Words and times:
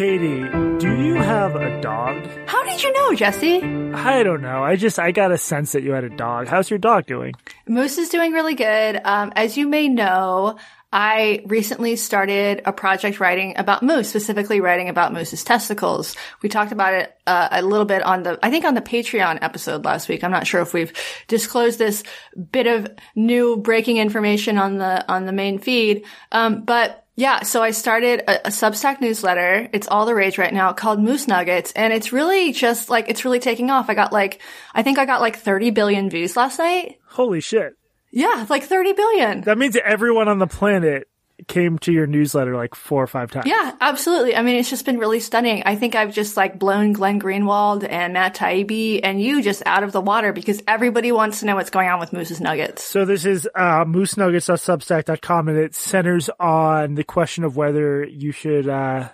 Katie, 0.00 0.48
do 0.78 0.96
you 0.98 1.16
have 1.16 1.56
a 1.56 1.78
dog? 1.82 2.26
How 2.46 2.64
did 2.64 2.82
you 2.82 2.90
know, 2.90 3.14
Jesse? 3.14 3.62
I 3.92 4.22
don't 4.22 4.40
know. 4.40 4.64
I 4.64 4.76
just 4.76 4.98
I 4.98 5.12
got 5.12 5.30
a 5.30 5.36
sense 5.36 5.72
that 5.72 5.82
you 5.82 5.92
had 5.92 6.04
a 6.04 6.08
dog. 6.08 6.46
How's 6.46 6.70
your 6.70 6.78
dog 6.78 7.04
doing? 7.04 7.34
Moose 7.68 7.98
is 7.98 8.08
doing 8.08 8.32
really 8.32 8.54
good. 8.54 8.98
Um, 9.04 9.30
as 9.36 9.58
you 9.58 9.68
may 9.68 9.88
know, 9.88 10.56
I 10.90 11.42
recently 11.44 11.96
started 11.96 12.62
a 12.64 12.72
project 12.72 13.20
writing 13.20 13.58
about 13.58 13.82
moose, 13.82 14.08
specifically 14.08 14.62
writing 14.62 14.88
about 14.88 15.12
moose's 15.12 15.44
testicles. 15.44 16.16
We 16.42 16.48
talked 16.48 16.72
about 16.72 16.94
it 16.94 17.14
uh, 17.26 17.48
a 17.52 17.62
little 17.62 17.84
bit 17.84 18.02
on 18.02 18.22
the, 18.22 18.38
I 18.42 18.48
think 18.48 18.64
on 18.64 18.72
the 18.72 18.80
Patreon 18.80 19.40
episode 19.42 19.84
last 19.84 20.08
week. 20.08 20.24
I'm 20.24 20.30
not 20.30 20.46
sure 20.46 20.62
if 20.62 20.72
we've 20.72 20.94
disclosed 21.28 21.78
this 21.78 22.04
bit 22.50 22.66
of 22.66 22.88
new 23.14 23.58
breaking 23.58 23.98
information 23.98 24.56
on 24.56 24.78
the 24.78 25.06
on 25.12 25.26
the 25.26 25.32
main 25.32 25.58
feed, 25.58 26.06
um, 26.32 26.62
but 26.62 26.99
yeah, 27.16 27.42
so 27.42 27.62
I 27.62 27.72
started 27.72 28.20
a, 28.20 28.46
a, 28.46 28.50
Substack 28.50 29.00
newsletter. 29.00 29.68
It's 29.72 29.88
all 29.88 30.06
the 30.06 30.14
rage 30.14 30.38
right 30.38 30.54
now 30.54 30.72
called 30.72 31.00
Moose 31.00 31.28
Nuggets. 31.28 31.72
And 31.72 31.92
it's 31.92 32.12
really 32.12 32.52
just 32.52 32.88
like, 32.88 33.08
it's 33.08 33.24
really 33.24 33.40
taking 33.40 33.70
off. 33.70 33.90
I 33.90 33.94
got 33.94 34.12
like, 34.12 34.40
I 34.74 34.82
think 34.82 34.98
I 34.98 35.04
got 35.04 35.20
like 35.20 35.36
30 35.36 35.70
billion 35.70 36.08
views 36.08 36.36
last 36.36 36.58
night. 36.58 36.98
Holy 37.08 37.40
shit. 37.40 37.74
Yeah, 38.12 38.46
like 38.48 38.64
30 38.64 38.92
billion. 38.94 39.40
That 39.42 39.58
means 39.58 39.76
everyone 39.76 40.28
on 40.28 40.38
the 40.38 40.46
planet 40.46 41.08
came 41.46 41.78
to 41.80 41.92
your 41.92 42.06
newsletter 42.06 42.56
like 42.56 42.74
four 42.74 43.02
or 43.02 43.06
five 43.06 43.30
times. 43.30 43.46
Yeah, 43.46 43.74
absolutely. 43.80 44.36
I 44.36 44.42
mean, 44.42 44.56
it's 44.56 44.70
just 44.70 44.84
been 44.84 44.98
really 44.98 45.20
stunning. 45.20 45.62
I 45.64 45.76
think 45.76 45.94
I've 45.94 46.12
just 46.12 46.36
like 46.36 46.58
blown 46.58 46.92
Glenn 46.92 47.20
Greenwald 47.20 47.86
and 47.88 48.12
Matt 48.12 48.34
Taibbi 48.34 49.00
and 49.02 49.20
you 49.20 49.42
just 49.42 49.62
out 49.66 49.82
of 49.82 49.92
the 49.92 50.00
water 50.00 50.32
because 50.32 50.62
everybody 50.66 51.12
wants 51.12 51.40
to 51.40 51.46
know 51.46 51.56
what's 51.56 51.70
going 51.70 51.88
on 51.88 52.00
with 52.00 52.12
Moose's 52.12 52.40
Nuggets. 52.40 52.82
So 52.84 53.04
this 53.04 53.24
is 53.24 53.48
uh, 53.54 53.84
moosenuggets.substack.com 53.84 55.48
and 55.48 55.58
it 55.58 55.74
centers 55.74 56.30
on 56.38 56.94
the 56.94 57.04
question 57.04 57.44
of 57.44 57.56
whether 57.56 58.04
you 58.04 58.32
should 58.32 58.68
uh, 58.68 59.08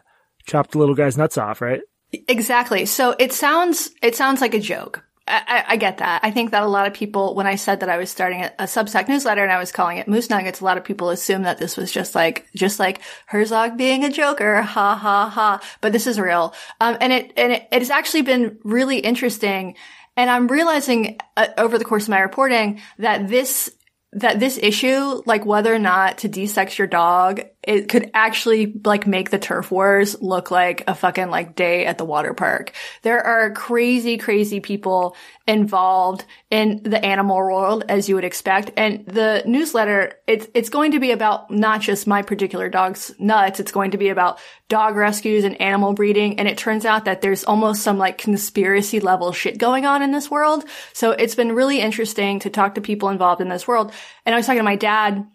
chop 0.46 0.70
the 0.70 0.78
little 0.78 0.94
guy's 0.94 1.16
nuts 1.16 1.38
off, 1.38 1.60
right? 1.60 1.80
Exactly. 2.28 2.86
So 2.86 3.14
it 3.18 3.32
sounds 3.32 3.90
it 4.02 4.14
sounds 4.14 4.40
like 4.40 4.54
a 4.54 4.60
joke, 4.60 5.04
I, 5.28 5.64
I, 5.68 5.76
get 5.76 5.98
that. 5.98 6.20
I 6.22 6.30
think 6.30 6.52
that 6.52 6.62
a 6.62 6.68
lot 6.68 6.86
of 6.86 6.94
people, 6.94 7.34
when 7.34 7.48
I 7.48 7.56
said 7.56 7.80
that 7.80 7.88
I 7.88 7.96
was 7.96 8.10
starting 8.10 8.42
a, 8.42 8.52
a 8.60 8.64
Substack 8.64 9.08
newsletter 9.08 9.42
and 9.42 9.50
I 9.50 9.58
was 9.58 9.72
calling 9.72 9.98
it 9.98 10.06
Moose 10.06 10.30
Nuggets, 10.30 10.60
a 10.60 10.64
lot 10.64 10.78
of 10.78 10.84
people 10.84 11.10
assume 11.10 11.42
that 11.42 11.58
this 11.58 11.76
was 11.76 11.90
just 11.90 12.14
like, 12.14 12.46
just 12.54 12.78
like 12.78 13.00
Herzog 13.26 13.76
being 13.76 14.04
a 14.04 14.10
joker, 14.10 14.62
ha 14.62 14.94
ha 14.94 15.28
ha. 15.28 15.60
But 15.80 15.92
this 15.92 16.06
is 16.06 16.20
real. 16.20 16.54
Um, 16.80 16.96
and 17.00 17.12
it, 17.12 17.32
and 17.36 17.52
it, 17.52 17.66
has 17.72 17.90
actually 17.90 18.22
been 18.22 18.58
really 18.62 18.98
interesting. 18.98 19.74
And 20.16 20.30
I'm 20.30 20.46
realizing 20.46 21.18
uh, 21.36 21.48
over 21.58 21.76
the 21.76 21.84
course 21.84 22.04
of 22.04 22.10
my 22.10 22.20
reporting 22.20 22.80
that 22.98 23.28
this 23.28 23.72
that 24.12 24.40
this 24.40 24.58
issue, 24.58 25.22
like 25.26 25.44
whether 25.44 25.74
or 25.74 25.78
not 25.78 26.18
to 26.18 26.28
desex 26.28 26.78
your 26.78 26.86
dog, 26.86 27.42
it 27.66 27.88
could 27.88 28.10
actually 28.14 28.72
like 28.84 29.08
make 29.08 29.30
the 29.30 29.40
turf 29.40 29.72
wars 29.72 30.22
look 30.22 30.52
like 30.52 30.84
a 30.86 30.94
fucking 30.94 31.30
like 31.30 31.56
day 31.56 31.84
at 31.84 31.98
the 31.98 32.04
water 32.04 32.32
park. 32.32 32.72
There 33.02 33.20
are 33.20 33.50
crazy, 33.52 34.18
crazy 34.18 34.60
people 34.60 35.16
involved 35.48 36.24
in 36.48 36.80
the 36.84 37.04
animal 37.04 37.36
world, 37.36 37.84
as 37.88 38.08
you 38.08 38.14
would 38.14 38.24
expect. 38.24 38.70
And 38.76 39.04
the 39.06 39.42
newsletter, 39.46 40.14
it's, 40.28 40.46
it's 40.54 40.68
going 40.68 40.92
to 40.92 41.00
be 41.00 41.10
about 41.10 41.50
not 41.50 41.80
just 41.80 42.06
my 42.06 42.22
particular 42.22 42.68
dog's 42.68 43.12
nuts. 43.18 43.58
It's 43.58 43.72
going 43.72 43.90
to 43.90 43.98
be 43.98 44.10
about 44.10 44.38
dog 44.68 44.94
rescues 44.94 45.42
and 45.42 45.60
animal 45.60 45.92
breeding. 45.92 46.38
And 46.38 46.46
it 46.46 46.58
turns 46.58 46.84
out 46.84 47.04
that 47.06 47.20
there's 47.20 47.44
almost 47.44 47.82
some 47.82 47.98
like 47.98 48.16
conspiracy 48.16 49.00
level 49.00 49.32
shit 49.32 49.58
going 49.58 49.86
on 49.86 50.02
in 50.02 50.12
this 50.12 50.30
world. 50.30 50.64
So 50.92 51.10
it's 51.10 51.34
been 51.34 51.52
really 51.52 51.80
interesting 51.80 52.38
to 52.40 52.50
talk 52.50 52.76
to 52.76 52.80
people 52.80 53.08
involved 53.08 53.40
in 53.40 53.48
this 53.48 53.66
world. 53.66 53.92
And 54.24 54.34
I 54.34 54.38
was 54.38 54.46
talking 54.46 54.60
to 54.60 54.64
my 54.64 54.76
dad 54.76 55.26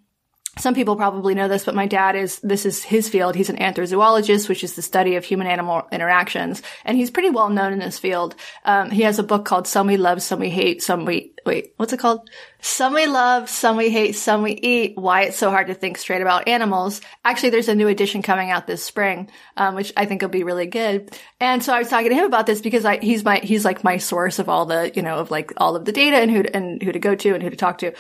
some 0.58 0.76
people 0.76 0.98
probably 0.98 1.34
know 1.34 1.48
this, 1.48 1.64
but 1.64 1.76
my 1.76 1.88
dad 1.88 2.18
is, 2.18 2.40
this 2.42 2.66
is 2.66 2.84
his 2.84 3.08
field. 3.08 3.36
He's 3.36 3.50
an 3.50 3.58
anthrozoologist, 3.58 4.50
which 4.50 4.66
is 4.66 4.76
the 4.76 4.82
study 4.82 5.16
of 5.16 5.24
human 5.24 5.48
animal 5.48 5.88
interactions. 5.94 6.62
And 6.84 6.98
he's 6.98 7.10
pretty 7.10 7.30
well 7.30 7.50
known 7.50 7.72
in 7.72 7.80
this 7.80 7.98
field. 7.98 8.36
Um, 8.66 8.92
he 8.92 9.04
has 9.04 9.18
a 9.18 9.24
book 9.24 9.46
called 9.46 9.66
Some 9.66 9.88
We 9.88 9.96
Love, 9.96 10.22
Some 10.22 10.42
We 10.42 10.50
Hate, 10.50 10.84
Some 10.84 11.06
We, 11.06 11.36
wait, 11.46 11.74
what's 11.78 11.94
it 11.94 12.02
called? 12.02 12.30
Some 12.60 12.94
We 12.94 13.08
Love, 13.08 13.50
Some 13.50 13.78
We 13.78 13.90
Hate, 13.92 14.12
Some 14.12 14.44
We 14.44 14.52
Eat, 14.52 14.98
Why 14.98 15.24
It's 15.24 15.38
So 15.38 15.52
Hard 15.52 15.68
to 15.68 15.74
Think 15.74 15.98
Straight 15.98 16.22
About 16.22 16.50
Animals. 16.50 17.00
Actually, 17.24 17.52
there's 17.52 17.70
a 17.70 17.76
new 17.76 17.88
edition 17.88 18.22
coming 18.22 18.52
out 18.52 18.68
this 18.68 18.84
spring, 18.84 19.32
um, 19.56 19.76
which 19.76 19.94
I 19.96 20.06
think 20.06 20.22
will 20.22 20.30
be 20.30 20.44
really 20.44 20.68
good. 20.68 21.18
And 21.40 21.64
so 21.64 21.74
I 21.74 21.80
was 21.80 21.88
talking 21.88 22.10
to 22.10 22.16
him 22.16 22.26
about 22.26 22.46
this 22.46 22.60
because 22.60 22.84
I, 22.84 22.98
he's 22.98 23.24
my, 23.24 23.40
he's 23.42 23.64
like 23.64 23.86
my 23.86 23.98
source 23.98 24.38
of 24.38 24.50
all 24.50 24.66
the, 24.66 24.92
you 24.94 25.02
know, 25.02 25.16
of 25.16 25.32
like 25.32 25.54
all 25.56 25.78
of 25.78 25.86
the 25.86 25.94
data 25.94 26.18
and 26.18 26.30
who, 26.30 26.44
to, 26.44 26.54
and 26.54 26.84
who 26.84 26.92
to 26.92 27.00
go 27.00 27.16
to 27.16 27.34
and 27.34 27.42
who 27.42 27.50
to 27.50 27.56
talk 27.56 27.78
to. 27.78 27.94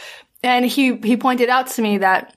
And 0.43 0.65
he, 0.65 0.97
he 0.97 1.15
pointed 1.15 1.49
out 1.49 1.67
to 1.67 1.81
me 1.81 1.99
that 1.99 2.35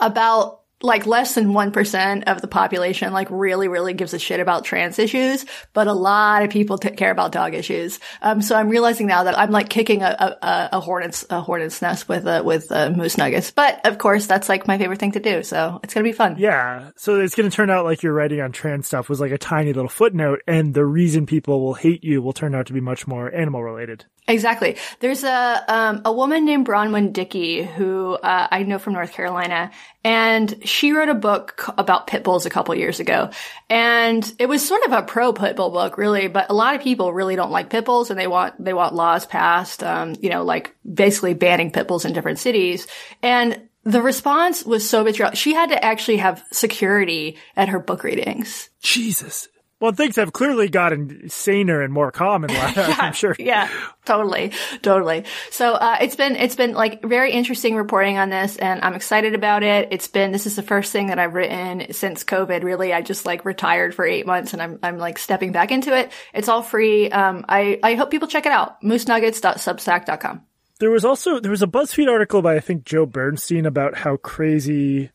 about 0.00 0.60
like 0.82 1.06
less 1.06 1.34
than 1.34 1.48
1% 1.52 2.24
of 2.24 2.40
the 2.40 2.48
population 2.48 3.12
like 3.12 3.28
really, 3.30 3.68
really 3.68 3.92
gives 3.92 4.14
a 4.14 4.18
shit 4.18 4.40
about 4.40 4.64
trans 4.64 4.98
issues, 4.98 5.44
but 5.74 5.86
a 5.86 5.92
lot 5.92 6.42
of 6.42 6.50
people 6.50 6.78
t- 6.78 6.90
care 6.90 7.10
about 7.10 7.32
dog 7.32 7.54
issues. 7.54 8.00
Um, 8.22 8.40
so 8.40 8.56
I'm 8.56 8.70
realizing 8.70 9.06
now 9.06 9.24
that 9.24 9.38
I'm 9.38 9.50
like 9.50 9.68
kicking 9.68 10.02
a, 10.02 10.38
a, 10.42 10.68
a 10.72 10.80
hornet's, 10.80 11.26
a 11.28 11.40
hornet's 11.42 11.82
nest 11.82 12.08
with, 12.08 12.26
uh, 12.26 12.42
with, 12.44 12.72
uh, 12.72 12.90
moose 12.90 13.18
nuggets. 13.18 13.50
But 13.50 13.86
of 13.86 13.98
course, 13.98 14.26
that's 14.26 14.48
like 14.48 14.66
my 14.66 14.78
favorite 14.78 14.98
thing 14.98 15.12
to 15.12 15.20
do. 15.20 15.42
So 15.42 15.80
it's 15.82 15.92
to 15.92 16.02
be 16.02 16.12
fun. 16.12 16.36
Yeah. 16.38 16.90
So 16.96 17.20
it's 17.20 17.34
to 17.34 17.50
turn 17.50 17.68
out 17.68 17.84
like 17.84 18.02
your 18.02 18.14
writing 18.14 18.40
on 18.40 18.52
trans 18.52 18.86
stuff 18.86 19.08
was 19.10 19.20
like 19.20 19.32
a 19.32 19.38
tiny 19.38 19.72
little 19.74 19.90
footnote 19.90 20.40
and 20.46 20.72
the 20.72 20.84
reason 20.84 21.26
people 21.26 21.60
will 21.60 21.74
hate 21.74 22.04
you 22.04 22.22
will 22.22 22.32
turn 22.32 22.54
out 22.54 22.66
to 22.68 22.72
be 22.72 22.80
much 22.80 23.06
more 23.06 23.32
animal 23.34 23.62
related. 23.62 24.06
Exactly. 24.30 24.76
There's 25.00 25.24
a 25.24 25.64
um, 25.66 26.02
a 26.04 26.12
woman 26.12 26.44
named 26.44 26.64
Bronwyn 26.66 27.12
Dickey 27.12 27.64
who 27.64 28.14
uh, 28.14 28.46
I 28.50 28.62
know 28.62 28.78
from 28.78 28.92
North 28.92 29.12
Carolina, 29.12 29.72
and 30.04 30.66
she 30.68 30.92
wrote 30.92 31.08
a 31.08 31.14
book 31.14 31.64
about 31.76 32.06
pit 32.06 32.22
bulls 32.22 32.46
a 32.46 32.50
couple 32.50 32.72
years 32.76 33.00
ago, 33.00 33.30
and 33.68 34.32
it 34.38 34.48
was 34.48 34.66
sort 34.66 34.84
of 34.84 34.92
a 34.92 35.02
pro 35.02 35.32
pit 35.32 35.56
bull 35.56 35.70
book, 35.70 35.98
really. 35.98 36.28
But 36.28 36.48
a 36.48 36.54
lot 36.54 36.76
of 36.76 36.80
people 36.80 37.12
really 37.12 37.34
don't 37.34 37.50
like 37.50 37.70
pit 37.70 37.84
bulls, 37.84 38.10
and 38.10 38.18
they 38.18 38.28
want 38.28 38.62
they 38.64 38.72
want 38.72 38.94
laws 38.94 39.26
passed, 39.26 39.82
um, 39.82 40.14
you 40.20 40.30
know, 40.30 40.44
like 40.44 40.76
basically 40.90 41.34
banning 41.34 41.72
pit 41.72 41.88
bulls 41.88 42.04
in 42.04 42.12
different 42.12 42.38
cities. 42.38 42.86
And 43.22 43.60
the 43.82 44.00
response 44.00 44.64
was 44.64 44.88
so 44.88 45.02
vitriolic. 45.02 45.36
She 45.36 45.54
had 45.54 45.70
to 45.70 45.84
actually 45.84 46.18
have 46.18 46.44
security 46.52 47.36
at 47.56 47.70
her 47.70 47.80
book 47.80 48.04
readings. 48.04 48.70
Jesus. 48.80 49.48
Well, 49.80 49.92
things 49.92 50.16
have 50.16 50.34
clearly 50.34 50.68
gotten 50.68 51.30
saner 51.30 51.80
and 51.80 51.90
more 51.92 52.12
common. 52.12 52.50
yeah, 52.52 52.96
I'm 52.98 53.14
sure. 53.14 53.34
Yeah, 53.38 53.70
totally, 54.04 54.52
totally. 54.82 55.24
So 55.50 55.72
uh, 55.72 55.96
it's 56.02 56.16
been 56.16 56.36
it's 56.36 56.54
been 56.54 56.74
like 56.74 57.02
very 57.02 57.32
interesting 57.32 57.76
reporting 57.76 58.18
on 58.18 58.28
this, 58.28 58.58
and 58.58 58.82
I'm 58.82 58.92
excited 58.92 59.34
about 59.34 59.62
it. 59.62 59.88
It's 59.90 60.06
been 60.06 60.32
this 60.32 60.46
is 60.46 60.54
the 60.54 60.62
first 60.62 60.92
thing 60.92 61.06
that 61.06 61.18
I've 61.18 61.34
written 61.34 61.94
since 61.94 62.24
COVID. 62.24 62.62
Really, 62.62 62.92
I 62.92 63.00
just 63.00 63.24
like 63.24 63.46
retired 63.46 63.94
for 63.94 64.04
eight 64.04 64.26
months, 64.26 64.52
and 64.52 64.60
I'm 64.60 64.78
I'm 64.82 64.98
like 64.98 65.18
stepping 65.18 65.50
back 65.50 65.72
into 65.72 65.96
it. 65.96 66.12
It's 66.34 66.48
all 66.48 66.62
free. 66.62 67.10
Um, 67.10 67.46
I 67.48 67.80
I 67.82 67.94
hope 67.94 68.10
people 68.10 68.28
check 68.28 68.44
it 68.44 68.52
out. 68.52 68.82
MooseNuggets.substack.com. 68.82 70.42
There 70.78 70.90
was 70.90 71.06
also 71.06 71.40
there 71.40 71.50
was 71.50 71.62
a 71.62 71.66
BuzzFeed 71.66 72.08
article 72.08 72.42
by 72.42 72.56
I 72.56 72.60
think 72.60 72.84
Joe 72.84 73.06
Bernstein 73.06 73.64
about 73.64 73.96
how 73.96 74.18
crazy 74.18 75.10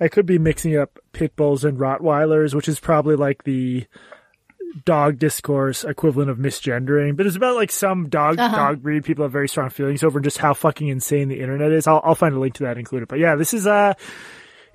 I 0.00 0.08
could 0.08 0.26
be 0.26 0.38
mixing 0.38 0.76
up 0.76 0.98
pit 1.12 1.34
bulls 1.36 1.64
and 1.64 1.78
Rottweilers, 1.78 2.54
which 2.54 2.68
is 2.68 2.78
probably 2.78 3.16
like 3.16 3.44
the 3.44 3.86
dog 4.84 5.18
discourse 5.18 5.84
equivalent 5.84 6.30
of 6.30 6.38
misgendering, 6.38 7.16
but 7.16 7.26
it's 7.26 7.36
about 7.36 7.56
like 7.56 7.70
some 7.70 8.08
dog 8.08 8.38
uh-huh. 8.38 8.56
dog 8.56 8.82
breed 8.82 9.04
people 9.04 9.24
have 9.24 9.32
very 9.32 9.48
strong 9.48 9.70
feelings 9.70 10.04
over 10.04 10.18
and 10.18 10.24
just 10.24 10.38
how 10.38 10.54
fucking 10.54 10.88
insane 10.88 11.28
the 11.28 11.40
internet 11.40 11.72
is. 11.72 11.86
I'll 11.86 12.00
I'll 12.04 12.14
find 12.14 12.34
a 12.34 12.38
link 12.38 12.54
to 12.54 12.64
that 12.64 12.78
included. 12.78 13.08
But 13.08 13.18
yeah, 13.18 13.34
this 13.34 13.54
is 13.54 13.66
uh 13.66 13.94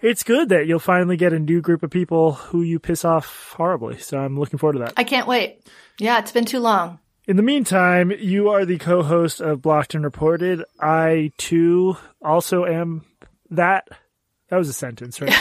it's 0.01 0.23
good 0.23 0.49
that 0.49 0.67
you'll 0.67 0.79
finally 0.79 1.15
get 1.15 1.31
a 1.31 1.39
new 1.39 1.61
group 1.61 1.83
of 1.83 1.89
people 1.89 2.33
who 2.33 2.61
you 2.61 2.79
piss 2.79 3.05
off 3.05 3.53
horribly. 3.55 3.97
So 3.99 4.19
I'm 4.19 4.37
looking 4.37 4.59
forward 4.59 4.73
to 4.73 4.79
that. 4.79 4.93
I 4.97 5.03
can't 5.03 5.27
wait. 5.27 5.65
Yeah, 5.97 6.19
it's 6.19 6.31
been 6.31 6.45
too 6.45 6.59
long. 6.59 6.99
In 7.25 7.37
the 7.37 7.43
meantime, 7.43 8.11
you 8.11 8.49
are 8.49 8.65
the 8.65 8.77
co-host 8.77 9.39
of 9.39 9.61
Blocked 9.61 9.95
and 9.95 10.03
Reported. 10.03 10.63
I 10.79 11.31
too 11.37 11.95
also 12.21 12.65
am 12.65 13.05
that. 13.51 13.87
That 14.53 14.59
was 14.59 14.69
a 14.69 14.73
sentence, 14.73 15.19
right? 15.19 15.33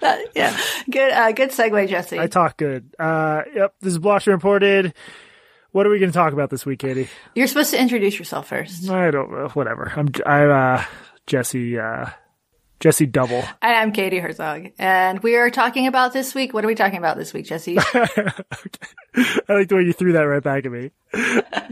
yeah, 0.36 0.56
good. 0.88 1.10
Uh, 1.10 1.32
good 1.32 1.50
segue, 1.50 1.88
Jesse. 1.88 2.20
I 2.20 2.28
talk 2.28 2.56
good. 2.56 2.88
Uh, 2.96 3.42
yep. 3.52 3.74
This 3.80 3.94
is 3.94 3.98
Blocked 3.98 4.28
and 4.28 4.34
Reported. 4.34 4.94
What 5.72 5.86
are 5.88 5.90
we 5.90 5.98
going 5.98 6.12
to 6.12 6.16
talk 6.16 6.32
about 6.32 6.50
this 6.50 6.64
week, 6.64 6.78
Katie? 6.78 7.08
You're 7.34 7.48
supposed 7.48 7.72
to 7.72 7.80
introduce 7.80 8.16
yourself 8.16 8.46
first. 8.46 8.88
I 8.88 9.10
don't 9.10 9.32
know. 9.32 9.48
Whatever. 9.54 9.92
I'm. 9.96 10.08
I'm 10.24 10.50
uh, 10.52 10.84
Jesse. 11.26 11.76
Uh, 11.80 12.10
Jesse 12.80 13.06
Double. 13.06 13.42
And 13.62 13.76
I'm 13.76 13.92
Katie 13.92 14.18
Herzog. 14.18 14.70
And 14.78 15.20
we 15.20 15.36
are 15.36 15.50
talking 15.50 15.86
about 15.86 16.12
this 16.12 16.34
week. 16.34 16.52
What 16.52 16.64
are 16.64 16.68
we 16.68 16.74
talking 16.74 16.98
about 16.98 17.16
this 17.16 17.32
week, 17.32 17.46
Jesse? 17.46 17.78
okay. 17.78 18.28
I 19.48 19.52
like 19.52 19.68
the 19.68 19.76
way 19.76 19.82
you 19.82 19.92
threw 19.92 20.12
that 20.12 20.22
right 20.22 20.42
back 20.42 20.66
at 20.66 20.72
me. 20.72 20.90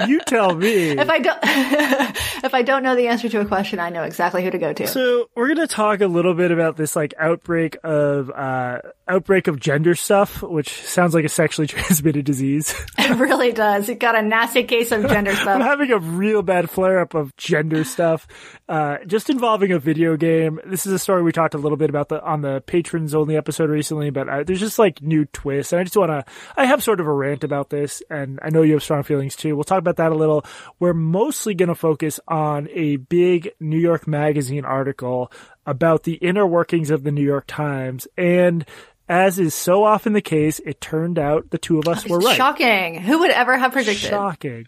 You 0.07 0.21
tell 0.21 0.55
me. 0.55 0.91
if 0.99 1.11
I 1.11 1.19
don't, 1.19 1.39
if 2.45 2.55
I 2.55 2.63
don't 2.63 2.83
know 2.83 2.95
the 2.95 3.09
answer 3.09 3.29
to 3.29 3.41
a 3.41 3.45
question, 3.45 3.81
I 3.81 3.91
know 3.91 4.05
exactly 4.05 4.45
who 4.45 4.51
to 4.51 4.59
go 4.59 4.73
to. 4.73 4.87
So 4.87 5.29
we're 5.35 5.49
going 5.49 5.67
to 5.67 5.73
talk 5.73 6.01
a 6.01 6.07
little 6.07 6.35
bit 6.35 6.51
about 6.51 6.77
this 6.77 6.95
like 6.95 7.15
outbreak 7.19 7.77
of, 7.83 8.31
uh, 8.31 8.79
outbreak 9.13 9.47
of 9.47 9.61
gender 9.61 9.95
stuff, 9.95 10.43
which 10.43 10.83
sounds 10.83 11.15
like 11.15 11.25
a 11.25 11.29
sexually 11.29 11.67
transmitted 11.69 12.25
disease. 12.25 12.75
it 12.99 13.17
really 13.17 13.53
does. 13.53 13.89
It 13.89 13.99
got 13.99 14.17
a 14.17 14.23
nasty 14.23 14.65
case 14.65 14.91
of 14.91 15.07
gender 15.09 15.35
stuff. 15.37 15.49
I'm 15.49 15.61
having 15.61 15.91
a 15.91 15.99
real 15.99 16.43
bad 16.43 16.71
flare 16.71 17.01
up 17.01 17.15
of 17.15 17.37
gender 17.37 17.85
stuff, 17.85 18.27
uh, 18.69 18.99
just 19.07 19.29
involving 19.31 19.73
a 19.73 19.79
video 19.79 20.17
game. 20.17 20.61
This 20.65 20.87
is 20.87 20.93
a 20.93 20.99
story 20.99 21.23
we 21.23 21.33
talked 21.33 21.55
a 21.55 21.59
little 21.59 21.77
bit 21.77 21.91
about 21.91 22.09
the 22.09 22.23
on 22.23 22.41
the 22.41 22.63
patrons 22.67 23.15
only 23.15 23.37
episode 23.37 23.71
recently, 23.71 24.11
but 24.11 24.29
uh, 24.29 24.45
there's 24.45 24.61
just 24.61 24.79
like 24.79 25.03
new 25.03 25.25
twists, 25.27 25.73
and 25.73 25.81
I 25.81 25.85
just 25.85 25.97
want 25.97 26.11
to. 26.11 26.25
I 26.57 26.65
have 26.67 26.83
sort 26.83 27.01
of 27.01 27.07
a 27.07 27.13
rant 27.13 27.45
about 27.45 27.71
this, 27.71 28.03
and 28.09 28.39
I 28.43 28.51
know 28.51 28.63
you 28.63 28.75
have 28.75 28.83
strong 28.83 29.03
feelings 29.03 29.37
too. 29.37 29.55
We'll 29.55 29.65
talk 29.65 29.79
about 29.79 29.97
that 29.97 30.13
a 30.13 30.15
little. 30.15 30.45
We're 30.79 30.95
mostly 30.95 31.55
going 31.55 31.69
to 31.69 31.75
focus 31.75 32.19
on 32.27 32.69
a 32.71 32.97
big 32.97 33.51
New 33.61 33.79
York 33.79 34.07
Magazine 34.07 34.65
article 34.65 35.31
about 35.67 36.03
the 36.05 36.15
inner 36.15 36.47
workings 36.47 36.91
of 36.91 37.03
the 37.03 37.13
New 37.13 37.25
York 37.25 37.45
Times 37.47 38.07
and 38.17 38.65
as 39.09 39.39
is 39.39 39.55
so 39.55 39.85
often 39.85 40.15
the 40.15 40.23
case, 40.23 40.59
it 40.61 40.81
turned 40.81 41.19
out 41.19 41.51
the 41.51 41.59
two 41.59 41.79
of 41.79 41.87
us 41.87 42.07
were 42.07 42.19
right. 42.19 42.37
Shocking. 42.37 43.01
Who 43.01 43.19
would 43.19 43.31
ever 43.31 43.59
have 43.59 43.73
predicted? 43.73 44.09
Shocking. 44.09 44.67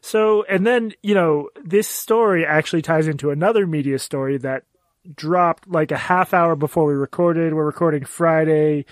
So, 0.00 0.44
and 0.44 0.64
then, 0.64 0.92
you 1.02 1.14
know, 1.14 1.50
this 1.64 1.88
story 1.88 2.46
actually 2.46 2.82
ties 2.82 3.08
into 3.08 3.30
another 3.30 3.66
media 3.66 3.98
story 3.98 4.38
that 4.38 4.62
dropped 5.14 5.68
like 5.68 5.90
a 5.90 5.96
half 5.96 6.34
hour 6.34 6.54
before 6.54 6.86
we 6.86 6.94
recorded. 6.94 7.54
We're 7.54 7.66
recording 7.66 8.04
Friday, 8.04 8.84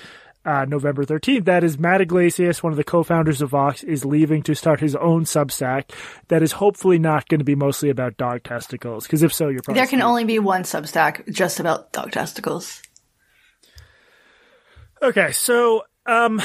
uh, 0.44 0.64
November 0.67 1.05
13th. 1.05 1.44
That 1.44 1.64
is 1.64 1.79
Matt 1.79 2.00
Yglesias, 2.00 2.62
one 2.62 2.73
of 2.73 2.76
the 2.76 2.85
co-founders 2.85 3.43
of 3.43 3.50
Vox, 3.50 3.82
is 3.82 4.05
leaving 4.05 4.43
to 4.43 4.55
start 4.55 4.81
his 4.81 4.94
own 4.96 5.25
Substack 5.25 5.91
that 6.29 6.43
is 6.43 6.52
hopefully 6.52 6.99
not 6.99 7.29
going 7.29 7.41
to 7.41 7.44
be 7.44 7.55
mostly 7.55 7.91
about 7.91 8.17
dog 8.17 8.43
testicles. 8.43 9.06
Cause 9.06 9.23
if 9.23 9.32
so, 9.32 9.49
you're 9.49 9.62
probably 9.62 9.81
There 9.81 9.88
can 9.88 10.02
only 10.02 10.25
be 10.25 10.38
one 10.38 10.62
Substack 10.62 11.31
just 11.32 11.61
about 11.61 11.93
dog 11.93 12.12
testicles. 12.12 12.82
Okay, 15.02 15.32
so 15.32 15.85
um, 16.06 16.41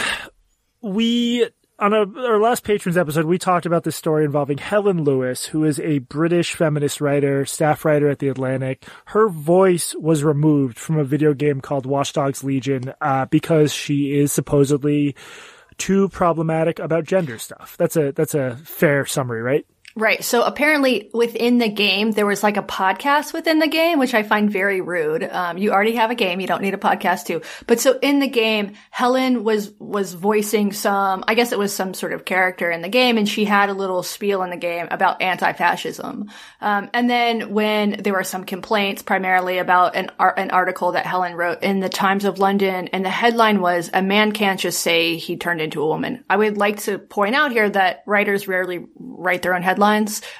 we 0.81 1.47
on 1.79 1.93
a, 1.93 1.99
our 2.27 2.39
last 2.39 2.63
patrons 2.63 2.97
episode 2.97 3.25
we 3.25 3.37
talked 3.37 3.65
about 3.65 3.83
this 3.83 3.95
story 3.95 4.25
involving 4.25 4.57
Helen 4.57 5.03
Lewis, 5.03 5.45
who 5.45 5.63
is 5.63 5.79
a 5.79 5.99
British 5.99 6.53
feminist 6.53 7.01
writer, 7.01 7.45
staff 7.45 7.85
writer 7.85 8.09
at 8.09 8.19
the 8.19 8.27
Atlantic. 8.27 8.85
Her 9.05 9.29
voice 9.29 9.95
was 9.95 10.23
removed 10.23 10.77
from 10.77 10.97
a 10.97 11.03
video 11.03 11.33
game 11.33 11.61
called 11.61 11.85
Watch 11.85 12.13
Dogs 12.13 12.43
Legion 12.43 12.93
uh, 13.01 13.25
because 13.25 13.73
she 13.73 14.17
is 14.17 14.31
supposedly 14.31 15.15
too 15.77 16.09
problematic 16.09 16.79
about 16.79 17.05
gender 17.05 17.37
stuff. 17.37 17.75
That's 17.77 17.95
a 17.95 18.11
that's 18.11 18.35
a 18.35 18.57
fair 18.57 19.05
summary, 19.05 19.41
right? 19.41 19.65
Right. 19.99 20.23
So 20.23 20.43
apparently 20.43 21.09
within 21.13 21.57
the 21.57 21.67
game, 21.67 22.11
there 22.11 22.25
was 22.25 22.41
like 22.41 22.55
a 22.55 22.63
podcast 22.63 23.33
within 23.33 23.59
the 23.59 23.67
game, 23.67 23.99
which 23.99 24.13
I 24.13 24.23
find 24.23 24.49
very 24.49 24.79
rude. 24.79 25.23
Um, 25.23 25.57
you 25.57 25.71
already 25.71 25.95
have 25.95 26.09
a 26.09 26.15
game. 26.15 26.39
You 26.39 26.47
don't 26.47 26.61
need 26.61 26.73
a 26.73 26.77
podcast 26.77 27.25
too. 27.25 27.41
But 27.67 27.81
so 27.81 27.99
in 27.99 28.19
the 28.19 28.29
game, 28.29 28.75
Helen 28.91 29.43
was, 29.43 29.71
was 29.77 30.13
voicing 30.13 30.71
some, 30.71 31.25
I 31.27 31.35
guess 31.35 31.51
it 31.51 31.59
was 31.59 31.75
some 31.75 31.93
sort 31.93 32.13
of 32.13 32.23
character 32.23 32.71
in 32.71 32.81
the 32.81 32.87
game 32.87 33.17
and 33.17 33.27
she 33.27 33.43
had 33.43 33.67
a 33.67 33.73
little 33.73 34.01
spiel 34.01 34.41
in 34.43 34.51
the 34.51 34.55
game 34.55 34.87
about 34.89 35.21
anti-fascism. 35.21 36.31
Um, 36.61 36.89
and 36.93 37.09
then 37.09 37.51
when 37.53 38.01
there 38.01 38.13
were 38.13 38.23
some 38.23 38.45
complaints 38.45 39.01
primarily 39.01 39.57
about 39.57 39.97
an, 39.97 40.11
an 40.17 40.51
article 40.51 40.93
that 40.93 41.05
Helen 41.05 41.35
wrote 41.35 41.61
in 41.61 41.81
the 41.81 41.89
Times 41.89 42.23
of 42.23 42.39
London 42.39 42.87
and 42.93 43.03
the 43.03 43.09
headline 43.09 43.59
was, 43.59 43.89
a 43.93 44.01
man 44.01 44.31
can't 44.31 44.61
just 44.61 44.79
say 44.79 45.17
he 45.17 45.35
turned 45.35 45.59
into 45.59 45.81
a 45.81 45.87
woman. 45.87 46.23
I 46.29 46.37
would 46.37 46.57
like 46.57 46.79
to 46.83 46.99
point 46.99 47.35
out 47.35 47.51
here 47.51 47.69
that 47.69 48.03
writers 48.05 48.47
rarely 48.47 48.85
write 48.97 49.41
their 49.41 49.55
own 49.55 49.61
headlines 49.61 49.88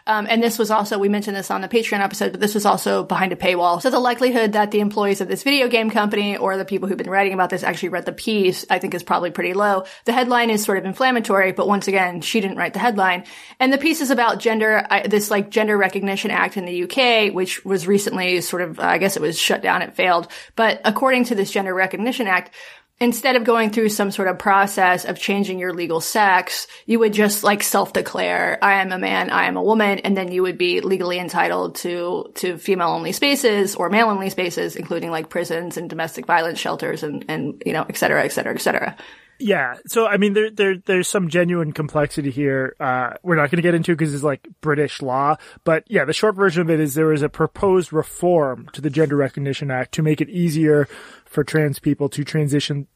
Um, 0.08 0.28
and 0.30 0.42
this 0.42 0.58
was 0.60 0.72
also, 0.72 0.98
we 0.98 1.10
mentioned 1.10 1.36
this 1.36 1.52
on 1.52 1.62
the 1.62 1.68
Patreon 1.68 2.00
episode, 2.00 2.32
but 2.32 2.40
this 2.40 2.54
was 2.54 2.66
also 2.66 3.04
behind 3.04 3.34
a 3.34 3.36
paywall. 3.36 3.82
So 3.82 3.90
the 3.90 4.00
likelihood 4.00 4.54
that 4.54 4.72
the 4.72 4.80
employees 4.80 5.22
of 5.22 5.28
this 5.28 5.44
video 5.44 5.68
game 5.68 5.90
company 5.90 6.38
or 6.38 6.58
the 6.58 6.66
people 6.66 6.88
who've 6.88 6.98
been 6.98 7.10
writing 7.10 7.34
about 7.34 7.50
this 7.50 7.64
actually 7.64 7.90
read 7.90 8.06
the 8.06 8.12
piece, 8.12 8.66
I 8.70 8.80
think 8.80 8.94
is 8.94 9.04
probably 9.04 9.32
pretty 9.32 9.54
low. 9.54 9.86
The 10.06 10.14
headline 10.14 10.50
is 10.50 10.64
sort 10.64 10.78
of 10.78 10.86
inflammatory, 10.86 11.52
but 11.52 11.68
once 11.68 11.88
again, 11.88 12.22
she 12.22 12.42
didn't 12.42 12.58
write 12.58 12.74
the 12.74 12.80
headline. 12.80 13.26
And 13.60 13.74
the 13.74 13.78
piece 13.78 14.02
is 14.02 14.12
about 14.12 14.40
gender, 14.40 14.86
I, 14.90 15.08
this 15.08 15.32
like 15.32 15.50
Gender 15.50 15.78
Recognition 15.78 16.32
Act 16.32 16.58
in 16.58 16.66
the 16.66 16.84
UK, 16.84 17.34
which 17.34 17.64
was 17.66 17.88
recently 17.88 18.42
sort 18.42 18.62
of, 18.62 18.80
I 18.80 18.98
guess 18.98 19.16
it 19.16 19.22
was 19.22 19.38
shut 19.38 19.62
down, 19.62 19.82
it 19.82 19.94
failed. 19.94 20.28
But 20.56 20.82
according 20.86 21.26
to 21.26 21.36
this 21.36 21.52
Gender 21.52 21.74
Recognition 21.74 22.28
Act, 22.28 22.54
instead 23.02 23.36
of 23.36 23.44
going 23.44 23.70
through 23.70 23.90
some 23.90 24.12
sort 24.12 24.28
of 24.28 24.38
process 24.38 25.06
of 25.06 25.18
changing 25.18 25.58
your 25.58 25.74
legal 25.74 26.02
sex, 26.02 26.68
you 26.86 27.00
would 27.00 27.14
just 27.14 27.44
like 27.44 27.64
self-declare, 27.64 28.60
I 28.62 28.82
am 28.82 28.92
a 28.92 29.00
man, 29.00 29.30
I 29.30 29.46
am 29.46 29.56
a 29.56 29.64
woman, 29.64 30.00
and 30.00 30.18
then 30.18 30.32
you 30.32 30.42
would 30.42 30.58
be 30.58 30.82
legally 30.82 31.18
entitled 31.18 31.76
to, 31.76 32.32
to 32.36 32.58
female-only 32.58 33.14
spaces 33.14 33.76
or 33.76 33.90
male-only 33.90 34.30
spaces, 34.30 34.76
including 34.76 35.12
like 35.12 35.30
prisons 35.30 35.78
and 35.78 35.90
domestic 35.90 36.26
violence 36.26 36.60
shelters 36.60 37.04
and, 37.04 37.24
and, 37.30 37.64
you 37.66 37.74
know, 37.74 37.86
et 37.88 37.98
cetera, 37.98 38.24
et 38.24 38.34
cetera, 38.34 38.54
et 38.54 38.62
cetera. 38.62 38.98
Yeah. 39.42 39.78
So, 39.88 40.06
I 40.06 40.18
mean, 40.18 40.34
there, 40.34 40.50
there, 40.50 40.76
there's 40.86 41.08
some 41.08 41.30
genuine 41.30 41.72
complexity 41.72 42.30
here. 42.30 42.76
Uh, 42.78 43.12
we're 43.24 43.38
not 43.38 43.50
going 43.50 43.60
to 43.60 43.62
get 43.62 43.74
into 43.74 43.94
because 43.94 44.14
it's 44.14 44.22
like 44.22 44.46
British 44.60 45.02
law. 45.02 45.38
But 45.64 45.86
yeah, 45.88 46.04
the 46.04 46.12
short 46.12 46.36
version 46.36 46.62
of 46.62 46.70
it 46.70 46.82
is 46.82 46.94
there 46.94 47.06
was 47.06 47.22
a 47.22 47.30
proposed 47.30 47.94
reform 47.94 48.68
to 48.74 48.82
the 48.82 48.90
Gender 48.90 49.16
Recognition 49.16 49.72
Act 49.72 49.94
to 49.94 50.04
make 50.04 50.20
it 50.20 50.28
easier 50.28 50.90
for 51.30 51.44
trans 51.44 51.80
people 51.80 52.10
to 52.10 52.24
transition 52.24 52.88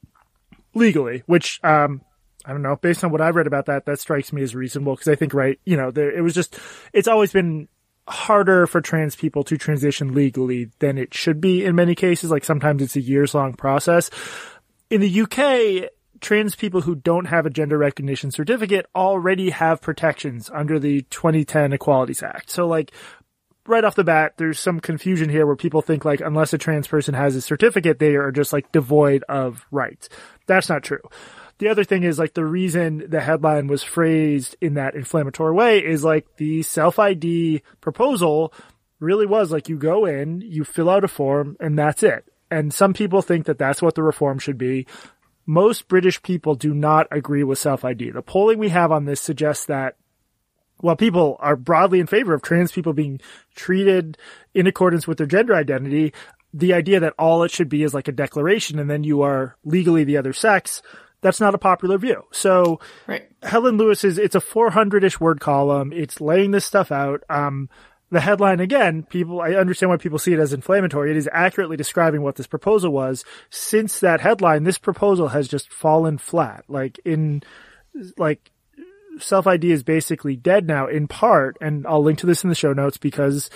legally, 0.74 1.24
which, 1.28 1.60
um, 1.64 2.02
I 2.46 2.52
don't 2.52 2.64
know, 2.64 2.76
based 2.76 3.04
on 3.04 3.12
what 3.12 3.22
I've 3.22 3.36
read 3.36 3.48
about 3.48 3.68
that, 3.68 3.86
that 3.86 4.00
strikes 4.00 4.34
me 4.34 4.42
as 4.42 4.56
reasonable 4.56 4.96
because 4.96 5.08
I 5.08 5.16
think, 5.16 5.34
right, 5.34 5.60
you 5.66 5.78
know, 5.78 5.92
there, 5.92 6.12
it 6.12 6.22
was 6.22 6.34
just, 6.34 6.60
it's 6.92 7.08
always 7.08 7.32
been 7.32 7.68
harder 8.08 8.68
for 8.68 8.82
trans 8.82 9.16
people 9.16 9.44
to 9.46 9.58
transition 9.58 10.14
legally 10.14 10.72
than 10.80 10.98
it 10.98 11.14
should 11.14 11.40
be 11.40 11.64
in 11.64 11.76
many 11.76 11.96
cases. 11.96 12.32
Like 12.32 12.44
sometimes 12.44 12.82
it's 12.82 12.96
a 12.96 13.02
years 13.02 13.34
long 13.34 13.54
process. 13.54 14.10
In 14.90 15.00
the 15.00 15.22
UK, 15.22 15.90
trans 16.20 16.56
people 16.56 16.82
who 16.82 16.96
don't 16.96 17.26
have 17.26 17.46
a 17.46 17.50
gender 17.50 17.78
recognition 17.78 18.32
certificate 18.32 18.88
already 18.96 19.52
have 19.52 19.82
protections 19.82 20.50
under 20.54 20.80
the 20.80 21.04
2010 21.04 21.74
Equalities 21.74 22.24
Act. 22.24 22.50
So 22.50 22.68
like 22.68 22.92
right 23.68 23.84
off 23.84 23.96
the 23.96 24.04
bat, 24.04 24.34
there's 24.38 24.60
some 24.60 24.80
confusion 24.80 25.30
here 25.30 25.46
where 25.46 25.56
people 25.56 25.82
think 25.82 26.06
like 26.06 26.22
unless 26.22 26.54
a 26.54 26.58
trans 26.58 26.88
person 26.88 27.14
has 27.14 27.36
a 27.36 27.42
certificate, 27.42 28.00
they 28.00 28.16
are 28.16 28.32
just 28.32 28.54
like 28.54 28.72
devoid 28.72 29.24
of 29.30 29.66
rights. 29.72 30.10
That's 30.48 30.70
not 30.70 30.84
true. 30.84 31.02
The 31.60 31.70
other 31.70 31.84
thing 31.84 32.04
is 32.04 32.20
like 32.20 32.34
the 32.34 32.46
reason 32.46 33.06
the 33.10 33.22
headline 33.22 33.68
was 33.68 33.84
phrased 33.84 34.56
in 34.60 34.74
that 34.74 34.96
inflammatory 34.96 35.54
way 35.54 35.80
is 35.80 36.04
like 36.04 36.26
the 36.38 36.64
self 36.64 37.00
ID 37.00 37.62
proposal 37.80 38.54
really 39.00 39.26
was 39.26 39.52
like 39.52 39.70
you 39.70 39.78
go 39.78 40.06
in, 40.06 40.42
you 40.42 40.64
fill 40.64 40.90
out 40.90 41.04
a 41.04 41.08
form 41.08 41.56
and 41.60 41.78
that's 41.78 42.04
it. 42.04 42.26
And 42.50 42.74
some 42.74 42.94
people 42.94 43.22
think 43.22 43.46
that 43.46 43.58
that's 43.58 43.82
what 43.82 43.96
the 43.96 44.04
reform 44.04 44.40
should 44.40 44.58
be. 44.58 44.88
Most 45.46 45.88
British 45.88 46.22
people 46.22 46.56
do 46.56 46.74
not 46.74 47.08
agree 47.12 47.44
with 47.44 47.60
self 47.60 47.84
ID. 47.84 48.12
The 48.12 48.22
polling 48.22 48.60
we 48.60 48.70
have 48.70 48.92
on 48.92 49.06
this 49.06 49.22
suggests 49.22 49.66
that 49.66 49.96
while 50.84 50.98
people 50.98 51.38
are 51.40 51.56
broadly 51.56 52.02
in 52.02 52.08
favor 52.08 52.34
of 52.34 52.42
trans 52.42 52.74
people 52.74 52.92
being 52.92 53.22
treated 53.56 54.18
in 54.54 54.68
accordance 54.68 55.08
with 55.08 55.18
their 55.18 55.26
gender 55.26 55.56
identity, 55.56 56.14
the 56.54 56.74
idea 56.74 57.00
that 57.00 57.14
all 57.18 57.42
it 57.44 57.52
should 57.52 57.70
be 57.70 57.84
is 57.84 57.94
like 57.94 58.10
a 58.10 58.12
declaration 58.12 58.78
and 58.78 58.90
then 58.90 59.02
you 59.02 59.22
are 59.22 59.56
legally 59.64 60.04
the 60.04 60.18
other 60.18 60.34
sex, 60.34 60.82
that's 61.22 61.40
not 61.40 61.56
a 61.56 61.58
popular 61.58 61.98
view. 61.98 62.26
So 62.34 62.82
right. 63.08 63.32
Helen 63.42 63.78
Lewis 63.78 64.04
is, 64.04 64.18
it's 64.18 64.36
a 64.36 64.42
400-ish 64.42 65.22
word 65.22 65.40
column. 65.40 65.94
It's 65.94 66.20
laying 66.20 66.52
this 66.52 66.66
stuff 66.66 66.92
out. 66.92 67.24
Um, 67.30 67.70
the 68.12 68.20
headline 68.20 68.60
again, 68.60 69.04
people, 69.04 69.40
I 69.40 69.54
understand 69.54 69.90
why 69.90 69.96
people 69.96 70.20
see 70.20 70.34
it 70.34 70.40
as 70.40 70.52
inflammatory. 70.52 71.12
It 71.12 71.18
is 71.18 71.30
accurately 71.32 71.78
describing 71.78 72.24
what 72.24 72.36
this 72.36 72.46
proposal 72.46 72.92
was. 72.92 73.24
Since 73.50 74.02
that 74.02 74.20
headline, 74.20 74.66
this 74.66 74.78
proposal 74.78 75.30
has 75.30 75.48
just 75.48 75.72
fallen 75.72 76.18
flat. 76.18 76.66
Like 76.68 77.00
in, 77.06 77.42
like 78.18 78.52
self 79.20 79.48
ID 79.48 79.72
is 79.72 79.84
basically 79.84 80.36
dead 80.36 80.68
now 80.68 80.88
in 80.88 81.08
part, 81.08 81.58
and 81.62 81.86
I'll 81.88 82.04
link 82.04 82.20
to 82.20 82.26
this 82.26 82.44
in 82.44 82.50
the 82.50 82.56
show 82.56 82.74
notes 82.74 82.98
because 82.98 83.50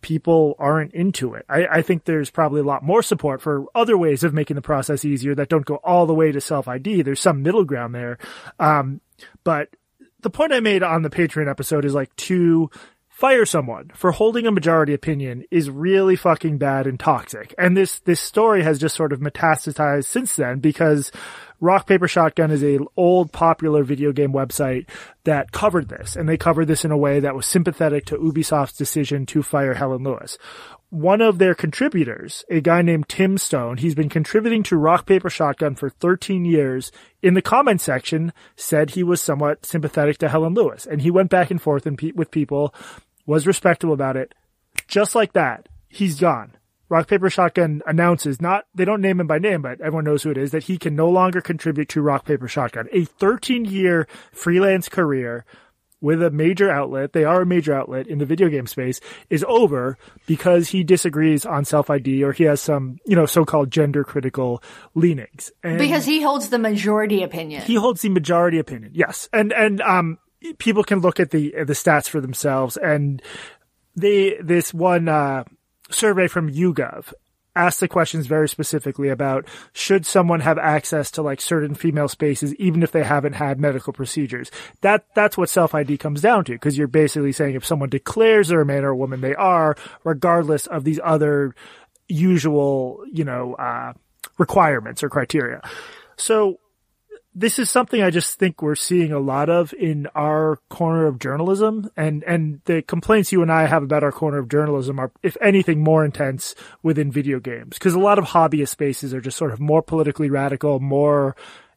people 0.00 0.56
aren't 0.58 0.92
into 0.92 1.34
it. 1.34 1.46
I, 1.48 1.66
I, 1.66 1.82
think 1.82 2.04
there's 2.04 2.28
probably 2.28 2.60
a 2.60 2.64
lot 2.64 2.82
more 2.82 3.02
support 3.02 3.40
for 3.40 3.66
other 3.74 3.96
ways 3.96 4.24
of 4.24 4.34
making 4.34 4.56
the 4.56 4.62
process 4.62 5.04
easier 5.04 5.34
that 5.36 5.48
don't 5.48 5.64
go 5.64 5.76
all 5.76 6.06
the 6.06 6.14
way 6.14 6.32
to 6.32 6.40
self 6.40 6.68
ID. 6.68 7.02
There's 7.02 7.20
some 7.20 7.42
middle 7.42 7.64
ground 7.64 7.94
there. 7.94 8.18
Um, 8.58 9.00
but 9.44 9.68
the 10.20 10.30
point 10.30 10.52
I 10.52 10.60
made 10.60 10.82
on 10.82 11.02
the 11.02 11.10
Patreon 11.10 11.48
episode 11.48 11.84
is 11.84 11.94
like 11.94 12.14
to 12.16 12.70
fire 13.22 13.46
someone 13.46 13.88
for 13.94 14.10
holding 14.10 14.48
a 14.48 14.50
majority 14.50 14.92
opinion 14.92 15.44
is 15.48 15.70
really 15.70 16.16
fucking 16.16 16.58
bad 16.58 16.88
and 16.88 16.98
toxic. 16.98 17.54
And 17.56 17.76
this, 17.76 18.00
this 18.00 18.20
story 18.20 18.64
has 18.64 18.80
just 18.80 18.96
sort 18.96 19.12
of 19.12 19.20
metastasized 19.20 20.06
since 20.06 20.34
then 20.34 20.58
because 20.58 21.12
Rock 21.60 21.86
Paper 21.86 22.08
Shotgun 22.08 22.50
is 22.50 22.64
a 22.64 22.80
old 22.96 23.30
popular 23.30 23.84
video 23.84 24.10
game 24.10 24.32
website 24.32 24.88
that 25.22 25.52
covered 25.52 25.88
this, 25.88 26.16
and 26.16 26.28
they 26.28 26.36
covered 26.36 26.66
this 26.66 26.84
in 26.84 26.90
a 26.90 26.96
way 26.96 27.20
that 27.20 27.36
was 27.36 27.46
sympathetic 27.46 28.04
to 28.06 28.16
Ubisoft's 28.16 28.76
decision 28.76 29.24
to 29.26 29.44
fire 29.44 29.74
Helen 29.74 30.02
Lewis. 30.02 30.36
One 30.90 31.20
of 31.20 31.38
their 31.38 31.54
contributors, 31.54 32.44
a 32.50 32.60
guy 32.60 32.82
named 32.82 33.08
Tim 33.08 33.38
Stone, 33.38 33.76
he's 33.76 33.94
been 33.94 34.08
contributing 34.08 34.64
to 34.64 34.76
Rock 34.76 35.06
Paper 35.06 35.30
Shotgun 35.30 35.76
for 35.76 35.88
13 35.88 36.44
years, 36.44 36.90
in 37.22 37.34
the 37.34 37.40
comment 37.40 37.80
section 37.80 38.32
said 38.56 38.90
he 38.90 39.04
was 39.04 39.22
somewhat 39.22 39.64
sympathetic 39.64 40.18
to 40.18 40.28
Helen 40.28 40.54
Lewis, 40.54 40.84
and 40.84 41.00
he 41.00 41.12
went 41.12 41.30
back 41.30 41.52
and 41.52 41.62
forth 41.62 41.86
with 41.86 42.32
people, 42.32 42.74
was 43.26 43.46
respectable 43.46 43.94
about 43.94 44.16
it. 44.16 44.34
Just 44.88 45.14
like 45.14 45.32
that, 45.34 45.68
he's 45.88 46.18
gone 46.18 46.56
Rock 46.92 47.08
Paper 47.08 47.30
Shotgun 47.30 47.80
announces 47.86 48.38
not 48.38 48.66
they 48.74 48.84
don't 48.84 49.00
name 49.00 49.18
him 49.18 49.26
by 49.26 49.38
name, 49.38 49.62
but 49.62 49.80
everyone 49.80 50.04
knows 50.04 50.24
who 50.24 50.30
it 50.30 50.36
is 50.36 50.50
that 50.50 50.64
he 50.64 50.76
can 50.76 50.94
no 50.94 51.08
longer 51.08 51.40
contribute 51.40 51.88
to 51.88 52.02
Rock 52.02 52.26
Paper 52.26 52.46
Shotgun. 52.46 52.86
A 52.92 53.06
13 53.06 53.64
year 53.64 54.06
freelance 54.30 54.90
career 54.90 55.46
with 56.02 56.22
a 56.22 56.30
major 56.30 56.70
outlet, 56.70 57.14
they 57.14 57.24
are 57.24 57.40
a 57.40 57.46
major 57.46 57.72
outlet 57.72 58.08
in 58.08 58.18
the 58.18 58.26
video 58.26 58.50
game 58.50 58.66
space, 58.66 59.00
is 59.30 59.42
over 59.48 59.96
because 60.26 60.68
he 60.68 60.84
disagrees 60.84 61.46
on 61.46 61.64
self 61.64 61.88
ID 61.88 62.22
or 62.24 62.32
he 62.32 62.44
has 62.44 62.60
some, 62.60 62.98
you 63.06 63.16
know, 63.16 63.24
so-called 63.24 63.70
gender 63.70 64.04
critical 64.04 64.62
leanings. 64.94 65.50
And 65.62 65.78
because 65.78 66.04
he 66.04 66.20
holds 66.20 66.50
the 66.50 66.58
majority 66.58 67.22
opinion. 67.22 67.62
He 67.62 67.76
holds 67.76 68.02
the 68.02 68.10
majority 68.10 68.58
opinion. 68.58 68.92
Yes. 68.94 69.30
And, 69.32 69.50
and, 69.54 69.80
um, 69.80 70.18
people 70.58 70.84
can 70.84 71.00
look 71.00 71.20
at 71.20 71.30
the, 71.30 71.50
the 71.50 71.72
stats 71.72 72.08
for 72.08 72.20
themselves 72.20 72.76
and 72.76 73.22
they, 73.94 74.36
this 74.40 74.72
one, 74.72 75.08
uh, 75.08 75.44
survey 75.90 76.26
from 76.26 76.50
YouGov 76.50 77.12
asked 77.54 77.80
the 77.80 77.88
questions 77.88 78.26
very 78.26 78.48
specifically 78.48 79.08
about 79.08 79.46
should 79.72 80.06
someone 80.06 80.40
have 80.40 80.58
access 80.58 81.10
to 81.10 81.22
like 81.22 81.40
certain 81.40 81.74
female 81.74 82.08
spaces 82.08 82.54
even 82.54 82.82
if 82.82 82.92
they 82.92 83.02
haven't 83.02 83.34
had 83.34 83.60
medical 83.60 83.92
procedures. 83.92 84.50
That 84.80 85.06
that's 85.14 85.36
what 85.36 85.48
self 85.48 85.74
ID 85.74 85.98
comes 85.98 86.20
down 86.20 86.44
to 86.46 86.52
because 86.52 86.78
you're 86.78 86.88
basically 86.88 87.32
saying 87.32 87.54
if 87.54 87.66
someone 87.66 87.90
declares 87.90 88.48
they're 88.48 88.62
a 88.62 88.66
man 88.66 88.84
or 88.84 88.90
a 88.90 88.96
woman, 88.96 89.20
they 89.20 89.34
are, 89.34 89.76
regardless 90.04 90.66
of 90.66 90.84
these 90.84 91.00
other 91.02 91.54
usual, 92.08 93.04
you 93.10 93.24
know, 93.24 93.54
uh, 93.54 93.92
requirements 94.38 95.02
or 95.02 95.08
criteria. 95.08 95.60
So 96.16 96.58
this 97.34 97.58
is 97.58 97.70
something 97.70 98.02
I 98.02 98.10
just 98.10 98.38
think 98.38 98.60
we're 98.60 98.74
seeing 98.74 99.12
a 99.12 99.18
lot 99.18 99.48
of 99.48 99.72
in 99.74 100.06
our 100.14 100.58
corner 100.68 101.06
of 101.06 101.18
journalism 101.18 101.90
and, 101.96 102.22
and 102.24 102.60
the 102.66 102.82
complaints 102.82 103.32
you 103.32 103.42
and 103.42 103.50
I 103.50 103.66
have 103.66 103.82
about 103.82 104.04
our 104.04 104.12
corner 104.12 104.38
of 104.38 104.48
journalism 104.48 104.98
are, 104.98 105.10
if 105.22 105.36
anything, 105.40 105.82
more 105.82 106.04
intense 106.04 106.54
within 106.82 107.10
video 107.10 107.40
games. 107.40 107.78
Cause 107.78 107.94
a 107.94 107.98
lot 107.98 108.18
of 108.18 108.26
hobbyist 108.26 108.68
spaces 108.68 109.14
are 109.14 109.20
just 109.20 109.38
sort 109.38 109.52
of 109.52 109.60
more 109.60 109.82
politically 109.82 110.28
radical, 110.28 110.78
more 110.78 111.34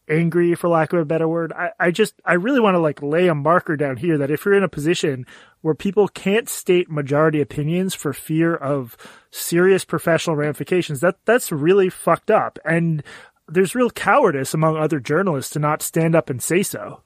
angry 0.09 0.55
for 0.55 0.67
lack 0.67 0.93
of 0.93 0.99
a 0.99 1.05
better 1.05 1.27
word. 1.27 1.53
I, 1.53 1.69
I 1.79 1.91
just, 1.91 2.15
I 2.25 2.33
really 2.33 2.59
want 2.59 2.75
to 2.75 2.79
like 2.79 3.01
lay 3.01 3.27
a 3.27 3.35
marker 3.35 3.77
down 3.77 3.97
here 3.97 4.17
that 4.17 4.31
if 4.31 4.45
you're 4.45 4.53
in 4.55 4.63
a 4.63 4.69
position 4.69 5.25
where 5.61 5.73
people 5.73 6.07
can't 6.07 6.49
state 6.49 6.91
majority 6.91 7.41
opinions 7.41 7.95
for 7.95 8.13
fear 8.13 8.55
of 8.55 8.97
serious 9.31 9.85
professional 9.85 10.35
ramifications, 10.35 10.99
that, 10.99 11.17
that's 11.25 11.51
really 11.51 11.89
fucked 11.89 12.29
up. 12.29 12.59
And 12.65 13.03
there's 13.47 13.75
real 13.75 13.89
cowardice 13.89 14.53
among 14.53 14.77
other 14.77 14.99
journalists 14.99 15.51
to 15.53 15.59
not 15.59 15.81
stand 15.81 16.15
up 16.15 16.29
and 16.29 16.41
say 16.41 16.63
so. 16.63 17.01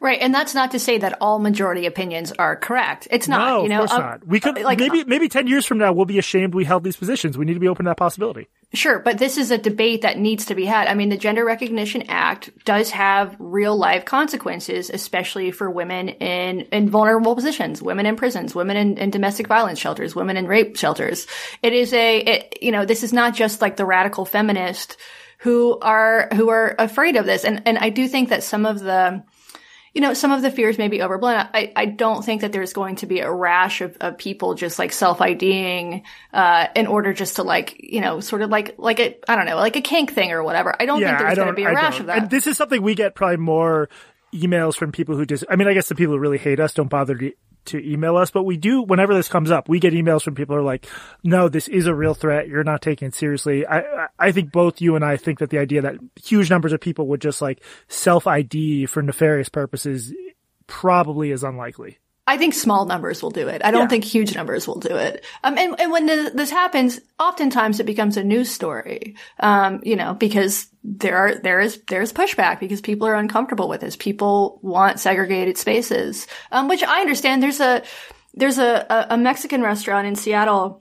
Right, 0.00 0.20
and 0.20 0.32
that's 0.32 0.54
not 0.54 0.70
to 0.70 0.78
say 0.78 0.98
that 0.98 1.18
all 1.20 1.40
majority 1.40 1.86
opinions 1.86 2.30
are 2.32 2.54
correct. 2.54 3.08
It's 3.10 3.26
not. 3.26 3.48
No, 3.48 3.62
you 3.64 3.68
know, 3.68 3.82
of 3.82 3.88
course 3.88 3.98
um, 3.98 4.06
not. 4.06 4.26
We 4.26 4.38
could 4.38 4.60
like 4.60 4.78
maybe 4.78 5.02
maybe 5.02 5.28
ten 5.28 5.48
years 5.48 5.66
from 5.66 5.78
now 5.78 5.92
we'll 5.92 6.04
be 6.04 6.18
ashamed 6.18 6.54
we 6.54 6.64
held 6.64 6.84
these 6.84 6.96
positions. 6.96 7.36
We 7.36 7.44
need 7.44 7.54
to 7.54 7.60
be 7.60 7.66
open 7.66 7.84
to 7.84 7.90
that 7.90 7.96
possibility. 7.96 8.48
Sure, 8.72 9.00
but 9.00 9.18
this 9.18 9.36
is 9.36 9.50
a 9.50 9.58
debate 9.58 10.02
that 10.02 10.16
needs 10.16 10.46
to 10.46 10.54
be 10.54 10.64
had. 10.64 10.86
I 10.86 10.94
mean, 10.94 11.08
the 11.08 11.16
Gender 11.16 11.44
Recognition 11.44 12.04
Act 12.08 12.50
does 12.64 12.90
have 12.90 13.34
real 13.40 13.76
life 13.76 14.04
consequences, 14.04 14.90
especially 14.90 15.50
for 15.50 15.68
women 15.68 16.08
in 16.08 16.60
in 16.72 16.88
vulnerable 16.88 17.34
positions, 17.34 17.82
women 17.82 18.06
in 18.06 18.14
prisons, 18.14 18.54
women 18.54 18.76
in, 18.76 18.96
in 18.98 19.10
domestic 19.10 19.48
violence 19.48 19.80
shelters, 19.80 20.14
women 20.14 20.36
in 20.36 20.46
rape 20.46 20.76
shelters. 20.76 21.26
It 21.62 21.72
is 21.72 21.92
a, 21.92 22.18
it, 22.18 22.58
you 22.62 22.70
know, 22.70 22.84
this 22.84 23.02
is 23.02 23.12
not 23.12 23.34
just 23.34 23.60
like 23.60 23.76
the 23.76 23.84
radical 23.84 24.24
feminist 24.24 24.96
who 25.44 25.78
are 25.80 26.28
who 26.32 26.48
are 26.48 26.74
afraid 26.78 27.16
of 27.16 27.26
this. 27.26 27.44
And 27.44 27.62
and 27.66 27.76
I 27.76 27.90
do 27.90 28.08
think 28.08 28.30
that 28.30 28.42
some 28.42 28.64
of 28.64 28.80
the 28.80 29.22
you 29.92 30.00
know, 30.00 30.12
some 30.12 30.32
of 30.32 30.42
the 30.42 30.50
fears 30.50 30.76
may 30.76 30.88
be 30.88 31.02
overblown. 31.02 31.36
I, 31.54 31.72
I 31.76 31.84
don't 31.86 32.24
think 32.24 32.40
that 32.40 32.50
there's 32.50 32.72
going 32.72 32.96
to 32.96 33.06
be 33.06 33.20
a 33.20 33.30
rash 33.30 33.80
of, 33.80 33.96
of 34.00 34.18
people 34.18 34.54
just 34.54 34.76
like 34.76 34.90
self 34.90 35.20
IDing, 35.20 36.02
uh, 36.32 36.66
in 36.74 36.88
order 36.88 37.12
just 37.12 37.36
to 37.36 37.44
like, 37.44 37.76
you 37.78 38.00
know, 38.00 38.18
sort 38.18 38.42
of 38.42 38.50
like, 38.50 38.74
like 38.76 38.98
a, 38.98 39.16
I 39.28 39.36
don't 39.36 39.46
know, 39.46 39.54
like 39.54 39.76
a 39.76 39.80
kink 39.80 40.12
thing 40.12 40.32
or 40.32 40.42
whatever. 40.42 40.74
I 40.80 40.86
don't 40.86 41.00
yeah, 41.00 41.10
think 41.10 41.18
there's 41.20 41.36
going 41.36 41.46
to 41.46 41.54
be 41.54 41.62
a 41.62 41.68
I 41.68 41.74
rash 41.74 41.92
don't. 41.92 42.00
of 42.00 42.06
that. 42.08 42.18
And 42.22 42.30
this 42.30 42.48
is 42.48 42.56
something 42.56 42.82
we 42.82 42.96
get 42.96 43.14
probably 43.14 43.36
more 43.36 43.88
emails 44.34 44.74
from 44.74 44.90
people 44.90 45.16
who 45.16 45.24
just, 45.26 45.44
I 45.48 45.54
mean, 45.54 45.68
I 45.68 45.74
guess 45.74 45.86
the 45.86 45.94
people 45.94 46.14
who 46.14 46.18
really 46.18 46.38
hate 46.38 46.58
us 46.58 46.74
don't 46.74 46.90
bother 46.90 47.14
to, 47.14 47.32
to 47.66 47.92
email 47.92 48.16
us, 48.16 48.30
but 48.30 48.44
we 48.44 48.56
do, 48.56 48.82
whenever 48.82 49.14
this 49.14 49.28
comes 49.28 49.50
up, 49.50 49.68
we 49.68 49.80
get 49.80 49.92
emails 49.92 50.22
from 50.22 50.34
people 50.34 50.54
who 50.54 50.60
are 50.60 50.64
like, 50.64 50.86
no, 51.22 51.48
this 51.48 51.68
is 51.68 51.86
a 51.86 51.94
real 51.94 52.14
threat. 52.14 52.48
You're 52.48 52.64
not 52.64 52.82
taking 52.82 53.08
it 53.08 53.14
seriously. 53.14 53.66
I, 53.66 54.08
I 54.18 54.32
think 54.32 54.52
both 54.52 54.80
you 54.80 54.96
and 54.96 55.04
I 55.04 55.16
think 55.16 55.38
that 55.38 55.50
the 55.50 55.58
idea 55.58 55.82
that 55.82 55.96
huge 56.22 56.50
numbers 56.50 56.72
of 56.72 56.80
people 56.80 57.08
would 57.08 57.20
just 57.20 57.42
like 57.42 57.62
self 57.88 58.26
ID 58.26 58.86
for 58.86 59.02
nefarious 59.02 59.48
purposes 59.48 60.12
probably 60.66 61.30
is 61.30 61.44
unlikely. 61.44 61.98
I 62.26 62.38
think 62.38 62.54
small 62.54 62.86
numbers 62.86 63.22
will 63.22 63.30
do 63.30 63.48
it. 63.48 63.62
I 63.62 63.70
don't 63.70 63.82
yeah. 63.82 63.88
think 63.88 64.04
huge 64.04 64.34
numbers 64.34 64.66
will 64.66 64.78
do 64.78 64.96
it. 64.96 65.24
Um, 65.42 65.58
and, 65.58 65.78
and 65.78 65.92
when 65.92 66.06
the, 66.06 66.32
this 66.34 66.50
happens, 66.50 67.00
oftentimes 67.18 67.80
it 67.80 67.84
becomes 67.84 68.16
a 68.16 68.24
news 68.24 68.50
story. 68.50 69.16
Um, 69.38 69.80
you 69.82 69.96
know, 69.96 70.14
because 70.14 70.68
there 70.82 71.16
are, 71.18 71.34
there 71.34 71.60
is, 71.60 71.82
there's 71.88 72.14
pushback 72.14 72.60
because 72.60 72.80
people 72.80 73.06
are 73.06 73.14
uncomfortable 73.14 73.68
with 73.68 73.82
this. 73.82 73.96
People 73.96 74.58
want 74.62 75.00
segregated 75.00 75.58
spaces. 75.58 76.26
Um, 76.50 76.68
which 76.68 76.82
I 76.82 77.02
understand. 77.02 77.42
There's 77.42 77.60
a, 77.60 77.82
there's 78.32 78.58
a, 78.58 79.06
a 79.10 79.18
Mexican 79.18 79.62
restaurant 79.62 80.06
in 80.06 80.16
Seattle 80.16 80.80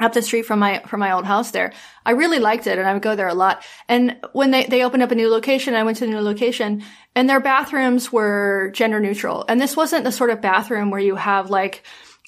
up 0.00 0.12
the 0.12 0.22
street 0.22 0.44
from 0.44 0.58
my 0.58 0.80
from 0.88 0.98
my 0.98 1.12
old 1.12 1.24
house 1.24 1.52
there. 1.52 1.72
I 2.04 2.12
really 2.12 2.40
liked 2.40 2.66
it 2.66 2.78
and 2.78 2.88
I 2.88 2.92
would 2.92 3.02
go 3.02 3.14
there 3.14 3.28
a 3.28 3.34
lot. 3.34 3.64
And 3.88 4.18
when 4.32 4.50
they, 4.50 4.64
they 4.64 4.82
opened 4.82 5.04
up 5.04 5.12
a 5.12 5.14
new 5.14 5.30
location, 5.30 5.74
I 5.74 5.84
went 5.84 5.98
to 5.98 6.06
the 6.06 6.10
new 6.10 6.20
location 6.20 6.82
and 7.14 7.28
their 7.28 7.40
bathrooms 7.40 8.12
were 8.12 8.70
gender 8.74 9.00
neutral. 9.00 9.44
And 9.48 9.60
this 9.60 9.76
wasn't 9.76 10.04
the 10.04 10.12
sort 10.12 10.30
of 10.30 10.40
bathroom 10.40 10.90
where 10.90 11.00
you 11.00 11.16
have 11.16 11.50
like 11.50 11.82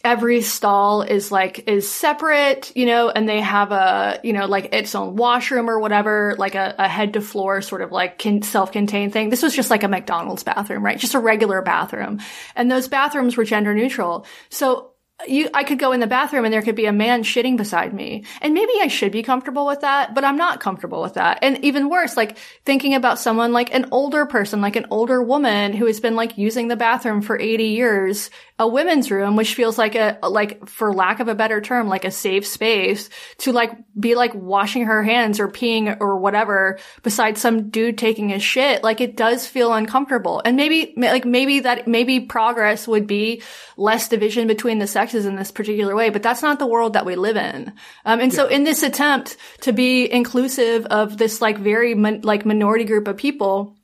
every 0.04 0.40
stall 0.40 1.02
is 1.02 1.32
like 1.32 1.68
is 1.68 1.90
separate, 1.90 2.70
you 2.76 2.86
know, 2.86 3.08
and 3.08 3.28
they 3.28 3.40
have 3.40 3.72
a, 3.72 4.20
you 4.22 4.32
know, 4.32 4.46
like 4.46 4.72
its 4.72 4.94
own 4.94 5.16
washroom 5.16 5.68
or 5.68 5.80
whatever, 5.80 6.36
like 6.38 6.54
a, 6.54 6.74
a 6.78 6.86
head 6.88 7.14
to 7.14 7.20
floor 7.20 7.60
sort 7.60 7.82
of 7.82 7.90
like 7.90 8.18
can, 8.18 8.42
self-contained 8.42 9.12
thing. 9.12 9.30
This 9.30 9.42
was 9.42 9.54
just 9.54 9.70
like 9.70 9.82
a 9.82 9.88
McDonald's 9.88 10.44
bathroom, 10.44 10.84
right? 10.84 10.98
Just 10.98 11.14
a 11.14 11.18
regular 11.18 11.60
bathroom. 11.62 12.20
And 12.54 12.70
those 12.70 12.86
bathrooms 12.86 13.36
were 13.36 13.44
gender 13.44 13.74
neutral. 13.74 14.26
So 14.48 14.92
you, 15.26 15.48
I 15.54 15.64
could 15.64 15.78
go 15.78 15.92
in 15.92 16.00
the 16.00 16.06
bathroom 16.06 16.44
and 16.44 16.52
there 16.52 16.62
could 16.62 16.74
be 16.74 16.86
a 16.86 16.92
man 16.92 17.22
shitting 17.22 17.56
beside 17.56 17.94
me. 17.94 18.24
And 18.42 18.52
maybe 18.52 18.72
I 18.80 18.88
should 18.88 19.12
be 19.12 19.22
comfortable 19.22 19.66
with 19.66 19.80
that, 19.80 20.14
but 20.14 20.24
I'm 20.24 20.36
not 20.36 20.60
comfortable 20.60 21.00
with 21.02 21.14
that. 21.14 21.38
And 21.42 21.64
even 21.64 21.88
worse, 21.88 22.16
like 22.16 22.36
thinking 22.64 22.94
about 22.94 23.18
someone 23.18 23.52
like 23.52 23.74
an 23.74 23.86
older 23.92 24.26
person, 24.26 24.60
like 24.60 24.76
an 24.76 24.86
older 24.90 25.22
woman 25.22 25.72
who 25.72 25.86
has 25.86 26.00
been 26.00 26.16
like 26.16 26.36
using 26.36 26.68
the 26.68 26.76
bathroom 26.76 27.22
for 27.22 27.38
80 27.38 27.64
years 27.64 28.30
a 28.58 28.66
women's 28.66 29.10
room, 29.10 29.36
which 29.36 29.54
feels 29.54 29.76
like 29.76 29.94
a, 29.94 30.18
like, 30.22 30.66
for 30.66 30.92
lack 30.92 31.20
of 31.20 31.28
a 31.28 31.34
better 31.34 31.60
term, 31.60 31.88
like 31.88 32.06
a 32.06 32.10
safe 32.10 32.46
space 32.46 33.10
to 33.38 33.52
like 33.52 33.72
be 33.98 34.14
like 34.14 34.34
washing 34.34 34.86
her 34.86 35.02
hands 35.02 35.38
or 35.38 35.48
peeing 35.48 35.96
or 36.00 36.18
whatever 36.18 36.78
beside 37.02 37.36
some 37.36 37.68
dude 37.68 37.98
taking 37.98 38.32
a 38.32 38.38
shit. 38.38 38.82
Like 38.82 39.02
it 39.02 39.16
does 39.16 39.46
feel 39.46 39.74
uncomfortable. 39.74 40.40
And 40.44 40.56
maybe, 40.56 40.94
like 40.96 41.26
maybe 41.26 41.60
that, 41.60 41.86
maybe 41.86 42.20
progress 42.20 42.88
would 42.88 43.06
be 43.06 43.42
less 43.76 44.08
division 44.08 44.46
between 44.46 44.78
the 44.78 44.86
sexes 44.86 45.26
in 45.26 45.36
this 45.36 45.50
particular 45.50 45.94
way, 45.94 46.08
but 46.08 46.22
that's 46.22 46.42
not 46.42 46.58
the 46.58 46.66
world 46.66 46.94
that 46.94 47.04
we 47.04 47.14
live 47.14 47.36
in. 47.36 47.74
Um, 48.06 48.20
and 48.20 48.32
yeah. 48.32 48.36
so 48.36 48.46
in 48.46 48.64
this 48.64 48.82
attempt 48.82 49.36
to 49.60 49.72
be 49.72 50.10
inclusive 50.10 50.86
of 50.86 51.18
this 51.18 51.42
like 51.42 51.58
very, 51.58 51.94
like 51.94 52.46
minority 52.46 52.84
group 52.84 53.06
of 53.06 53.18
people, 53.18 53.75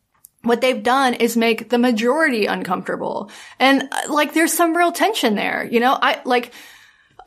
what 0.42 0.60
they've 0.60 0.82
done 0.82 1.14
is 1.14 1.36
make 1.36 1.70
the 1.70 1.78
majority 1.78 2.46
uncomfortable. 2.46 3.30
And 3.58 3.88
uh, 3.90 4.12
like 4.12 4.34
there's 4.34 4.52
some 4.52 4.76
real 4.76 4.92
tension 4.92 5.34
there, 5.34 5.64
you 5.64 5.80
know? 5.80 5.96
I 6.00 6.20
like 6.24 6.52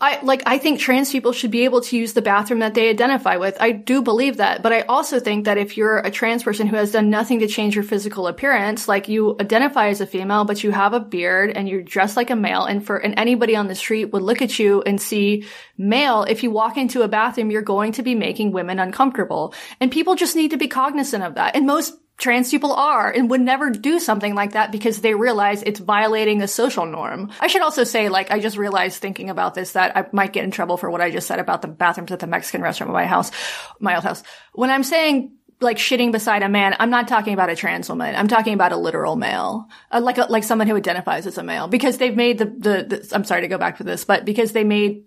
I 0.02 0.20
like 0.22 0.44
I 0.46 0.58
think 0.58 0.80
trans 0.80 1.12
people 1.12 1.32
should 1.32 1.52
be 1.52 1.64
able 1.64 1.82
to 1.82 1.98
use 1.98 2.14
the 2.14 2.22
bathroom 2.22 2.60
that 2.60 2.74
they 2.74 2.90
identify 2.90 3.38
with. 3.38 3.58
I 3.62 3.72
do 3.72 4.02
believe 4.02 4.38
that, 4.38 4.62
but 4.62 4.74
I 4.74 4.82
also 4.82 5.20
think 5.20 5.46
that 5.46 5.58
if 5.58 5.78
you're 5.78 6.00
a 6.00 6.12
trans 6.12 6.44
person 6.44 6.68
who 6.68 6.76
has 6.76 6.92
done 6.92 7.10
nothing 7.10 7.40
to 7.40 7.48
change 7.48 7.76
your 7.76 7.84
physical 7.84 8.28
appearance, 8.28 8.88
like 8.88 9.08
you 9.08 9.38
identify 9.40 9.88
as 9.88 10.02
a 10.02 10.08
female 10.08 10.44
but 10.44 10.64
you 10.64 10.72
have 10.72 10.94
a 10.94 11.00
beard 11.00 11.52
and 11.56 11.70
you're 11.70 11.82
dressed 11.82 12.18
like 12.18 12.30
a 12.30 12.36
male 12.36 12.66
and 12.66 12.86
for 12.86 12.98
and 12.98 13.18
anybody 13.18 13.56
on 13.56 13.68
the 13.68 13.76
street 13.76 14.06
would 14.06 14.22
look 14.22 14.42
at 14.42 14.60
you 14.60 14.82
and 14.82 15.02
see 15.02 15.46
male, 15.78 16.24
if 16.24 16.44
you 16.44 16.52
walk 16.52 16.78
into 16.78 17.02
a 17.02 17.08
bathroom, 17.08 17.52
you're 17.52 17.62
going 17.62 17.94
to 17.94 18.04
be 18.04 18.16
making 18.16 18.52
women 18.52 18.80
uncomfortable. 18.80 19.54
And 19.80 19.92
people 19.92 20.16
just 20.16 20.36
need 20.36 20.52
to 20.52 20.58
be 20.58 20.68
cognizant 20.68 21.24
of 21.24 21.36
that. 21.36 21.56
And 21.56 21.66
most 21.66 21.98
trans 22.18 22.50
people 22.50 22.74
are 22.74 23.12
and 23.12 23.30
would 23.30 23.42
never 23.42 23.70
do 23.70 24.00
something 24.00 24.36
like 24.36 24.54
that 24.54 24.72
because 24.72 25.02
they 25.02 25.14
realize 25.14 25.62
it's 25.64 25.80
violating 25.80 26.42
a 26.42 26.48
social 26.48 26.86
norm. 26.86 27.32
I 27.40 27.48
should 27.48 27.62
also 27.62 27.84
say, 27.84 28.10
like, 28.10 28.32
I 28.32 28.40
just 28.40 28.58
realized 28.58 29.02
thinking 29.02 29.30
about 29.30 29.54
this 29.54 29.74
that 29.74 29.98
I 29.98 30.06
might 30.12 30.34
get 30.34 30.44
in 30.44 30.52
trouble 30.52 30.78
for 30.78 30.90
what 30.90 31.02
I 31.02 31.12
just 31.12 31.28
said 31.28 31.40
about 31.40 31.62
the 31.62 31.68
bathrooms 31.68 32.12
at 32.12 32.20
the 32.20 32.28
Mexican 32.28 32.62
restaurant 32.62 32.90
in 32.90 32.94
my 32.94 33.06
house, 33.06 33.32
my 33.80 33.96
old 33.96 34.04
house. 34.04 34.24
When 34.54 34.70
I'm 34.70 34.84
saying 34.84 35.34
like 35.62 35.78
shitting 35.78 36.12
beside 36.12 36.44
a 36.44 36.50
man, 36.50 36.76
I'm 36.80 36.90
not 36.90 37.08
talking 37.08 37.34
about 37.34 37.50
a 37.50 37.56
trans 37.56 37.90
woman. 37.90 38.16
I'm 38.16 38.28
talking 38.28 38.54
about 38.54 38.72
a 38.72 38.78
literal 38.78 39.16
male, 39.16 39.68
uh, 39.92 40.02
like 40.02 40.18
a, 40.18 40.26
like 40.30 40.44
someone 40.44 40.68
who 40.68 40.76
identifies 40.76 41.28
as 41.28 41.38
a 41.38 41.44
male, 41.44 41.68
because 41.68 41.98
they've 41.98 42.16
made 42.16 42.38
the, 42.38 42.46
the, 42.46 42.86
the 42.88 43.10
I'm 43.14 43.24
sorry 43.24 43.42
to 43.42 43.48
go 43.48 43.58
back 43.58 43.78
to 43.78 43.84
this, 43.84 44.06
but 44.06 44.26
because 44.26 44.52
they 44.52 44.64
made 44.64 45.06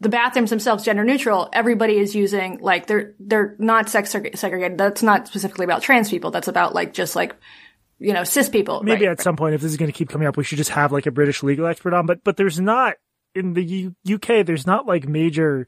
the 0.00 0.08
bathrooms 0.08 0.50
themselves 0.50 0.84
gender 0.84 1.04
neutral, 1.04 1.48
everybody 1.52 1.98
is 1.98 2.14
using 2.14 2.58
like 2.60 2.86
they're 2.86 3.14
they're 3.18 3.56
not 3.58 3.88
sex 3.88 4.10
segregated. 4.10 4.78
That's 4.78 5.02
not 5.02 5.26
specifically 5.28 5.64
about 5.64 5.82
trans 5.82 6.10
people. 6.10 6.30
That's 6.30 6.48
about 6.48 6.74
like 6.74 6.92
just 6.92 7.16
like 7.16 7.36
you 7.98 8.12
know 8.12 8.24
cis 8.24 8.48
people. 8.48 8.82
Maybe 8.82 9.06
right? 9.06 9.12
at 9.12 9.20
some 9.20 9.36
point, 9.36 9.54
if 9.54 9.60
this 9.60 9.70
is 9.70 9.76
going 9.76 9.90
to 9.90 9.96
keep 9.96 10.08
coming 10.08 10.26
up, 10.26 10.36
we 10.36 10.44
should 10.44 10.58
just 10.58 10.70
have 10.70 10.92
like 10.92 11.06
a 11.06 11.10
British 11.10 11.42
legal 11.42 11.66
expert 11.66 11.94
on. 11.94 12.06
But 12.06 12.24
but 12.24 12.36
there's 12.36 12.60
not 12.60 12.94
in 13.34 13.54
the 13.54 13.64
U- 13.64 13.94
UK. 14.14 14.44
There's 14.44 14.66
not 14.66 14.86
like 14.86 15.08
major 15.08 15.66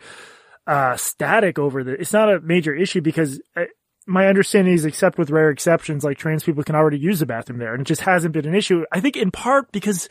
uh, 0.66 0.96
static 0.96 1.58
over 1.58 1.84
the. 1.84 1.92
It's 1.92 2.12
not 2.12 2.32
a 2.32 2.40
major 2.40 2.74
issue 2.74 3.00
because 3.00 3.40
uh, 3.56 3.64
my 4.06 4.26
understanding 4.26 4.74
is, 4.74 4.84
except 4.84 5.18
with 5.18 5.30
rare 5.30 5.50
exceptions, 5.50 6.04
like 6.04 6.18
trans 6.18 6.44
people 6.44 6.64
can 6.64 6.74
already 6.74 6.98
use 6.98 7.20
the 7.20 7.26
bathroom 7.26 7.58
there, 7.58 7.72
and 7.72 7.82
it 7.82 7.86
just 7.86 8.02
hasn't 8.02 8.32
been 8.32 8.46
an 8.46 8.54
issue. 8.54 8.84
I 8.92 9.00
think 9.00 9.16
in 9.16 9.30
part 9.30 9.72
because 9.72 10.08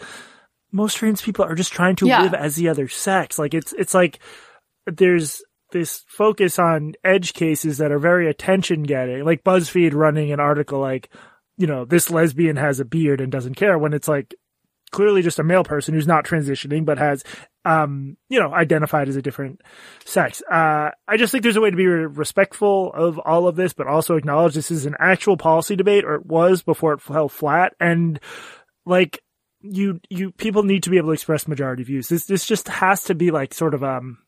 most 0.75 0.98
trans 0.98 1.22
people 1.22 1.46
are 1.46 1.55
just 1.55 1.72
trying 1.72 1.96
to 1.96 2.08
Yeah. 2.08 2.24
live 2.24 2.34
as 2.34 2.55
the 2.55 2.67
other 2.70 2.88
sex. 2.88 3.39
Like 3.39 3.53
it's 3.53 3.74
it's 3.74 3.94
like 3.94 4.20
there's 4.86 5.41
this 5.72 6.03
focus 6.08 6.60
on 6.60 6.94
edge 7.03 7.34
cases 7.34 7.79
that 7.79 7.91
are 7.91 8.00
very 8.00 8.29
attention 8.29 8.84
getting, 8.84 9.24
like 9.24 9.44
BuzzFeed 9.44 9.94
running 9.94 10.32
an 10.32 10.39
article 10.39 10.79
like, 10.79 11.10
you 11.58 11.65
know, 11.67 11.86
this 11.86 12.10
lesbian 12.12 12.58
has 12.58 12.79
a 12.79 12.86
beard 12.86 13.22
and 13.22 13.32
doesn't 13.32 13.55
care 13.55 13.77
when 13.77 13.94
it's 13.94 14.08
like 14.08 14.36
clearly 14.91 15.22
just 15.22 15.39
a 15.39 15.44
male 15.44 15.63
person 15.63 15.94
who's 15.94 16.08
not 16.08 16.24
transitioning 16.24 16.86
but 16.86 16.98
has 17.00 17.24
um 17.65 18.15
you 18.29 18.39
know 18.39 18.53
identified 18.53 19.10
as 19.10 19.15
a 19.15 19.22
different 19.22 19.60
sex 20.05 20.41
uh 20.50 20.89
i 21.08 21.17
just 21.17 21.32
think 21.32 21.41
there's 21.44 21.58
a 21.58 21.62
way 21.62 21.72
to 21.72 21.75
be 21.75 21.88
respectful 21.88 22.94
of 22.94 23.17
all 23.20 23.48
of 23.48 23.55
this 23.55 23.74
but 23.74 23.88
also 23.88 24.15
acknowledge 24.15 24.53
this 24.53 24.70
is 24.72 24.86
an 24.86 24.96
actual 25.00 25.36
policy 25.38 25.75
debate 25.75 26.05
or 26.05 26.15
it 26.15 26.25
was 26.25 26.62
before 26.62 26.94
it 26.94 27.01
fell 27.01 27.27
flat 27.27 27.74
and 27.79 28.20
like 28.86 29.20
you 29.72 30.00
you 30.10 30.32
people 30.32 30.64
need 30.64 30.84
to 30.84 30.90
be 30.90 30.98
able 30.98 31.10
to 31.10 31.14
express 31.14 31.48
majority 31.48 31.84
views 31.84 32.10
this 32.10 32.26
this 32.26 32.46
just 32.46 32.68
has 32.68 33.04
to 33.04 33.16
be 33.16 33.32
like 33.32 33.54
sort 33.54 33.74
of 33.74 33.84
um 33.84 34.20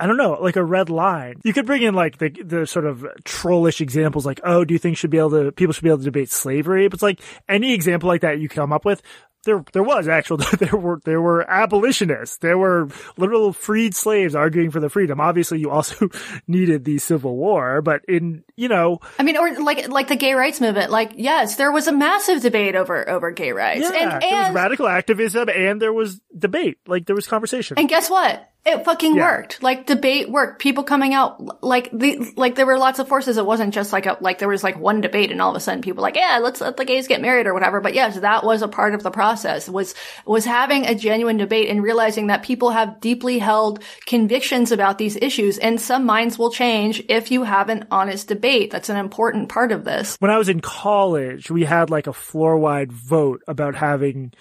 I 0.00 0.06
don't 0.06 0.16
know, 0.16 0.38
like 0.40 0.56
a 0.56 0.64
red 0.64 0.88
line. 0.88 1.34
You 1.44 1.52
could 1.52 1.66
bring 1.66 1.82
in 1.82 1.92
like 1.92 2.16
the 2.16 2.30
the 2.30 2.66
sort 2.66 2.86
of 2.86 3.06
trollish 3.24 3.82
examples, 3.82 4.24
like, 4.24 4.40
oh, 4.44 4.64
do 4.64 4.72
you 4.72 4.78
think 4.78 4.96
should 4.96 5.10
be 5.10 5.18
able 5.18 5.32
to 5.32 5.52
people 5.52 5.74
should 5.74 5.84
be 5.84 5.90
able 5.90 5.98
to 5.98 6.04
debate 6.04 6.30
slavery? 6.30 6.88
But 6.88 6.94
it's 6.94 7.02
like 7.02 7.20
any 7.50 7.74
example 7.74 8.08
like 8.08 8.22
that 8.22 8.40
you 8.40 8.48
come 8.48 8.72
up 8.72 8.86
with, 8.86 9.02
there 9.44 9.64
there 9.72 9.82
was 9.82 10.08
actual 10.08 10.36
there 10.58 10.76
were 10.76 11.00
there 11.04 11.20
were 11.20 11.48
abolitionists, 11.48 12.38
there 12.38 12.58
were 12.58 12.88
literal 13.16 13.52
freed 13.52 13.94
slaves 13.94 14.34
arguing 14.34 14.70
for 14.70 14.80
the 14.80 14.88
freedom. 14.88 15.20
Obviously, 15.20 15.60
you 15.60 15.70
also 15.70 16.08
needed 16.46 16.84
the 16.84 16.98
Civil 16.98 17.36
War, 17.36 17.82
but 17.82 18.04
in 18.06 18.44
you 18.56 18.68
know, 18.68 19.00
I 19.18 19.22
mean, 19.22 19.36
or 19.36 19.60
like 19.60 19.88
like 19.88 20.08
the 20.08 20.16
gay 20.16 20.34
rights 20.34 20.60
movement. 20.60 20.90
Like, 20.90 21.12
yes, 21.16 21.56
there 21.56 21.72
was 21.72 21.88
a 21.88 21.92
massive 21.92 22.42
debate 22.42 22.76
over 22.76 23.08
over 23.08 23.30
gay 23.30 23.52
rights, 23.52 23.82
yeah, 23.82 24.12
and 24.12 24.22
there 24.22 24.44
was 24.44 24.54
radical 24.54 24.88
activism 24.88 25.48
and 25.48 25.80
there 25.80 25.92
was 25.92 26.20
debate, 26.36 26.78
like 26.86 27.06
there 27.06 27.16
was 27.16 27.26
conversation. 27.26 27.78
and 27.78 27.88
guess 27.88 28.10
what? 28.10 28.46
It 28.66 28.84
fucking 28.84 29.16
Yeah. 29.16 29.22
worked. 29.24 29.62
Like 29.62 29.86
debate 29.86 30.30
worked. 30.30 30.60
People 30.60 30.84
coming 30.84 31.14
out 31.14 31.62
like 31.64 31.88
the 31.92 32.30
like 32.36 32.56
there 32.56 32.66
were 32.66 32.78
lots 32.78 32.98
of 32.98 33.08
forces. 33.08 33.38
It 33.38 33.46
wasn't 33.46 33.72
just 33.72 33.90
like 33.90 34.04
a 34.04 34.18
like 34.20 34.38
there 34.38 34.48
was 34.48 34.62
like 34.62 34.78
one 34.78 35.00
debate 35.00 35.30
and 35.32 35.40
all 35.40 35.48
of 35.50 35.56
a 35.56 35.60
sudden 35.60 35.80
people 35.80 36.02
were 36.02 36.08
like 36.08 36.16
yeah 36.16 36.40
let's 36.42 36.60
let 36.60 36.76
the 36.76 36.84
gays 36.84 37.08
get 37.08 37.22
married 37.22 37.46
or 37.46 37.54
whatever. 37.54 37.80
But 37.80 37.94
yes, 37.94 38.20
that 38.20 38.44
was 38.44 38.60
a 38.60 38.68
part 38.68 38.94
of 38.94 39.02
the 39.02 39.10
process. 39.10 39.66
Was 39.66 39.94
was 40.26 40.44
having 40.44 40.84
a 40.84 40.94
genuine 40.94 41.38
debate 41.38 41.70
and 41.70 41.82
realizing 41.82 42.26
that 42.26 42.42
people 42.42 42.68
have 42.70 43.00
deeply 43.00 43.38
held 43.38 43.82
convictions 44.06 44.72
about 44.72 44.98
these 44.98 45.16
issues 45.16 45.56
and 45.56 45.80
some 45.80 46.04
minds 46.04 46.38
will 46.38 46.50
change 46.50 47.02
if 47.08 47.30
you 47.30 47.44
have 47.44 47.70
an 47.70 47.86
honest 47.90 48.28
debate. 48.28 48.70
That's 48.70 48.90
an 48.90 48.98
important 48.98 49.48
part 49.48 49.72
of 49.72 49.84
this. 49.84 50.16
when 50.20 50.30
I 50.30 50.36
was 50.36 50.50
in 50.50 50.60
college, 50.60 51.50
we 51.50 51.64
had 51.64 51.88
like 51.88 52.06
a 52.06 52.12
floor 52.12 52.58
wide 52.58 52.92
vote 52.92 53.42
about 53.48 53.74
having 53.74 54.32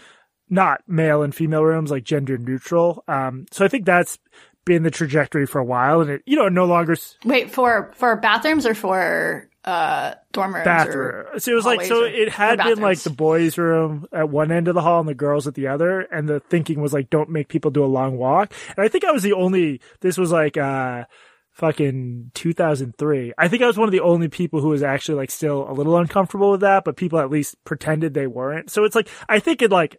not 0.50 0.82
male 0.88 1.22
and 1.24 1.34
female 1.34 1.64
rooms, 1.64 1.92
like 1.92 2.04
gender 2.04 2.38
neutral. 2.38 3.04
Um, 3.08 3.46
so 3.52 3.64
I 3.64 3.68
think 3.68 3.86
that's 3.86 4.18
been 4.66 4.84
the 4.84 4.92
trajectory 4.92 5.46
for 5.46 5.60
a 5.60 5.66
while 5.66 6.02
and 6.02 6.10
it, 6.12 6.22
you 6.26 6.36
know, 6.36 6.48
no 6.50 6.66
longer 6.66 6.92
s- 6.94 7.18
Wait 7.26 7.50
for 7.52 7.92
for 7.96 8.16
bathrooms 8.18 8.66
or 8.66 8.76
for 8.76 9.48
uh 9.66 10.14
dorm 10.32 10.54
rooms 10.54 10.62
or- 10.62 10.66
bathroom. 10.66 11.26
So 11.40 11.52
it 11.52 11.56
was 11.56 11.66
like, 11.66 11.82
so 11.84 12.04
or- 12.04 12.08
it 12.08 12.30
had 12.30 12.58
been 12.58 12.80
like 12.80 13.00
the 13.00 13.10
boys 13.10 13.58
room 13.58 14.06
at 14.12 14.30
one 14.30 14.52
end 14.52 14.68
of 14.68 14.76
the 14.76 14.82
hall 14.82 15.00
and 15.00 15.10
the 15.10 15.14
girls 15.16 15.48
at 15.48 15.56
the 15.56 15.68
other. 15.68 16.02
And 16.02 16.28
the 16.30 16.40
thinking 16.40 16.82
was 16.82 16.94
like, 16.94 17.10
don't 17.10 17.30
make 17.30 17.48
people 17.48 17.72
do 17.72 17.84
a 17.84 17.88
long 17.88 18.18
walk. 18.18 18.54
And 18.76 18.84
I 18.86 18.90
think 18.90 19.06
I 19.06 19.12
was 19.12 19.24
the 19.24 19.34
only, 19.34 19.82
this 20.02 20.18
was 20.18 20.32
like, 20.32 20.56
uh, 20.58 21.06
fucking 21.52 22.32
2003. 22.36 23.34
I 23.38 23.48
think 23.48 23.62
I 23.64 23.68
was 23.68 23.78
one 23.78 23.88
of 23.88 23.92
the 23.92 24.00
only 24.02 24.28
people 24.30 24.62
who 24.62 24.70
was 24.70 24.84
actually 24.84 25.16
like 25.16 25.32
still 25.32 25.70
a 25.70 25.74
little 25.74 25.98
uncomfortable 25.98 26.52
with 26.52 26.62
that, 26.62 26.84
but 26.86 26.96
people 26.96 27.20
at 27.20 27.30
least 27.30 27.56
pretended 27.66 28.14
they 28.14 28.28
weren't. 28.28 28.70
So 28.70 28.86
it's 28.86 28.96
like, 28.96 29.10
I 29.28 29.40
think 29.40 29.62
it 29.62 29.72
like 29.72 29.98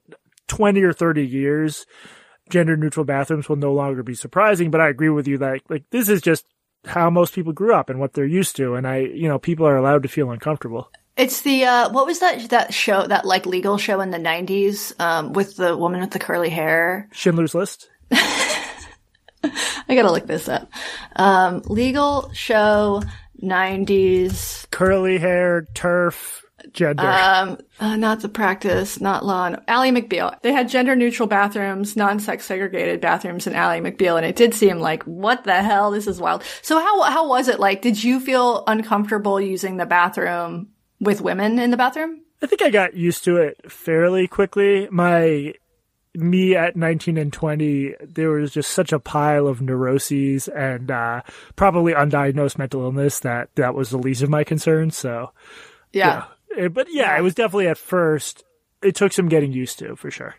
20 0.50 0.83
or 0.83 0.92
30 0.92 1.25
years, 1.25 1.87
gender 2.50 2.76
neutral 2.76 3.04
bathrooms 3.07 3.49
will 3.49 3.57
no 3.57 3.73
longer 3.73 4.02
be 4.02 4.14
surprising, 4.14 4.71
but 4.71 4.80
I 4.80 4.88
agree 4.88 5.09
with 5.09 5.28
you 5.28 5.38
that 5.38 5.61
like 5.71 5.85
this 5.90 6.09
is 6.09 6.21
just 6.21 6.45
how 6.85 7.09
most 7.09 7.35
people 7.35 7.52
grew 7.52 7.73
up 7.73 7.88
and 7.88 8.00
what 8.00 8.14
they're 8.14 8.26
used 8.26 8.57
to. 8.57 8.75
And 8.75 8.87
I, 8.87 8.99
you 8.99 9.28
know, 9.28 9.38
people 9.38 9.66
are 9.66 9.76
allowed 9.76 10.02
to 10.02 10.09
feel 10.09 10.30
uncomfortable. 10.33 10.90
It's 11.16 11.42
the 11.42 11.64
uh 11.64 11.90
what 11.90 12.07
was 12.07 12.18
that 12.18 12.51
that 12.51 12.74
show 12.74 13.07
that 13.07 13.24
like 13.24 13.46
legal 13.46 13.79
show 13.79 14.01
in 14.01 14.11
the 14.11 14.18
90s 14.18 14.98
um 15.01 15.33
with 15.33 15.57
the 15.57 15.77
woman 15.77 16.01
with 16.01 16.11
the 16.11 16.18
curly 16.18 16.51
hair. 16.51 17.09
Schindler's 17.12 17.55
List. 17.55 17.88
I 18.12 19.94
got 19.94 20.03
to 20.03 20.12
look 20.12 20.27
this 20.27 20.48
up. 20.48 20.68
Um 21.14 21.62
legal 21.66 22.33
show 22.33 23.03
90s 23.40 24.68
Curly 24.70 25.18
hair, 25.18 25.66
turf, 25.74 26.44
gender. 26.72 27.02
um 27.06 27.59
uh, 27.80 27.96
not 27.96 28.20
the 28.20 28.28
practice, 28.28 29.00
not 29.00 29.24
law. 29.24 29.48
no- 29.48 29.62
Ally 29.68 29.90
McBeal. 29.90 30.35
They 30.42 30.52
had 30.52 30.68
gender 30.68 30.94
neutral 30.96 31.26
bathrooms, 31.28 31.96
non-sex 31.96 32.44
segregated 32.46 33.00
bathrooms 33.00 33.46
in 33.46 33.54
Ally 33.54 33.80
McBeal 33.80 34.16
and 34.16 34.26
it 34.26 34.37
did 34.37 34.54
seem 34.54 34.78
like 34.78 35.02
what 35.04 35.44
the 35.44 35.62
hell 35.62 35.90
this 35.90 36.06
is 36.06 36.20
wild. 36.20 36.42
So 36.62 36.78
how 36.78 37.02
how 37.02 37.28
was 37.28 37.48
it 37.48 37.61
like? 37.61 37.83
Did 37.83 38.02
you 38.02 38.20
feel 38.20 38.64
uncomfortable 38.66 39.40
using 39.40 39.76
the 39.76 39.87
bathroom 39.87 40.68
with 41.00 41.20
women 41.20 41.59
in 41.59 41.70
the 41.70 41.76
bathroom? 41.76 42.20
I 42.42 42.46
think 42.46 42.62
I 42.62 42.70
got 42.70 42.94
used 42.94 43.24
to 43.24 43.37
it 43.37 43.70
fairly 43.70 44.26
quickly. 44.26 44.88
My 44.90 45.54
me 46.14 46.56
at 46.56 46.74
19 46.74 47.16
and 47.18 47.33
20, 47.33 47.94
there 48.02 48.30
was 48.30 48.50
just 48.50 48.72
such 48.72 48.92
a 48.92 48.98
pile 48.98 49.46
of 49.46 49.61
neuroses 49.62 50.48
and 50.48 50.90
uh, 50.90 51.22
probably 51.54 51.92
undiagnosed 51.92 52.59
mental 52.59 52.83
illness 52.83 53.20
that 53.20 53.48
that 53.54 53.74
was 53.76 53.90
the 53.90 53.98
least 53.98 54.20
of 54.22 54.28
my 54.28 54.42
concerns. 54.42 54.96
So, 54.96 55.30
Yeah. 55.92 56.06
yeah. 56.09 56.24
Eh, 56.56 56.68
But 56.68 56.88
yeah, 56.90 57.16
it 57.18 57.22
was 57.22 57.34
definitely 57.34 57.68
at 57.68 57.78
first, 57.78 58.44
it 58.82 58.94
took 58.94 59.12
some 59.12 59.28
getting 59.28 59.52
used 59.52 59.78
to 59.80 59.96
for 59.96 60.10
sure. 60.10 60.34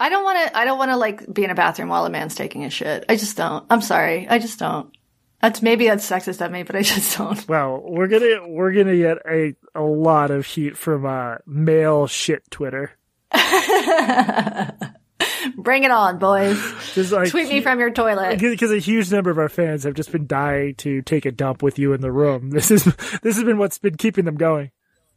I 0.00 0.08
don't 0.08 0.24
want 0.24 0.48
to. 0.48 0.56
I 0.58 0.64
don't 0.64 0.76
want 0.78 0.90
to 0.90 0.96
like 0.96 1.32
be 1.32 1.44
in 1.44 1.50
a 1.50 1.54
bathroom 1.54 1.88
while 1.88 2.04
a 2.04 2.10
man's 2.10 2.34
taking 2.34 2.64
a 2.64 2.70
shit. 2.70 3.04
I 3.08 3.14
just 3.16 3.36
don't. 3.36 3.64
I'm 3.70 3.80
sorry. 3.80 4.26
I 4.28 4.38
just 4.40 4.58
don't. 4.58 4.90
That's 5.40 5.62
maybe 5.62 5.86
that's 5.86 6.08
sexist 6.08 6.44
of 6.44 6.50
me, 6.50 6.64
but 6.64 6.74
I 6.74 6.82
just 6.82 7.16
don't. 7.16 7.46
Well, 7.48 7.80
we're 7.84 8.08
gonna 8.08 8.48
we're 8.48 8.72
gonna 8.72 8.96
get 8.96 9.18
a 9.28 9.54
a 9.74 9.82
lot 9.82 10.30
of 10.32 10.46
heat 10.46 10.76
from 10.76 11.06
uh 11.06 11.36
male 11.46 12.06
shit 12.08 12.50
Twitter. 12.50 12.90
Bring 15.56 15.84
it 15.84 15.90
on, 15.90 16.18
boys. 16.18 16.58
Just 16.94 17.12
like 17.12 17.30
Tweet 17.30 17.48
me 17.48 17.60
from 17.60 17.78
your 17.78 17.90
toilet. 17.90 18.38
because 18.40 18.72
a 18.72 18.78
huge 18.78 19.12
number 19.12 19.30
of 19.30 19.38
our 19.38 19.48
fans 19.48 19.84
have 19.84 19.94
just 19.94 20.10
been 20.10 20.26
dying 20.26 20.74
to 20.76 21.02
take 21.02 21.24
a 21.26 21.30
dump 21.32 21.62
with 21.62 21.78
you 21.78 21.92
in 21.92 22.00
the 22.00 22.10
room. 22.10 22.50
This 22.50 22.70
is 22.70 22.84
this 23.22 23.36
has 23.36 23.44
been 23.44 23.58
what's 23.58 23.78
been 23.78 23.96
keeping 23.96 24.24
them 24.24 24.36
going. 24.36 24.70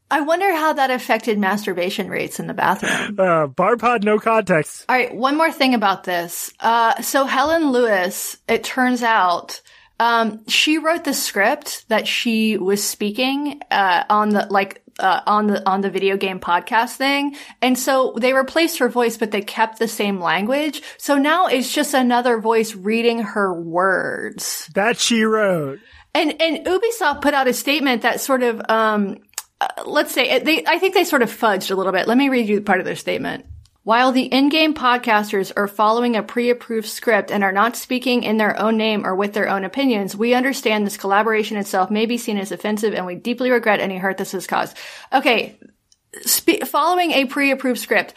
I 0.10 0.22
wonder 0.22 0.54
how 0.54 0.74
that 0.74 0.90
affected 0.90 1.38
masturbation 1.38 2.10
rates 2.10 2.40
in 2.40 2.48
the 2.48 2.54
bathroom. 2.54 3.20
Uh, 3.20 3.48
bar 3.48 3.76
pod, 3.76 4.06
no 4.06 4.20
context. 4.20 4.86
All 4.88 4.96
right, 4.96 5.14
one 5.14 5.36
more 5.36 5.52
thing 5.52 5.74
about 5.74 6.06
this. 6.06 6.54
Uh, 6.60 7.02
so 7.02 7.26
Helen 7.26 7.72
Lewis, 7.72 8.38
it 8.48 8.64
turns 8.64 9.04
out, 9.04 9.62
um, 10.00 10.48
she 10.48 10.78
wrote 10.78 11.04
the 11.04 11.14
script 11.14 11.90
that 11.90 12.08
she 12.08 12.58
was 12.58 12.82
speaking, 12.82 13.60
uh, 13.70 14.06
on 14.10 14.30
the, 14.30 14.48
like, 14.50 14.82
uh, 14.98 15.22
on 15.28 15.48
the, 15.48 15.70
on 15.70 15.82
the 15.82 15.90
video 15.90 16.16
game 16.16 16.40
podcast 16.40 16.96
thing. 16.96 17.36
And 17.62 17.78
so 17.78 18.16
they 18.18 18.34
replaced 18.34 18.80
her 18.80 18.90
voice, 18.90 19.18
but 19.18 19.32
they 19.32 19.42
kept 19.42 19.78
the 19.78 19.88
same 19.90 20.22
language. 20.22 20.82
So 20.98 21.18
now 21.18 21.48
it's 21.48 21.74
just 21.74 21.94
another 21.94 22.40
voice 22.40 22.74
reading 22.76 23.20
her 23.20 23.54
words. 23.54 24.70
That 24.74 24.98
she 24.98 25.24
wrote. 25.24 25.80
And, 26.16 26.42
and 26.42 26.66
Ubisoft 26.66 27.22
put 27.22 27.34
out 27.34 27.48
a 27.48 27.54
statement 27.54 28.04
that 28.04 28.22
sort 28.22 28.42
of, 28.42 28.62
um, 28.70 29.18
uh, 29.60 29.68
let's 29.86 30.14
say 30.14 30.40
they, 30.40 30.64
I 30.66 30.80
think 30.80 30.94
they 30.94 31.04
sort 31.04 31.22
of 31.22 31.32
fudged 31.32 31.72
a 31.72 31.76
little 31.76 31.92
bit. 31.92 32.08
Let 32.08 32.18
me 32.18 32.30
read 32.30 32.48
you 32.48 32.62
part 32.62 32.80
of 32.80 32.86
their 32.86 32.96
statement. 32.96 33.46
While 33.84 34.12
the 34.12 34.26
in-game 34.26 34.74
podcasters 34.74 35.54
are 35.56 35.66
following 35.66 36.18
a 36.18 36.22
pre-approved 36.22 36.90
script 36.90 37.32
and 37.32 37.42
are 37.42 37.54
not 37.54 37.78
speaking 37.78 38.24
in 38.24 38.36
their 38.36 38.60
own 38.60 38.76
name 38.76 39.08
or 39.08 39.16
with 39.16 39.32
their 39.32 39.48
own 39.48 39.64
opinions, 39.64 40.14
we 40.14 40.34
understand 40.34 40.86
this 40.86 40.98
collaboration 40.98 41.56
itself 41.56 41.90
may 41.90 42.06
be 42.06 42.18
seen 42.18 42.38
as 42.38 42.52
offensive 42.52 42.94
and 42.94 43.06
we 43.06 43.16
deeply 43.16 43.50
regret 43.50 43.80
any 43.80 43.98
hurt 43.98 44.18
this 44.18 44.34
has 44.34 44.46
caused. 44.46 44.76
Okay. 45.14 45.58
Spe- 46.24 46.66
following 46.66 47.12
a 47.12 47.26
pre-approved 47.26 47.80
script. 47.80 48.14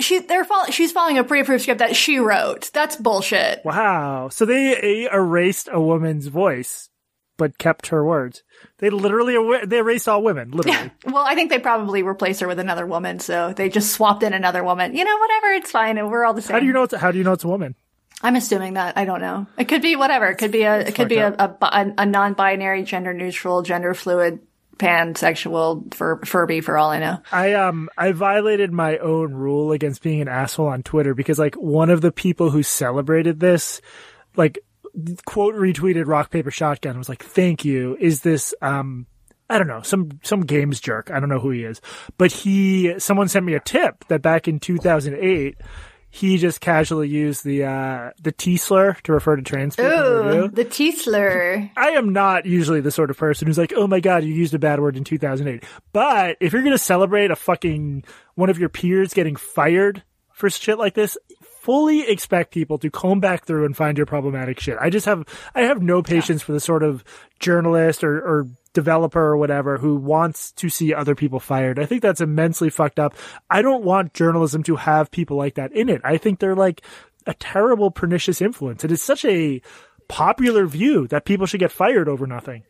She, 0.00 0.18
they're 0.18 0.44
follow- 0.44 0.70
she's 0.70 0.90
following 0.90 1.18
a 1.18 1.24
pre-approved 1.24 1.62
script 1.62 1.78
that 1.78 1.94
she 1.94 2.18
wrote. 2.18 2.70
That's 2.72 2.96
bullshit. 2.96 3.64
Wow. 3.64 4.30
So 4.30 4.44
they 4.46 5.08
erased 5.12 5.68
a 5.70 5.80
woman's 5.80 6.26
voice, 6.26 6.88
but 7.36 7.56
kept 7.56 7.86
her 7.88 8.04
words. 8.04 8.42
They 8.82 8.90
literally 8.90 9.36
er- 9.36 9.64
they 9.64 9.78
erased 9.78 10.08
all 10.08 10.24
women. 10.24 10.50
Literally. 10.54 10.90
Well, 11.06 11.22
I 11.24 11.36
think 11.36 11.50
they 11.50 11.60
probably 11.60 12.02
replaced 12.02 12.40
her 12.40 12.48
with 12.48 12.58
another 12.58 12.84
woman, 12.84 13.20
so 13.20 13.52
they 13.52 13.68
just 13.68 13.92
swapped 13.92 14.24
in 14.24 14.34
another 14.34 14.64
woman. 14.64 14.96
You 14.96 15.04
know, 15.04 15.16
whatever, 15.18 15.52
it's 15.52 15.70
fine. 15.70 15.98
and 15.98 16.10
We're 16.10 16.24
all 16.24 16.34
the 16.34 16.42
same. 16.42 16.54
how 16.54 16.58
do 16.58 16.66
you 16.66 16.72
know? 16.72 16.82
It's, 16.82 16.94
how 16.94 17.12
do 17.12 17.18
you 17.18 17.22
know 17.22 17.32
it's 17.32 17.44
a 17.44 17.48
woman? 17.48 17.76
I'm 18.22 18.34
assuming 18.34 18.74
that. 18.74 18.98
I 18.98 19.04
don't 19.04 19.20
know. 19.20 19.46
It 19.56 19.68
could 19.68 19.82
be 19.82 19.94
whatever. 19.94 20.26
It 20.26 20.34
could 20.38 20.50
be 20.50 20.62
a. 20.62 20.80
It 20.80 20.96
could 20.96 21.08
be 21.08 21.18
a, 21.18 21.32
a, 21.32 21.92
a 21.96 22.04
non-binary, 22.06 22.82
gender 22.82 23.14
neutral, 23.14 23.62
gender 23.62 23.94
fluid, 23.94 24.40
pansexual, 24.78 25.94
fur, 25.94 26.18
Furby, 26.24 26.60
for 26.60 26.76
all 26.76 26.90
I 26.90 26.98
know. 26.98 27.18
I 27.30 27.52
um 27.52 27.88
I 27.96 28.10
violated 28.10 28.72
my 28.72 28.98
own 28.98 29.32
rule 29.32 29.70
against 29.70 30.02
being 30.02 30.20
an 30.22 30.28
asshole 30.28 30.66
on 30.66 30.82
Twitter 30.82 31.14
because 31.14 31.38
like 31.38 31.54
one 31.54 31.88
of 31.88 32.00
the 32.00 32.10
people 32.10 32.50
who 32.50 32.64
celebrated 32.64 33.38
this, 33.38 33.80
like 34.34 34.58
quote 35.24 35.54
retweeted 35.54 36.06
rock 36.06 36.30
paper 36.30 36.50
shotgun 36.50 36.98
was 36.98 37.08
like, 37.08 37.22
"Thank 37.22 37.64
you." 37.64 37.96
Is 38.00 38.20
this 38.20 38.54
um 38.62 39.06
I 39.50 39.58
don't 39.58 39.68
know, 39.68 39.82
some 39.82 40.18
some 40.22 40.40
games 40.42 40.80
jerk. 40.80 41.10
I 41.10 41.20
don't 41.20 41.28
know 41.28 41.40
who 41.40 41.50
he 41.50 41.64
is. 41.64 41.80
But 42.16 42.32
he 42.32 42.98
someone 42.98 43.28
sent 43.28 43.44
me 43.44 43.54
a 43.54 43.60
tip 43.60 44.04
that 44.08 44.22
back 44.22 44.48
in 44.48 44.58
2008 44.58 45.56
he 46.14 46.36
just 46.36 46.60
casually 46.60 47.08
used 47.08 47.42
the 47.42 47.64
uh 47.64 48.10
the 48.22 48.32
T 48.32 48.58
slur 48.58 48.94
to 49.04 49.12
refer 49.12 49.36
to 49.36 49.42
trans 49.42 49.76
people. 49.76 49.90
Ooh, 49.90 50.48
the 50.48 50.64
T 50.64 50.92
slur. 50.92 51.70
I 51.74 51.90
am 51.90 52.12
not 52.12 52.44
usually 52.44 52.82
the 52.82 52.90
sort 52.90 53.10
of 53.10 53.16
person 53.16 53.46
who's 53.46 53.56
like, 53.56 53.72
"Oh 53.74 53.86
my 53.86 53.98
god, 53.98 54.22
you 54.22 54.34
used 54.34 54.52
a 54.52 54.58
bad 54.58 54.78
word 54.78 54.98
in 54.98 55.04
2008." 55.04 55.64
But 55.94 56.36
if 56.38 56.52
you're 56.52 56.60
going 56.60 56.72
to 56.72 56.78
celebrate 56.78 57.30
a 57.30 57.36
fucking 57.36 58.04
one 58.34 58.50
of 58.50 58.58
your 58.58 58.68
peers 58.68 59.14
getting 59.14 59.36
fired 59.36 60.02
for 60.34 60.50
shit 60.50 60.78
like 60.78 60.92
this, 60.92 61.16
fully 61.62 62.00
expect 62.08 62.52
people 62.52 62.76
to 62.76 62.90
comb 62.90 63.20
back 63.20 63.44
through 63.44 63.64
and 63.64 63.76
find 63.76 63.96
your 63.96 64.06
problematic 64.06 64.58
shit. 64.58 64.76
I 64.80 64.90
just 64.90 65.06
have 65.06 65.24
I 65.54 65.62
have 65.62 65.80
no 65.80 66.02
patience 66.02 66.42
for 66.42 66.50
the 66.50 66.58
sort 66.58 66.82
of 66.82 67.04
journalist 67.38 68.02
or, 68.02 68.18
or 68.18 68.48
developer 68.72 69.20
or 69.20 69.36
whatever 69.36 69.78
who 69.78 69.94
wants 69.96 70.50
to 70.52 70.68
see 70.68 70.92
other 70.92 71.14
people 71.14 71.38
fired. 71.38 71.78
I 71.78 71.86
think 71.86 72.02
that's 72.02 72.20
immensely 72.20 72.68
fucked 72.68 72.98
up. 72.98 73.14
I 73.48 73.62
don't 73.62 73.84
want 73.84 74.12
journalism 74.12 74.64
to 74.64 74.76
have 74.76 75.12
people 75.12 75.36
like 75.36 75.54
that 75.54 75.72
in 75.72 75.88
it. 75.88 76.00
I 76.02 76.16
think 76.16 76.40
they're 76.40 76.56
like 76.56 76.82
a 77.26 77.34
terrible 77.34 77.92
pernicious 77.92 78.40
influence. 78.40 78.82
It 78.82 78.90
is 78.90 79.00
such 79.00 79.24
a 79.24 79.62
popular 80.08 80.66
view 80.66 81.06
that 81.08 81.24
people 81.24 81.46
should 81.46 81.60
get 81.60 81.70
fired 81.70 82.08
over 82.08 82.26
nothing. 82.26 82.64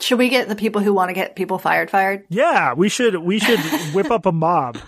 Should 0.00 0.18
we 0.18 0.30
get 0.30 0.48
the 0.48 0.56
people 0.56 0.80
who 0.80 0.94
want 0.94 1.10
to 1.10 1.14
get 1.14 1.36
people 1.36 1.58
fired 1.58 1.90
fired? 1.90 2.24
Yeah, 2.30 2.72
we 2.72 2.88
should 2.88 3.16
we 3.16 3.40
should 3.40 3.60
whip 3.94 4.10
up 4.10 4.24
a 4.24 4.32
mob. 4.32 4.78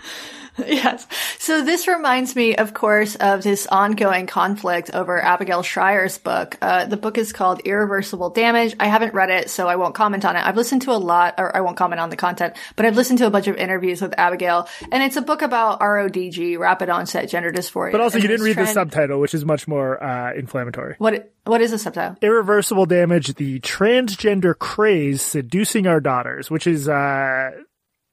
Yes. 0.79 1.07
So 1.39 1.63
this 1.63 1.87
reminds 1.87 2.35
me, 2.35 2.55
of 2.55 2.73
course, 2.73 3.15
of 3.15 3.43
this 3.43 3.67
ongoing 3.67 4.27
conflict 4.27 4.91
over 4.93 5.21
Abigail 5.21 5.61
Shrier's 5.61 6.17
book. 6.17 6.57
Uh, 6.61 6.85
the 6.85 6.97
book 6.97 7.17
is 7.17 7.33
called 7.33 7.61
Irreversible 7.61 8.29
Damage. 8.29 8.75
I 8.79 8.87
haven't 8.87 9.13
read 9.13 9.29
it, 9.29 9.49
so 9.49 9.67
I 9.67 9.75
won't 9.75 9.95
comment 9.95 10.25
on 10.25 10.35
it. 10.35 10.45
I've 10.45 10.55
listened 10.55 10.83
to 10.83 10.91
a 10.91 10.99
lot, 10.99 11.35
or 11.37 11.55
I 11.55 11.61
won't 11.61 11.75
comment 11.75 11.99
on 11.99 12.09
the 12.09 12.15
content, 12.15 12.55
but 12.75 12.85
I've 12.85 12.95
listened 12.95 13.19
to 13.19 13.27
a 13.27 13.29
bunch 13.29 13.47
of 13.47 13.55
interviews 13.55 14.01
with 14.01 14.13
Abigail, 14.17 14.67
and 14.91 15.03
it's 15.03 15.17
a 15.17 15.21
book 15.21 15.41
about 15.41 15.79
RODG, 15.79 16.57
rapid 16.59 16.89
onset 16.89 17.29
gender 17.29 17.51
dysphoria. 17.51 17.91
But 17.91 18.01
also, 18.01 18.19
you 18.19 18.27
didn't 18.27 18.45
read 18.45 18.57
the 18.57 18.67
subtitle, 18.67 19.19
which 19.19 19.33
is 19.33 19.43
much 19.43 19.67
more 19.67 20.01
uh, 20.01 20.33
inflammatory. 20.33 20.95
What, 20.97 21.33
what 21.45 21.61
is 21.61 21.71
the 21.71 21.79
subtitle? 21.79 22.17
Irreversible 22.21 22.85
damage: 22.85 23.33
the 23.35 23.59
transgender 23.61 24.57
craze 24.57 25.21
seducing 25.21 25.87
our 25.87 25.99
daughters, 25.99 26.51
which 26.51 26.67
is 26.67 26.87
uh, 26.87 27.51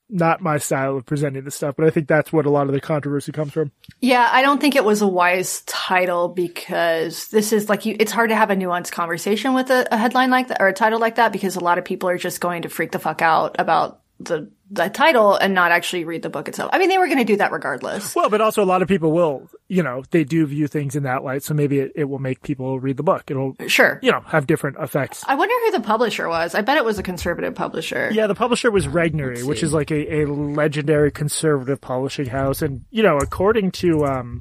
not 0.09 0.41
my 0.41 0.59
style 0.59 0.97
of 0.97 1.07
presenting 1.07 1.45
this 1.45 1.55
stuff, 1.55 1.75
but 1.77 1.87
I 1.87 1.91
think 1.91 2.07
that's 2.09 2.33
what 2.33 2.47
a 2.47 2.51
lot 2.51 2.67
of 2.67 2.73
the 2.73 2.81
controversy 2.81 3.33
comes 3.33 3.53
from. 3.53 3.73
Yeah, 4.01 4.29
I 4.31 4.43
don't 4.43 4.61
think 4.61 4.77
it 4.77 4.85
was 4.85 5.03
a 5.03 5.07
wise 5.07 5.63
title 5.63 6.29
because 6.29 7.29
this 7.29 7.53
is 7.53 7.69
like 7.69 7.87
you, 7.87 7.97
it's 7.99 8.13
hard 8.13 8.31
to 8.31 8.37
have 8.37 8.51
a 8.51 8.57
nuanced 8.57 8.93
conversation 8.93 9.55
with 9.55 9.71
a, 9.71 9.87
a 9.93 9.97
headline 9.97 10.31
like 10.31 10.49
that 10.49 10.61
or 10.61 10.69
a 10.69 10.73
title 10.73 11.01
like 11.01 11.17
that 11.17 11.33
because 11.33 11.57
a 11.57 11.61
lot 11.61 11.79
of 11.79 11.85
people 11.85 12.09
are 12.09 12.19
just 12.19 12.41
going 12.41 12.63
to 12.63 12.69
freak 12.69 12.93
the 12.93 12.99
fuck 12.99 13.23
out 13.23 13.57
about 13.59 14.03
the 14.21 14.51
the 14.71 14.89
title 14.89 15.37
and 15.37 15.55
not 15.55 15.71
actually 15.71 16.05
read 16.05 16.23
the 16.23 16.29
book 16.29 16.49
itself. 16.49 16.71
I 16.73 16.79
mean, 16.79 16.89
they 16.89 16.99
were 16.99 17.07
going 17.07 17.19
to 17.19 17.25
do 17.25 17.37
that 17.37 17.53
regardless. 17.53 18.17
Well, 18.17 18.29
but 18.29 18.41
also 18.41 18.65
a 18.65 18.67
lot 18.67 18.83
of 18.83 18.89
people 18.89 19.13
will, 19.13 19.49
you 19.69 19.83
know, 19.83 20.03
they 20.11 20.25
do 20.25 20.45
view 20.47 20.67
things 20.67 20.97
in 20.97 21.05
that 21.05 21.23
light, 21.23 21.45
so 21.45 21.55
maybe 21.55 21.79
it, 21.79 21.93
it 21.95 22.05
will 22.05 22.19
make 22.19 22.43
people 22.43 22.81
read 22.81 22.97
the 22.97 23.05
book. 23.05 23.31
It'll, 23.31 23.55
Sure. 23.69 24.01
you 24.03 24.11
know, 24.11 24.23
have 24.27 24.47
different 24.49 24.79
effects. 24.81 25.25
I 25.27 25.37
wonder 25.37 25.55
who 25.67 25.71
the 25.71 25.87
publisher 25.87 26.29
was. 26.29 26.55
I 26.57 26.63
bet 26.63 26.79
it 26.79 26.85
was 26.85 26.99
a 26.99 27.05
conservative 27.05 27.55
publisher. 27.55 28.11
Yeah, 28.13 28.27
the 28.27 28.35
publisher 28.35 28.71
was 28.73 28.89
Regnery, 28.89 29.45
which 29.47 29.63
is 29.63 29.73
like 29.73 29.93
a, 29.93 30.23
a 30.23 30.27
legendary 30.27 31.13
conservative 31.13 31.81
publishing 31.81 32.27
house. 32.27 32.61
And, 32.63 32.85
you 32.91 33.05
know, 33.05 33.19
according 33.19 33.71
to, 33.73 34.05
um, 34.05 34.41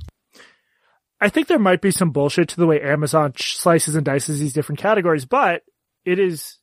I 1.21 1.29
think 1.29 1.47
there 1.47 1.59
might 1.59 1.81
be 1.81 1.91
some 1.91 2.09
bullshit 2.11 2.49
to 2.49 2.57
the 2.57 2.67
way 2.67 2.81
Amazon 2.81 3.33
slices 3.37 3.95
and 3.95 4.03
dices 4.05 4.39
these 4.39 4.53
different 4.53 4.79
categories, 4.79 5.25
but 5.25 5.61
it 6.03 6.19
is 6.19 6.57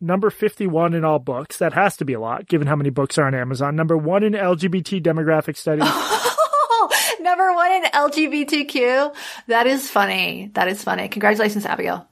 number 0.00 0.30
51 0.30 0.94
in 0.94 1.04
all 1.04 1.18
books. 1.18 1.58
That 1.58 1.72
has 1.72 1.96
to 1.98 2.04
be 2.04 2.12
a 2.12 2.20
lot, 2.20 2.46
given 2.46 2.66
how 2.66 2.76
many 2.76 2.90
books 2.90 3.18
are 3.18 3.26
on 3.26 3.34
Amazon. 3.34 3.76
Number 3.76 3.96
one 3.96 4.22
in 4.22 4.32
LGBT 4.32 5.02
demographic 5.02 5.56
studies. 5.56 5.88
Number 7.20 7.52
one 7.54 7.72
in 7.72 7.82
LGBTQ. 7.84 9.14
That 9.48 9.66
is 9.66 9.90
funny. 9.90 10.50
That 10.54 10.68
is 10.68 10.82
funny. 10.82 11.08
Congratulations, 11.08 11.66
Abigail. 11.66 12.08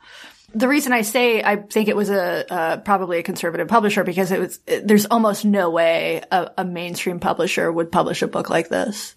The 0.55 0.68
reason 0.68 0.92
I 0.92 1.03
say 1.03 1.42
I 1.42 1.57
think 1.57 1.88
it 1.88 1.97
was 1.97 2.11
a 2.11 2.53
uh, 2.53 2.77
probably 2.79 3.18
a 3.18 3.23
conservative 3.23 3.66
publisher 3.66 4.05
because 4.05 4.31
it 4.31 4.38
was 4.38 4.59
there's 4.66 5.07
almost 5.07 5.44
no 5.44 5.70
way 5.70 6.23
a, 6.31 6.53
a 6.59 6.64
mainstream 6.64 7.18
publisher 7.18 7.70
would 7.70 7.90
publish 7.90 8.23
a 8.23 8.29
book 8.29 8.51
like 8.51 8.68
this. 8.68 9.16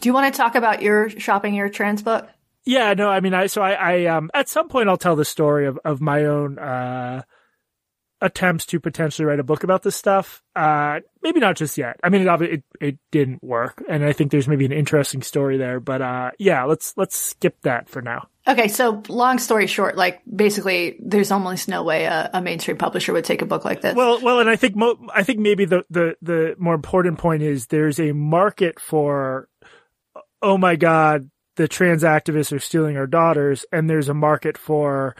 Do 0.00 0.08
you 0.08 0.12
want 0.12 0.32
to 0.32 0.36
talk 0.36 0.54
about 0.54 0.82
your 0.82 1.08
shopping 1.08 1.54
your 1.54 1.70
trans 1.70 2.02
book? 2.02 2.28
Yeah, 2.64 2.94
no, 2.94 3.08
I 3.08 3.20
mean, 3.20 3.34
I, 3.34 3.46
so 3.46 3.60
I, 3.62 3.72
I, 3.72 4.04
um, 4.06 4.30
at 4.32 4.48
some 4.48 4.68
point 4.68 4.88
I'll 4.88 4.96
tell 4.96 5.16
the 5.16 5.24
story 5.24 5.66
of, 5.66 5.78
of 5.84 6.00
my 6.00 6.24
own, 6.24 6.58
uh, 6.58 7.22
attempts 8.24 8.64
to 8.64 8.80
potentially 8.80 9.26
write 9.26 9.38
a 9.38 9.44
book 9.44 9.64
about 9.64 9.82
this 9.82 9.94
stuff. 9.94 10.42
Uh, 10.56 11.00
maybe 11.22 11.40
not 11.40 11.56
just 11.56 11.76
yet. 11.76 12.00
I 12.02 12.08
mean, 12.08 12.26
it, 12.26 12.42
it, 12.42 12.62
it 12.80 12.98
didn't 13.12 13.44
work. 13.44 13.84
And 13.86 14.02
I 14.02 14.14
think 14.14 14.30
there's 14.30 14.48
maybe 14.48 14.64
an 14.64 14.72
interesting 14.72 15.20
story 15.20 15.58
there, 15.58 15.78
but, 15.78 16.00
uh, 16.00 16.30
yeah, 16.38 16.64
let's, 16.64 16.94
let's 16.96 17.16
skip 17.16 17.60
that 17.62 17.88
for 17.88 18.00
now. 18.00 18.28
Okay, 18.48 18.68
so 18.68 19.02
long 19.08 19.38
story 19.38 19.66
short, 19.66 19.96
like 19.96 20.22
basically, 20.24 20.96
there's 21.00 21.30
almost 21.30 21.68
no 21.68 21.82
way 21.82 22.04
a, 22.04 22.30
a 22.32 22.40
mainstream 22.40 22.78
publisher 22.78 23.12
would 23.12 23.24
take 23.24 23.42
a 23.42 23.46
book 23.46 23.64
like 23.64 23.82
this. 23.82 23.94
Well, 23.94 24.20
well, 24.22 24.40
and 24.40 24.48
I 24.48 24.56
think, 24.56 24.74
mo- 24.74 24.98
I 25.14 25.22
think 25.22 25.38
maybe 25.38 25.66
the, 25.66 25.84
the, 25.90 26.16
the 26.22 26.54
more 26.58 26.74
important 26.74 27.18
point 27.18 27.42
is 27.42 27.66
there's 27.66 28.00
a 28.00 28.12
market 28.12 28.80
for, 28.80 29.48
oh 30.40 30.56
my 30.56 30.76
God, 30.76 31.30
the 31.56 31.68
trans 31.68 32.02
activists 32.02 32.52
are 32.52 32.58
stealing 32.58 32.96
our 32.96 33.06
daughters. 33.06 33.66
And 33.70 33.88
there's 33.88 34.08
a 34.08 34.14
market 34.14 34.56
for, 34.56 35.14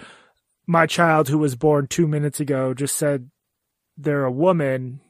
my 0.66 0.87
child 0.87 1.29
who 1.29 1.38
was 1.38 1.57
born 1.57 1.87
two 1.87 2.07
minutes 2.07 2.40
ago 2.40 2.74
just 2.74 2.96
said 2.96 3.31
they're 3.96 4.24
a 4.24 4.33
woman. 4.33 5.00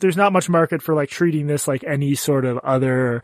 There's 0.00 0.16
not 0.16 0.32
much 0.32 0.48
market 0.48 0.82
for 0.82 0.94
like 0.94 1.10
treating 1.10 1.46
this 1.46 1.66
like 1.66 1.84
any 1.84 2.14
sort 2.14 2.44
of 2.44 2.58
other 2.58 3.22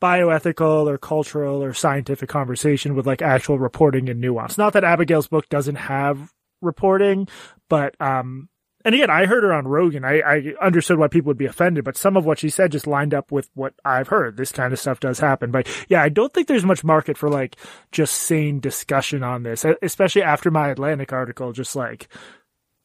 bioethical 0.00 0.88
or 0.88 0.98
cultural 0.98 1.62
or 1.62 1.74
scientific 1.74 2.28
conversation 2.28 2.94
with 2.94 3.06
like 3.06 3.22
actual 3.22 3.58
reporting 3.58 4.08
and 4.08 4.20
nuance. 4.20 4.58
Not 4.58 4.72
that 4.72 4.84
Abigail's 4.84 5.28
book 5.28 5.48
doesn't 5.48 5.76
have 5.76 6.32
reporting, 6.60 7.28
but, 7.68 7.94
um, 8.00 8.48
and 8.84 8.94
again, 8.94 9.10
I 9.10 9.26
heard 9.26 9.42
her 9.42 9.52
on 9.52 9.66
Rogan. 9.66 10.04
I, 10.04 10.20
I 10.20 10.54
understood 10.60 10.98
why 10.98 11.08
people 11.08 11.28
would 11.28 11.38
be 11.38 11.46
offended, 11.46 11.84
but 11.84 11.96
some 11.96 12.16
of 12.16 12.24
what 12.24 12.38
she 12.38 12.48
said 12.48 12.72
just 12.72 12.86
lined 12.86 13.14
up 13.14 13.32
with 13.32 13.50
what 13.54 13.74
I've 13.84 14.08
heard. 14.08 14.36
This 14.36 14.52
kind 14.52 14.72
of 14.72 14.78
stuff 14.78 15.00
does 15.00 15.20
happen. 15.20 15.50
But 15.50 15.66
yeah, 15.88 16.02
I 16.02 16.08
don't 16.08 16.32
think 16.32 16.48
there's 16.48 16.64
much 16.64 16.84
market 16.84 17.16
for 17.16 17.28
like 17.28 17.56
just 17.90 18.14
sane 18.14 18.60
discussion 18.60 19.22
on 19.22 19.42
this, 19.42 19.64
especially 19.82 20.22
after 20.22 20.50
my 20.50 20.68
Atlantic 20.68 21.12
article 21.12 21.52
just 21.52 21.76
like 21.76 22.08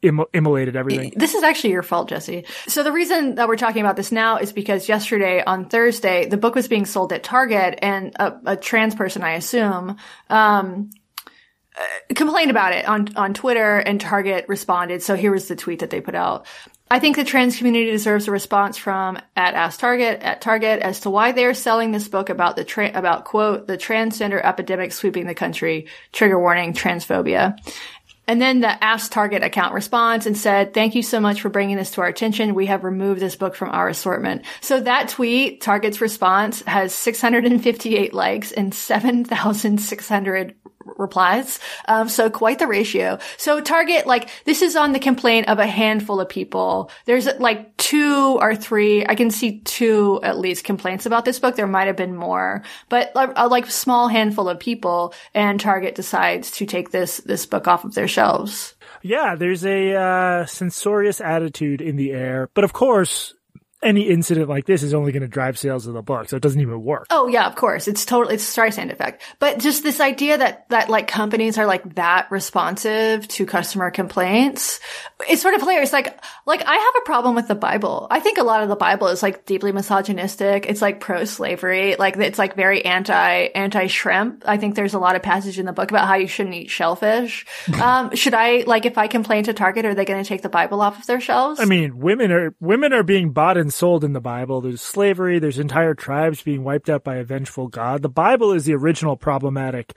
Im- 0.04 0.26
immolated 0.32 0.76
everything. 0.76 1.12
This 1.16 1.34
is 1.34 1.42
actually 1.42 1.72
your 1.72 1.82
fault, 1.82 2.10
Jesse. 2.10 2.46
So 2.68 2.84
the 2.84 2.92
reason 2.92 3.36
that 3.36 3.48
we're 3.48 3.58
talking 3.58 3.82
about 3.82 3.96
this 3.96 4.12
now 4.12 4.38
is 4.38 4.54
because 4.54 4.88
yesterday 4.88 5.44
on 5.44 5.70
Thursday, 5.70 6.28
the 6.28 6.38
book 6.38 6.54
was 6.54 6.68
being 6.68 6.86
sold 6.86 7.12
at 7.14 7.24
Target 7.24 7.80
and 7.82 8.16
a, 8.20 8.40
a 8.46 8.56
trans 8.56 8.94
person, 8.94 9.24
I 9.24 9.32
assume, 9.32 9.98
um, 10.30 10.92
complained 12.16 12.52
about 12.52 12.74
it 12.74 12.88
on, 12.88 13.10
on 13.16 13.34
Twitter 13.34 13.78
and 13.78 14.00
Target 14.00 14.46
responded. 14.48 15.04
So 15.04 15.16
here 15.16 15.32
was 15.32 15.48
the 15.48 15.56
tweet 15.56 15.80
that 15.80 15.90
they 15.90 16.02
put 16.02 16.16
out. 16.16 16.46
I 16.90 17.00
think 17.00 17.18
the 17.18 17.26
trans 17.26 17.58
community 17.58 17.92
deserves 17.92 18.28
a 18.28 18.32
response 18.32 18.78
from 18.78 19.18
at 19.36 19.56
Ask 19.56 19.80
Target 19.80 20.22
at 20.22 20.40
Target 20.40 20.80
as 20.80 21.02
to 21.02 21.10
why 21.10 21.34
they 21.34 21.46
are 21.46 21.54
selling 21.54 21.92
this 21.92 22.08
book 22.08 22.30
about 22.30 22.56
the 22.56 22.64
tra- 22.64 22.92
about 22.94 23.26
quote 23.26 23.68
the 23.68 23.78
transgender 23.78 24.42
epidemic 24.42 24.94
sweeping 24.94 25.28
the 25.28 25.36
country. 25.36 25.88
Trigger 26.14 26.40
warning: 26.40 26.74
transphobia. 26.74 27.58
And 28.30 28.42
then 28.42 28.60
the 28.60 28.84
Ask 28.84 29.12
Target 29.12 29.42
account 29.42 29.74
responds 29.74 30.26
and 30.26 30.38
said, 30.38 30.74
thank 30.74 30.96
you 30.96 31.02
so 31.02 31.22
much 31.22 31.40
for 31.40 31.48
bringing 31.48 31.78
this 31.78 31.92
to 31.92 32.02
our 32.02 32.08
attention. 32.08 32.56
We 32.56 32.66
have 32.66 32.84
removed 32.84 33.22
this 33.22 33.38
book 33.38 33.56
from 33.56 33.70
our 33.70 33.88
assortment. 33.88 34.44
So 34.60 34.82
that 34.82 35.08
tweet, 35.08 35.62
Target's 35.62 36.02
response 36.02 36.62
has 36.64 36.94
658 36.94 38.14
likes 38.14 38.52
and 38.52 38.76
7,600 38.76 40.56
replies. 40.98 41.60
Um, 41.88 42.10
so 42.10 42.30
quite 42.30 42.60
the 42.60 42.68
ratio. 42.68 43.20
So 43.38 43.62
Target, 43.62 44.08
like, 44.08 44.30
this 44.46 44.62
is 44.62 44.76
on 44.76 44.94
the 44.94 45.00
complaint 45.00 45.50
of 45.50 45.60
a 45.60 45.68
handful 45.68 46.20
of 46.20 46.30
people. 46.30 46.90
There's 47.06 47.28
like 47.40 47.76
two 47.78 48.38
or 48.40 48.56
three, 48.56 49.06
I 49.06 49.16
can 49.16 49.32
see 49.32 49.60
two 49.60 50.20
at 50.24 50.38
least 50.38 50.64
complaints 50.64 51.06
about 51.06 51.26
this 51.26 51.40
book. 51.40 51.56
There 51.56 51.68
might 51.68 51.88
have 51.88 51.98
been 51.98 52.16
more, 52.16 52.64
but 52.90 53.12
like, 53.16 53.32
a 53.36 53.48
like 53.48 53.70
small 53.70 54.08
handful 54.08 54.50
of 54.50 54.60
people 54.60 55.14
and 55.34 55.60
Target 55.60 55.96
decides 55.96 56.52
to 56.52 56.66
take 56.66 56.92
this, 56.92 57.18
this 57.18 57.46
book 57.46 57.68
off 57.68 57.86
of 57.86 57.94
their 57.94 58.08
shelves. 58.08 58.76
Yeah, 59.02 59.36
there's 59.36 59.66
a 59.66 59.94
uh, 59.94 60.46
censorious 60.46 61.22
attitude 61.22 61.82
in 61.82 61.96
the 61.96 62.12
air, 62.12 62.50
but 62.54 62.64
of 62.64 62.74
course, 62.74 63.34
any 63.84 64.10
incident 64.10 64.50
like 64.50 64.66
this 64.66 64.82
is 64.82 64.94
only 64.94 65.12
going 65.12 65.22
to 65.22 65.28
drive 65.28 65.58
sales 65.58 65.86
of 65.86 65.94
the 65.94 66.02
book, 66.02 66.30
so 66.30 66.36
it 66.36 66.42
doesn't 66.42 66.62
even 66.62 66.84
work. 66.84 67.06
Oh 67.10 67.28
yeah, 67.28 67.48
of 67.48 67.56
course. 67.56 67.88
It's 67.88 68.06
totally 68.06 68.36
it's 68.36 68.56
Streisand 68.56 68.92
effect. 68.92 69.22
But 69.40 69.60
just 69.60 69.84
this 69.84 70.00
idea 70.00 70.38
that 70.38 70.68
that 70.70 70.90
like 70.90 71.08
companies 71.08 71.58
are 71.58 71.66
like 71.66 71.96
that 71.96 72.30
responsive 72.32 73.28
to 73.30 73.46
customer 73.46 73.92
complaints, 73.92 74.80
it's 75.30 75.42
sort 75.42 75.54
of 75.54 75.62
hilarious. 75.62 75.94
Like 75.94 76.20
like 76.46 76.64
I 76.66 76.76
have 76.76 76.94
a 77.02 77.06
problem 77.06 77.36
with 77.36 77.48
the 77.48 77.56
Bible. 77.56 78.08
I 78.10 78.20
think 78.20 78.38
a 78.38 78.44
lot 78.44 78.64
of 78.64 78.70
the 78.70 78.76
Bible 78.76 79.08
is 79.08 79.22
like 79.22 79.46
deeply 79.46 79.72
misogynistic. 79.72 80.66
It's 80.68 80.82
like 80.82 81.00
pro 81.00 81.26
slavery. 81.26 81.96
Like 81.98 82.18
it's 82.18 82.40
like 82.40 82.56
very 82.56 82.84
anti 82.84 83.48
anti 83.54 83.88
shrimp. 83.88 84.44
I 84.48 84.58
think 84.58 84.76
there's 84.76 84.96
a 84.96 85.00
lot 85.00 85.16
of 85.16 85.22
passage 85.22 85.60
in 85.60 85.68
the 85.68 85.74
book 85.74 85.92
about 85.92 86.08
how 86.08 86.16
you 86.16 86.28
shouldn't 86.28 86.56
eat 86.56 86.72
shellfish. 86.72 87.46
um, 87.82 88.16
should 88.16 88.34
I 88.34 88.64
like 88.66 88.86
if 88.88 88.98
I 88.98 89.08
complain 89.08 89.44
to 89.44 89.54
Target, 89.54 89.86
are 89.86 89.94
they 89.94 90.06
going 90.06 90.24
to 90.24 90.28
take 90.28 90.42
the 90.42 90.50
Bible 90.50 90.82
off 90.82 91.00
of 91.00 91.06
their 91.06 91.22
shelves? 91.22 91.60
I 91.60 91.66
mean, 91.66 92.00
women 92.00 92.32
are 92.32 92.56
women 92.60 92.92
are 92.94 93.04
being 93.04 93.34
bought 93.34 93.58
and 93.68 93.74
sold 93.74 94.06
in 94.06 94.14
the 94.14 94.22
Bible. 94.22 94.62
There's 94.62 94.82
slavery. 94.82 95.40
There's 95.40 95.60
entire 95.60 95.94
tribes 95.94 96.42
being 96.42 96.64
wiped 96.64 96.90
out 96.90 97.04
by 97.04 97.18
a 97.18 97.24
vengeful 97.26 97.68
God. 97.68 98.02
The 98.02 98.08
Bible 98.08 98.54
is 98.54 98.64
the 98.64 98.74
original 98.74 99.18
problematic 99.18 99.92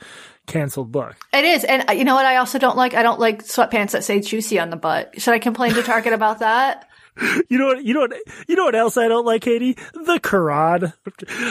canceled 0.48 0.90
book. 0.90 1.14
It 1.33 1.44
is. 1.44 1.62
And 1.62 1.88
uh, 1.88 1.92
you 1.92 2.02
know 2.02 2.16
what 2.16 2.26
I 2.26 2.38
also 2.38 2.59
don't 2.59 2.76
like? 2.76 2.94
I 2.94 3.04
don't 3.04 3.20
like 3.20 3.44
sweatpants 3.44 3.92
that 3.92 4.02
say 4.02 4.18
juicy 4.18 4.59
on 4.59 4.70
the 4.70 4.76
butt. 4.76 5.20
Should 5.20 5.35
I 5.35 5.38
complain 5.38 5.74
to 5.74 5.85
Target 5.85 6.12
about 6.12 6.40
that? 6.40 6.89
You 7.48 7.59
know 7.59 7.66
what? 7.66 7.85
You 7.85 7.94
know 7.94 8.00
what? 8.00 8.12
You 8.48 8.56
know 8.56 8.64
what 8.64 8.74
else 8.74 8.96
I 8.96 9.09
don't 9.09 9.26
like, 9.26 9.42
Katie? 9.42 9.76
The 9.92 10.18
Quran. 10.20 10.92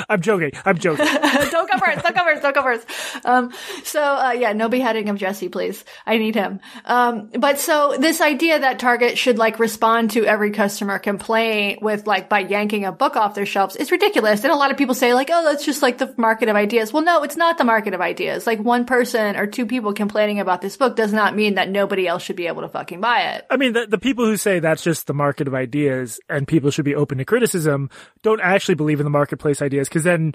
I'm 0.09 0.21
joking. 0.21 0.51
I'm 0.65 0.77
joking. 0.77 1.05
don't 1.51 1.71
go 1.71 1.77
first. 1.77 2.03
Don't 2.03 2.15
go 2.15 2.23
first. 2.23 2.41
Don't 2.41 2.55
go 2.55 2.63
first. 2.63 2.87
Um, 3.25 3.51
so 3.83 4.01
uh, 4.01 4.31
yeah, 4.31 4.53
no 4.53 4.69
beheading 4.69 5.09
of 5.09 5.17
Jesse, 5.17 5.49
please. 5.49 5.83
I 6.05 6.17
need 6.17 6.35
him. 6.35 6.59
Um, 6.85 7.29
but 7.37 7.59
so 7.59 7.95
this 7.99 8.21
idea 8.21 8.59
that 8.59 8.79
Target 8.79 9.17
should 9.17 9.37
like 9.37 9.59
respond 9.59 10.11
to 10.11 10.25
every 10.25 10.51
customer 10.51 10.99
complaint 10.99 11.81
with 11.81 12.07
like 12.07 12.29
by 12.29 12.39
yanking 12.39 12.85
a 12.85 12.91
book 12.91 13.15
off 13.15 13.35
their 13.35 13.45
shelves 13.45 13.75
is 13.75 13.91
ridiculous. 13.91 14.43
And 14.43 14.51
a 14.51 14.55
lot 14.55 14.71
of 14.71 14.77
people 14.77 14.95
say 14.95 15.13
like, 15.13 15.29
oh, 15.31 15.43
that's 15.43 15.65
just 15.65 15.81
like 15.81 15.97
the 15.97 16.13
market 16.17 16.49
of 16.49 16.55
ideas. 16.55 16.91
Well, 16.91 17.03
no, 17.03 17.23
it's 17.23 17.37
not 17.37 17.57
the 17.57 17.63
market 17.63 17.93
of 17.93 18.01
ideas. 18.01 18.47
Like 18.47 18.59
one 18.59 18.85
person 18.85 19.35
or 19.35 19.47
two 19.47 19.65
people 19.65 19.93
complaining 19.93 20.39
about 20.39 20.61
this 20.61 20.77
book 20.77 20.95
does 20.95 21.13
not 21.13 21.35
mean 21.35 21.55
that 21.55 21.69
nobody 21.69 22.07
else 22.07 22.23
should 22.23 22.35
be 22.35 22.47
able 22.47 22.61
to 22.61 22.69
fucking 22.69 23.01
buy 23.01 23.33
it. 23.33 23.45
I 23.49 23.57
mean, 23.57 23.73
the, 23.73 23.87
the 23.87 23.97
people 23.97 24.25
who 24.25 24.37
say 24.37 24.59
that's 24.59 24.83
just 24.83 25.07
the 25.07 25.13
market 25.13 25.47
of 25.47 25.53
ideas 25.59 26.19
and 26.29 26.47
people 26.47 26.71
should 26.71 26.85
be 26.85 26.95
open 26.95 27.17
to 27.17 27.25
criticism 27.25 27.89
don't 28.23 28.41
actually 28.41 28.75
believe 28.75 28.99
in 28.99 29.03
the 29.03 29.09
marketplace 29.09 29.61
ideas 29.61 29.87
because 29.87 30.03
then 30.03 30.33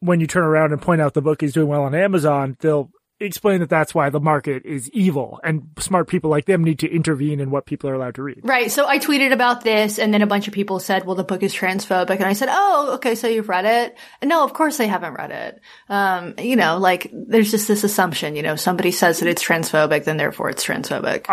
when 0.00 0.20
you 0.20 0.26
turn 0.26 0.44
around 0.44 0.72
and 0.72 0.82
point 0.82 1.00
out 1.00 1.14
the 1.14 1.22
book 1.22 1.42
is 1.42 1.52
doing 1.52 1.68
well 1.68 1.82
on 1.82 1.94
Amazon, 1.94 2.56
they'll 2.60 2.90
explain 3.18 3.60
that 3.60 3.70
that's 3.70 3.94
why 3.94 4.10
the 4.10 4.20
market 4.20 4.66
is 4.66 4.90
evil 4.90 5.40
and 5.42 5.68
smart 5.78 6.06
people 6.06 6.28
like 6.28 6.44
them 6.44 6.62
need 6.62 6.78
to 6.80 6.88
intervene 6.88 7.40
in 7.40 7.50
what 7.50 7.64
people 7.64 7.88
are 7.88 7.94
allowed 7.94 8.14
to 8.14 8.22
read. 8.22 8.40
Right. 8.42 8.70
So 8.70 8.86
I 8.86 8.98
tweeted 8.98 9.32
about 9.32 9.64
this 9.64 9.98
and 9.98 10.12
then 10.12 10.20
a 10.20 10.26
bunch 10.26 10.48
of 10.48 10.54
people 10.54 10.78
said, 10.80 11.06
well, 11.06 11.14
the 11.16 11.24
book 11.24 11.42
is 11.42 11.54
transphobic. 11.54 12.16
And 12.16 12.24
I 12.24 12.34
said, 12.34 12.48
oh, 12.50 12.92
okay. 12.96 13.14
So 13.14 13.26
you've 13.26 13.48
read 13.48 13.64
it? 13.64 13.96
And 14.20 14.28
no, 14.28 14.44
of 14.44 14.52
course 14.52 14.76
they 14.76 14.86
haven't 14.86 15.14
read 15.14 15.30
it. 15.30 15.60
Um, 15.88 16.34
you 16.38 16.56
know, 16.56 16.76
like 16.76 17.10
there's 17.12 17.50
just 17.50 17.68
this 17.68 17.84
assumption, 17.84 18.36
you 18.36 18.42
know, 18.42 18.56
somebody 18.56 18.90
says 18.90 19.20
that 19.20 19.28
it's 19.28 19.42
transphobic, 19.42 20.04
then 20.04 20.18
therefore 20.18 20.50
it's 20.50 20.64
transphobic. 20.64 21.26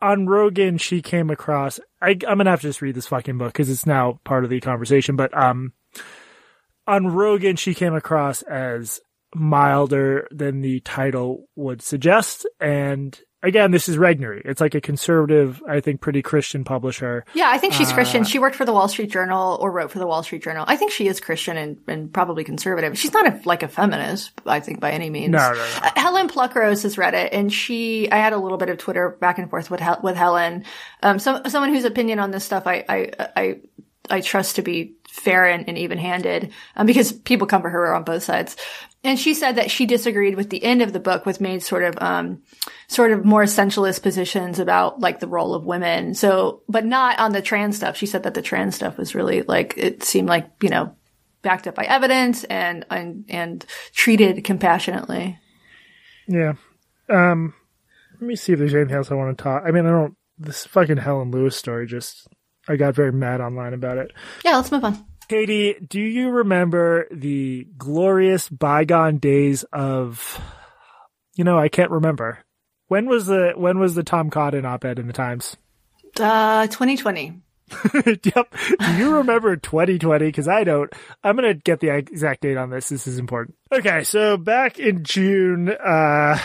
On 0.00 0.26
Rogan, 0.26 0.78
she 0.78 1.02
came 1.02 1.28
across. 1.28 1.78
I, 2.00 2.10
I'm 2.10 2.38
gonna 2.38 2.50
have 2.50 2.60
to 2.60 2.68
just 2.68 2.82
read 2.82 2.94
this 2.94 3.08
fucking 3.08 3.38
book 3.38 3.52
because 3.52 3.70
it's 3.70 3.86
now 3.86 4.20
part 4.24 4.44
of 4.44 4.50
the 4.50 4.60
conversation. 4.60 5.16
But 5.16 5.36
um, 5.36 5.72
on 6.86 7.06
Rogan, 7.08 7.56
she 7.56 7.74
came 7.74 7.94
across 7.94 8.42
as 8.42 9.00
milder 9.34 10.26
than 10.30 10.60
the 10.60 10.80
title 10.80 11.48
would 11.56 11.82
suggest, 11.82 12.46
and 12.60 13.20
again, 13.42 13.70
this 13.70 13.88
is 13.88 13.96
Regnery. 13.96 14.42
It's 14.44 14.60
like 14.60 14.74
a 14.74 14.80
conservative, 14.80 15.62
I 15.68 15.80
think, 15.80 16.00
pretty 16.00 16.22
Christian 16.22 16.64
publisher. 16.64 17.24
Yeah, 17.34 17.48
I 17.48 17.58
think 17.58 17.74
she's 17.74 17.90
uh, 17.90 17.94
Christian. 17.94 18.24
She 18.24 18.38
worked 18.38 18.56
for 18.56 18.64
the 18.64 18.72
Wall 18.72 18.88
Street 18.88 19.10
Journal 19.10 19.58
or 19.60 19.70
wrote 19.70 19.90
for 19.90 19.98
the 19.98 20.06
Wall 20.06 20.22
Street 20.22 20.42
Journal. 20.42 20.64
I 20.66 20.76
think 20.76 20.92
she 20.92 21.08
is 21.08 21.20
Christian 21.20 21.56
and, 21.56 21.78
and 21.86 22.12
probably 22.12 22.44
conservative. 22.44 22.98
She's 22.98 23.12
not 23.12 23.26
a, 23.26 23.40
like 23.44 23.62
a 23.62 23.68
feminist, 23.68 24.32
I 24.46 24.60
think, 24.60 24.80
by 24.80 24.92
any 24.92 25.10
means. 25.10 25.32
No, 25.32 25.52
no, 25.52 25.54
no. 25.54 25.78
Uh, 25.82 25.90
Helen 25.96 26.28
Pluckrose 26.28 26.82
has 26.82 26.98
read 26.98 27.14
it, 27.14 27.32
and 27.32 27.52
she, 27.52 28.10
I 28.10 28.16
had 28.16 28.32
a 28.32 28.38
little 28.38 28.58
bit 28.58 28.68
of 28.68 28.78
Twitter 28.78 29.10
back 29.20 29.38
and 29.38 29.48
forth 29.48 29.70
with 29.70 29.82
with 30.02 30.16
Helen, 30.16 30.64
um, 31.02 31.18
some 31.18 31.48
someone 31.48 31.72
whose 31.72 31.84
opinion 31.84 32.18
on 32.18 32.30
this 32.30 32.44
stuff 32.44 32.66
I 32.66 32.84
I 32.88 33.10
I, 33.36 33.60
I 34.10 34.20
trust 34.20 34.56
to 34.56 34.62
be 34.62 34.94
fair 35.18 35.46
and, 35.46 35.68
and 35.68 35.78
even 35.78 35.98
handed, 35.98 36.52
um, 36.76 36.86
because 36.86 37.12
people 37.12 37.46
come 37.46 37.62
for 37.62 37.70
her 37.70 37.94
on 37.94 38.04
both 38.04 38.22
sides. 38.22 38.56
And 39.04 39.18
she 39.18 39.34
said 39.34 39.56
that 39.56 39.70
she 39.70 39.86
disagreed 39.86 40.36
with 40.36 40.50
the 40.50 40.62
end 40.62 40.82
of 40.82 40.92
the 40.92 41.00
book 41.00 41.24
with 41.24 41.40
made 41.40 41.62
sort 41.62 41.84
of 41.84 41.96
um 42.00 42.42
sort 42.88 43.12
of 43.12 43.24
more 43.24 43.44
essentialist 43.44 44.02
positions 44.02 44.58
about 44.58 45.00
like 45.00 45.20
the 45.20 45.28
role 45.28 45.54
of 45.54 45.64
women. 45.64 46.14
So 46.14 46.62
but 46.68 46.84
not 46.84 47.18
on 47.18 47.32
the 47.32 47.42
trans 47.42 47.76
stuff. 47.76 47.96
She 47.96 48.06
said 48.06 48.24
that 48.24 48.34
the 48.34 48.42
trans 48.42 48.74
stuff 48.74 48.98
was 48.98 49.14
really 49.14 49.42
like 49.42 49.74
it 49.76 50.02
seemed 50.02 50.28
like 50.28 50.50
you 50.62 50.68
know 50.68 50.96
backed 51.42 51.68
up 51.68 51.76
by 51.76 51.84
evidence 51.84 52.42
and 52.44 52.84
and 52.90 53.24
and 53.28 53.64
treated 53.92 54.42
compassionately. 54.42 55.38
Yeah. 56.26 56.54
Um 57.08 57.54
let 58.20 58.26
me 58.26 58.36
see 58.36 58.52
if 58.52 58.58
there's 58.58 58.74
anything 58.74 58.94
else 58.94 59.10
i 59.10 59.14
want 59.14 59.36
to 59.36 59.42
talk 59.42 59.62
i 59.66 59.70
mean 59.70 59.86
i 59.86 59.90
don't 59.90 60.16
this 60.38 60.66
fucking 60.66 60.96
helen 60.96 61.30
lewis 61.30 61.56
story 61.56 61.86
just 61.86 62.28
i 62.68 62.76
got 62.76 62.94
very 62.94 63.12
mad 63.12 63.40
online 63.40 63.74
about 63.74 63.98
it 63.98 64.12
yeah 64.44 64.56
let's 64.56 64.70
move 64.70 64.84
on 64.84 65.04
Katie, 65.28 65.74
do 65.86 66.00
you 66.00 66.30
remember 66.30 67.06
the 67.10 67.66
glorious 67.76 68.48
bygone 68.48 69.18
days 69.18 69.62
of, 69.74 70.40
you 71.36 71.44
know, 71.44 71.58
I 71.58 71.68
can't 71.68 71.90
remember. 71.90 72.38
When 72.86 73.06
was 73.06 73.26
the, 73.26 73.52
when 73.54 73.78
was 73.78 73.94
the 73.94 74.02
Tom 74.02 74.30
Cotton 74.30 74.64
op-ed 74.64 74.98
in 74.98 75.06
the 75.06 75.12
Times? 75.12 75.54
Uh, 76.18 76.66
2020. 76.68 77.42
yep. 78.24 78.54
Do 78.80 78.96
you 78.96 79.16
remember 79.16 79.54
2020? 79.56 80.32
Cause 80.32 80.48
I 80.48 80.64
don't. 80.64 80.90
I'm 81.22 81.36
going 81.36 81.54
to 81.54 81.60
get 81.62 81.80
the 81.80 81.94
exact 81.94 82.40
date 82.40 82.56
on 82.56 82.70
this. 82.70 82.88
This 82.88 83.06
is 83.06 83.18
important. 83.18 83.58
Okay. 83.70 84.04
So 84.04 84.38
back 84.38 84.78
in 84.78 85.04
June, 85.04 85.68
uh, 85.68 86.38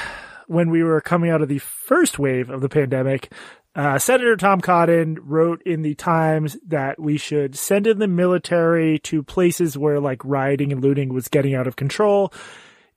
when 0.47 0.69
we 0.69 0.83
were 0.83 0.99
coming 0.99 1.29
out 1.29 1.41
of 1.41 1.47
the 1.47 1.59
first 1.59 2.19
wave 2.19 2.49
of 2.49 2.59
the 2.59 2.67
pandemic, 2.67 3.31
uh, 3.75 3.97
Senator 3.97 4.35
Tom 4.37 4.61
Cotton 4.61 5.17
wrote 5.21 5.61
in 5.63 5.81
the 5.81 5.95
Times 5.95 6.57
that 6.67 6.99
we 6.99 7.17
should 7.17 7.55
send 7.57 7.87
in 7.87 7.99
the 7.99 8.07
military 8.07 8.99
to 8.99 9.23
places 9.23 9.77
where 9.77 9.99
like 9.99 10.23
rioting 10.23 10.71
and 10.71 10.81
looting 10.81 11.13
was 11.13 11.27
getting 11.27 11.55
out 11.55 11.67
of 11.67 11.75
control, 11.75 12.31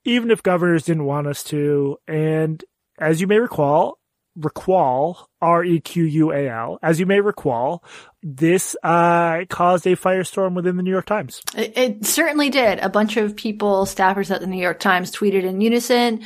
even 0.04 0.30
if 0.30 0.42
governors 0.42 0.84
didn't 0.84 1.04
want 1.04 1.26
us 1.26 1.42
to. 1.44 1.98
And 2.06 2.62
as 2.98 3.20
you 3.20 3.26
may 3.26 3.38
recall, 3.38 3.98
recall, 4.36 5.30
R-E-Q-U-A-L, 5.40 6.78
as 6.82 7.00
you 7.00 7.06
may 7.06 7.20
recall, 7.20 7.82
this, 8.22 8.76
uh, 8.82 9.44
caused 9.48 9.86
a 9.86 9.96
firestorm 9.96 10.54
within 10.54 10.76
the 10.76 10.82
New 10.82 10.90
York 10.90 11.06
Times. 11.06 11.40
It, 11.56 11.76
it 11.76 12.06
certainly 12.06 12.50
did. 12.50 12.78
A 12.80 12.90
bunch 12.90 13.16
of 13.16 13.34
people, 13.34 13.86
staffers 13.86 14.30
at 14.30 14.40
the 14.40 14.46
New 14.46 14.60
York 14.60 14.78
Times 14.78 15.10
tweeted 15.10 15.44
in 15.44 15.60
unison, 15.60 16.22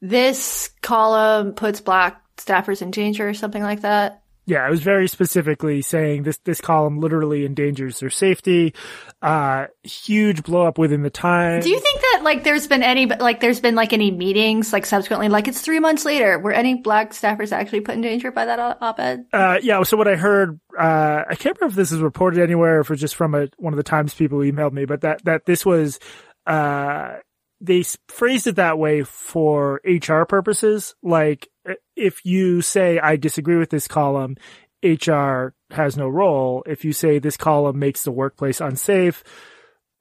this 0.00 0.70
column 0.82 1.52
puts 1.52 1.80
black 1.80 2.21
staffers 2.36 2.82
in 2.82 2.90
danger 2.90 3.28
or 3.28 3.34
something 3.34 3.62
like 3.62 3.82
that. 3.82 4.22
Yeah, 4.44 4.66
it 4.66 4.70
was 4.70 4.82
very 4.82 5.06
specifically 5.06 5.82
saying 5.82 6.24
this 6.24 6.38
this 6.38 6.60
column 6.60 6.98
literally 6.98 7.46
endangers 7.46 8.00
their 8.00 8.10
safety. 8.10 8.74
Uh, 9.20 9.66
huge 9.84 10.42
blow 10.42 10.66
up 10.66 10.78
within 10.78 11.02
the 11.02 11.10
time. 11.10 11.60
Do 11.60 11.70
you 11.70 11.78
think 11.78 12.00
that 12.00 12.22
like 12.24 12.42
there's 12.42 12.66
been 12.66 12.82
any 12.82 13.06
like 13.06 13.38
there's 13.38 13.60
been 13.60 13.76
like 13.76 13.92
any 13.92 14.10
meetings 14.10 14.72
like 14.72 14.84
subsequently 14.84 15.28
like 15.28 15.46
it's 15.46 15.60
three 15.60 15.78
months 15.78 16.04
later 16.04 16.40
were 16.40 16.50
any 16.50 16.74
black 16.74 17.12
staffers 17.12 17.52
actually 17.52 17.82
put 17.82 17.94
in 17.94 18.00
danger 18.00 18.32
by 18.32 18.46
that 18.46 18.58
op-ed? 18.58 19.26
Uh, 19.32 19.60
yeah. 19.62 19.80
So 19.84 19.96
what 19.96 20.08
I 20.08 20.16
heard, 20.16 20.58
uh, 20.76 21.22
I 21.28 21.36
can't 21.36 21.56
remember 21.60 21.74
if 21.74 21.76
this 21.76 21.92
is 21.92 22.00
reported 22.00 22.42
anywhere, 22.42 22.78
or 22.78 22.80
if 22.80 22.90
it's 22.90 23.00
just 23.00 23.14
from 23.14 23.36
a 23.36 23.48
one 23.58 23.72
of 23.72 23.76
the 23.76 23.84
Times 23.84 24.12
people 24.12 24.38
emailed 24.38 24.72
me, 24.72 24.86
but 24.86 25.02
that 25.02 25.24
that 25.24 25.46
this 25.46 25.64
was 25.64 26.00
uh 26.48 27.14
they 27.60 27.84
phrased 28.08 28.48
it 28.48 28.56
that 28.56 28.76
way 28.76 29.04
for 29.04 29.80
HR 29.84 30.24
purposes. 30.24 30.96
Like 31.00 31.48
if 31.96 32.24
you 32.24 32.62
say, 32.62 32.98
I 32.98 33.16
disagree 33.16 33.56
with 33.56 33.70
this 33.70 33.88
column, 33.88 34.36
HR 34.82 35.54
has 35.70 35.96
no 35.96 36.08
role. 36.08 36.64
If 36.66 36.84
you 36.84 36.92
say 36.92 37.18
this 37.18 37.36
column 37.36 37.78
makes 37.78 38.02
the 38.02 38.10
workplace 38.10 38.60
unsafe, 38.60 39.22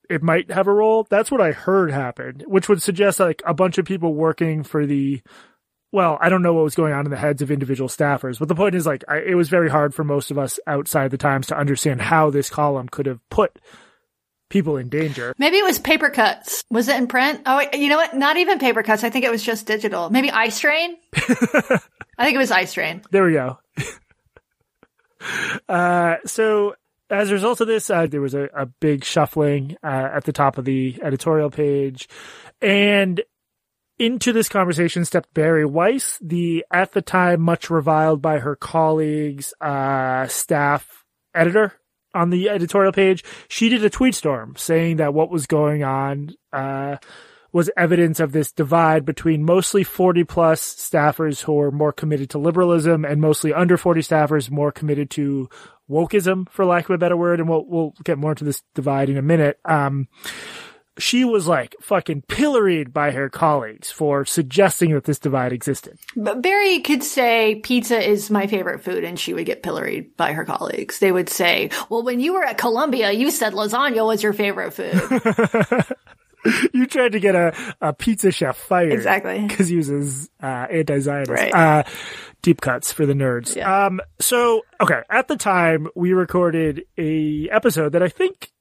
it 0.10 0.24
might 0.24 0.52
have 0.52 0.68
a 0.68 0.74
role. 0.74 1.08
That's 1.10 1.32
what 1.32 1.42
I 1.42 1.52
heard 1.52 1.92
happened, 1.92 2.44
which 2.48 2.68
would 2.68 2.82
suggest 2.82 3.20
like 3.20 3.42
a 3.46 3.54
bunch 3.54 3.78
of 3.78 3.86
people 3.86 4.14
working 4.14 4.64
for 4.64 4.86
the, 4.86 5.22
well, 5.92 6.18
I 6.20 6.30
don't 6.30 6.42
know 6.42 6.54
what 6.54 6.64
was 6.64 6.76
going 6.76 6.94
on 6.94 7.06
in 7.06 7.12
the 7.12 7.18
heads 7.18 7.42
of 7.42 7.52
individual 7.52 7.88
staffers, 7.88 8.40
but 8.40 8.48
the 8.48 8.56
point 8.56 8.76
is 8.76 8.86
like, 8.86 9.04
I, 9.08 9.20
it 9.20 9.36
was 9.36 9.50
very 9.50 9.70
hard 9.70 9.94
for 9.94 10.04
most 10.04 10.32
of 10.32 10.38
us 10.38 10.60
outside 10.68 11.12
the 11.12 11.18
Times 11.18 11.48
to 11.48 11.58
understand 11.58 12.02
how 12.02 12.30
this 12.30 12.50
column 12.50 12.90
could 12.90 13.06
have 13.06 13.20
put 13.30 13.58
people 14.52 14.78
in 14.78 14.90
danger. 14.90 15.34
Maybe 15.40 15.58
it 15.58 15.64
was 15.64 15.80
paper 15.80 16.10
cuts. 16.10 16.64
Was 16.70 16.88
it 16.88 16.98
in 16.98 17.08
print? 17.08 17.42
Oh, 17.48 17.64
you 17.74 17.90
know 17.90 17.98
what? 17.98 18.16
Not 18.16 18.38
even 18.38 18.60
paper 18.60 18.84
cuts. 18.84 19.04
I 19.04 19.10
think 19.10 19.26
it 19.26 19.32
was 19.32 19.42
just 19.42 19.66
digital. 19.66 20.12
Maybe 20.12 20.30
Eye 20.30 20.50
Strain. 20.50 20.98
I 21.16 21.80
think 22.26 22.36
it 22.36 22.38
was 22.38 22.52
Eye 22.52 22.66
Strain. 22.66 23.02
There 23.10 23.24
we 23.24 23.34
go. 23.34 23.58
uh, 25.70 26.18
so 26.26 26.76
as 27.10 27.32
a 27.32 27.34
result 27.34 27.62
of 27.62 27.68
this, 27.68 27.90
uh, 27.90 28.06
there 28.06 28.22
was 28.22 28.36
a, 28.36 28.50
a 28.56 28.66
big 28.66 29.04
shuffling 29.04 29.78
uh, 29.84 30.10
at 30.14 30.26
the 30.26 30.34
top 30.34 30.58
of 30.58 30.66
the 30.66 31.00
editorial 31.02 31.50
page, 31.50 32.08
and 32.62 33.22
into 33.98 34.34
this 34.34 34.50
conversation 34.50 35.06
stepped 35.06 35.34
Bari 35.34 35.66
Weiss, 35.66 36.18
the 36.22 36.66
at 36.72 36.92
the 36.92 37.02
time 37.02 37.42
much 37.42 37.70
reviled 37.70 38.22
by 38.22 38.40
her 38.40 38.56
colleagues, 38.56 39.54
uh, 39.62 40.28
staff 40.28 41.06
editor 41.34 41.74
on 42.14 42.30
the 42.30 42.50
editorial 42.50 42.92
page, 42.92 43.24
she 43.48 43.70
did 43.70 43.84
a 43.84 43.90
tweet 43.90 44.16
storm 44.16 44.56
saying 44.58 44.98
that 44.98 45.14
what 45.14 45.30
was 45.30 45.48
going 45.48 45.84
on, 45.84 46.32
uh, 46.52 46.98
was 47.54 47.70
evidence 47.76 48.20
of 48.20 48.32
this 48.32 48.52
divide 48.52 49.06
between 49.06 49.44
mostly 49.44 49.84
40 49.84 50.24
plus 50.24 50.62
staffers 50.62 51.42
who 51.42 51.60
are 51.60 51.72
more 51.72 51.92
committed 51.92 52.30
to 52.30 52.38
liberalism 52.38 53.04
and 53.04 53.20
mostly 53.20 53.54
under 53.54 53.78
40 53.78 54.02
staffers 54.02 54.50
more 54.50 54.72
committed 54.72 55.10
to 55.12 55.50
wokeism, 55.90 56.50
for 56.50 56.66
lack 56.66 56.86
of 56.86 56.92
a 56.92 56.98
better 56.98 57.18
word. 57.18 57.40
And 57.40 57.50
we'll, 57.50 57.66
we'll 57.66 57.94
get 58.04 58.18
more 58.18 58.32
into 58.32 58.46
this 58.46 58.64
divide 58.74 59.10
in 59.10 59.18
a 59.18 59.22
minute. 59.22 59.60
Um, 59.66 60.08
she 60.98 61.24
was 61.24 61.48
like 61.48 61.76
fucking 61.82 62.24
pilloried 62.24 62.94
by 62.94 63.12
her 63.12 63.30
colleagues 63.30 63.92
for 63.92 64.26
suggesting 64.26 64.94
that 64.94 65.06
this 65.06 65.20
divide 65.20 65.54
existed. 65.54 65.98
But 66.16 66.42
Bari 66.42 66.80
could 66.82 67.04
say 67.04 67.56
pizza 67.64 68.00
is 68.00 68.30
my 68.30 68.48
favorite 68.48 68.84
food 68.84 69.04
and 69.04 69.20
she 69.20 69.34
would 69.34 69.46
get 69.46 69.64
pilloried 69.64 70.18
by 70.18 70.34
her 70.34 70.46
colleagues. 70.46 71.00
They 71.00 71.12
would 71.12 71.30
say, 71.30 71.70
well, 71.90 72.04
when 72.04 72.20
you 72.20 72.34
were 72.34 72.44
at 72.44 72.58
Columbia, 72.58 73.12
you 73.12 73.32
said 73.32 73.54
lasagna 73.54 74.06
was 74.06 74.22
your 74.22 74.34
favorite 74.34 74.74
food. 74.74 75.86
you 76.74 76.86
tried 76.88 77.14
to 77.14 77.20
get 77.20 77.36
a, 77.36 77.76
a 77.82 77.94
pizza 77.94 78.32
chef 78.32 78.58
fired. 78.58 78.94
Exactly. 78.94 79.48
Because 79.48 79.68
he 79.70 79.78
was 79.78 80.30
uh, 80.42 80.68
anti-Zionist. 80.70 81.32
Right. 81.32 81.54
Uh, 81.54 81.84
deep 82.42 82.62
cuts 82.62 82.92
for 82.92 83.06
the 83.06 83.14
nerds. 83.14 83.56
Yeah. 83.56 83.86
Um, 83.86 84.02
so, 84.20 84.64
okay, 84.82 85.02
at 85.10 85.28
the 85.28 85.38
time, 85.38 85.88
we 85.96 86.14
recorded 86.14 86.84
a 86.98 87.48
episode 87.50 87.94
that 87.94 88.04
I 88.04 88.10
think 88.10 88.52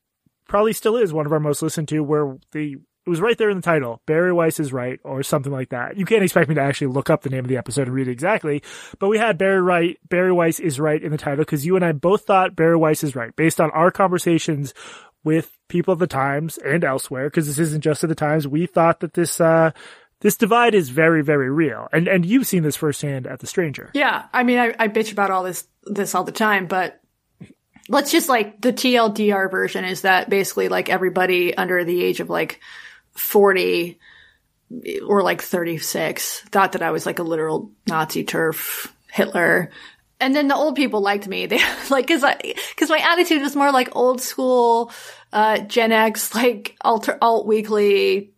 probably 0.51 0.73
still 0.73 0.97
is 0.97 1.13
one 1.13 1.27
of 1.27 1.33
our 1.33 1.41
most 1.41 1.63
listened 1.63 1.89
to 1.89 2.01
where 2.01 2.37
the 2.53 2.77
it 3.07 3.09
was 3.09 3.21
right 3.21 3.39
there 3.39 3.49
in 3.49 3.57
the 3.57 3.63
title. 3.63 4.03
Bari 4.05 4.33
Weiss 4.33 4.61
is 4.61 4.75
right, 4.75 5.01
or 5.05 5.23
something 5.23 5.53
like 5.53 5.71
that. 5.71 5.97
You 5.97 6.05
can't 6.05 6.23
expect 6.23 6.51
me 6.51 6.57
to 6.57 6.61
actually 6.61 6.89
look 6.89 7.09
up 7.09 7.23
the 7.23 7.31
name 7.31 7.45
of 7.45 7.49
the 7.49 7.57
episode 7.57 7.87
and 7.87 7.95
read 7.95 8.09
it 8.09 8.13
exactly, 8.13 8.63
but 8.99 9.09
we 9.09 9.17
had 9.17 9.39
Bari 9.39 9.63
right. 9.63 9.97
Bari 10.09 10.33
Weiss 10.33 10.61
is 10.61 10.79
right 10.79 11.03
in 11.03 11.11
the 11.11 11.17
title 11.17 11.45
because 11.45 11.65
you 11.65 11.77
and 11.77 11.85
I 11.85 11.93
both 11.93 12.25
thought 12.25 12.57
Bari 12.57 12.77
Weiss 12.77 13.03
is 13.03 13.17
right 13.17 13.35
based 13.35 13.61
on 13.61 13.71
our 13.71 13.91
conversations 13.91 14.75
with 15.25 15.57
people 15.69 15.93
of 15.93 15.99
the 15.99 16.07
Times 16.07 16.59
and 16.59 16.85
elsewhere. 16.85 17.31
Because 17.31 17.47
this 17.47 17.59
isn't 17.59 17.83
just 17.83 18.05
at 18.05 18.09
the 18.09 18.15
Times. 18.15 18.47
We 18.47 18.67
thought 18.67 19.01
that 19.01 19.15
this 19.15 19.41
uh, 19.41 19.71
this 20.21 20.37
divide 20.37 20.75
is 20.75 20.91
very, 20.91 21.23
very 21.23 21.51
real, 21.51 21.89
and 21.93 22.07
and 22.07 22.27
you've 22.27 22.47
seen 22.47 22.65
this 22.65 22.77
firsthand 22.77 23.27
at 23.27 23.39
the 23.39 23.47
Stranger. 23.47 23.91
yeah. 23.95 24.27
I 24.33 24.43
mean, 24.43 24.59
I, 24.59 24.75
I 24.79 24.89
bitch 24.89 25.13
about 25.13 25.31
all 25.31 25.45
this, 25.45 25.67
this 25.85 26.15
all 26.15 26.25
the 26.25 26.33
time, 26.33 26.67
but 26.67 27.01
let's 27.91 28.13
just 28.13 28.29
like 28.29 28.61
the 28.61 28.73
TLDR 28.73 29.51
version 29.51 29.85
is 29.85 30.03
that 30.03 30.31
basically 30.31 30.69
like 30.69 30.89
everybody 30.89 31.55
under 31.57 31.85
the 31.85 32.03
age 32.03 32.21
of 32.21 32.31
like 32.31 32.61
40 33.15 33.99
or 35.07 35.23
like 35.23 35.43
36 35.43 36.41
thought 36.53 36.73
that 36.73 36.83
I 36.83 36.93
was 36.93 37.05
like 37.05 37.19
a 37.19 37.25
literal 37.25 37.73
Nazi 37.89 38.25
TERF 38.25 38.91
Hitler. 39.11 39.71
And 40.21 40.35
then 40.37 40.47
the 40.47 40.55
old 40.55 40.77
people 40.77 41.01
liked 41.01 41.27
me. 41.27 41.47
They 41.49 41.59
like, 41.91 42.07
cause 42.07 42.23
I, 42.23 42.55
cause 42.77 42.89
my 42.89 42.99
attitude 42.99 43.43
was 43.43 43.57
more 43.57 43.73
like 43.73 43.97
old 43.97 44.21
school, 44.21 44.93
uh, 45.33 45.59
Gen 45.59 45.91
X, 45.91 46.33
like 46.33 46.77
alter, 46.83 47.19
alt 47.21 47.45
weekly 47.45 48.31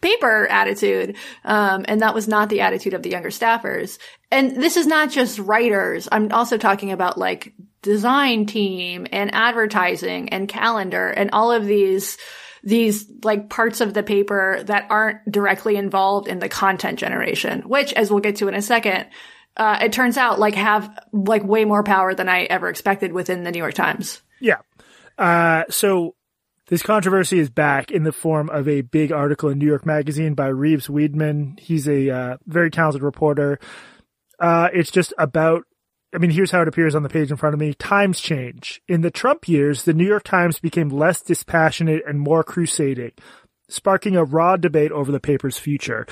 paper 0.00 0.46
attitude. 0.46 1.16
Um, 1.44 1.84
and 1.88 2.00
that 2.00 2.14
was 2.14 2.28
not 2.28 2.48
the 2.48 2.60
attitude 2.60 2.94
of 2.94 3.02
the 3.02 3.10
younger 3.10 3.30
staffers. 3.30 3.98
And 4.30 4.56
this 4.56 4.76
is 4.76 4.86
not 4.86 5.10
just 5.10 5.38
writers. 5.38 6.08
I'm 6.10 6.30
also 6.32 6.56
talking 6.58 6.92
about 6.92 7.18
like 7.18 7.52
design 7.82 8.46
team 8.46 9.06
and 9.10 9.34
advertising 9.34 10.28
and 10.30 10.48
calendar 10.48 11.08
and 11.08 11.30
all 11.32 11.52
of 11.52 11.66
these, 11.66 12.18
these 12.62 13.06
like 13.24 13.48
parts 13.48 13.80
of 13.80 13.94
the 13.94 14.02
paper 14.02 14.62
that 14.64 14.86
aren't 14.90 15.30
directly 15.30 15.76
involved 15.76 16.28
in 16.28 16.38
the 16.38 16.48
content 16.48 16.98
generation, 16.98 17.62
which 17.62 17.92
as 17.92 18.10
we'll 18.10 18.20
get 18.20 18.36
to 18.36 18.48
in 18.48 18.54
a 18.54 18.62
second, 18.62 19.06
uh, 19.56 19.78
it 19.82 19.92
turns 19.92 20.16
out 20.16 20.38
like 20.38 20.54
have 20.54 20.96
like 21.12 21.42
way 21.42 21.64
more 21.64 21.82
power 21.82 22.14
than 22.14 22.28
I 22.28 22.44
ever 22.44 22.68
expected 22.68 23.12
within 23.12 23.42
the 23.42 23.50
New 23.50 23.58
York 23.58 23.74
Times. 23.74 24.22
Yeah. 24.40 24.58
Uh, 25.16 25.64
so 25.68 26.14
this 26.68 26.82
controversy 26.82 27.38
is 27.38 27.50
back 27.50 27.90
in 27.90 28.04
the 28.04 28.12
form 28.12 28.50
of 28.50 28.68
a 28.68 28.82
big 28.82 29.10
article 29.10 29.48
in 29.48 29.58
New 29.58 29.66
York 29.66 29.86
Magazine 29.86 30.34
by 30.34 30.48
Reeves 30.48 30.88
Wiedeman. 30.88 31.58
He's 31.58 31.88
a 31.88 32.10
uh, 32.10 32.36
very 32.46 32.70
talented 32.70 33.02
reporter. 33.02 33.58
Uh, 34.38 34.68
it's 34.72 34.90
just 34.90 35.14
about, 35.16 35.64
I 36.14 36.18
mean, 36.18 36.30
here's 36.30 36.50
how 36.50 36.60
it 36.60 36.68
appears 36.68 36.94
on 36.94 37.02
the 37.02 37.08
page 37.08 37.30
in 37.30 37.38
front 37.38 37.54
of 37.54 37.60
me. 37.60 37.72
Times 37.74 38.20
change. 38.20 38.82
In 38.86 39.00
the 39.00 39.10
Trump 39.10 39.48
years, 39.48 39.84
the 39.84 39.94
New 39.94 40.06
York 40.06 40.24
Times 40.24 40.60
became 40.60 40.90
less 40.90 41.22
dispassionate 41.22 42.02
and 42.06 42.20
more 42.20 42.44
crusading, 42.44 43.12
sparking 43.68 44.14
a 44.14 44.24
raw 44.24 44.56
debate 44.56 44.92
over 44.92 45.10
the 45.10 45.20
paper's 45.20 45.58
future. 45.58 46.06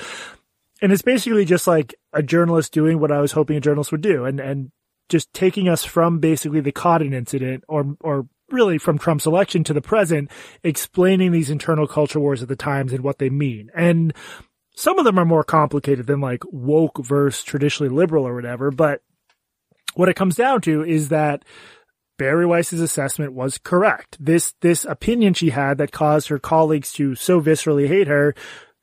And 0.80 0.90
it's 0.90 1.02
basically 1.02 1.44
just 1.44 1.66
like 1.66 1.94
a 2.14 2.22
journalist 2.22 2.72
doing 2.72 2.98
what 2.98 3.12
I 3.12 3.20
was 3.20 3.32
hoping 3.32 3.56
a 3.56 3.60
journalist 3.60 3.92
would 3.92 4.00
do 4.00 4.24
and, 4.24 4.40
and 4.40 4.70
just 5.10 5.32
taking 5.34 5.68
us 5.68 5.84
from 5.84 6.18
basically 6.18 6.60
the 6.60 6.72
Cotton 6.72 7.12
incident 7.12 7.64
or, 7.68 7.96
or 8.00 8.26
really 8.50 8.78
from 8.78 8.98
Trump's 8.98 9.26
election 9.26 9.64
to 9.64 9.74
the 9.74 9.80
present, 9.80 10.30
explaining 10.62 11.32
these 11.32 11.50
internal 11.50 11.86
culture 11.86 12.20
wars 12.20 12.42
at 12.42 12.48
the 12.48 12.56
Times 12.56 12.92
and 12.92 13.02
what 13.02 13.18
they 13.18 13.30
mean. 13.30 13.70
And 13.74 14.14
some 14.76 14.98
of 14.98 15.04
them 15.04 15.18
are 15.18 15.24
more 15.24 15.44
complicated 15.44 16.06
than 16.06 16.20
like 16.20 16.42
woke 16.50 17.04
versus 17.04 17.42
traditionally 17.42 17.92
liberal 17.92 18.26
or 18.26 18.34
whatever, 18.34 18.70
but 18.70 19.00
what 19.94 20.08
it 20.08 20.16
comes 20.16 20.36
down 20.36 20.60
to 20.62 20.84
is 20.84 21.08
that 21.08 21.42
Bari 22.18 22.46
Weiss's 22.46 22.80
assessment 22.80 23.32
was 23.32 23.58
correct. 23.58 24.16
This, 24.20 24.54
this 24.60 24.84
opinion 24.84 25.34
she 25.34 25.50
had 25.50 25.78
that 25.78 25.92
caused 25.92 26.28
her 26.28 26.38
colleagues 26.38 26.92
to 26.92 27.14
so 27.14 27.40
viscerally 27.40 27.88
hate 27.88 28.06
her 28.06 28.34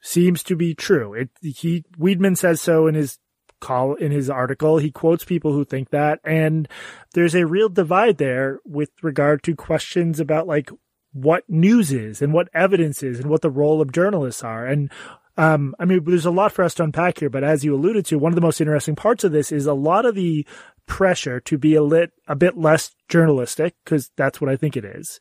seems 0.02 0.44
to 0.44 0.56
be 0.56 0.74
true. 0.74 1.14
It, 1.14 1.30
he, 1.42 1.86
Wiedeman 1.98 2.38
says 2.38 2.62
so 2.62 2.88
in 2.88 2.96
his 2.96 3.20
call, 3.64 3.96
in 3.96 4.12
his 4.12 4.30
article. 4.30 4.78
He 4.78 4.92
quotes 4.92 5.24
people 5.24 5.54
who 5.54 5.64
think 5.64 5.90
that. 5.90 6.20
And 6.24 6.68
there's 7.14 7.34
a 7.34 7.48
real 7.48 7.70
divide 7.70 8.18
there 8.18 8.60
with 8.66 8.90
regard 9.02 9.42
to 9.44 9.56
questions 9.56 10.20
about 10.20 10.48
like 10.48 10.70
what 11.14 11.50
news 11.50 11.92
is 11.92 12.22
and 12.22 12.34
what 12.34 12.50
evidence 12.54 13.02
is 13.02 13.20
and 13.20 13.30
what 13.30 13.42
the 13.42 13.50
role 13.50 13.82
of 13.82 13.92
journalists 13.92 14.44
are. 14.44 14.66
And 14.66 14.92
um, 15.38 15.76
I 15.80 15.86
mean, 15.86 16.04
there's 16.04 16.26
a 16.26 16.32
lot 16.32 16.52
for 16.52 16.64
us 16.64 16.76
to 16.76 16.84
unpack 16.84 17.20
here, 17.20 17.30
but 17.30 17.44
as 17.44 17.64
you 17.64 17.74
alluded 17.74 18.06
to, 18.08 18.20
one 18.20 18.32
of 18.32 18.36
the 18.36 18.42
most 18.42 18.62
interesting 18.62 18.96
parts 18.96 19.24
of 19.24 19.32
this 19.32 19.52
is 19.52 19.66
a 19.66 19.74
lot 19.74 20.06
of 20.06 20.14
the 20.14 20.46
pressure 20.86 21.40
to 21.40 21.58
be 21.58 21.74
a 21.76 21.82
lit, 21.82 22.12
a 22.28 22.36
bit 22.36 22.58
less 22.58 22.94
journalistic, 23.08 23.76
because 23.84 24.12
that's 24.16 24.40
what 24.40 24.50
I 24.50 24.58
think 24.58 24.78
it 24.78 24.86
is. 24.86 25.20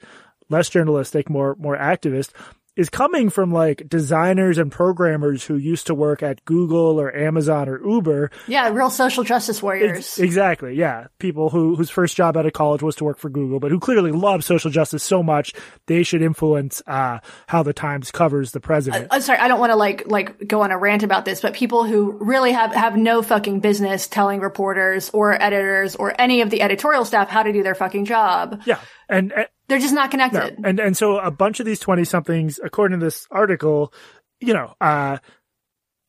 Less 0.51 0.69
journalistic, 0.69 1.31
more, 1.31 1.57
more 1.59 1.79
activist 1.79 2.33
is 2.75 2.89
coming 2.89 3.29
from 3.29 3.53
like 3.53 3.89
designers 3.89 4.57
and 4.57 4.73
programmers 4.73 5.45
who 5.45 5.57
used 5.57 5.87
to 5.89 5.95
work 5.95 6.23
at 6.23 6.45
Google 6.45 7.01
or 7.01 7.15
Amazon 7.15 7.69
or 7.69 7.87
Uber. 7.87 8.31
Yeah, 8.47 8.71
real 8.71 8.89
social 8.89 9.25
justice 9.25 9.63
warriors. 9.63 9.99
Ex- 9.99 10.19
exactly. 10.19 10.75
Yeah. 10.75 11.09
People 11.19 11.51
who, 11.51 11.77
whose 11.77 11.91
first 11.91 12.17
job 12.17 12.37
out 12.37 12.47
of 12.47 12.53
college 12.55 12.83
was 12.83 12.97
to 12.97 13.05
work 13.05 13.19
for 13.19 13.29
Google, 13.29 13.61
but 13.61 13.71
who 13.71 13.79
clearly 13.79 14.11
love 14.11 14.43
social 14.43 14.71
justice 14.71 15.03
so 15.03 15.23
much 15.23 15.53
they 15.87 16.03
should 16.03 16.23
influence, 16.23 16.83
uh, 16.87 17.19
how 17.47 17.63
the 17.63 17.73
Times 17.73 18.11
covers 18.11 18.53
the 18.53 18.61
president. 18.61 19.09
I'm 19.11 19.21
sorry, 19.21 19.39
I 19.39 19.49
don't 19.49 19.61
want 19.61 19.71
to 19.73 19.77
like 19.77 20.07
like 20.07 20.47
go 20.47 20.63
on 20.63 20.71
a 20.71 20.79
rant 20.79 21.03
about 21.03 21.25
this, 21.25 21.41
but 21.41 21.53
people 21.55 21.85
who 21.85 22.13
really 22.21 22.53
have 22.53 22.73
have 22.73 22.97
no 22.97 23.23
fucking 23.23 23.61
business 23.61 24.09
telling 24.09 24.41
reporters 24.41 25.11
or 25.11 25.41
editors 25.41 25.97
or 25.97 26.15
any 26.19 26.41
of 26.41 26.51
the 26.51 26.63
editorial 26.63 27.05
staff 27.05 27.29
how 27.29 27.43
to 27.43 27.53
do 27.53 27.63
their 27.63 27.75
fucking 27.75 28.05
job. 28.07 28.63
yeah. 28.65 28.79
And, 29.13 29.33
and 29.33 29.47
They're 29.69 29.79
just 29.79 29.95
not 29.95 30.07
No. 30.07 30.11
connected. 30.11 30.59
And 30.65 30.81
and 30.81 30.97
so 30.97 31.19
a 31.19 31.31
bunch 31.31 31.61
of 31.61 31.67
these 31.67 31.79
20 31.79 32.05
somethings, 32.05 32.59
according 32.65 32.99
to 32.99 33.05
this 33.07 33.27
article, 33.31 33.93
you 34.41 34.55
know, 34.55 34.75
uh, 34.81 35.19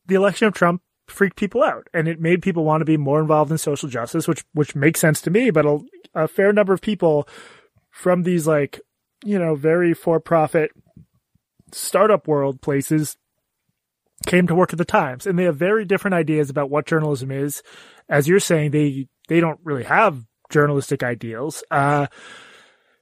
the 0.07 0.15
election 0.15 0.47
of 0.47 0.53
Trump 0.53 0.81
freaked 1.07 1.35
people 1.35 1.61
out 1.61 1.87
and 1.93 2.07
it 2.07 2.19
made 2.19 2.41
people 2.41 2.63
want 2.63 2.81
to 2.81 2.85
be 2.85 2.97
more 2.97 3.19
involved 3.21 3.51
in 3.51 3.57
social 3.57 3.89
justice, 3.89 4.27
which, 4.27 4.43
which 4.53 4.73
makes 4.75 4.99
sense 4.99 5.21
to 5.21 5.29
me, 5.29 5.51
but 5.51 5.65
a, 5.65 5.79
a 6.15 6.27
fair 6.27 6.53
number 6.53 6.73
of 6.73 6.81
people 6.81 7.27
from 7.91 8.23
these 8.23 8.47
like, 8.47 8.79
you 9.23 9.37
know, 9.37 9.53
very 9.55 9.93
for 9.93 10.19
profit 10.19 10.71
startup 11.71 12.27
world 12.27 12.61
places 12.61 13.17
came 14.25 14.47
to 14.47 14.55
work 14.55 14.71
at 14.71 14.77
the 14.77 14.85
Times 14.85 15.27
and 15.27 15.37
they 15.37 15.43
have 15.43 15.57
very 15.57 15.83
different 15.85 16.15
ideas 16.15 16.49
about 16.49 16.69
what 16.69 16.85
journalism 16.85 17.31
is. 17.31 17.61
As 18.07 18.27
you're 18.27 18.39
saying, 18.39 18.71
they, 18.71 19.07
they 19.27 19.39
don't 19.39 19.59
really 19.63 19.83
have 19.83 20.23
journalistic 20.49 21.03
ideals. 21.03 21.63
Uh, 21.69 22.07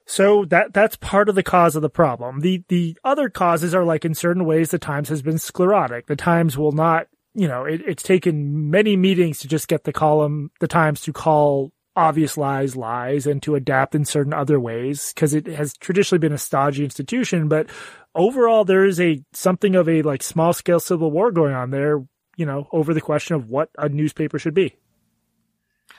so 0.06 0.44
that 0.46 0.72
that's 0.72 0.96
part 0.96 1.28
of 1.28 1.34
the 1.34 1.42
cause 1.42 1.76
of 1.76 1.82
the 1.82 1.90
problem. 1.90 2.40
The 2.40 2.62
the 2.68 2.96
other 3.04 3.28
causes 3.28 3.74
are 3.74 3.84
like 3.84 4.04
in 4.04 4.14
certain 4.14 4.44
ways 4.44 4.70
the 4.70 4.78
Times 4.78 5.08
has 5.08 5.22
been 5.22 5.38
sclerotic. 5.38 6.06
The 6.06 6.16
Times 6.16 6.58
will 6.58 6.72
not, 6.72 7.06
you 7.34 7.48
know, 7.48 7.64
it, 7.64 7.82
it's 7.86 8.02
taken 8.02 8.70
many 8.70 8.96
meetings 8.96 9.38
to 9.40 9.48
just 9.48 9.68
get 9.68 9.84
the 9.84 9.92
column, 9.92 10.50
the 10.60 10.68
Times 10.68 11.00
to 11.02 11.12
call 11.12 11.72
obvious 11.94 12.36
lies 12.36 12.74
lies 12.74 13.26
and 13.26 13.42
to 13.42 13.54
adapt 13.54 13.94
in 13.94 14.04
certain 14.04 14.32
other 14.32 14.58
ways 14.58 15.12
because 15.14 15.34
it 15.34 15.46
has 15.46 15.76
traditionally 15.76 16.18
been 16.18 16.32
a 16.32 16.38
stodgy 16.38 16.84
institution. 16.84 17.48
But 17.48 17.68
overall, 18.14 18.64
there 18.64 18.84
is 18.84 19.00
a 19.00 19.22
something 19.32 19.74
of 19.74 19.88
a 19.88 20.02
like 20.02 20.22
small 20.22 20.52
scale 20.52 20.80
civil 20.80 21.10
war 21.10 21.30
going 21.30 21.54
on 21.54 21.70
there. 21.70 22.04
You 22.36 22.46
know, 22.46 22.66
over 22.72 22.94
the 22.94 23.00
question 23.02 23.36
of 23.36 23.48
what 23.50 23.68
a 23.76 23.90
newspaper 23.90 24.38
should 24.38 24.54
be. 24.54 24.74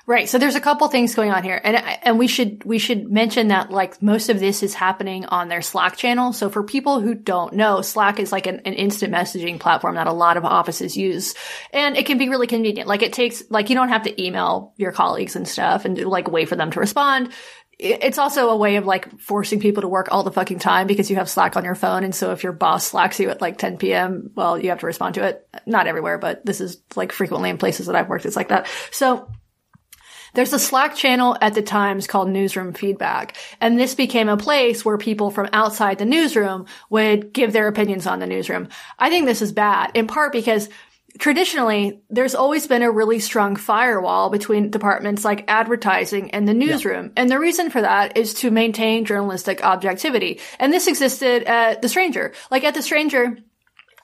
Right. 0.06 0.28
So 0.28 0.38
there's 0.38 0.56
a 0.56 0.62
couple 0.62 0.86
things 0.90 1.16
going 1.16 1.32
on 1.32 1.44
here. 1.44 1.60
And, 1.64 1.78
and 1.78 2.20
we 2.20 2.28
should, 2.28 2.66
we 2.66 2.78
should 2.78 3.10
mention 3.10 3.48
that 3.48 3.72
like 3.72 4.02
most 4.02 4.28
of 4.28 4.38
this 4.38 4.62
is 4.62 4.74
happening 4.74 5.26
on 5.26 5.48
their 5.48 5.62
Slack 5.62 5.96
channel. 5.96 6.34
So 6.34 6.50
for 6.50 6.62
people 6.62 7.00
who 7.00 7.16
don't 7.16 7.54
know, 7.54 7.82
Slack 7.82 8.20
is 8.20 8.34
like 8.34 8.46
an, 8.46 8.60
an 8.66 8.74
instant 8.74 9.14
messaging 9.14 9.62
platform 9.62 9.96
that 9.96 10.08
a 10.08 10.14
lot 10.14 10.36
of 10.36 10.44
offices 10.44 10.98
use. 10.98 11.36
And 11.72 11.96
it 11.96 12.06
can 12.06 12.18
be 12.18 12.28
really 12.28 12.48
convenient. 12.48 12.90
Like 12.90 13.02
it 13.02 13.14
takes, 13.14 13.44
like 13.50 13.70
you 13.70 13.76
don't 13.76 13.90
have 13.90 14.04
to 14.04 14.22
email 14.22 14.74
your 14.76 14.92
colleagues 14.92 15.38
and 15.38 15.48
stuff 15.48 15.86
and 15.86 15.98
like 15.98 16.30
wait 16.30 16.50
for 16.50 16.58
them 16.58 16.72
to 16.72 16.82
respond 16.82 17.32
it's 17.80 18.20
also 18.20 18.50
a 18.50 18.56
way 18.56 18.76
of 18.76 18.86
like 18.86 19.20
forcing 19.20 19.60
people 19.60 19.82
to 19.82 19.88
work 19.88 20.08
all 20.12 20.24
the 20.24 20.32
fucking 20.32 20.60
time 20.60 20.86
because 20.88 21.10
you 21.10 21.16
have 21.16 21.30
Slack 21.30 21.58
on 21.58 21.66
your 21.66 21.76
phone. 21.76 22.04
And 22.04 22.14
so 22.14 22.32
if 22.32 22.44
your 22.44 22.54
boss 22.54 22.86
slacks 22.86 23.20
you 23.20 23.30
at 23.30 23.42
like 23.42 23.58
10 23.58 23.78
p.m., 23.78 24.32
well, 24.36 24.60
you 24.60 24.70
have 24.70 24.80
to 24.80 24.86
respond 24.86 25.16
to 25.16 25.24
it. 25.24 25.48
Not 25.66 25.88
everywhere, 25.88 26.18
but 26.18 26.46
this 26.46 26.62
is 26.62 26.82
like 26.96 27.12
frequently 27.12 27.50
in 27.50 27.58
places 27.58 27.88
that 27.88 27.96
I've 27.96 28.08
worked. 28.08 28.26
It's 28.26 28.36
like 28.36 28.50
that. 28.50 28.68
So 28.92 29.28
there's 30.34 30.54
a 30.54 30.60
Slack 30.60 30.96
channel 30.96 31.38
at 31.42 31.54
the 31.54 31.62
Times 31.62 32.08
called 32.08 32.30
Newsroom 32.30 32.74
Feedback. 32.74 33.38
And 33.62 33.80
this 33.80 33.96
became 33.96 34.30
a 34.30 34.38
place 34.38 34.84
where 34.84 34.98
people 34.98 35.32
from 35.32 35.50
outside 35.54 35.98
the 35.98 36.06
newsroom 36.06 36.66
would 36.90 37.34
give 37.34 37.54
their 37.54 37.68
opinions 37.68 38.08
on 38.08 38.20
the 38.20 38.28
newsroom. 38.28 38.70
I 39.00 39.10
think 39.10 39.26
this 39.26 39.42
is 39.42 39.52
bad 39.52 39.92
in 39.94 40.08
part 40.08 40.32
because 40.32 40.70
traditionally, 41.20 42.02
there's 42.10 42.36
always 42.36 42.68
been 42.68 42.82
a 42.82 42.92
really 42.92 43.20
strong 43.20 43.56
firewall 43.56 44.30
between 44.30 44.72
departments 44.72 45.24
like 45.24 45.46
advertising 45.48 46.32
and 46.32 46.48
the 46.48 46.54
newsroom. 46.54 47.06
Yeah. 47.06 47.12
And 47.18 47.30
the 47.30 47.40
reason 47.40 47.70
for 47.70 47.82
that 47.82 48.18
is 48.18 48.34
to 48.36 48.52
maintain 48.52 49.06
journalistic 49.06 49.64
objectivity. 49.64 50.40
And 50.60 50.74
this 50.74 50.88
existed 50.88 51.44
at 51.44 51.82
The 51.82 51.90
Stranger. 51.90 52.34
Like 52.50 52.64
at 52.64 52.74
The 52.74 52.82
Stranger, 52.82 53.38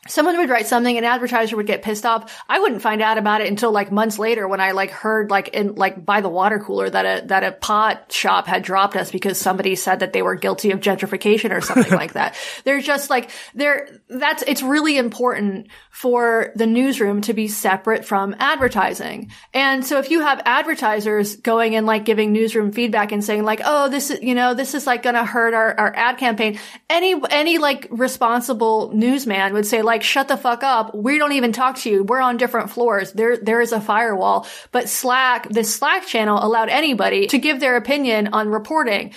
someone 0.08 0.38
would 0.38 0.50
write 0.50 0.66
something 0.66 0.97
an 0.97 1.04
advertiser 1.04 1.58
would 1.58 1.68
get 1.68 1.82
pissed 1.82 2.06
off. 2.06 2.43
I 2.47 2.60
wouldn't 2.60 2.82
find 2.82 3.02
out 3.02 3.18
about 3.18 3.41
it 3.41 3.47
until 3.47 3.72
like 3.72 3.91
months 3.91 4.18
later 4.18 4.47
when 4.47 4.62
i 4.62 4.72
like 4.72 4.91
heard 4.91 5.30
like 5.30 5.50
in 5.50 5.76
like 5.76 6.06
by 6.06 6.22
the 6.22 6.30
water 6.30 6.60
cooler 6.60 6.89
that 6.89 7.24
a 7.24 7.28
that 7.28 7.43
a 7.43 7.52
pot 7.52 8.12
shop 8.12 8.47
had 8.47 8.64
dropped 8.64 8.95
us 8.95 9.12
because 9.12 9.38
somebody 9.38 9.76
said 9.76 10.00
that 10.00 10.14
they 10.14 10.22
were 10.22 10.36
guilty 10.36 10.72
of 10.72 10.80
gentrification 10.80 11.52
or 11.52 11.60
something 11.60 11.91
like 11.97 12.14
that. 12.14 12.36
They're 12.64 12.80
just 12.80 13.10
like 13.10 13.30
they're 13.54 13.89
that's 14.08 14.41
it's 14.43 14.62
really 14.62 14.97
important 14.97 15.68
for 15.91 16.54
the 16.56 16.66
newsroom 16.66 17.20
to 17.22 17.34
be 17.34 17.50
separate 17.50 18.06
from 18.06 18.36
advertising. 18.39 19.32
And 19.54 19.86
so 19.86 20.00
if 20.00 20.12
you 20.12 20.22
have 20.22 20.41
advertisers 20.45 21.36
going 21.36 21.76
and 21.76 21.86
like 21.86 22.06
giving 22.06 22.32
newsroom 22.32 22.72
feedback 22.72 23.12
and 23.12 23.24
saying 23.24 23.43
like 23.43 23.60
oh 23.66 23.89
this 23.89 24.12
is 24.12 24.22
you 24.22 24.34
know 24.34 24.54
this 24.54 24.76
is 24.76 24.88
like 24.88 25.04
gonna 25.04 25.26
hurt 25.26 25.54
our, 25.54 25.78
our 25.78 25.93
ad 25.93 26.18
campaign 26.18 26.58
any 26.89 27.22
any 27.30 27.58
like 27.58 27.88
responsible 27.89 28.91
newsman 28.93 29.54
would 29.54 29.66
say 29.66 29.82
like, 29.90 30.04
shut 30.04 30.28
the 30.28 30.38
fuck 30.38 30.62
up. 30.62 30.94
We 30.94 31.18
don't 31.18 31.32
even 31.32 31.52
talk 31.52 31.78
to 31.78 31.90
you. 31.90 32.04
We're 32.04 32.22
on 32.22 32.38
different 32.38 32.70
floors. 32.70 33.12
There, 33.12 33.38
there 33.38 33.60
is 33.60 33.72
a 33.72 33.82
firewall. 33.82 34.46
But 34.72 34.88
Slack, 34.88 35.50
this 35.50 35.74
Slack 35.74 36.06
channel 36.06 36.38
allowed 36.40 36.70
anybody 36.70 37.26
to 37.28 37.40
give 37.40 37.60
their 37.60 37.76
opinion 37.76 38.30
on 38.34 38.50
reporting. 38.50 39.14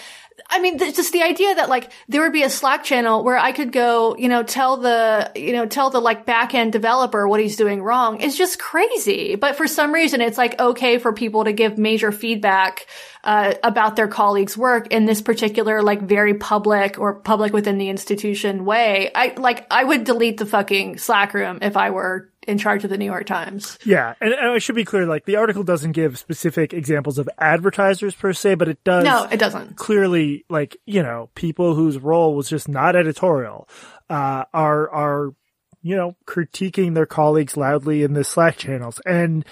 I 0.52 0.60
mean, 0.60 0.78
just 0.78 1.12
the 1.12 1.22
idea 1.22 1.54
that 1.54 1.70
like 1.70 1.90
there 2.08 2.20
would 2.20 2.32
be 2.32 2.42
a 2.42 2.50
Slack 2.50 2.84
channel 2.84 3.24
where 3.24 3.38
I 3.38 3.52
could 3.52 3.72
go, 3.72 4.14
you 4.16 4.28
know, 4.28 4.42
tell 4.42 4.76
the, 4.76 5.32
you 5.34 5.54
know, 5.54 5.64
tell 5.64 5.88
the 5.88 5.98
like 5.98 6.26
back 6.26 6.54
end 6.54 6.72
developer 6.72 7.26
what 7.26 7.40
he's 7.40 7.56
doing 7.56 7.82
wrong 7.82 8.20
is 8.20 8.36
just 8.36 8.58
crazy. 8.58 9.34
But 9.34 9.56
for 9.56 9.66
some 9.66 9.92
reason, 9.92 10.20
it's 10.20 10.36
like 10.36 10.60
okay 10.60 10.98
for 10.98 11.14
people 11.14 11.44
to 11.44 11.52
give 11.52 11.78
major 11.78 12.12
feedback 12.12 12.86
uh, 13.24 13.54
about 13.62 13.96
their 13.96 14.08
colleagues' 14.08 14.56
work 14.56 14.88
in 14.88 15.06
this 15.06 15.22
particular 15.22 15.82
like 15.82 16.02
very 16.02 16.34
public 16.34 16.98
or 16.98 17.14
public 17.14 17.54
within 17.54 17.78
the 17.78 17.88
institution 17.88 18.66
way. 18.66 19.10
I 19.14 19.32
like 19.38 19.66
I 19.70 19.84
would 19.84 20.04
delete 20.04 20.36
the 20.36 20.46
fucking 20.46 20.98
Slack 20.98 21.32
room 21.32 21.60
if 21.62 21.78
I 21.78 21.90
were 21.90 22.31
in 22.46 22.58
charge 22.58 22.84
of 22.84 22.90
the 22.90 22.98
New 22.98 23.04
York 23.04 23.26
Times. 23.26 23.78
Yeah, 23.84 24.14
and, 24.20 24.32
and 24.32 24.50
I 24.50 24.58
should 24.58 24.74
be 24.74 24.84
clear, 24.84 25.06
like 25.06 25.24
the 25.24 25.36
article 25.36 25.62
doesn't 25.62 25.92
give 25.92 26.18
specific 26.18 26.72
examples 26.72 27.18
of 27.18 27.28
advertisers 27.38 28.14
per 28.14 28.32
se, 28.32 28.56
but 28.56 28.68
it 28.68 28.82
does. 28.84 29.04
No, 29.04 29.24
it 29.24 29.38
doesn't. 29.38 29.76
Clearly, 29.76 30.44
like 30.48 30.76
you 30.86 31.02
know, 31.02 31.30
people 31.34 31.74
whose 31.74 31.98
role 31.98 32.34
was 32.34 32.48
just 32.48 32.68
not 32.68 32.96
editorial 32.96 33.68
uh, 34.10 34.44
are 34.52 34.90
are 34.90 35.34
you 35.82 35.96
know 35.96 36.16
critiquing 36.26 36.94
their 36.94 37.06
colleagues 37.06 37.56
loudly 37.56 38.02
in 38.02 38.12
the 38.12 38.24
Slack 38.24 38.56
channels, 38.56 39.00
and 39.06 39.44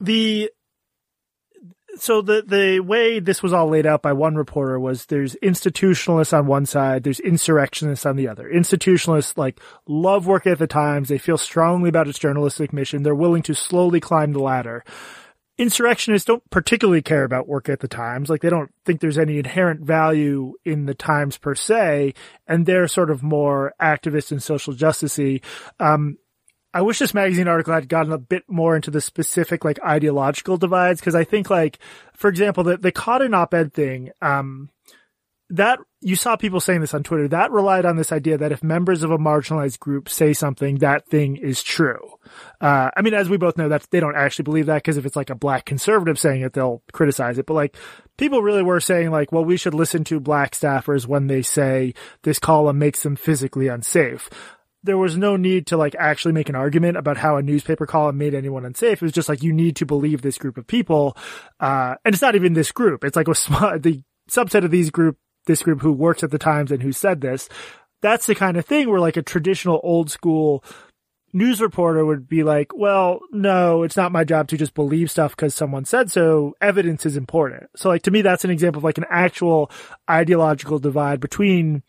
the 0.00 0.50
so 1.98 2.22
the 2.22 2.42
the 2.42 2.80
way 2.80 3.20
this 3.20 3.42
was 3.42 3.52
all 3.52 3.68
laid 3.68 3.86
out 3.86 4.02
by 4.02 4.12
one 4.12 4.36
reporter 4.36 4.78
was 4.78 5.06
there's 5.06 5.36
institutionalists 5.42 6.36
on 6.36 6.46
one 6.46 6.66
side, 6.66 7.04
there's 7.04 7.20
insurrectionists 7.20 8.06
on 8.06 8.16
the 8.16 8.28
other. 8.28 8.48
Institutionalists 8.48 9.36
like 9.36 9.60
love 9.86 10.26
work 10.26 10.46
at 10.46 10.58
the 10.58 10.66
Times, 10.66 11.08
they 11.08 11.18
feel 11.18 11.38
strongly 11.38 11.88
about 11.88 12.08
its 12.08 12.18
journalistic 12.18 12.72
mission, 12.72 13.02
they're 13.02 13.14
willing 13.14 13.42
to 13.42 13.54
slowly 13.54 14.00
climb 14.00 14.32
the 14.32 14.40
ladder. 14.40 14.84
Insurrectionists 15.58 16.26
don't 16.26 16.48
particularly 16.50 17.00
care 17.00 17.24
about 17.24 17.48
work 17.48 17.68
at 17.70 17.80
the 17.80 17.88
Times, 17.88 18.28
like 18.28 18.42
they 18.42 18.50
don't 18.50 18.72
think 18.84 19.00
there's 19.00 19.18
any 19.18 19.38
inherent 19.38 19.80
value 19.80 20.52
in 20.64 20.84
the 20.84 20.94
Times 20.94 21.38
per 21.38 21.54
se, 21.54 22.12
and 22.46 22.66
they're 22.66 22.88
sort 22.88 23.10
of 23.10 23.22
more 23.22 23.72
activist 23.80 24.32
and 24.32 24.42
social 24.42 24.74
justicey. 24.74 25.42
Um, 25.80 26.18
I 26.76 26.82
wish 26.82 26.98
this 26.98 27.14
magazine 27.14 27.48
article 27.48 27.72
had 27.72 27.88
gotten 27.88 28.12
a 28.12 28.18
bit 28.18 28.42
more 28.48 28.76
into 28.76 28.90
the 28.90 29.00
specific 29.00 29.64
like 29.64 29.82
ideological 29.82 30.58
divides 30.58 31.00
because 31.00 31.14
I 31.14 31.24
think 31.24 31.48
like, 31.48 31.78
for 32.12 32.28
example, 32.28 32.64
the 32.64 32.76
the 32.76 32.92
Cotton 32.92 33.32
op-ed 33.32 33.72
thing, 33.72 34.10
um, 34.20 34.68
that 35.48 35.78
you 36.02 36.16
saw 36.16 36.36
people 36.36 36.60
saying 36.60 36.82
this 36.82 36.92
on 36.92 37.02
Twitter. 37.02 37.28
That 37.28 37.50
relied 37.50 37.86
on 37.86 37.96
this 37.96 38.12
idea 38.12 38.36
that 38.36 38.52
if 38.52 38.62
members 38.62 39.02
of 39.02 39.10
a 39.10 39.16
marginalized 39.16 39.78
group 39.78 40.10
say 40.10 40.34
something, 40.34 40.80
that 40.80 41.08
thing 41.08 41.36
is 41.36 41.62
true. 41.62 42.18
Uh, 42.60 42.90
I 42.94 43.00
mean, 43.00 43.14
as 43.14 43.30
we 43.30 43.38
both 43.38 43.56
know, 43.56 43.70
that 43.70 43.86
they 43.90 44.00
don't 44.00 44.14
actually 44.14 44.42
believe 44.42 44.66
that 44.66 44.82
because 44.82 44.98
if 44.98 45.06
it's 45.06 45.16
like 45.16 45.30
a 45.30 45.34
black 45.34 45.64
conservative 45.64 46.18
saying 46.18 46.42
it, 46.42 46.52
they'll 46.52 46.82
criticize 46.92 47.38
it. 47.38 47.46
But 47.46 47.54
like, 47.54 47.74
people 48.18 48.42
really 48.42 48.62
were 48.62 48.80
saying 48.80 49.12
like, 49.12 49.32
well, 49.32 49.46
we 49.46 49.56
should 49.56 49.72
listen 49.72 50.04
to 50.04 50.20
black 50.20 50.52
staffers 50.52 51.06
when 51.06 51.28
they 51.28 51.40
say 51.40 51.94
this 52.22 52.38
column 52.38 52.78
makes 52.78 53.02
them 53.02 53.16
physically 53.16 53.68
unsafe 53.68 54.28
there 54.82 54.98
was 54.98 55.16
no 55.16 55.36
need 55.36 55.66
to 55.68 55.76
like 55.76 55.94
actually 55.98 56.32
make 56.32 56.48
an 56.48 56.54
argument 56.54 56.96
about 56.96 57.16
how 57.16 57.36
a 57.36 57.42
newspaper 57.42 57.86
column 57.86 58.18
made 58.18 58.34
anyone 58.34 58.64
unsafe. 58.64 59.02
It 59.02 59.02
was 59.02 59.12
just 59.12 59.28
like 59.28 59.42
you 59.42 59.52
need 59.52 59.76
to 59.76 59.86
believe 59.86 60.22
this 60.22 60.38
group 60.38 60.56
of 60.56 60.66
people, 60.66 61.16
uh, 61.60 61.96
and 62.04 62.14
it's 62.14 62.22
not 62.22 62.36
even 62.36 62.52
this 62.52 62.72
group. 62.72 63.04
It's 63.04 63.16
like 63.16 63.28
a 63.28 63.34
small, 63.34 63.78
the 63.78 64.02
subset 64.30 64.64
of 64.64 64.70
these 64.70 64.90
group, 64.90 65.18
this 65.46 65.62
group 65.62 65.80
who 65.80 65.92
works 65.92 66.22
at 66.22 66.30
the 66.30 66.38
Times 66.38 66.70
and 66.70 66.82
who 66.82 66.92
said 66.92 67.20
this. 67.20 67.48
That's 68.02 68.26
the 68.26 68.34
kind 68.34 68.56
of 68.56 68.66
thing 68.66 68.88
where 68.88 69.00
like 69.00 69.16
a 69.16 69.22
traditional 69.22 69.80
old 69.82 70.10
school 70.10 70.62
news 71.32 71.60
reporter 71.60 72.04
would 72.04 72.28
be 72.28 72.42
like, 72.42 72.74
well, 72.74 73.20
no, 73.30 73.82
it's 73.82 73.96
not 73.96 74.12
my 74.12 74.24
job 74.24 74.48
to 74.48 74.56
just 74.56 74.74
believe 74.74 75.10
stuff 75.10 75.36
because 75.36 75.54
someone 75.54 75.84
said 75.84 76.10
so. 76.10 76.54
Evidence 76.60 77.04
is 77.04 77.16
important. 77.16 77.68
So 77.76 77.88
like 77.88 78.02
to 78.02 78.10
me, 78.10 78.22
that's 78.22 78.44
an 78.44 78.50
example 78.50 78.80
of 78.80 78.84
like 78.84 78.98
an 78.98 79.06
actual 79.10 79.70
ideological 80.08 80.78
divide 80.78 81.20
between 81.20 81.82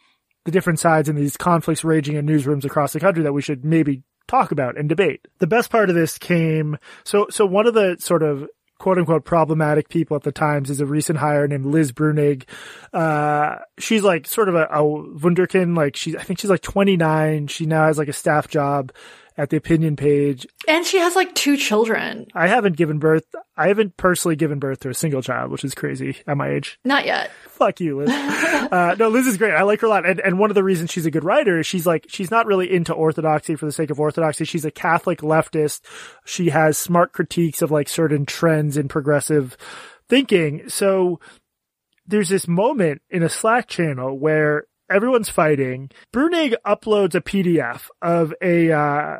the 0.47 0.51
different 0.51 0.79
sides 0.79 1.09
and 1.09 1.17
these 1.17 1.35
conflicts 1.35 1.83
raging 1.83 2.15
in 2.15 2.25
newsrooms 2.25 2.63
across 2.63 2.93
the 2.93 3.01
country 3.01 3.21
that 3.21 3.33
we 3.33 3.41
should 3.41 3.65
maybe 3.65 4.01
talk 4.29 4.51
about 4.53 4.77
and 4.77 4.87
debate. 4.87 5.27
The 5.39 5.47
best 5.47 5.69
part 5.69 5.89
of 5.89 5.95
this 5.95 6.17
came, 6.17 6.77
so, 7.03 7.27
so 7.29 7.45
one 7.45 7.67
of 7.67 7.73
the 7.73 7.97
sort 7.99 8.23
of 8.23 8.47
quote 8.79 8.97
unquote 8.97 9.25
problematic 9.25 9.89
people 9.89 10.15
at 10.15 10.23
the 10.23 10.31
Times 10.31 10.69
is 10.69 10.79
a 10.79 10.85
recent 10.85 11.19
hire 11.19 11.49
named 11.49 11.65
Liz 11.65 11.91
Bruenig. 11.91 12.45
Uh, 12.93 13.57
she's 13.77 14.03
like 14.03 14.25
sort 14.25 14.47
of 14.47 14.55
a, 14.55 14.63
a 14.63 14.81
wunderkind. 14.81 15.75
Like 15.75 15.97
she's, 15.97 16.15
I 16.15 16.23
think 16.23 16.39
she's 16.39 16.49
like 16.49 16.61
29. 16.61 17.47
She 17.47 17.65
now 17.65 17.87
has 17.87 17.97
like 17.97 18.07
a 18.07 18.13
staff 18.13 18.47
job 18.47 18.93
at 19.37 19.49
the 19.49 19.57
opinion 19.57 19.95
page. 19.95 20.47
And 20.67 20.85
she 20.85 20.97
has 20.97 21.15
like 21.15 21.33
two 21.35 21.57
children. 21.57 22.27
I 22.33 22.47
haven't 22.47 22.75
given 22.77 22.99
birth. 22.99 23.25
I 23.55 23.67
haven't 23.67 23.97
personally 23.97 24.35
given 24.35 24.59
birth 24.59 24.79
to 24.81 24.89
a 24.89 24.93
single 24.93 25.21
child, 25.21 25.51
which 25.51 25.63
is 25.63 25.75
crazy 25.75 26.17
at 26.25 26.37
my 26.37 26.49
age. 26.49 26.79
Not 26.83 27.05
yet. 27.05 27.31
Fuck 27.49 27.79
you, 27.79 27.97
Liz. 27.97 28.09
uh, 28.71 28.95
no, 28.97 29.09
Liz 29.09 29.27
is 29.27 29.37
great. 29.37 29.53
I 29.53 29.63
like 29.63 29.81
her 29.81 29.87
a 29.87 29.89
lot. 29.89 30.07
And, 30.07 30.19
and 30.19 30.39
one 30.39 30.51
of 30.51 30.55
the 30.55 30.63
reasons 30.63 30.91
she's 30.91 31.05
a 31.05 31.11
good 31.11 31.23
writer 31.23 31.59
is 31.59 31.67
she's 31.67 31.85
like, 31.85 32.05
she's 32.09 32.31
not 32.31 32.45
really 32.45 32.71
into 32.71 32.93
orthodoxy 32.93 33.55
for 33.55 33.65
the 33.65 33.71
sake 33.71 33.89
of 33.89 33.99
orthodoxy. 33.99 34.45
She's 34.45 34.65
a 34.65 34.71
Catholic 34.71 35.19
leftist. 35.19 35.81
She 36.25 36.49
has 36.49 36.77
smart 36.77 37.13
critiques 37.13 37.61
of 37.61 37.71
like 37.71 37.87
certain 37.87 38.25
trends 38.25 38.77
in 38.77 38.87
progressive 38.87 39.57
thinking. 40.09 40.69
So 40.69 41.19
there's 42.05 42.29
this 42.29 42.47
moment 42.47 43.01
in 43.09 43.23
a 43.23 43.29
Slack 43.29 43.67
channel 43.67 44.17
where 44.17 44.65
everyone's 44.89 45.29
fighting. 45.29 45.89
Bruenig 46.13 46.55
uploads 46.65 47.15
a 47.15 47.21
PDF 47.21 47.89
of 48.01 48.33
a 48.41 48.71
uh, 48.71 49.17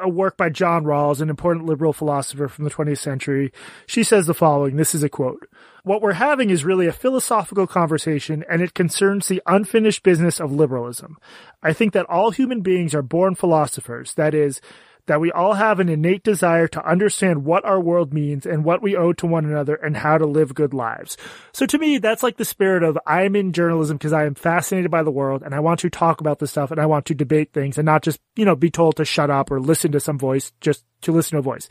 a 0.00 0.08
work 0.08 0.36
by 0.36 0.48
John 0.48 0.84
Rawls, 0.84 1.20
an 1.20 1.30
important 1.30 1.66
liberal 1.66 1.92
philosopher 1.92 2.48
from 2.48 2.64
the 2.64 2.70
20th 2.70 2.98
century. 2.98 3.52
She 3.86 4.02
says 4.02 4.26
the 4.26 4.34
following. 4.34 4.76
This 4.76 4.94
is 4.94 5.02
a 5.02 5.08
quote. 5.08 5.48
What 5.84 6.02
we're 6.02 6.12
having 6.12 6.50
is 6.50 6.64
really 6.64 6.86
a 6.86 6.92
philosophical 6.92 7.66
conversation 7.66 8.44
and 8.48 8.60
it 8.60 8.74
concerns 8.74 9.28
the 9.28 9.42
unfinished 9.46 10.02
business 10.02 10.40
of 10.40 10.52
liberalism. 10.52 11.16
I 11.62 11.72
think 11.72 11.92
that 11.94 12.06
all 12.06 12.30
human 12.30 12.60
beings 12.60 12.94
are 12.94 13.02
born 13.02 13.34
philosophers. 13.34 14.14
That 14.14 14.34
is, 14.34 14.60
that 15.08 15.20
we 15.20 15.32
all 15.32 15.54
have 15.54 15.80
an 15.80 15.88
innate 15.88 16.22
desire 16.22 16.68
to 16.68 16.88
understand 16.88 17.44
what 17.44 17.64
our 17.64 17.80
world 17.80 18.14
means 18.14 18.46
and 18.46 18.64
what 18.64 18.80
we 18.80 18.96
owe 18.96 19.12
to 19.14 19.26
one 19.26 19.44
another 19.44 19.74
and 19.74 19.96
how 19.96 20.16
to 20.16 20.26
live 20.26 20.54
good 20.54 20.72
lives. 20.72 21.16
So 21.52 21.66
to 21.66 21.78
me, 21.78 21.98
that's 21.98 22.22
like 22.22 22.36
the 22.36 22.44
spirit 22.44 22.82
of 22.82 22.96
I'm 23.06 23.34
in 23.34 23.52
journalism 23.52 23.96
because 23.96 24.12
I 24.12 24.26
am 24.26 24.34
fascinated 24.34 24.90
by 24.90 25.02
the 25.02 25.10
world 25.10 25.42
and 25.42 25.54
I 25.54 25.60
want 25.60 25.80
to 25.80 25.90
talk 25.90 26.20
about 26.20 26.38
this 26.38 26.52
stuff 26.52 26.70
and 26.70 26.80
I 26.80 26.86
want 26.86 27.06
to 27.06 27.14
debate 27.14 27.52
things 27.52 27.76
and 27.76 27.86
not 27.86 28.02
just, 28.02 28.20
you 28.36 28.44
know, 28.44 28.54
be 28.54 28.70
told 28.70 28.96
to 28.96 29.04
shut 29.04 29.30
up 29.30 29.50
or 29.50 29.60
listen 29.60 29.92
to 29.92 30.00
some 30.00 30.18
voice 30.18 30.52
just 30.60 30.84
to 31.02 31.12
listen 31.12 31.32
to 31.32 31.38
a 31.40 31.42
voice. 31.42 31.68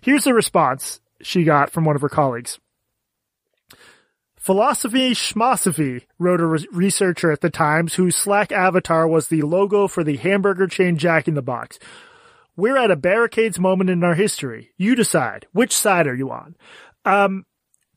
Here's 0.00 0.24
the 0.24 0.34
response 0.34 1.00
she 1.20 1.44
got 1.44 1.70
from 1.70 1.84
one 1.84 1.96
of 1.96 2.02
her 2.02 2.08
colleagues. 2.08 2.58
Philosophy 4.40 5.10
Schmosophy, 5.10 6.06
wrote 6.18 6.40
a 6.40 6.46
re- 6.46 6.66
researcher 6.72 7.30
at 7.30 7.42
the 7.42 7.50
Times 7.50 7.94
whose 7.94 8.16
Slack 8.16 8.50
avatar 8.52 9.06
was 9.06 9.28
the 9.28 9.42
logo 9.42 9.86
for 9.86 10.02
the 10.02 10.16
hamburger 10.16 10.66
chain 10.66 10.96
Jack 10.96 11.28
in 11.28 11.34
the 11.34 11.42
Box. 11.42 11.78
We're 12.60 12.76
at 12.76 12.90
a 12.90 12.96
barricades 12.96 13.58
moment 13.58 13.90
in 13.90 14.04
our 14.04 14.14
history. 14.14 14.70
You 14.76 14.94
decide. 14.94 15.46
Which 15.52 15.72
side 15.72 16.06
are 16.06 16.14
you 16.14 16.30
on? 16.30 16.56
Um, 17.04 17.46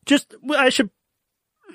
just, 0.05 0.33
I 0.55 0.69
should 0.69 0.89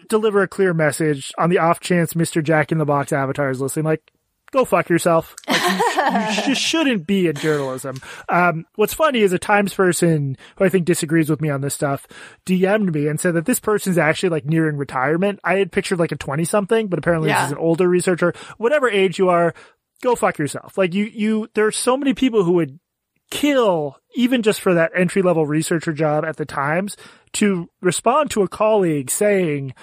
deliver 0.09 0.43
a 0.43 0.49
clear 0.49 0.73
message 0.75 1.33
on 1.39 1.51
the 1.51 1.59
off 1.59 1.81
chance 1.81 2.15
Mr. 2.15 2.43
Jack 2.43 2.73
in 2.73 2.79
the 2.79 2.85
Box 2.87 3.13
avatar 3.13 3.51
is 3.51 3.61
listening. 3.61 3.85
Like, 3.85 4.11
go 4.53 4.65
fuck 4.65 4.89
yourself. 4.89 5.35
Like, 5.47 5.61
you, 5.63 6.37
you 6.41 6.43
just 6.55 6.63
shouldn't 6.63 7.07
be 7.07 7.27
in 7.27 7.35
journalism. 7.35 7.97
Um, 8.29 8.65
what's 8.77 8.95
funny 8.95 9.21
is 9.21 9.33
a 9.35 9.39
Times 9.39 9.75
person 9.75 10.39
who 10.57 10.65
I 10.65 10.69
think 10.71 10.87
disagrees 10.87 11.29
with 11.29 11.43
me 11.43 11.51
on 11.51 11.61
this 11.61 11.75
stuff 11.75 12.07
DM'd 12.47 12.95
me 12.95 13.09
and 13.09 13.21
said 13.21 13.35
that 13.35 13.45
this 13.45 13.61
person's 13.61 13.99
actually 13.99 14.31
like 14.31 14.47
nearing 14.47 14.77
retirement. 14.79 15.41
I 15.45 15.57
had 15.57 15.73
pictured 15.73 15.99
like 15.99 16.13
a 16.13 16.17
20 16.17 16.45
something, 16.45 16.87
but 16.87 16.99
apparently 16.99 17.29
Yeah. 17.29 17.41
this 17.43 17.47
is 17.49 17.53
an 17.53 17.59
older 17.59 17.87
researcher. 17.89 18.33
Whatever 18.57 18.89
age 18.89 19.19
you 19.19 19.29
are, 19.29 19.53
go 20.03 20.15
fuck 20.15 20.39
yourself. 20.39 20.79
Like 20.79 20.95
you, 20.95 21.05
you, 21.05 21.49
there 21.55 21.67
are 21.67 21.73
so 21.73 21.97
many 21.97 22.15
people 22.15 22.45
who 22.45 22.53
would 22.53 22.79
kill 23.31 23.97
even 24.15 24.43
just 24.43 24.61
for 24.61 24.75
that 24.75 24.93
entry 24.95 25.23
level 25.23 25.47
researcher 25.47 25.93
job 25.93 26.25
at 26.25 26.37
the 26.37 26.47
Times 26.47 26.97
to 27.35 27.69
respond 27.81 28.31
to 28.31 28.43
a 28.43 28.49
colleague 28.49 29.11
saying 29.11 29.75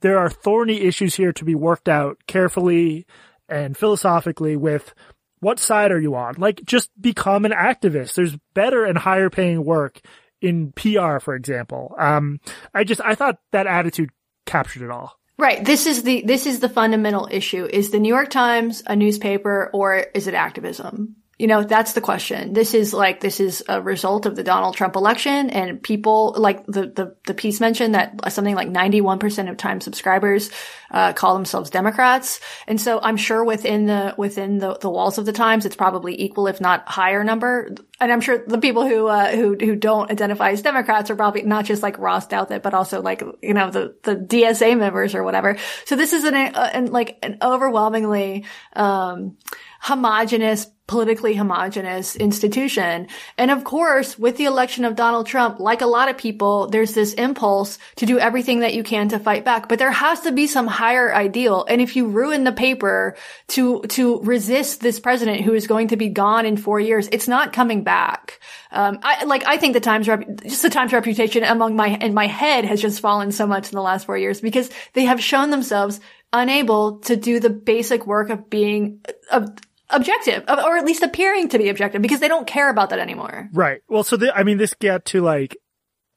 there 0.00 0.18
are 0.18 0.30
thorny 0.30 0.80
issues 0.80 1.14
here 1.14 1.32
to 1.32 1.44
be 1.44 1.54
worked 1.54 1.88
out 1.88 2.18
carefully 2.26 3.06
and 3.48 3.76
philosophically 3.76 4.56
with 4.56 4.94
what 5.40 5.58
side 5.58 5.90
are 5.90 6.00
you 6.00 6.14
on? 6.14 6.34
Like 6.38 6.64
just 6.64 6.90
become 7.00 7.44
an 7.44 7.52
activist. 7.52 8.14
There's 8.14 8.36
better 8.54 8.84
and 8.84 8.96
higher 8.96 9.30
paying 9.30 9.64
work 9.64 10.00
in 10.40 10.72
PR, 10.72 11.18
for 11.18 11.34
example. 11.34 11.94
Um, 11.98 12.40
I 12.74 12.84
just, 12.84 13.00
I 13.00 13.14
thought 13.14 13.38
that 13.52 13.66
attitude 13.66 14.10
captured 14.46 14.84
it 14.84 14.90
all. 14.90 15.19
Right. 15.40 15.64
This 15.64 15.86
is 15.86 16.02
the 16.02 16.20
this 16.20 16.44
is 16.44 16.60
the 16.60 16.68
fundamental 16.68 17.26
issue. 17.30 17.64
Is 17.64 17.90
the 17.90 17.98
New 17.98 18.10
York 18.10 18.28
Times 18.28 18.82
a 18.86 18.94
newspaper 18.94 19.70
or 19.72 19.94
is 19.96 20.26
it 20.26 20.34
activism? 20.34 21.16
You 21.40 21.46
know, 21.46 21.64
that's 21.64 21.94
the 21.94 22.02
question. 22.02 22.52
This 22.52 22.74
is 22.74 22.92
like 22.92 23.20
this 23.20 23.40
is 23.40 23.64
a 23.66 23.80
result 23.80 24.26
of 24.26 24.36
the 24.36 24.44
Donald 24.44 24.74
Trump 24.74 24.94
election 24.94 25.48
and 25.48 25.82
people 25.82 26.34
like 26.36 26.66
the 26.66 26.88
the, 26.88 27.16
the 27.24 27.32
piece 27.32 27.60
mentioned 27.60 27.94
that 27.94 28.30
something 28.30 28.54
like 28.54 28.68
91% 28.68 29.48
of 29.48 29.56
Times 29.56 29.84
subscribers 29.84 30.50
uh, 30.90 31.14
call 31.14 31.32
themselves 31.32 31.70
Democrats. 31.70 32.40
And 32.66 32.78
so 32.78 33.00
I'm 33.02 33.16
sure 33.16 33.42
within 33.42 33.86
the 33.86 34.14
within 34.18 34.58
the, 34.58 34.74
the 34.74 34.90
walls 34.90 35.16
of 35.16 35.24
the 35.24 35.32
Times 35.32 35.64
it's 35.64 35.76
probably 35.76 36.20
equal 36.20 36.46
if 36.46 36.60
not 36.60 36.86
higher 36.86 37.24
number. 37.24 37.74
And 37.98 38.12
I'm 38.12 38.20
sure 38.20 38.44
the 38.46 38.58
people 38.58 38.86
who 38.86 39.06
uh, 39.06 39.30
who 39.30 39.56
who 39.58 39.76
don't 39.76 40.10
identify 40.10 40.50
as 40.50 40.60
Democrats 40.60 41.08
are 41.08 41.16
probably 41.16 41.42
not 41.42 41.64
just 41.64 41.82
like 41.82 41.98
Ross 41.98 42.26
Douthat, 42.26 42.60
but 42.60 42.74
also 42.74 43.00
like 43.00 43.22
you 43.40 43.54
know 43.54 43.70
the 43.70 43.96
the 44.02 44.14
DSA 44.14 44.76
members 44.78 45.14
or 45.14 45.22
whatever. 45.22 45.56
So 45.86 45.96
this 45.96 46.12
is 46.12 46.24
an, 46.24 46.34
uh, 46.34 46.70
an 46.74 46.92
like 46.92 47.18
an 47.22 47.38
overwhelmingly 47.40 48.44
um, 48.74 49.38
homogenous 49.80 50.66
politically 50.90 51.36
homogenous 51.36 52.16
institution. 52.16 53.06
And 53.38 53.52
of 53.52 53.62
course, 53.62 54.18
with 54.18 54.36
the 54.36 54.46
election 54.46 54.84
of 54.84 54.96
Donald 54.96 55.28
Trump, 55.28 55.60
like 55.60 55.82
a 55.82 55.86
lot 55.86 56.08
of 56.08 56.18
people, 56.18 56.66
there's 56.66 56.94
this 56.94 57.12
impulse 57.14 57.78
to 57.94 58.06
do 58.06 58.18
everything 58.18 58.58
that 58.60 58.74
you 58.74 58.82
can 58.82 59.08
to 59.10 59.20
fight 59.20 59.44
back. 59.44 59.68
But 59.68 59.78
there 59.78 59.92
has 59.92 60.22
to 60.22 60.32
be 60.32 60.48
some 60.48 60.66
higher 60.66 61.14
ideal. 61.14 61.64
And 61.68 61.80
if 61.80 61.94
you 61.94 62.08
ruin 62.08 62.42
the 62.42 62.50
paper 62.50 63.14
to, 63.50 63.82
to 63.82 64.20
resist 64.22 64.80
this 64.80 64.98
president 64.98 65.42
who 65.42 65.54
is 65.54 65.68
going 65.68 65.88
to 65.88 65.96
be 65.96 66.08
gone 66.08 66.44
in 66.44 66.56
four 66.56 66.80
years, 66.80 67.08
it's 67.12 67.28
not 67.28 67.52
coming 67.52 67.84
back. 67.84 68.40
Um, 68.72 68.98
I, 69.04 69.26
like, 69.26 69.46
I 69.46 69.58
think 69.58 69.74
the 69.74 69.80
Times, 69.80 70.08
rep- 70.08 70.42
just 70.42 70.62
the 70.62 70.70
Times 70.70 70.92
reputation 70.92 71.44
among 71.44 71.76
my, 71.76 71.86
in 71.86 72.14
my 72.14 72.26
head 72.26 72.64
has 72.64 72.82
just 72.82 72.98
fallen 72.98 73.30
so 73.30 73.46
much 73.46 73.70
in 73.70 73.76
the 73.76 73.82
last 73.82 74.06
four 74.06 74.18
years 74.18 74.40
because 74.40 74.68
they 74.94 75.04
have 75.04 75.22
shown 75.22 75.50
themselves 75.50 76.00
unable 76.32 76.98
to 76.98 77.14
do 77.16 77.38
the 77.38 77.50
basic 77.50 78.06
work 78.06 78.30
of 78.30 78.50
being, 78.50 79.00
of, 79.30 79.50
objective, 79.92 80.44
or 80.48 80.76
at 80.76 80.84
least 80.84 81.02
appearing 81.02 81.48
to 81.48 81.58
be 81.58 81.68
objective, 81.68 82.02
because 82.02 82.20
they 82.20 82.28
don't 82.28 82.46
care 82.46 82.70
about 82.70 82.90
that 82.90 82.98
anymore. 82.98 83.48
Right. 83.52 83.82
Well, 83.88 84.04
so 84.04 84.16
the, 84.16 84.34
I 84.34 84.42
mean, 84.42 84.58
this 84.58 84.74
get 84.74 85.04
to 85.06 85.20
like 85.20 85.56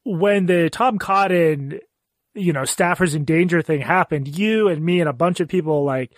when 0.04 0.46
the 0.46 0.70
Tom 0.70 0.98
Cotton, 0.98 1.80
you 2.34 2.52
know, 2.52 2.62
staffers 2.62 3.14
in 3.14 3.24
danger 3.24 3.62
thing 3.62 3.80
happened. 3.80 4.36
You 4.36 4.68
and 4.68 4.84
me 4.84 5.00
and 5.00 5.08
a 5.08 5.14
bunch 5.14 5.40
of 5.40 5.48
people 5.48 5.84
like 5.84 6.12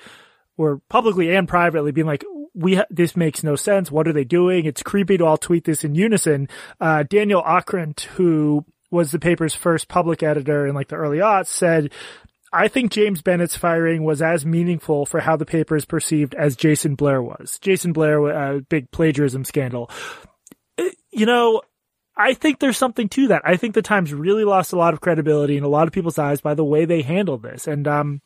were 0.57 0.79
publicly 0.89 1.35
and 1.35 1.47
privately 1.47 1.93
being 1.93 2.07
like, 2.07 2.25
we 2.55 2.77
ha- 2.77 2.87
this 2.89 3.15
makes 3.17 3.45
no 3.45 3.55
sense. 3.55 3.91
What 3.91 4.09
are 4.09 4.13
they 4.13 4.25
doing? 4.25 4.65
It's 4.65 4.83
creepy 4.83 5.19
to 5.19 5.27
all 5.27 5.37
tweet 5.37 5.65
this 5.65 5.85
in 5.85 5.95
unison. 5.95 6.49
Uh, 6.81 7.03
Daniel 7.03 7.43
Okrent, 7.43 8.01
who 8.03 8.65
was 8.91 9.11
the 9.11 9.19
paper's 9.19 9.55
first 9.55 9.89
public 9.89 10.23
editor 10.23 10.67
in 10.67 10.75
like 10.75 10.89
the 10.89 10.97
early 10.97 11.19
aughts, 11.19 11.49
said 11.49 11.93
I 12.57 12.69
think 12.69 12.91
James 12.91 13.21
Bennet's 13.21 13.57
firing 13.57 14.03
was 14.03 14.23
as 14.23 14.47
meaningful 14.47 15.05
for 15.05 15.21
how 15.21 15.37
the 15.37 15.45
paper 15.45 15.77
is 15.77 15.85
perceived 15.85 16.35
as 16.35 16.57
Jason 16.57 16.95
Blair 16.95 17.23
was. 17.23 17.59
Jason 17.61 17.93
Blair, 17.93 18.27
a 18.29 18.61
big 18.63 18.91
plagiarism 18.91 19.45
scandal. 19.45 19.91
You 21.13 21.27
know, 21.27 21.63
I 22.17 22.33
think 22.33 22.59
there's 22.59 22.79
something 22.79 23.11
to 23.11 23.29
that. 23.29 23.43
I 23.45 23.57
think 23.57 23.75
the 23.75 23.83
Times 23.83 24.15
really 24.15 24.45
lost 24.45 24.73
a 24.73 24.79
lot 24.79 24.95
of 24.95 25.03
credibility 25.03 25.59
in 25.59 25.65
a 25.65 25.69
lot 25.69 25.87
of 25.87 25.93
people's 25.93 26.19
eyes 26.19 26.41
by 26.41 26.55
the 26.55 26.65
way 26.65 26.87
they 26.87 27.03
handled 27.03 27.43
this. 27.43 27.67
And, 27.67 27.87
um, 27.87 28.23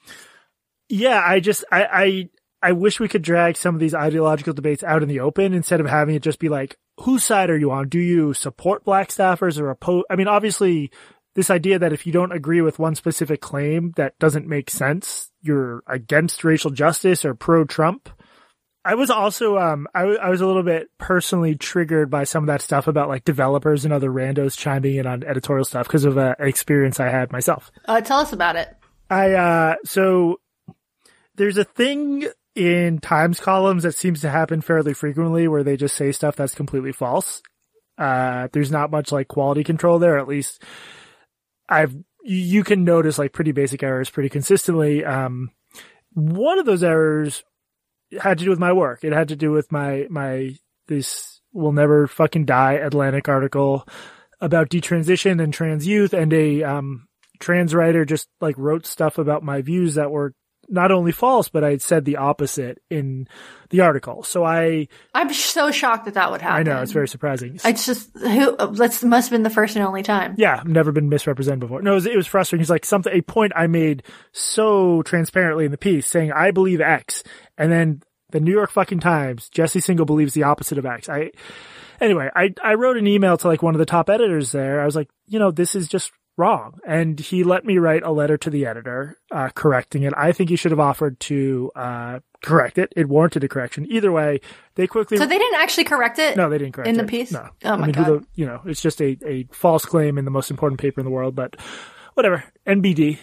yeah, 0.89 1.21
I 1.25 1.41
just, 1.41 1.65
I, 1.73 1.85
I, 1.85 2.29
I 2.63 2.73
wish 2.73 3.01
we 3.01 3.09
could 3.09 3.23
drag 3.23 3.57
some 3.57 3.75
of 3.75 3.81
these 3.81 3.95
ideological 3.95 4.53
debates 4.53 4.85
out 4.85 5.03
in 5.03 5.09
the 5.09 5.21
open 5.21 5.55
instead 5.55 5.81
of 5.81 5.87
having 5.87 6.15
it 6.15 6.23
just 6.23 6.39
be 6.39 6.49
like, 6.49 6.77
whose 6.99 7.25
side 7.25 7.51
are 7.51 7.59
you 7.59 7.73
on? 7.73 7.89
Do 7.89 7.99
you 7.99 8.35
support 8.35 8.85
black 8.85 9.09
staffers 9.09 9.59
or 9.59 9.71
oppose? 9.71 10.05
I 10.11 10.17
mean, 10.17 10.29
obviously, 10.29 10.91
this 11.35 11.51
idea 11.51 11.79
that 11.79 11.93
if 11.93 12.07
you 12.07 12.13
don't 12.13 12.33
agree 12.33 12.61
with 12.61 12.79
one 12.79 12.95
specific 12.95 13.41
claim 13.41 13.93
that 13.97 14.19
doesn't 14.19 14.49
make 14.49 14.71
sense, 14.71 15.31
you're 15.43 15.83
against 15.87 16.45
racial 16.45 16.71
justice 16.71 17.25
or 17.25 17.35
pro 17.35 17.65
Trump. 17.65 18.09
I 18.85 18.95
was 18.95 19.11
also, 19.11 19.59
um, 19.59 19.87
I, 19.95 20.03
I 20.03 20.31
was 20.31 20.41
a 20.41 20.47
little 20.47 20.63
bit 20.63 20.89
personally 20.99 21.55
triggered 21.55 22.11
by 22.11 22.25
some 22.25 22.45
of 22.45 22.47
that 22.47 22.63
stuff 22.63 22.89
about 22.89 23.09
like 23.09 23.25
developers 23.25 23.85
and 23.85 23.93
other 23.93 24.11
randos 24.11 24.57
chiming 24.57 24.97
in 24.97 25.07
on 25.07 25.23
editorial 25.23 25.67
stuff 25.67 25.87
because 25.87 26.07
of 26.07 26.17
uh, 26.17 26.35
an 26.39 26.49
experience 26.49 26.99
I 26.99 27.11
had 27.11 27.31
myself. 27.31 27.71
Uh, 27.87 28.01
tell 28.01 28.21
us 28.21 28.33
about 28.33 28.57
it. 28.57 28.75
I, 29.11 29.33
uh, 29.33 29.75
so 29.85 30.41
there's 31.35 31.59
a 31.59 31.65
thing 31.65 32.27
in 32.55 32.99
Times 32.99 33.39
columns 33.39 33.83
that 33.83 33.95
seems 33.95 34.23
to 34.23 34.31
happen 34.31 34.61
fairly 34.63 34.95
frequently 34.95 35.47
where 35.47 35.63
they 35.63 35.77
just 35.77 35.95
say 35.95 36.11
stuff 36.11 36.37
that's 36.37 36.55
completely 36.55 36.93
false. 36.93 37.43
Uh, 37.99 38.49
there's 38.53 38.71
not 38.71 38.91
much 38.91 39.13
like 39.13 39.29
quality 39.29 39.63
control 39.63 39.99
there, 39.99 40.19
at 40.19 40.27
least 40.27 40.63
I've, 41.71 41.95
you 42.23 42.65
can 42.65 42.85
notice 42.85 43.19
like 43.19 43.33
pretty 43.33 43.53
basic 43.53 43.83
errors 43.83 44.11
pretty 44.11 44.29
consistently. 44.29 45.05
Um, 45.05 45.51
one 46.13 46.59
of 46.59 46.67
those 46.67 46.83
errors 46.83 47.45
had 48.21 48.39
to 48.39 48.45
do 48.45 48.51
with 48.51 48.59
my 48.59 48.73
work. 48.73 49.05
It 49.05 49.13
had 49.13 49.29
to 49.29 49.37
do 49.37 49.53
with 49.53 49.71
my, 49.71 50.07
my, 50.11 50.57
this 50.89 51.41
will 51.53 51.73
never 51.73 52.07
fucking 52.07 52.45
die 52.45 52.75
Atlantic 52.75 53.29
article 53.29 53.87
about 54.41 54.69
detransition 54.69 55.43
and 55.43 55.55
trans 55.55 55.87
youth 55.87 56.13
and 56.13 56.33
a, 56.33 56.63
um, 56.63 57.07
trans 57.39 57.75
writer 57.75 58.05
just 58.05 58.29
like 58.41 58.57
wrote 58.59 58.87
stuff 58.87 59.19
about 59.19 59.43
my 59.43 59.63
views 59.63 59.95
that 59.95 60.11
were 60.11 60.35
not 60.71 60.93
only 60.93 61.13
false, 61.13 61.49
but 61.49 61.65
I 61.65 61.71
had 61.71 61.83
said 61.83 62.05
the 62.05 62.17
opposite 62.17 62.81
in 62.89 63.29
the 63.71 63.81
article. 63.81 64.23
So 64.23 64.45
I, 64.45 64.89
I'm 65.13 65.33
so 65.33 65.71
shocked 65.71 66.05
that 66.07 66.15
that 66.15 66.31
would 66.31 66.41
happen. 66.41 66.59
I 66.59 66.63
know 66.63 66.81
it's 66.81 66.93
very 66.93 67.09
surprising. 67.09 67.59
It's 67.65 67.85
just 67.87 68.17
who 68.17 68.57
that's 68.73 69.03
must 69.03 69.29
have 69.29 69.37
been 69.37 69.43
the 69.43 69.51
first 69.51 69.77
and 69.77 69.85
only 69.85 70.03
time. 70.03 70.37
Yeah, 70.39 70.59
I've 70.61 70.69
never 70.69 70.93
been 70.93 71.09
misrepresented 71.09 71.61
before. 71.61 71.83
No, 71.83 71.93
it 71.93 71.95
was, 71.95 72.07
it 72.07 72.17
was 72.17 72.27
frustrating. 72.27 72.61
He's 72.61 72.71
like 72.71 72.87
something, 72.87 73.13
a 73.13 73.21
point 73.21 73.53
I 73.57 73.67
made 73.67 74.05
so 74.33 75.03
transparently 75.03 75.65
in 75.65 75.73
the 75.73 75.79
piece 75.79 76.07
saying, 76.07 76.33
I 76.33 76.53
believe 76.53 76.81
X. 76.81 77.23
And 77.59 77.71
then 77.71 78.03
the 78.31 78.41
New 78.41 78.53
York 78.53 78.71
fucking 78.71 79.01
Times, 79.01 79.49
Jesse 79.49 79.81
Singal 79.81 80.07
believes 80.07 80.35
the 80.35 80.45
opposite 80.45 80.79
of 80.79 80.87
X. 80.87 81.09
I, 81.09 81.33
anyway, 82.01 82.31
I, 82.35 82.55
I 82.63 82.75
wrote 82.75 82.97
an 82.97 83.09
email 83.09 83.37
to 83.37 83.49
like 83.49 83.63
one 83.63 83.75
of 83.75 83.81
the 83.81 83.87
top 83.87 84.09
editors 84.09 84.53
there. 84.53 84.81
I 84.81 84.85
was 84.85 84.95
like, 84.95 85.11
you 85.27 85.39
know, 85.39 85.51
this 85.51 85.75
is 85.75 85.89
just 85.89 86.13
wrong. 86.37 86.79
And 86.87 87.19
he 87.21 87.45
let 87.45 87.65
me 87.65 87.79
write 87.79 88.03
a 88.03 88.11
letter 88.11 88.37
to 88.39 88.51
the 88.51 88.67
editor, 88.67 89.19
uh, 89.31 89.51
correcting 89.55 90.05
it. 90.05 90.13
I 90.17 90.33
think 90.33 90.51
he 90.51 90.57
should 90.57 90.71
have 90.73 90.81
offered 90.81 91.21
to, 91.21 91.71
uh, 91.77 92.21
correct 92.43 92.79
it. 92.79 92.93
It 92.97 93.09
warranted 93.09 93.45
a 93.45 93.49
correction. 93.49 93.87
Either 93.91 94.11
way, 94.11 94.41
they 94.75 94.87
quickly. 94.87 95.19
So 95.19 95.27
they 95.27 95.39
didn't 95.39 95.61
actually 95.61 95.85
correct 95.85 96.19
it. 96.19 96.37
No, 96.37 96.49
they 96.49 96.59
didn't 96.59 96.73
correct 96.73 96.89
in 96.89 96.95
it 96.99 97.03
the 97.03 97.09
piece. 97.09 97.33
No, 97.33 97.49
Oh 97.65 97.77
my 97.77 97.83
I 97.83 97.87
mean, 97.87 97.93
god. 97.93 98.07
The, 98.07 98.27
you 98.35 98.47
know, 98.47 98.63
it's 98.65 98.81
just 98.81 99.01
a, 99.03 99.19
a 99.27 99.47
false 99.53 99.85
claim 99.85 100.17
in 100.19 100.25
the 100.25 100.31
most 100.31 100.51
important 100.51 100.81
paper 100.81 101.01
in 101.01 101.05
the 101.05 101.11
world, 101.11 101.35
but 101.35 101.57
whatever. 102.15 102.45
NBD. 102.67 103.19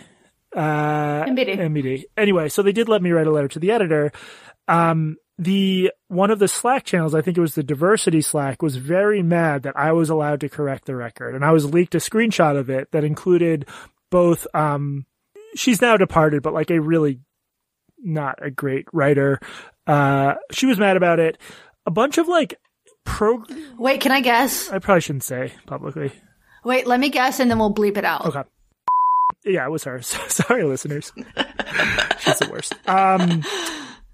Uh, 0.55 1.25
NBD. 1.25 1.57
NBD. 1.57 2.03
Anyway, 2.15 2.49
so 2.49 2.61
they 2.61 2.71
did 2.71 2.87
let 2.89 3.01
me 3.01 3.11
write 3.11 3.27
a 3.27 3.31
letter 3.31 3.47
to 3.49 3.59
the 3.59 3.71
editor. 3.71 4.11
Um, 4.67 5.17
the 5.37 5.91
one 6.07 6.31
of 6.31 6.39
the 6.39 6.47
Slack 6.47 6.83
channels, 6.83 7.13
I 7.13 7.21
think 7.21 7.37
it 7.37 7.41
was 7.41 7.55
the 7.55 7.63
diversity 7.63 8.21
Slack, 8.21 8.61
was 8.61 8.75
very 8.75 9.21
mad 9.21 9.63
that 9.63 9.77
I 9.77 9.91
was 9.91 10.09
allowed 10.09 10.41
to 10.41 10.49
correct 10.49 10.85
the 10.85 10.95
record, 10.95 11.35
and 11.35 11.45
I 11.45 11.51
was 11.51 11.65
leaked 11.65 11.95
a 11.95 11.99
screenshot 11.99 12.57
of 12.57 12.69
it 12.69 12.91
that 12.91 13.03
included 13.03 13.67
both. 14.09 14.47
Um, 14.53 15.05
she's 15.55 15.81
now 15.81 15.97
departed, 15.97 16.41
but 16.41 16.53
like 16.53 16.71
a 16.71 16.79
really 16.79 17.19
not 17.99 18.39
a 18.41 18.49
great 18.49 18.87
writer. 18.93 19.39
Uh, 19.85 20.35
she 20.51 20.65
was 20.65 20.79
mad 20.79 20.97
about 20.97 21.19
it. 21.19 21.37
A 21.85 21.91
bunch 21.91 22.17
of 22.17 22.27
like 22.27 22.59
pro. 23.05 23.43
Wait, 23.77 24.01
can 24.01 24.11
I 24.11 24.21
guess? 24.21 24.69
I 24.69 24.79
probably 24.79 25.01
shouldn't 25.01 25.23
say 25.23 25.53
publicly. 25.65 26.11
Wait, 26.63 26.87
let 26.87 26.99
me 26.99 27.09
guess, 27.09 27.39
and 27.39 27.49
then 27.49 27.59
we'll 27.59 27.73
bleep 27.73 27.97
it 27.97 28.05
out. 28.05 28.25
Okay. 28.25 28.43
Yeah, 29.45 29.65
it 29.65 29.69
was 29.69 29.83
her. 29.85 30.01
Sorry, 30.01 30.63
listeners. 30.63 31.13
She's 32.19 32.39
the 32.39 32.49
worst. 32.51 32.75
Um, 32.87 33.43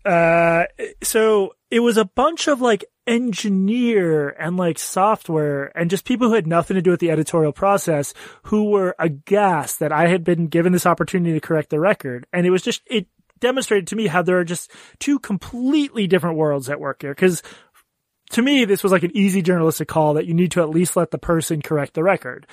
uh, 0.06 0.66
so 1.02 1.56
it 1.72 1.80
was 1.80 1.98
a 1.98 2.06
bunch 2.06 2.48
of 2.48 2.62
like 2.62 2.86
engineer 3.06 4.30
and 4.30 4.58
like 4.58 4.80
software 4.80 5.78
and 5.78 5.90
just 5.90 6.06
people 6.06 6.28
who 6.28 6.36
had 6.36 6.48
nothing 6.48 6.76
to 6.76 6.82
do 6.82 6.92
with 6.92 7.00
the 7.00 7.12
editorial 7.12 7.52
process 7.52 8.14
who 8.44 8.70
were 8.70 8.96
aghast 9.00 9.80
that 9.80 9.92
I 9.92 10.08
had 10.08 10.24
been 10.24 10.48
given 10.48 10.72
this 10.72 10.86
opportunity 10.86 11.34
to 11.34 11.46
correct 11.46 11.70
the 11.70 11.80
record. 11.80 12.26
And 12.32 12.46
it 12.46 12.50
was 12.50 12.62
just, 12.62 12.82
it 12.86 13.08
demonstrated 13.40 13.88
to 13.88 13.96
me 13.96 14.08
how 14.08 14.22
there 14.22 14.40
are 14.40 14.46
just 14.46 14.72
two 15.00 15.20
completely 15.20 16.08
different 16.08 16.38
worlds 16.38 16.70
at 16.70 16.80
work 16.80 17.02
here. 17.02 17.16
Cause 17.16 17.44
to 18.32 18.42
me, 18.42 18.66
this 18.66 18.84
was 18.84 18.92
like 18.92 19.04
an 19.04 19.16
easy 19.16 19.42
journalistic 19.42 19.88
call 19.88 20.16
that 20.16 20.26
you 20.26 20.34
need 20.34 20.52
to 20.52 20.62
at 20.62 20.70
least 20.70 20.96
let 20.96 21.12
the 21.12 21.18
person 21.18 21.62
correct 21.62 21.94
the 21.94 22.04
record 22.04 22.48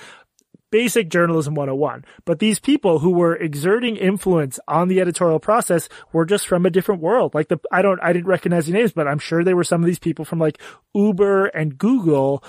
basic 0.71 1.09
journalism 1.09 1.53
101. 1.53 2.05
But 2.25 2.39
these 2.39 2.59
people 2.59 2.99
who 2.99 3.11
were 3.11 3.35
exerting 3.35 3.97
influence 3.97 4.59
on 4.67 4.87
the 4.87 5.01
editorial 5.01 5.39
process 5.39 5.89
were 6.11 6.25
just 6.25 6.47
from 6.47 6.65
a 6.65 6.71
different 6.71 7.01
world. 7.01 7.35
Like 7.35 7.49
the, 7.49 7.59
I 7.71 7.81
don't, 7.81 8.01
I 8.01 8.13
didn't 8.13 8.27
recognize 8.27 8.65
the 8.65 8.73
names, 8.73 8.93
but 8.93 9.07
I'm 9.07 9.19
sure 9.19 9.43
they 9.43 9.53
were 9.53 9.63
some 9.63 9.81
of 9.81 9.87
these 9.87 9.99
people 9.99 10.25
from 10.25 10.39
like 10.39 10.59
Uber 10.93 11.47
and 11.47 11.77
Google 11.77 12.43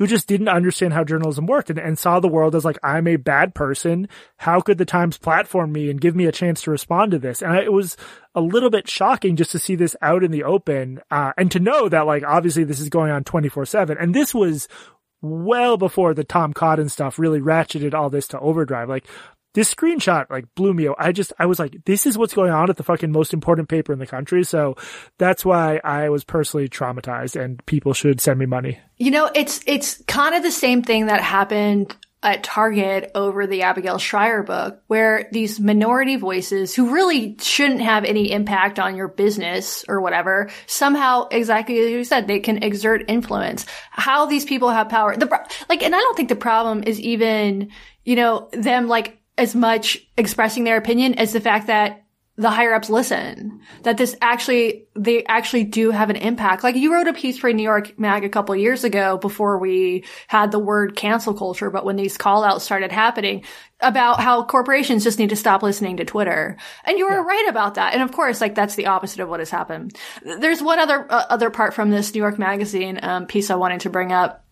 who 0.00 0.06
just 0.06 0.26
didn't 0.26 0.48
understand 0.48 0.94
how 0.94 1.04
journalism 1.04 1.44
worked 1.44 1.68
and, 1.68 1.78
and 1.78 1.98
saw 1.98 2.20
the 2.20 2.26
world 2.26 2.54
as 2.54 2.64
like, 2.64 2.78
I'm 2.82 3.06
a 3.06 3.16
bad 3.16 3.54
person. 3.54 4.08
How 4.38 4.62
could 4.62 4.78
the 4.78 4.86
Times 4.86 5.18
platform 5.18 5.72
me 5.72 5.90
and 5.90 6.00
give 6.00 6.16
me 6.16 6.24
a 6.24 6.32
chance 6.32 6.62
to 6.62 6.70
respond 6.70 7.10
to 7.10 7.18
this? 7.18 7.42
And 7.42 7.52
I, 7.52 7.60
it 7.60 7.72
was 7.72 7.98
a 8.34 8.40
little 8.40 8.70
bit 8.70 8.88
shocking 8.88 9.36
just 9.36 9.50
to 9.50 9.58
see 9.58 9.74
this 9.74 9.94
out 10.00 10.24
in 10.24 10.30
the 10.30 10.44
open, 10.44 11.02
uh, 11.10 11.34
and 11.36 11.50
to 11.50 11.60
know 11.60 11.90
that 11.90 12.06
like, 12.06 12.22
obviously 12.26 12.64
this 12.64 12.80
is 12.80 12.88
going 12.88 13.12
on 13.12 13.24
24 13.24 13.66
seven. 13.66 13.98
And 13.98 14.14
this 14.14 14.32
was 14.34 14.68
well 15.22 15.76
before 15.76 16.14
the 16.14 16.24
Tom 16.24 16.52
Cotton 16.52 16.88
stuff 16.88 17.18
really 17.18 17.40
ratcheted 17.40 17.94
all 17.94 18.10
this 18.10 18.28
to 18.28 18.40
overdrive. 18.40 18.88
Like 18.88 19.06
this 19.54 19.74
screenshot 19.74 20.30
like 20.30 20.46
blew 20.54 20.72
me. 20.72 20.88
I 20.98 21.12
just, 21.12 21.32
I 21.38 21.46
was 21.46 21.58
like, 21.58 21.76
this 21.84 22.06
is 22.06 22.16
what's 22.16 22.34
going 22.34 22.52
on 22.52 22.70
at 22.70 22.76
the 22.76 22.84
fucking 22.84 23.10
most 23.10 23.32
important 23.32 23.68
paper 23.68 23.92
in 23.92 23.98
the 23.98 24.06
country. 24.06 24.44
So 24.44 24.76
that's 25.18 25.44
why 25.44 25.80
I 25.82 26.08
was 26.08 26.24
personally 26.24 26.68
traumatized 26.68 27.40
and 27.40 27.64
people 27.66 27.92
should 27.92 28.20
send 28.20 28.38
me 28.38 28.46
money. 28.46 28.78
You 28.96 29.10
know, 29.10 29.30
it's, 29.34 29.60
it's 29.66 30.02
kind 30.06 30.34
of 30.34 30.42
the 30.42 30.52
same 30.52 30.82
thing 30.82 31.06
that 31.06 31.20
happened 31.20 31.96
at 32.22 32.42
Target 32.42 33.10
over 33.14 33.46
the 33.46 33.62
Abigail 33.62 33.98
Shrier 33.98 34.42
book, 34.42 34.82
where 34.88 35.28
these 35.32 35.58
minority 35.58 36.16
voices 36.16 36.74
who 36.74 36.92
really 36.92 37.36
shouldn't 37.40 37.80
have 37.80 38.04
any 38.04 38.30
impact 38.30 38.78
on 38.78 38.94
your 38.96 39.08
business 39.08 39.84
or 39.88 40.00
whatever, 40.00 40.50
somehow, 40.66 41.28
exactly 41.30 41.78
as 41.78 41.90
you 41.90 42.04
said, 42.04 42.26
they 42.26 42.40
can 42.40 42.62
exert 42.62 43.04
influence. 43.08 43.64
How 43.90 44.26
these 44.26 44.44
people 44.44 44.68
have 44.70 44.88
power. 44.90 45.16
The, 45.16 45.28
like, 45.68 45.82
and 45.82 45.94
I 45.94 45.98
don't 45.98 46.16
think 46.16 46.28
the 46.28 46.36
problem 46.36 46.82
is 46.86 47.00
even, 47.00 47.70
you 48.04 48.16
know, 48.16 48.50
them 48.52 48.86
like 48.86 49.18
as 49.38 49.54
much 49.54 49.98
expressing 50.18 50.64
their 50.64 50.76
opinion 50.76 51.14
as 51.14 51.32
the 51.32 51.40
fact 51.40 51.68
that 51.68 52.04
the 52.40 52.48
higher 52.48 52.72
ups 52.72 52.88
listen, 52.88 53.60
that 53.82 53.98
this 53.98 54.16
actually, 54.22 54.86
they 54.94 55.22
actually 55.26 55.64
do 55.64 55.90
have 55.90 56.08
an 56.08 56.16
impact. 56.16 56.64
Like 56.64 56.74
you 56.74 56.94
wrote 56.94 57.06
a 57.06 57.12
piece 57.12 57.38
for 57.38 57.52
New 57.52 57.62
York 57.62 57.98
Mag 57.98 58.24
a 58.24 58.30
couple 58.30 58.56
years 58.56 58.82
ago 58.82 59.18
before 59.18 59.58
we 59.58 60.04
had 60.26 60.50
the 60.50 60.58
word 60.58 60.96
cancel 60.96 61.34
culture, 61.34 61.68
but 61.68 61.84
when 61.84 61.96
these 61.96 62.16
call 62.16 62.42
outs 62.42 62.64
started 62.64 62.92
happening 62.92 63.44
about 63.80 64.20
how 64.20 64.42
corporations 64.42 65.04
just 65.04 65.18
need 65.18 65.28
to 65.28 65.36
stop 65.36 65.62
listening 65.62 65.98
to 65.98 66.06
Twitter. 66.06 66.56
And 66.86 66.96
you 66.96 67.04
were 67.04 67.12
yeah. 67.12 67.24
right 67.24 67.46
about 67.50 67.74
that. 67.74 67.92
And 67.92 68.02
of 68.02 68.10
course, 68.10 68.40
like 68.40 68.54
that's 68.54 68.74
the 68.74 68.86
opposite 68.86 69.20
of 69.20 69.28
what 69.28 69.40
has 69.40 69.50
happened. 69.50 69.94
There's 70.22 70.62
one 70.62 70.78
other, 70.78 71.06
uh, 71.12 71.26
other 71.28 71.50
part 71.50 71.74
from 71.74 71.90
this 71.90 72.14
New 72.14 72.20
York 72.20 72.38
Magazine 72.38 73.00
um, 73.02 73.26
piece 73.26 73.50
I 73.50 73.56
wanted 73.56 73.82
to 73.82 73.90
bring 73.90 74.12
up 74.12 74.46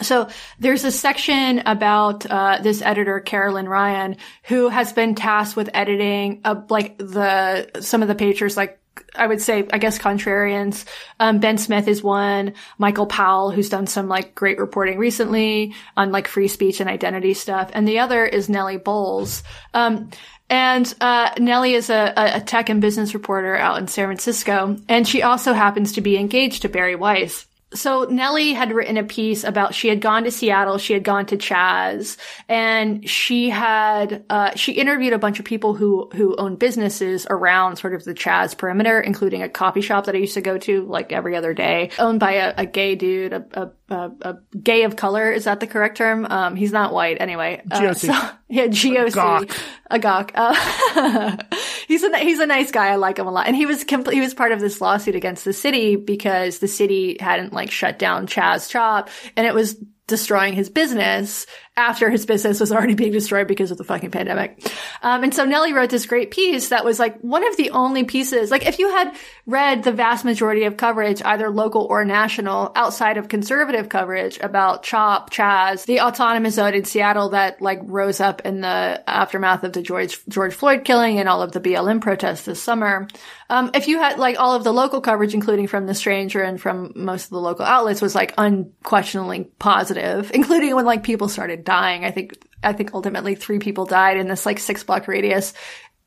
so 0.00 0.28
there's 0.58 0.84
a 0.84 0.90
section 0.90 1.60
about 1.60 2.24
uh, 2.30 2.60
this 2.62 2.82
editor 2.82 3.20
Carolyn 3.20 3.68
Ryan 3.68 4.16
who 4.44 4.68
has 4.68 4.92
been 4.92 5.14
tasked 5.14 5.56
with 5.56 5.70
editing 5.74 6.40
uh, 6.44 6.62
like 6.68 6.98
the 6.98 7.70
some 7.80 8.02
of 8.02 8.08
the 8.08 8.14
pagers 8.14 8.56
like 8.56 8.80
I 9.14 9.26
would 9.26 9.40
say 9.40 9.66
I 9.72 9.78
guess 9.78 9.98
contrarians. 9.98 10.84
Um, 11.20 11.38
ben 11.38 11.58
Smith 11.58 11.88
is 11.88 12.02
one. 12.02 12.54
Michael 12.78 13.06
Powell 13.06 13.50
who's 13.50 13.68
done 13.68 13.86
some 13.86 14.08
like 14.08 14.34
great 14.34 14.58
reporting 14.58 14.98
recently 14.98 15.74
on 15.96 16.12
like 16.12 16.28
free 16.28 16.48
speech 16.48 16.80
and 16.80 16.90
identity 16.90 17.34
stuff, 17.34 17.70
and 17.72 17.86
the 17.86 18.00
other 18.00 18.24
is 18.24 18.48
Nellie 18.48 18.76
Bowles. 18.76 19.42
Um, 19.74 20.10
and 20.50 20.92
uh, 21.02 21.30
Nellie 21.38 21.74
is 21.74 21.90
a, 21.90 22.14
a 22.16 22.40
tech 22.40 22.70
and 22.70 22.80
business 22.80 23.12
reporter 23.12 23.54
out 23.54 23.78
in 23.78 23.86
San 23.86 24.06
Francisco, 24.06 24.76
and 24.88 25.06
she 25.06 25.22
also 25.22 25.52
happens 25.52 25.92
to 25.92 26.00
be 26.00 26.16
engaged 26.16 26.62
to 26.62 26.70
Bari 26.70 26.96
Weiss 26.96 27.46
so 27.74 28.04
Nellie 28.04 28.54
had 28.54 28.72
written 28.72 28.96
a 28.96 29.04
piece 29.04 29.44
about 29.44 29.74
she 29.74 29.88
had 29.88 30.00
gone 30.00 30.24
to 30.24 30.30
Seattle, 30.30 30.78
she 30.78 30.94
had 30.94 31.04
gone 31.04 31.26
to 31.26 31.36
Chaz, 31.36 32.16
and 32.48 33.08
she 33.08 33.50
had 33.50 34.24
uh, 34.30 34.54
she 34.54 34.72
interviewed 34.72 35.12
a 35.12 35.18
bunch 35.18 35.38
of 35.38 35.44
people 35.44 35.74
who 35.74 36.08
who 36.14 36.34
own 36.36 36.56
businesses 36.56 37.26
around 37.28 37.76
sort 37.76 37.94
of 37.94 38.04
the 38.04 38.14
Chaz 38.14 38.56
perimeter, 38.56 39.00
including 39.00 39.42
a 39.42 39.48
coffee 39.48 39.82
shop 39.82 40.06
that 40.06 40.14
I 40.14 40.18
used 40.18 40.34
to 40.34 40.40
go 40.40 40.56
to 40.58 40.84
like 40.86 41.12
every 41.12 41.36
other 41.36 41.52
day, 41.52 41.90
owned 41.98 42.20
by 42.20 42.32
a, 42.34 42.54
a 42.56 42.66
gay 42.66 42.94
dude, 42.94 43.32
a, 43.32 43.44
a 43.52 43.70
uh, 43.90 44.10
a 44.22 44.36
gay 44.56 44.84
of 44.84 44.96
color. 44.96 45.30
Is 45.32 45.44
that 45.44 45.60
the 45.60 45.66
correct 45.66 45.96
term? 45.96 46.26
Um, 46.26 46.56
he's 46.56 46.72
not 46.72 46.92
white 46.92 47.18
anyway. 47.20 47.62
Uh, 47.70 47.94
so, 47.94 48.08
yeah, 48.48 48.66
GOC. 48.66 49.50
A 49.90 49.98
gawk. 49.98 50.32
Uh, 50.34 51.36
he's 51.88 52.02
a, 52.02 52.18
he's 52.18 52.38
a 52.38 52.46
nice 52.46 52.70
guy. 52.70 52.88
I 52.88 52.96
like 52.96 53.18
him 53.18 53.26
a 53.26 53.32
lot. 53.32 53.46
And 53.46 53.56
he 53.56 53.66
was, 53.66 53.84
compl- 53.84 54.12
he 54.12 54.20
was 54.20 54.34
part 54.34 54.52
of 54.52 54.60
this 54.60 54.80
lawsuit 54.80 55.14
against 55.14 55.44
the 55.44 55.52
city 55.52 55.96
because 55.96 56.58
the 56.58 56.68
city 56.68 57.16
hadn't 57.20 57.52
like 57.52 57.70
shut 57.70 57.98
down 57.98 58.26
Chaz 58.26 58.68
Chop 58.68 59.08
and 59.36 59.46
it 59.46 59.54
was 59.54 59.76
destroying 60.06 60.54
his 60.54 60.70
business 60.70 61.46
after 61.78 62.10
his 62.10 62.26
business 62.26 62.58
was 62.58 62.72
already 62.72 62.94
being 62.94 63.12
destroyed 63.12 63.46
because 63.46 63.70
of 63.70 63.78
the 63.78 63.84
fucking 63.84 64.10
pandemic. 64.10 64.60
Um, 65.00 65.22
and 65.22 65.32
so 65.32 65.44
Nellie 65.44 65.72
wrote 65.72 65.90
this 65.90 66.06
great 66.06 66.32
piece 66.32 66.70
that 66.70 66.84
was 66.84 66.98
like 66.98 67.20
one 67.20 67.46
of 67.46 67.56
the 67.56 67.70
only 67.70 68.04
pieces, 68.04 68.50
like 68.50 68.66
if 68.66 68.80
you 68.80 68.90
had 68.90 69.14
read 69.46 69.84
the 69.84 69.92
vast 69.92 70.24
majority 70.24 70.64
of 70.64 70.76
coverage, 70.76 71.22
either 71.24 71.48
local 71.50 71.84
or 71.84 72.04
national, 72.04 72.72
outside 72.74 73.16
of 73.16 73.28
conservative 73.28 73.88
coverage 73.88 74.38
about 74.40 74.82
CHOP, 74.82 75.30
Chaz, 75.30 75.86
the 75.86 76.00
autonomous 76.00 76.56
zone 76.56 76.74
in 76.74 76.84
Seattle 76.84 77.30
that 77.30 77.62
like 77.62 77.80
rose 77.84 78.20
up 78.20 78.42
in 78.44 78.60
the 78.60 79.02
aftermath 79.06 79.62
of 79.62 79.72
the 79.72 79.80
George, 79.80 80.18
George 80.28 80.54
Floyd 80.54 80.84
killing 80.84 81.20
and 81.20 81.28
all 81.28 81.42
of 81.42 81.52
the 81.52 81.60
BLM 81.60 82.00
protests 82.00 82.42
this 82.42 82.60
summer. 82.60 83.06
Um, 83.50 83.70
if 83.72 83.88
you 83.88 83.98
had 83.98 84.18
like 84.18 84.38
all 84.38 84.54
of 84.54 84.64
the 84.64 84.72
local 84.72 85.00
coverage, 85.00 85.32
including 85.32 85.68
from 85.68 85.86
The 85.86 85.94
Stranger 85.94 86.42
and 86.42 86.60
from 86.60 86.92
most 86.94 87.24
of 87.24 87.30
the 87.30 87.40
local 87.40 87.64
outlets 87.64 88.02
was 88.02 88.14
like 88.14 88.34
unquestionably 88.36 89.44
positive, 89.58 90.30
including 90.34 90.74
when 90.74 90.84
like 90.84 91.02
people 91.02 91.28
started 91.28 91.64
dying. 91.68 92.04
I 92.04 92.10
think, 92.10 92.32
I 92.62 92.72
think 92.72 92.94
ultimately 92.94 93.34
three 93.34 93.58
people 93.58 93.84
died 93.84 94.16
in 94.16 94.26
this 94.26 94.46
like 94.46 94.58
six 94.58 94.82
block 94.82 95.06
radius, 95.06 95.52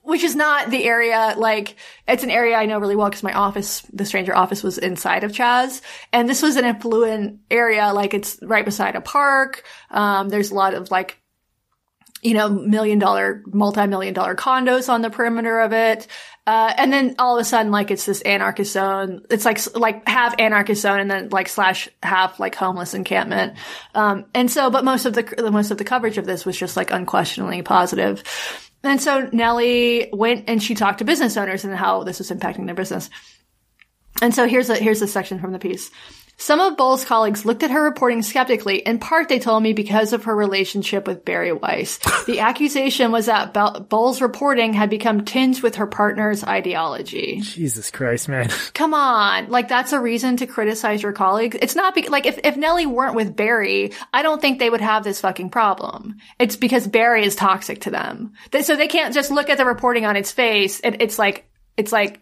which 0.02 0.24
is 0.24 0.36
not 0.36 0.72
the 0.72 0.84
area, 0.84 1.36
like, 1.38 1.76
it's 2.08 2.24
an 2.24 2.32
area 2.32 2.56
I 2.56 2.66
know 2.66 2.80
really 2.80 2.96
well 2.96 3.10
because 3.10 3.22
my 3.22 3.34
office, 3.34 3.82
the 3.94 4.06
stranger 4.06 4.36
office 4.36 4.64
was 4.64 4.80
inside 4.80 5.24
of 5.24 5.32
Chaz. 5.32 5.82
And 6.12 6.28
this 6.28 6.42
was 6.42 6.56
an 6.58 6.66
affluent 6.66 7.42
area, 7.52 7.94
like 7.94 8.16
it's 8.16 8.40
right 8.42 8.66
beside 8.66 8.96
a 8.96 9.02
park. 9.02 9.64
Um, 9.92 10.30
there's 10.30 10.50
a 10.50 10.56
lot 10.56 10.74
of 10.74 10.90
like, 10.90 11.22
you 12.24 12.34
know, 12.34 12.50
million 12.50 13.00
dollar, 13.00 13.44
multi-million 13.48 14.14
dollar 14.14 14.36
condos 14.36 14.90
on 14.90 15.02
the 15.02 15.10
perimeter 15.10 15.60
of 15.60 15.74
it. 15.74 16.08
Uh, 16.48 16.74
and 16.76 16.92
then 16.92 17.16
all 17.20 17.38
of 17.38 17.42
a 17.42 17.46
sudden, 17.46 17.72
like 17.72 17.92
it's 17.92 18.06
this 18.06 18.22
anarchist 18.22 18.74
zone. 18.74 19.22
It's 19.30 19.46
like 19.46 19.60
like 19.76 20.08
half 20.08 20.34
anarchist 20.40 20.82
zone 20.82 21.00
and 21.00 21.10
then 21.10 21.30
like 21.30 21.48
slash 21.48 21.88
half 22.02 22.40
like 22.40 22.56
homeless 22.56 22.94
encampment. 22.94 23.58
Um, 23.94 24.26
and 24.34 24.50
so, 24.50 24.72
but 24.72 24.84
most 24.84 25.06
of 25.06 25.14
the 25.14 25.52
most 25.52 25.70
of 25.70 25.78
the 25.78 25.84
coverage 25.84 26.18
of 26.18 26.26
this 26.26 26.46
was 26.46 26.58
just 26.58 26.76
like 26.76 26.92
unquestionably 26.92 27.62
positive. 27.62 28.24
And 28.84 29.00
so 29.00 29.30
Nellie 29.32 30.10
went 30.12 30.46
and 30.48 30.62
she 30.62 30.74
talked 30.74 31.00
to 31.00 31.06
business 31.06 31.38
owners 31.38 31.64
and 31.64 31.76
how 31.76 32.04
this 32.04 32.18
was 32.18 32.32
impacting 32.32 32.66
their 32.66 32.76
business. 32.76 33.12
And 34.22 34.34
so 34.34 34.48
here's 34.48 34.70
a 34.70 34.76
here's 34.76 35.02
a 35.04 35.08
section 35.08 35.40
from 35.40 35.52
the 35.52 35.60
piece. 35.60 35.92
Some 36.42 36.60
of 36.60 36.76
Bowles' 36.76 37.06
colleagues 37.06 37.46
looked 37.46 37.62
at 37.62 37.70
her 37.70 37.84
reporting 37.84 38.24
skeptically. 38.24 38.80
In 38.80 38.98
part, 38.98 39.30
they 39.30 39.38
told 39.38 39.62
me 39.62 39.74
because 39.74 40.12
of 40.12 40.24
her 40.24 40.36
relationship 40.36 41.06
with 41.06 41.24
Bari 41.24 41.54
Weiss. 41.54 42.00
The 42.26 42.40
accusation 42.40 43.12
was 43.12 43.28
that 43.28 43.54
Bowles' 43.90 44.22
reporting 44.22 44.74
had 44.74 44.90
become 44.90 45.26
tinged 45.26 45.62
with 45.62 45.76
her 45.76 45.88
partner's 45.88 46.44
ideology. 46.44 47.42
Jesus 47.42 47.92
Christ, 47.92 48.30
man. 48.30 48.50
Come 48.74 48.94
on. 48.94 49.50
Like, 49.50 49.68
that's 49.68 49.92
a 49.92 50.00
reason 50.00 50.38
to 50.38 50.48
criticize 50.48 51.04
your 51.04 51.14
colleagues. 51.14 51.58
It's 51.62 51.76
not 51.76 51.94
be- 51.94 52.08
like 52.08 52.26
if, 52.26 52.40
if 52.44 52.58
Nellie 52.58 52.86
weren't 52.86 53.16
with 53.16 53.36
Bari, 53.36 53.92
I 54.14 54.24
don't 54.24 54.42
think 54.42 54.58
they 54.58 54.70
would 54.70 54.82
have 54.82 55.04
this 55.04 55.22
fucking 55.22 55.50
problem. 55.50 56.18
It's 56.40 56.56
because 56.56 56.88
Bari 56.88 57.26
is 57.26 57.36
toxic 57.36 57.82
to 57.82 57.92
them. 57.92 58.34
So 58.62 58.76
they 58.76 58.88
can't 58.88 59.14
just 59.14 59.30
look 59.30 59.50
at 59.50 59.58
the 59.58 59.66
reporting 59.66 60.06
on 60.06 60.16
its 60.16 60.32
face. 60.32 60.80
It, 60.84 61.02
it's 61.02 61.20
like, 61.20 61.46
it's 61.78 61.92
like, 61.92 62.22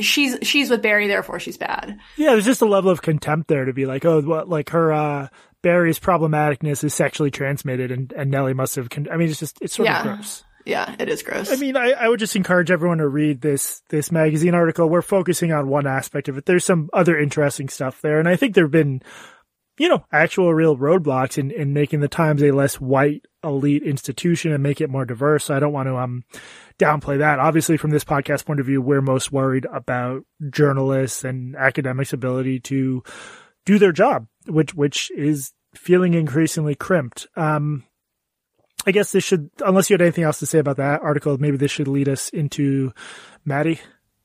she's 0.00 0.36
she's 0.42 0.70
with 0.70 0.82
Bari, 0.82 1.08
therefore 1.08 1.40
she's 1.40 1.56
bad. 1.56 1.98
Yeah, 2.16 2.32
there's 2.32 2.44
just 2.44 2.62
a 2.62 2.66
level 2.66 2.90
of 2.90 3.02
contempt 3.02 3.48
there 3.48 3.64
to 3.64 3.72
be 3.72 3.86
like, 3.86 4.04
oh, 4.04 4.20
what, 4.22 4.48
like 4.48 4.70
her 4.70 4.92
uh 4.92 5.28
Bari's 5.62 5.98
problematicness 5.98 6.84
is 6.84 6.94
sexually 6.94 7.30
transmitted, 7.30 7.90
and 7.90 8.12
and 8.12 8.30
Nellie 8.30 8.54
must 8.54 8.76
have. 8.76 8.90
Con- 8.90 9.08
I 9.10 9.16
mean, 9.16 9.28
it's 9.28 9.40
just 9.40 9.58
it's 9.60 9.74
sort 9.74 9.88
yeah. 9.88 10.00
of 10.00 10.04
gross. 10.04 10.44
Yeah, 10.64 10.94
it 10.98 11.08
is 11.08 11.22
gross. 11.22 11.50
I 11.50 11.56
mean, 11.56 11.76
I, 11.76 11.92
I 11.92 12.08
would 12.08 12.20
just 12.20 12.36
encourage 12.36 12.70
everyone 12.70 12.98
to 12.98 13.08
read 13.08 13.40
this 13.40 13.82
this 13.88 14.12
magazine 14.12 14.54
article. 14.54 14.88
We're 14.88 15.02
focusing 15.02 15.50
on 15.50 15.68
one 15.68 15.86
aspect 15.86 16.28
of 16.28 16.36
it. 16.36 16.44
There's 16.44 16.64
some 16.64 16.90
other 16.92 17.18
interesting 17.18 17.68
stuff 17.68 18.00
there, 18.02 18.18
and 18.18 18.28
I 18.28 18.36
think 18.36 18.54
there've 18.54 18.70
been 18.70 19.02
you 19.78 19.88
know, 19.88 20.04
actual 20.12 20.52
real 20.54 20.76
roadblocks 20.76 21.38
in, 21.38 21.50
in 21.50 21.72
making 21.72 22.00
the 22.00 22.08
Times 22.08 22.42
a 22.42 22.50
less 22.50 22.80
white 22.80 23.24
elite 23.42 23.82
institution 23.82 24.52
and 24.52 24.62
make 24.62 24.80
it 24.80 24.90
more 24.90 25.04
diverse. 25.04 25.44
So 25.44 25.54
I 25.54 25.60
don't 25.60 25.72
want 25.72 25.88
to, 25.88 25.96
um, 25.96 26.24
downplay 26.78 27.18
that. 27.18 27.38
Obviously, 27.38 27.76
from 27.76 27.90
this 27.90 28.04
podcast 28.04 28.44
point 28.44 28.60
of 28.60 28.66
view, 28.66 28.82
we're 28.82 29.00
most 29.00 29.32
worried 29.32 29.66
about 29.72 30.24
journalists 30.50 31.24
and 31.24 31.56
academics' 31.56 32.12
ability 32.12 32.60
to 32.60 33.02
do 33.64 33.78
their 33.78 33.92
job, 33.92 34.26
which, 34.46 34.74
which 34.74 35.10
is 35.12 35.52
feeling 35.74 36.14
increasingly 36.14 36.74
crimped. 36.74 37.26
Um, 37.36 37.84
I 38.86 38.90
guess 38.90 39.12
this 39.12 39.24
should, 39.24 39.50
unless 39.64 39.90
you 39.90 39.94
had 39.94 40.02
anything 40.02 40.24
else 40.24 40.38
to 40.38 40.46
say 40.46 40.58
about 40.58 40.76
that 40.76 41.02
article, 41.02 41.36
maybe 41.38 41.56
this 41.56 41.70
should 41.70 41.88
lead 41.88 42.08
us 42.08 42.28
into 42.30 42.92
Maddie. 43.44 43.80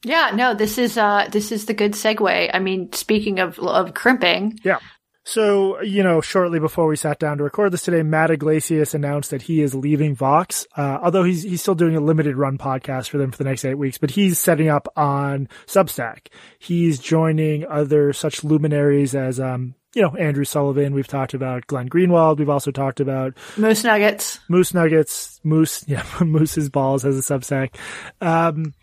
Yeah, 0.06 0.32
no, 0.36 0.54
this 0.54 0.78
is 0.78 0.98
uh 0.98 1.28
this 1.32 1.52
is 1.52 1.66
the 1.66 1.74
good 1.74 1.94
segue. 1.94 2.52
I 2.54 2.60
mean, 2.60 2.92
speaking 2.92 3.40
of 3.40 3.58
of 3.60 3.94
crimping. 3.94 4.60
Yeah. 4.64 4.80
So, 5.26 5.82
you 5.82 6.04
know, 6.04 6.20
shortly 6.20 6.60
before 6.60 6.88
we 6.88 6.98
sat 6.98 7.18
down 7.18 7.38
to 7.38 7.44
record 7.44 7.72
this 7.72 7.84
today, 7.84 8.04
Matt 8.04 8.30
Yglesias 8.30 8.94
announced 8.94 9.32
that 9.32 9.44
he 9.44 9.62
is 9.62 9.74
leaving 9.74 10.16
Vox. 10.16 10.68
Uh, 10.76 11.00
although 11.02 11.24
he's, 11.24 11.44
he's 11.44 11.62
still 11.62 11.76
doing 11.76 11.96
a 11.96 12.02
limited 12.02 12.36
run 12.36 12.58
podcast 12.58 13.10
for 13.10 13.18
them 13.18 13.32
for 13.32 13.38
the 13.38 13.46
next 13.46 13.64
eight 13.64 13.78
weeks, 13.78 13.98
but 13.98 14.12
he's 14.12 14.38
setting 14.38 14.68
up 14.68 14.88
on 14.98 15.48
Substack. 15.66 16.28
He's 16.60 17.00
joining 17.00 17.66
other 17.66 18.12
such 18.12 18.44
luminaries 18.44 19.16
as, 19.16 19.40
um, 19.40 19.76
you 19.96 20.02
know, 20.02 20.16
Andrew 20.16 20.44
Sullivan. 20.44 20.94
We've 20.94 21.08
talked 21.08 21.34
about 21.34 21.68
Glenn 21.68 21.88
Greenwald. 21.88 22.40
We've 22.40 22.50
also 22.50 22.72
talked 22.72 23.00
about 23.00 23.38
Moose 23.58 23.84
Nuggets. 23.84 24.40
Moose 24.50 24.74
Nuggets. 24.74 25.40
Moose, 25.44 25.86
yeah, 25.88 26.04
Moose's 26.20 26.70
balls 26.70 27.06
as 27.06 27.18
a 27.18 27.22
Substack. 27.22 27.76
Um, 28.20 28.74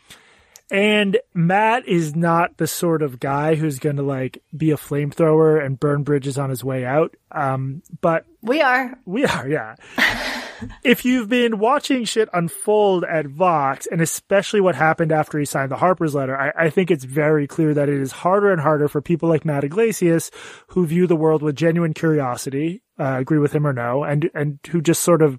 and 0.71 1.18
Matt 1.35 1.89
is 1.89 2.14
not 2.14 2.57
the 2.57 2.66
sort 2.66 3.03
of 3.03 3.18
guy 3.18 3.57
who's 3.57 3.79
going 3.79 3.97
to 3.97 4.03
like 4.03 4.43
be 4.57 4.71
a 4.71 4.77
flamethrower 4.77 5.64
and 5.64 5.81
burn 5.81 6.05
bridges 6.05 6.39
on 6.39 6.51
his 6.51 6.62
way 6.62 6.85
out. 6.85 7.16
Um, 7.33 7.83
but 8.01 8.25
we 8.43 8.61
are. 8.61 8.99
We 9.05 9.25
are, 9.25 9.49
yeah. 9.49 9.75
if 10.85 11.05
you've 11.05 11.29
been 11.29 11.59
watching 11.59 12.05
shit 12.05 12.29
unfold 12.33 13.05
at 13.05 13.27
Vox, 13.27 13.89
and 13.91 14.01
especially 14.01 14.61
what 14.61 14.77
happened 14.77 15.12
after 15.12 15.39
he 15.39 15.45
signed 15.45 15.73
the 15.73 15.77
Harper's 15.77 16.14
letter, 16.14 16.39
I, 16.39 16.66
I 16.66 16.71
think 16.71 16.91
it's 16.91 17.05
very 17.05 17.47
clear 17.47 17.75
that 17.75 17.89
it 17.89 18.01
is 18.01 18.12
harder 18.12 18.53
and 18.53 18.61
harder 18.61 18.89
for 18.89 19.01
people 19.01 19.29
like 19.29 19.45
Matt 19.45 19.64
Yglesias, 19.64 20.31
who 20.68 20.87
view 20.87 21.07
the 21.07 21.16
world 21.16 21.43
with 21.43 21.57
genuine 21.57 21.95
curiosity, 21.95 22.83
uh, 22.99 23.16
agree 23.18 23.39
with 23.39 23.53
him 23.53 23.66
or 23.66 23.73
no, 23.73 24.05
and, 24.05 24.31
and 24.35 24.59
who 24.71 24.81
just 24.81 25.03
sort 25.03 25.23
of 25.23 25.39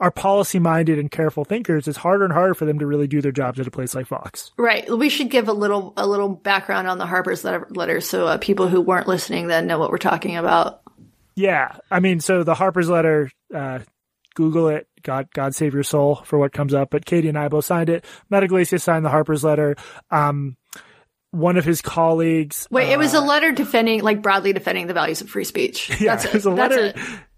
are 0.00 0.10
policy 0.10 0.58
minded 0.58 0.98
and 0.98 1.10
careful 1.10 1.44
thinkers, 1.44 1.88
it's 1.88 1.98
harder 1.98 2.24
and 2.24 2.32
harder 2.32 2.54
for 2.54 2.64
them 2.64 2.78
to 2.78 2.86
really 2.86 3.06
do 3.06 3.20
their 3.20 3.32
jobs 3.32 3.60
at 3.60 3.66
a 3.66 3.70
place 3.70 3.94
like 3.94 4.06
Vox. 4.06 4.52
Right. 4.56 4.88
We 4.90 5.08
should 5.08 5.30
give 5.30 5.48
a 5.48 5.52
little 5.52 5.92
a 5.96 6.06
little 6.06 6.28
background 6.28 6.88
on 6.88 6.98
the 6.98 7.06
Harper's 7.06 7.44
letter, 7.44 7.66
letter 7.70 8.00
so 8.00 8.26
uh, 8.26 8.38
people 8.38 8.68
who 8.68 8.80
weren't 8.80 9.08
listening 9.08 9.46
then 9.48 9.66
know 9.66 9.78
what 9.78 9.90
we're 9.90 9.98
talking 9.98 10.36
about. 10.36 10.82
Yeah, 11.34 11.76
I 11.90 12.00
mean, 12.00 12.20
so 12.20 12.44
the 12.44 12.54
Harper's 12.54 12.88
letter, 12.88 13.30
uh, 13.54 13.80
Google 14.34 14.68
it. 14.68 14.88
God, 15.02 15.28
God 15.32 15.54
save 15.54 15.74
your 15.74 15.82
soul 15.82 16.16
for 16.16 16.38
what 16.38 16.52
comes 16.52 16.74
up. 16.74 16.90
But 16.90 17.04
Katie 17.04 17.28
and 17.28 17.38
I 17.38 17.48
both 17.48 17.64
signed 17.64 17.90
it. 17.90 18.04
Matt 18.30 18.42
Yglesias 18.42 18.82
signed 18.82 19.04
the 19.04 19.10
Harper's 19.10 19.44
letter. 19.44 19.76
Um, 20.10 20.56
one 21.30 21.58
of 21.58 21.64
his 21.64 21.82
colleagues. 21.82 22.66
Wait, 22.70 22.88
uh, 22.88 22.92
it 22.92 22.98
was 22.98 23.14
a 23.14 23.18
uh, 23.18 23.24
letter 23.24 23.52
defending, 23.52 24.02
like 24.02 24.22
broadly 24.22 24.52
defending 24.52 24.86
the 24.86 24.94
values 24.94 25.20
of 25.20 25.28
free 25.28 25.44
speech. 25.44 25.90
Yeah, 26.00 26.16
That's 26.16 26.24
it. 26.24 26.28
it 26.28 26.34
was 26.34 26.46
a 26.46 26.50
letter 26.50 26.94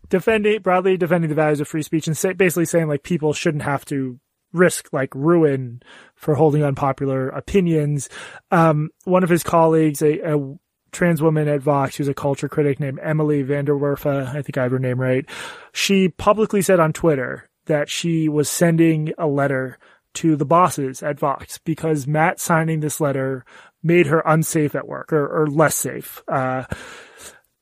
defending 0.09 0.63
broadly 0.63 0.97
defending 0.97 1.29
the 1.29 1.35
values 1.35 1.61
of 1.61 1.69
free 1.69 1.83
speech 1.83 2.07
and 2.07 2.17
say, 2.17 2.33
basically 2.33 2.65
saying 2.65 2.89
like 2.89 3.03
people 3.03 3.33
shouldn't 3.33 3.63
have 3.63 3.85
to 3.87 4.19
risk 4.53 4.89
like 4.93 5.15
ruin 5.15 5.83
for 6.15 6.35
holding 6.35 6.63
unpopular 6.63 7.29
opinions. 7.29 8.09
Um, 8.51 8.91
one 9.05 9.23
of 9.23 9.29
his 9.29 9.43
colleagues, 9.43 10.03
a, 10.03 10.19
a, 10.21 10.55
trans 10.91 11.21
woman 11.21 11.49
at 11.49 11.61
Vox, 11.61 11.97
who's 11.97 12.09
a 12.09 12.15
culture 12.15 12.49
critic 12.49 12.81
named 12.81 12.99
Emily 13.03 13.45
VanDerWerff, 13.45 14.07
I 14.07 14.41
think 14.41 14.57
I 14.57 14.63
have 14.63 14.73
her 14.73 14.79
name 14.79 14.99
right. 14.99 15.27
She 15.73 16.09
publicly 16.09 16.63
said 16.63 16.81
on 16.81 16.95
Twitter 16.95 17.51
that 17.67 17.91
she 17.91 18.27
was 18.29 18.49
sending 18.49 19.13
a 19.19 19.27
letter 19.27 19.79
to 20.15 20.35
the 20.35 20.47
bosses 20.47 21.03
at 21.03 21.19
Vox 21.19 21.59
because 21.59 22.07
Matt 22.07 22.41
signing 22.41 22.81
this 22.81 23.01
letter 23.01 23.45
made 23.83 24.07
her 24.07 24.23
unsafe 24.25 24.75
at 24.75 24.89
work 24.89 25.13
or, 25.13 25.43
or 25.43 25.47
less 25.47 25.75
safe. 25.75 26.23
Uh, 26.27 26.65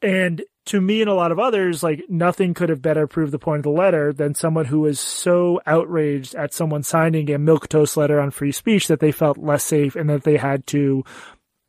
and 0.01 0.43
to 0.67 0.81
me 0.81 1.01
and 1.01 1.11
a 1.11 1.15
lot 1.15 1.33
of 1.33 1.39
others, 1.39 1.83
like 1.83 2.05
nothing 2.09 2.55
could 2.55 2.69
have 2.69 2.83
better 2.83 3.07
proved 3.07 3.33
the 3.33 3.39
point 3.39 3.59
of 3.59 3.63
the 3.65 3.71
letter 3.71 4.13
than 4.13 4.35
someone 4.35 4.65
who 4.65 4.81
was 4.81 5.01
so 5.01 5.61
outraged 5.67 6.35
at 6.35 6.53
someone 6.53 6.83
signing 6.83 7.31
a 7.31 7.39
milk 7.39 7.69
toast 7.69 7.97
letter 7.97 8.21
on 8.21 8.31
free 8.31 8.53
speech 8.53 8.89
that 8.89 9.01
they 9.01 9.13
felt 9.13 9.39
less 9.39 9.65
safe 9.65 9.97
and 9.97 10.11
that 10.11 10.25
they 10.25 10.37
had 10.37 10.67
to 10.67 11.05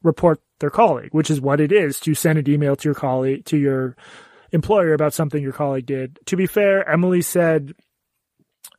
report 0.03 0.39
their 0.59 0.69
colleague, 0.69 1.13
which 1.13 1.29
is 1.29 1.39
what 1.39 1.61
it 1.61 1.71
is 1.71 1.99
to 1.99 2.15
send 2.15 2.39
an 2.39 2.49
email 2.49 2.75
to 2.75 2.87
your 2.87 2.95
colleague, 2.95 3.45
to 3.45 3.57
your 3.57 3.95
employer 4.51 4.93
about 4.93 5.13
something 5.13 5.41
your 5.41 5.53
colleague 5.53 5.85
did. 5.85 6.19
To 6.27 6.35
be 6.35 6.47
fair, 6.47 6.87
Emily 6.89 7.21
said 7.21 7.73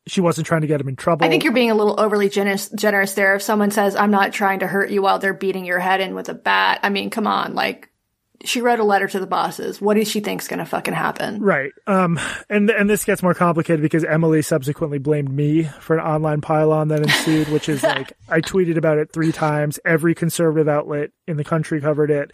she 0.08 0.20
wasn't 0.20 0.46
trying 0.46 0.62
to 0.62 0.66
get 0.66 0.80
him 0.80 0.88
in 0.88 0.96
trouble. 0.96 1.26
I 1.26 1.28
think 1.28 1.44
you're 1.44 1.52
being 1.52 1.70
a 1.70 1.74
little 1.74 2.00
overly 2.00 2.28
generous, 2.28 2.68
generous 2.70 3.14
there. 3.14 3.36
If 3.36 3.42
someone 3.42 3.70
says, 3.70 3.94
I'm 3.94 4.10
not 4.10 4.32
trying 4.32 4.60
to 4.60 4.66
hurt 4.66 4.90
you 4.90 5.02
while 5.02 5.18
they're 5.18 5.34
beating 5.34 5.64
your 5.64 5.78
head 5.78 6.00
in 6.00 6.14
with 6.14 6.28
a 6.28 6.34
bat, 6.34 6.80
I 6.82 6.88
mean, 6.88 7.10
come 7.10 7.26
on, 7.26 7.54
like, 7.54 7.90
she 8.44 8.60
wrote 8.60 8.78
a 8.78 8.84
letter 8.84 9.08
to 9.08 9.18
the 9.18 9.26
bosses. 9.26 9.80
What 9.80 9.94
does 9.94 10.08
she 10.08 10.20
think's 10.20 10.46
going 10.46 10.60
to 10.60 10.64
fucking 10.64 10.94
happen? 10.94 11.40
Right. 11.40 11.72
Um, 11.86 12.20
and, 12.48 12.70
and 12.70 12.88
this 12.88 13.04
gets 13.04 13.22
more 13.22 13.34
complicated 13.34 13.82
because 13.82 14.04
Emily 14.04 14.42
subsequently 14.42 14.98
blamed 14.98 15.30
me 15.30 15.64
for 15.64 15.98
an 15.98 16.04
online 16.04 16.40
pile-on 16.40 16.88
that 16.88 17.02
ensued, 17.02 17.48
which 17.48 17.68
is 17.68 17.82
like, 17.84 18.12
I 18.28 18.40
tweeted 18.40 18.76
about 18.76 18.98
it 18.98 19.12
three 19.12 19.32
times. 19.32 19.80
Every 19.84 20.14
conservative 20.14 20.68
outlet 20.68 21.10
in 21.26 21.36
the 21.36 21.44
country 21.44 21.80
covered 21.80 22.10
it. 22.10 22.32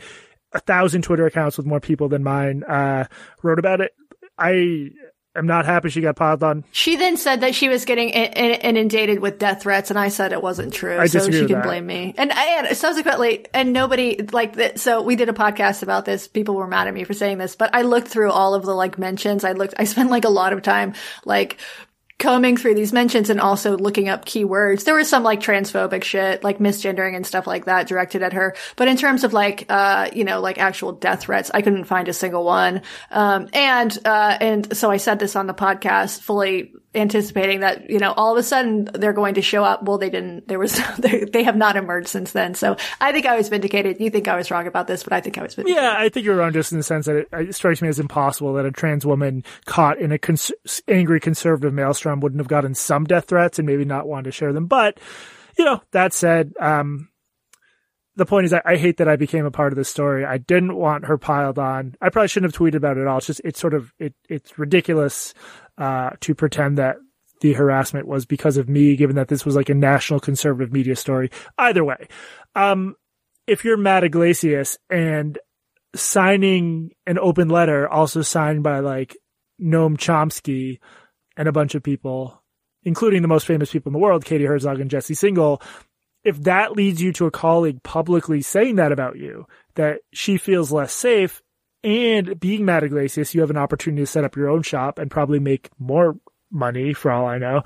A 0.53 0.61
thousand 0.61 1.03
Twitter 1.03 1.27
accounts 1.27 1.57
with 1.57 1.67
more 1.67 1.81
people 1.81 2.09
than 2.09 2.23
mine, 2.23 2.63
uh, 2.65 3.07
wrote 3.43 3.59
about 3.59 3.81
it. 3.81 3.93
I, 4.39 4.91
am 5.37 5.47
not 5.47 5.67
happy 5.67 5.91
she 5.91 6.01
got 6.01 6.17
piled 6.17 6.43
on. 6.43 6.65
She 6.73 6.97
then 6.97 7.17
said 7.17 7.41
that 7.41 7.55
she 7.55 7.69
was 7.69 7.85
getting 7.85 8.11
inundated 8.11 9.21
with 9.21 9.39
death 9.39 9.63
threats, 9.63 9.91
and 9.91 9.99
I 9.99 10.09
said 10.09 10.33
it 10.33 10.43
wasn't 10.43 10.73
true. 10.73 10.99
I 10.99 11.07
so 11.07 11.31
she 11.31 11.47
can 11.47 11.57
that. 11.57 11.65
blame 11.65 11.87
me. 11.87 12.15
And, 12.17 12.33
and 12.33 12.77
subsequently, 12.77 13.47
and 13.53 13.73
nobody 13.73 14.23
like 14.33 14.55
that. 14.57 14.81
So 14.81 15.03
we 15.03 15.17
did 15.17 15.29
a 15.29 15.33
podcast 15.33 15.83
about 15.83 16.05
this. 16.05 16.29
People 16.29 16.55
were 16.55 16.67
mad 16.67 16.89
at 16.89 16.95
me 16.95 17.05
for 17.05 17.15
saying 17.15 17.39
this, 17.39 17.57
but 17.57 17.75
I 17.75 17.83
looked 17.83 18.09
through 18.09 18.31
all 18.31 18.55
of 18.55 18.65
the 18.65 18.75
like 18.75 18.99
mentions. 18.99 19.45
I 19.45 19.53
looked. 19.53 19.75
I 19.79 19.85
spent 19.85 20.11
like 20.11 20.25
a 20.25 20.31
lot 20.31 20.53
of 20.53 20.63
time 20.63 20.95
like 21.25 21.59
combing 22.19 22.57
through 22.57 22.75
these 22.75 22.93
mentions 22.93 23.29
and 23.29 23.41
also 23.41 23.77
looking 23.77 24.09
up 24.09 24.25
keywords. 24.25 24.85
There 24.85 24.95
was 24.95 25.09
some 25.09 25.23
like 25.23 25.41
transphobic 25.41 26.05
shit, 26.05 26.45
like 26.45 26.59
misgendering 26.59 27.17
and 27.17 27.27
stuff 27.27 27.47
like 27.47 27.65
that 27.65 27.89
directed 27.89 28.23
at 28.23 28.33
her. 28.35 28.55
But 28.77 28.89
in 28.89 28.97
terms 28.97 29.25
of 29.25 29.33
like, 29.33 29.67
uh, 29.69 30.11
you 30.13 30.25
know, 30.25 30.41
like 30.41 30.59
actual 30.59 30.93
death 30.93 31.23
threats, 31.23 31.51
I 31.53 31.63
couldn't 31.63 31.85
find 31.85 32.09
a 32.09 32.13
single 32.13 32.45
one. 32.45 32.83
Um, 33.11 33.49
and, 33.53 33.97
uh, 34.05 34.39
and 34.41 34.77
so 34.77 34.91
I 34.91 34.99
said 34.99 35.19
this 35.19 35.37
on 35.37 35.47
the 35.47 35.55
podcast 35.55 36.21
fully 36.21 36.73
anticipating 36.95 37.61
that, 37.61 37.91
you 37.91 37.99
know, 37.99 38.13
all 38.13 38.33
of 38.33 38.39
a 38.39 38.43
sudden 38.43 38.85
they're 38.95 39.13
going 39.13 39.35
to 39.35 39.43
show 39.43 39.65
up. 39.65 39.83
Well, 39.83 39.99
they 39.99 40.11
didn't, 40.11 40.49
there 40.49 40.59
was, 40.59 40.81
they, 40.99 41.43
have 41.45 41.57
not 41.57 41.77
emerged 41.77 42.09
since 42.09 42.33
then. 42.33 42.55
So 42.55 42.77
I 43.01 43.13
think 43.13 43.27
I 43.27 43.37
was 43.37 43.49
vindicated. 43.49 44.01
You 44.01 44.11
think 44.11 44.29
I 44.29 44.37
was 44.37 44.51
wrong 44.51 44.67
about 44.67 44.87
this, 44.87 45.03
but 45.03 45.13
I 45.13 45.21
think 45.21 45.37
I 45.39 45.43
was 45.43 45.55
vindicated. 45.55 45.83
Yeah, 45.83 45.95
I 45.97 46.09
think 46.09 46.25
you're 46.25 46.37
wrong 46.37 46.53
just 46.53 46.73
in 46.73 46.79
the 46.79 46.85
sense 46.85 47.07
that 47.07 47.17
it, 47.17 47.29
it 47.33 47.55
strikes 47.55 47.83
me 47.83 47.89
as 47.89 47.99
impossible 47.99 48.55
that 48.55 48.67
a 48.67 48.71
trans 48.71 49.05
woman 49.05 49.45
caught 49.67 49.99
in 49.99 50.13
a 50.13 50.19
cons- 50.19 50.53
angry 50.89 51.21
conservative 51.21 51.75
maelstrom 51.75 52.21
wouldn't 52.21 52.41
have 52.41 52.49
gotten 52.49 52.75
some 52.75 53.05
death 53.05 53.27
threats 53.27 53.59
and 53.59 53.67
maybe 53.67 53.85
not 53.85 54.09
want 54.09 54.25
to 54.25 54.33
share 54.33 54.53
them. 54.53 54.67
But, 54.67 54.99
you 55.59 55.65
know, 55.65 55.83
that 55.93 56.13
said, 56.13 56.53
um, 56.61 57.09
the 58.17 58.27
point 58.27 58.47
is 58.47 58.53
I, 58.53 58.63
I, 58.65 58.77
hate 58.77 58.99
that 58.99 59.09
I 59.09 59.17
became 59.17 59.45
a 59.45 59.51
part 59.51 59.73
of 59.73 59.77
this 59.77 59.89
story. 59.89 60.25
I 60.25 60.39
didn't 60.39 60.77
want 60.77 61.07
her 61.07 61.19
piled 61.19 61.59
on. 61.59 61.97
I 62.01 62.11
probably 62.11 62.29
shouldn't 62.29 62.55
have 62.55 62.61
tweeted 62.61 62.77
about 62.77 62.97
it 62.97 63.01
at 63.01 63.07
all. 63.07 63.19
It's 63.19 63.27
just, 63.27 63.41
it's 63.45 63.59
sort 63.59 63.75
of, 63.75 63.93
it, 63.99 64.15
it's 64.29 64.59
ridiculous 64.59 65.35
uh, 65.79 66.11
to 66.21 66.35
pretend 66.35 66.79
that 66.79 66.97
the 67.41 67.53
harassment 67.53 68.07
was 68.07 68.27
because 68.27 68.57
of 68.57 68.69
me, 68.69 68.97
given 68.97 69.17
that 69.17 69.29
this 69.29 69.45
was 69.45 69.57
like 69.57 69.69
a 69.69 69.75
national 69.75 70.21
conservative 70.21 70.73
media 70.73 70.97
story. 70.97 71.31
Either 71.59 71.85
way, 71.85 72.09
um, 72.55 72.95
if 73.47 73.65
you're 73.65 73.77
Matt 73.77 74.05
Yglesias 74.05 74.79
and 74.89 75.39
signing 75.95 76.93
an 77.07 77.19
open 77.19 77.49
letter, 77.49 77.89
also 77.89 78.23
signed 78.23 78.63
by 78.63 78.81
like 78.81 79.17
Noam 79.61 79.97
Chomsky 79.97 80.79
and 81.37 81.49
a 81.49 81.53
bunch 81.53 81.75
of 81.75 81.83
people, 81.83 82.43
including 82.85 83.23
the 83.23 83.29
most 83.29 83.47
famous 83.47 83.71
people 83.71 83.91
in 83.91 83.95
the 83.95 83.99
world, 83.99 84.25
Katie 84.25 84.47
Herzog 84.47 84.81
and 84.81 84.91
Jesse 84.91 85.15
Singal, 85.15 85.61
if 86.25 86.43
that 86.45 86.73
leads 86.73 87.03
you 87.03 87.13
to 87.13 87.27
a 87.27 87.31
colleague 87.31 87.83
publicly 87.83 88.41
saying 88.41 88.77
that 88.77 88.93
about 88.93 89.17
you, 89.17 89.47
that 89.75 90.01
she 90.13 90.39
feels 90.39 90.73
less 90.73 90.93
safe, 90.93 91.43
and 91.85 92.41
being 92.41 92.65
Matt 92.65 92.83
Yglesias, 92.83 93.35
you 93.35 93.43
have 93.43 93.51
an 93.51 93.57
opportunity 93.57 94.03
to 94.03 94.07
set 94.07 94.25
up 94.25 94.37
your 94.37 94.49
own 94.49 94.63
shop 94.63 94.99
and 94.99 95.11
probably 95.11 95.39
make 95.39 95.69
more 95.79 96.17
money 96.51 96.95
for 96.95 97.11
all 97.11 97.27
I 97.27 97.39
know. 97.39 97.63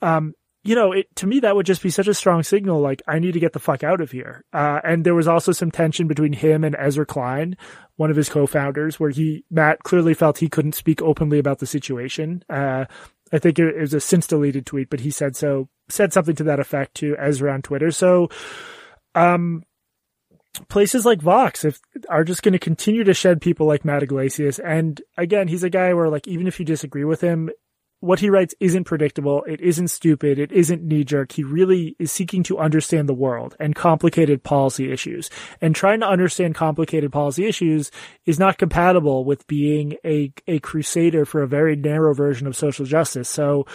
Um, 0.00 0.34
you 0.64 0.74
know, 0.74 0.92
it, 0.92 1.14
to 1.16 1.26
me, 1.26 1.40
that 1.40 1.56
would 1.56 1.66
just 1.66 1.82
be 1.82 1.90
such 1.90 2.08
a 2.08 2.14
strong 2.14 2.42
signal. 2.42 2.80
Like, 2.80 3.02
I 3.08 3.18
need 3.18 3.32
to 3.32 3.40
get 3.40 3.52
the 3.52 3.58
fuck 3.58 3.82
out 3.82 4.00
of 4.00 4.10
here. 4.10 4.44
Uh, 4.52 4.80
and 4.84 5.04
there 5.04 5.14
was 5.14 5.28
also 5.28 5.52
some 5.52 5.70
tension 5.70 6.06
between 6.08 6.32
him 6.32 6.62
and 6.62 6.76
Ezra 6.78 7.06
Klein, 7.06 7.56
one 7.96 8.10
of 8.10 8.16
his 8.16 8.28
co-founders, 8.28 9.00
where 9.00 9.10
he, 9.10 9.44
Matt 9.50 9.82
clearly 9.82 10.14
felt 10.14 10.38
he 10.38 10.48
couldn't 10.48 10.74
speak 10.74 11.00
openly 11.00 11.38
about 11.38 11.58
the 11.58 11.66
situation. 11.66 12.44
Uh, 12.50 12.84
I 13.32 13.38
think 13.38 13.58
it, 13.58 13.76
it 13.76 13.80
was 13.80 13.94
a 13.94 14.00
since 14.00 14.26
deleted 14.26 14.66
tweet, 14.66 14.90
but 14.90 15.00
he 15.00 15.10
said 15.10 15.36
so, 15.36 15.68
said 15.88 16.12
something 16.12 16.36
to 16.36 16.44
that 16.44 16.60
effect 16.60 16.94
to 16.96 17.16
Ezra 17.18 17.52
on 17.52 17.62
Twitter. 17.62 17.90
So, 17.90 18.28
um, 19.14 19.62
places 20.68 21.06
like 21.06 21.22
Vox 21.22 21.64
if 21.64 21.80
are 22.08 22.24
just 22.24 22.42
going 22.42 22.52
to 22.52 22.58
continue 22.58 23.04
to 23.04 23.14
shed 23.14 23.40
people 23.40 23.66
like 23.66 23.84
Matt 23.84 24.02
Yglesias. 24.02 24.58
And 24.58 25.00
again, 25.16 25.48
he's 25.48 25.62
a 25.62 25.70
guy 25.70 25.94
where 25.94 26.08
like 26.08 26.26
even 26.26 26.46
if 26.46 26.58
you 26.58 26.64
disagree 26.64 27.04
with 27.04 27.20
him, 27.20 27.50
what 28.00 28.20
he 28.20 28.30
writes 28.30 28.54
isn't 28.60 28.84
predictable. 28.84 29.42
It 29.44 29.60
isn't 29.60 29.88
stupid. 29.88 30.38
It 30.38 30.52
isn't 30.52 30.84
knee 30.84 31.02
jerk. 31.02 31.32
He 31.32 31.42
really 31.42 31.96
is 31.98 32.12
seeking 32.12 32.44
to 32.44 32.58
understand 32.58 33.08
the 33.08 33.14
world 33.14 33.56
and 33.58 33.74
complicated 33.74 34.44
policy 34.44 34.92
issues. 34.92 35.30
And 35.60 35.74
trying 35.74 36.00
to 36.00 36.06
understand 36.06 36.54
complicated 36.54 37.10
policy 37.10 37.46
issues 37.46 37.90
is 38.24 38.38
not 38.38 38.58
compatible 38.58 39.24
with 39.24 39.46
being 39.48 39.96
a, 40.04 40.32
a 40.46 40.60
crusader 40.60 41.24
for 41.24 41.42
a 41.42 41.48
very 41.48 41.74
narrow 41.74 42.14
version 42.14 42.46
of 42.46 42.56
social 42.56 42.86
justice. 42.86 43.28
So 43.28 43.66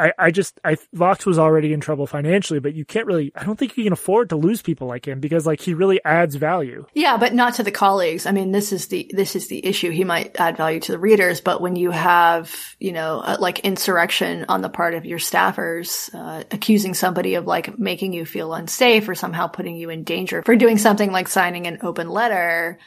I, 0.00 0.12
I 0.18 0.30
just, 0.30 0.58
I, 0.64 0.76
Vox 0.92 1.26
was 1.26 1.38
already 1.38 1.72
in 1.72 1.80
trouble 1.80 2.06
financially, 2.06 2.58
but 2.58 2.74
you 2.74 2.84
can't 2.84 3.06
really, 3.06 3.32
I 3.34 3.44
don't 3.44 3.58
think 3.58 3.76
you 3.76 3.84
can 3.84 3.92
afford 3.92 4.30
to 4.30 4.36
lose 4.36 4.62
people 4.62 4.88
like 4.88 5.06
him 5.06 5.20
because 5.20 5.46
like 5.46 5.60
he 5.60 5.74
really 5.74 6.02
adds 6.04 6.34
value. 6.34 6.86
Yeah, 6.94 7.18
but 7.18 7.34
not 7.34 7.54
to 7.54 7.62
the 7.62 7.70
colleagues. 7.70 8.26
I 8.26 8.32
mean, 8.32 8.52
this 8.52 8.72
is 8.72 8.88
the, 8.88 9.10
this 9.14 9.36
is 9.36 9.48
the 9.48 9.64
issue. 9.64 9.90
He 9.90 10.04
might 10.04 10.40
add 10.40 10.56
value 10.56 10.80
to 10.80 10.92
the 10.92 10.98
readers, 10.98 11.40
but 11.40 11.60
when 11.60 11.76
you 11.76 11.90
have, 11.90 12.54
you 12.78 12.92
know, 12.92 13.20
uh, 13.20 13.36
like 13.38 13.60
insurrection 13.60 14.46
on 14.48 14.62
the 14.62 14.70
part 14.70 14.94
of 14.94 15.04
your 15.04 15.18
staffers, 15.18 16.08
uh, 16.14 16.44
accusing 16.50 16.94
somebody 16.94 17.34
of 17.34 17.46
like 17.46 17.78
making 17.78 18.14
you 18.14 18.24
feel 18.24 18.54
unsafe 18.54 19.08
or 19.08 19.14
somehow 19.14 19.46
putting 19.48 19.76
you 19.76 19.90
in 19.90 20.04
danger 20.04 20.42
for 20.42 20.56
doing 20.56 20.78
something 20.78 21.12
like 21.12 21.28
signing 21.28 21.66
an 21.66 21.78
open 21.82 22.08
letter, 22.08 22.78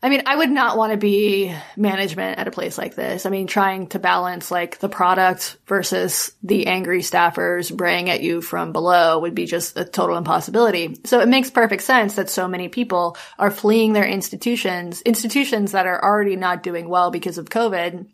I 0.00 0.10
mean, 0.10 0.22
I 0.26 0.36
would 0.36 0.50
not 0.50 0.76
want 0.76 0.92
to 0.92 0.96
be 0.96 1.52
management 1.76 2.38
at 2.38 2.46
a 2.46 2.52
place 2.52 2.78
like 2.78 2.94
this. 2.94 3.26
I 3.26 3.30
mean, 3.30 3.48
trying 3.48 3.88
to 3.88 3.98
balance 3.98 4.48
like 4.48 4.78
the 4.78 4.88
product 4.88 5.56
versus 5.66 6.32
the 6.44 6.68
angry 6.68 7.00
staffers 7.00 7.74
braying 7.74 8.08
at 8.08 8.22
you 8.22 8.40
from 8.40 8.72
below 8.72 9.18
would 9.18 9.34
be 9.34 9.46
just 9.46 9.76
a 9.76 9.84
total 9.84 10.16
impossibility. 10.16 11.00
So 11.04 11.18
it 11.18 11.28
makes 11.28 11.50
perfect 11.50 11.82
sense 11.82 12.14
that 12.14 12.30
so 12.30 12.46
many 12.46 12.68
people 12.68 13.16
are 13.40 13.50
fleeing 13.50 13.92
their 13.92 14.06
institutions, 14.06 15.02
institutions 15.02 15.72
that 15.72 15.86
are 15.86 16.02
already 16.02 16.36
not 16.36 16.62
doing 16.62 16.88
well 16.88 17.10
because 17.10 17.36
of 17.36 17.50
COVID 17.50 18.06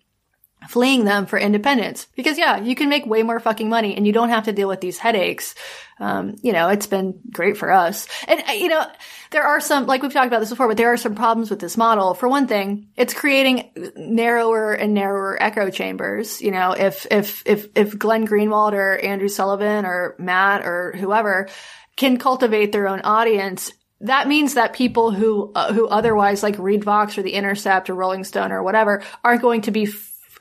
fleeing 0.69 1.05
them 1.05 1.27
for 1.27 1.39
independence. 1.39 2.07
Because 2.17 2.39
yeah, 2.39 2.61
you 2.61 2.75
can 2.75 2.89
make 2.89 3.07
way 3.07 3.23
more 3.23 3.41
fucking 3.41 3.69
money 3.69 3.97
and 3.97 4.07
you 4.07 4.12
don't 4.12 4.31
have 4.31 4.45
to 4.45 4.53
deal 4.53 4.69
with 4.69 4.81
these 4.81 4.99
headaches. 4.99 5.55
Um, 6.01 6.37
you 6.43 6.53
know, 6.53 6.69
it's 6.69 6.89
been 6.89 7.21
great 7.31 7.57
for 7.57 7.71
us. 7.71 8.09
And, 8.27 8.43
uh, 8.49 8.53
you 8.53 8.69
know, 8.69 8.85
there 9.31 9.45
are 9.45 9.61
some, 9.61 9.87
like 9.87 10.03
we've 10.03 10.12
talked 10.12 10.27
about 10.27 10.41
this 10.41 10.51
before, 10.51 10.67
but 10.67 10.77
there 10.77 10.93
are 10.93 10.97
some 10.97 11.15
problems 11.15 11.51
with 11.51 11.61
this 11.61 11.77
model. 11.77 12.15
For 12.15 12.29
one 12.29 12.49
thing, 12.49 12.89
it's 12.97 13.15
creating 13.15 13.71
narrower 13.97 14.73
and 14.73 14.93
narrower 14.93 15.41
echo 15.41 15.71
chambers. 15.71 16.43
You 16.43 16.51
know, 16.51 16.73
if, 16.73 17.07
if, 17.11 17.43
if, 17.47 17.69
if 17.77 17.97
Glenn 17.97 18.27
Greenwald 18.27 18.73
or 18.73 18.99
Andrew 18.99 19.29
Sullivan 19.29 19.87
or 19.87 20.17
Matt 20.19 20.67
or 20.67 20.95
whoever 20.97 21.49
can 21.97 22.17
cultivate 22.17 22.73
their 22.73 22.89
own 22.89 23.01
audience, 23.03 23.73
that 24.01 24.27
means 24.27 24.55
that 24.55 24.73
people 24.73 25.12
who, 25.12 25.53
uh, 25.55 25.73
who 25.73 25.87
otherwise 25.87 26.43
like 26.43 26.59
read 26.59 26.83
Vox 26.83 27.17
or 27.17 27.23
The 27.23 27.35
Intercept 27.35 27.89
or 27.89 27.95
Rolling 27.95 28.25
Stone 28.25 28.51
or 28.51 28.65
whatever 28.65 29.03
aren't 29.23 29.43
going 29.43 29.62
to 29.62 29.71
be 29.71 29.87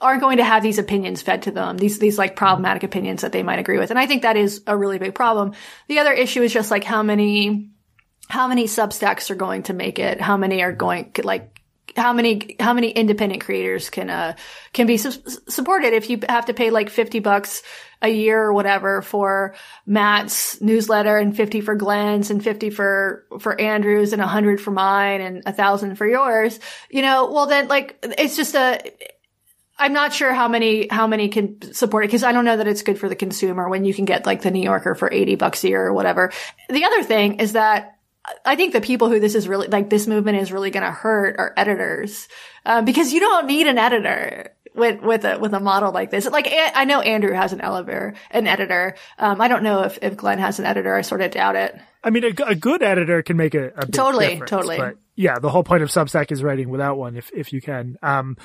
aren't 0.04 0.22
going 0.22 0.38
to 0.38 0.44
have 0.44 0.62
these 0.62 0.78
opinions 0.78 1.22
fed 1.22 1.44
to 1.44 1.52
them, 1.52 1.78
these, 1.78 2.00
these 2.00 2.18
like 2.18 2.36
problematic 2.36 2.84
opinions 2.84 3.22
that 3.22 3.32
they 3.32 3.44
might 3.44 3.60
agree 3.60 3.80
with. 3.80 3.90
And 3.90 4.00
I 4.00 4.06
think 4.06 4.22
that 4.22 4.38
is 4.38 4.62
a 4.68 4.78
really 4.78 5.00
big 5.00 5.16
problem. 5.16 5.54
The 5.88 6.00
other 6.00 6.14
issue 6.14 6.44
is 6.44 6.54
just 6.54 6.70
like 6.70 6.84
how 6.84 7.04
many, 7.04 7.70
how 8.28 8.48
many 8.48 8.66
substacks 8.66 9.32
are 9.32 9.36
going 9.36 9.64
to 9.64 9.74
make 9.74 10.00
it? 10.00 10.22
How 10.22 10.38
many 10.38 10.62
are 10.62 10.72
going, 10.72 11.12
like, 11.24 11.54
how 11.96 12.14
many 12.14 12.56
how 12.60 12.74
many 12.74 12.90
independent 12.90 13.42
creators 13.42 13.90
can 13.90 14.10
uh 14.10 14.36
can 14.72 14.88
be 14.88 14.98
su- 14.98 15.22
supported 15.48 15.94
if 15.94 16.10
you 16.10 16.20
have 16.28 16.46
to 16.46 16.54
pay 16.54 16.70
like 16.70 16.90
50 16.90 17.20
bucks 17.20 17.62
a 18.02 18.10
year 18.10 18.42
or 18.42 18.54
whatever 18.54 19.02
for 19.02 19.56
Matt's 19.86 20.60
newsletter 20.60 21.18
and 21.18 21.36
50 21.36 21.62
for 21.62 21.76
Glenn's 21.76 22.32
and 22.32 22.44
50 22.44 22.70
for 22.72 23.26
for 23.40 23.60
Andrew's 23.60 24.14
and 24.14 24.22
100 24.22 24.60
for 24.60 24.72
mine 24.72 25.22
and 25.22 25.38
a 25.46 25.52
1000 25.52 25.96
for 25.96 26.08
yours 26.08 26.60
you 26.90 27.02
know 27.02 27.32
well 27.32 27.46
then 27.46 27.68
like 27.68 27.98
it's 28.18 28.36
just 28.36 28.56
a 28.56 28.80
I'm 29.78 29.94
not 29.94 30.14
sure 30.14 30.34
how 30.34 30.48
many 30.48 30.88
how 30.88 31.08
many 31.08 31.30
can 31.30 31.74
support 31.74 32.06
it 32.06 32.08
because 32.08 32.24
I 32.24 32.32
don't 32.32 32.46
know 32.46 32.58
that 32.58 32.68
it's 32.68 32.84
good 32.84 33.00
for 33.00 33.10
the 33.10 33.16
consumer 33.16 33.68
when 33.68 33.86
you 33.86 33.94
can 33.94 34.06
get 34.06 34.26
like 34.26 34.42
the 34.42 34.52
New 34.52 34.62
Yorker 34.62 34.96
for 34.96 35.12
80 35.12 35.36
bucks 35.36 35.64
a 35.64 35.70
year 35.70 35.88
or 35.88 35.94
whatever. 35.94 36.32
The 36.70 36.86
other 36.86 37.04
thing 37.04 37.40
is 37.40 37.54
that 37.54 37.98
I 38.46 38.56
think 38.56 38.74
the 38.74 38.82
people 38.82 39.10
who 39.10 39.20
this 39.20 39.36
is 39.36 39.48
really 39.48 39.68
like 39.68 39.90
this 39.90 40.08
movement 40.08 40.38
is 40.38 40.52
really 40.52 40.70
going 40.70 40.86
to 40.86 40.92
hurt 40.92 41.36
are 41.38 41.54
editors 41.58 42.28
uh, 42.66 42.82
because 42.82 43.12
you 43.12 43.20
don't 43.20 43.48
need 43.48 43.68
an 43.68 43.78
editor 43.78 44.54
with 44.76 45.02
with 45.02 45.26
a 45.26 45.40
with 45.40 45.54
a 45.54 45.60
model 45.60 45.92
like 45.92 46.12
this. 46.12 46.30
Like 46.30 46.48
I 46.52 46.86
know 46.86 47.02
Andrew 47.02 47.34
has 47.34 47.54
an 47.54 47.62
elevator, 47.62 48.14
an 48.32 48.48
editor. 48.48 48.96
Um, 49.18 49.42
I 49.42 49.48
don't 49.48 49.64
know 49.64 49.84
if 49.84 50.00
if 50.02 50.16
Glenn 50.16 50.40
has 50.40 50.60
an 50.60 50.66
editor. 50.66 50.96
I 50.96 51.02
sort 51.02 51.22
of 51.22 51.32
doubt 51.32 51.56
it. 51.56 51.78
I 52.04 52.10
mean, 52.10 52.24
a, 52.24 52.34
a 52.46 52.56
good 52.56 52.84
editor 52.84 53.22
can 53.24 53.38
make 53.38 53.56
a, 53.56 53.72
a 53.76 53.86
totally, 53.86 54.42
totally. 54.46 54.78
But 54.78 54.98
yeah, 55.16 55.40
the 55.40 55.50
whole 55.50 55.64
point 55.64 55.84
of 55.84 55.90
Substack 55.90 56.32
is 56.32 56.44
writing 56.44 56.70
without 56.70 56.98
one, 56.98 57.18
if 57.18 57.32
if 57.34 57.54
you 57.54 57.62
can. 57.62 57.98
Um, 58.02 58.38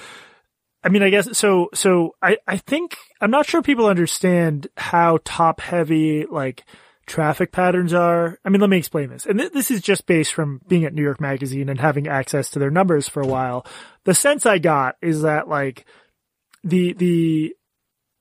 I 0.82 0.88
mean, 0.90 1.02
I 1.02 1.10
guess 1.10 1.36
so. 1.36 1.68
So 1.74 2.14
I, 2.22 2.38
I 2.46 2.56
think 2.56 2.96
I'm 3.20 3.30
not 3.30 3.46
sure 3.46 3.62
people 3.62 3.86
understand 3.86 4.68
how 4.76 5.18
top 5.24 5.60
heavy 5.60 6.24
like 6.26 6.64
traffic 7.06 7.50
patterns 7.50 7.92
are. 7.92 8.38
I 8.44 8.48
mean, 8.48 8.60
let 8.60 8.70
me 8.70 8.76
explain 8.76 9.08
this. 9.08 9.26
And 9.26 9.38
th- 9.40 9.52
this 9.52 9.70
is 9.70 9.80
just 9.80 10.06
based 10.06 10.32
from 10.32 10.60
being 10.68 10.84
at 10.84 10.94
New 10.94 11.02
York 11.02 11.20
Magazine 11.20 11.68
and 11.68 11.80
having 11.80 12.06
access 12.06 12.50
to 12.50 12.58
their 12.58 12.70
numbers 12.70 13.08
for 13.08 13.20
a 13.20 13.26
while. 13.26 13.66
The 14.04 14.14
sense 14.14 14.46
I 14.46 14.58
got 14.58 14.96
is 15.02 15.22
that 15.22 15.48
like 15.48 15.84
the 16.62 16.92
the 16.92 17.54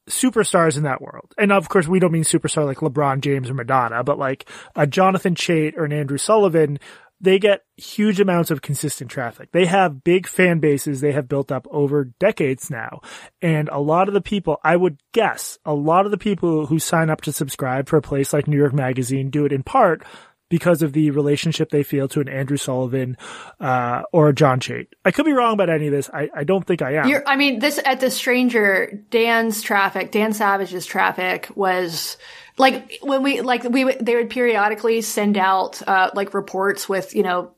superstars 0.09 0.77
in 0.77 0.83
that 0.83 1.01
world, 1.01 1.33
and 1.37 1.51
of 1.51 1.69
course 1.69 1.87
we 1.87 1.99
don't 1.99 2.11
mean 2.11 2.23
superstar 2.23 2.65
like 2.65 2.77
LeBron 2.77 3.21
James 3.21 3.49
or 3.49 3.53
Madonna, 3.53 4.03
but 4.03 4.17
like 4.17 4.49
a 4.75 4.87
Jonathan 4.87 5.35
Chait 5.35 5.77
or 5.77 5.85
an 5.85 5.93
Andrew 5.93 6.17
Sullivan 6.17 6.79
they 7.19 7.39
get 7.39 7.61
huge 7.77 8.19
amounts 8.19 8.51
of 8.51 8.61
consistent 8.61 9.09
traffic. 9.09 9.51
They 9.51 9.65
have 9.65 10.03
big 10.03 10.27
fan 10.27 10.59
bases 10.59 11.01
they 11.01 11.13
have 11.13 11.27
built 11.27 11.51
up 11.51 11.67
over 11.71 12.05
decades 12.19 12.69
now. 12.69 13.01
And 13.41 13.69
a 13.69 13.79
lot 13.79 14.07
of 14.07 14.13
the 14.13 14.21
people, 14.21 14.59
I 14.63 14.75
would 14.75 15.01
guess, 15.13 15.57
a 15.65 15.73
lot 15.73 16.05
of 16.05 16.11
the 16.11 16.17
people 16.17 16.67
who 16.67 16.79
sign 16.79 17.09
up 17.09 17.21
to 17.21 17.33
subscribe 17.33 17.89
for 17.89 17.97
a 17.97 18.01
place 18.01 18.33
like 18.33 18.47
New 18.47 18.57
York 18.57 18.73
Magazine 18.73 19.29
do 19.29 19.45
it 19.45 19.51
in 19.51 19.63
part 19.63 20.03
because 20.49 20.81
of 20.81 20.93
the 20.93 21.11
relationship 21.11 21.69
they 21.69 21.83
feel 21.83 22.07
to 22.07 22.21
an 22.21 22.29
Andrew 22.29 22.57
Sullivan 22.57 23.17
uh, 23.59 24.03
or 24.13 24.29
a 24.29 24.33
John 24.33 24.59
Chait. 24.59 24.87
I 25.03 25.11
could 25.11 25.25
be 25.25 25.33
wrong 25.33 25.53
about 25.53 25.69
any 25.69 25.87
of 25.87 25.91
this. 25.91 26.09
I, 26.13 26.29
I 26.33 26.43
don't 26.43 26.65
think 26.65 26.81
I 26.81 26.93
am. 26.95 27.09
You're, 27.09 27.27
I 27.27 27.35
mean, 27.35 27.59
this 27.59 27.79
at 27.83 27.99
the 27.99 28.09
Stranger, 28.09 29.03
Dan's 29.09 29.61
traffic, 29.61 30.11
Dan 30.11 30.33
Savage's 30.33 30.85
traffic 30.85 31.49
was 31.55 32.17
like 32.57 32.99
when 33.01 33.23
we 33.23 33.41
like 33.41 33.63
we 33.63 33.93
they 33.95 34.15
would 34.15 34.29
periodically 34.29 35.01
send 35.01 35.37
out 35.37 35.81
uh 35.87 36.09
like 36.13 36.33
reports 36.33 36.89
with 36.89 37.15
you 37.15 37.23
know 37.23 37.53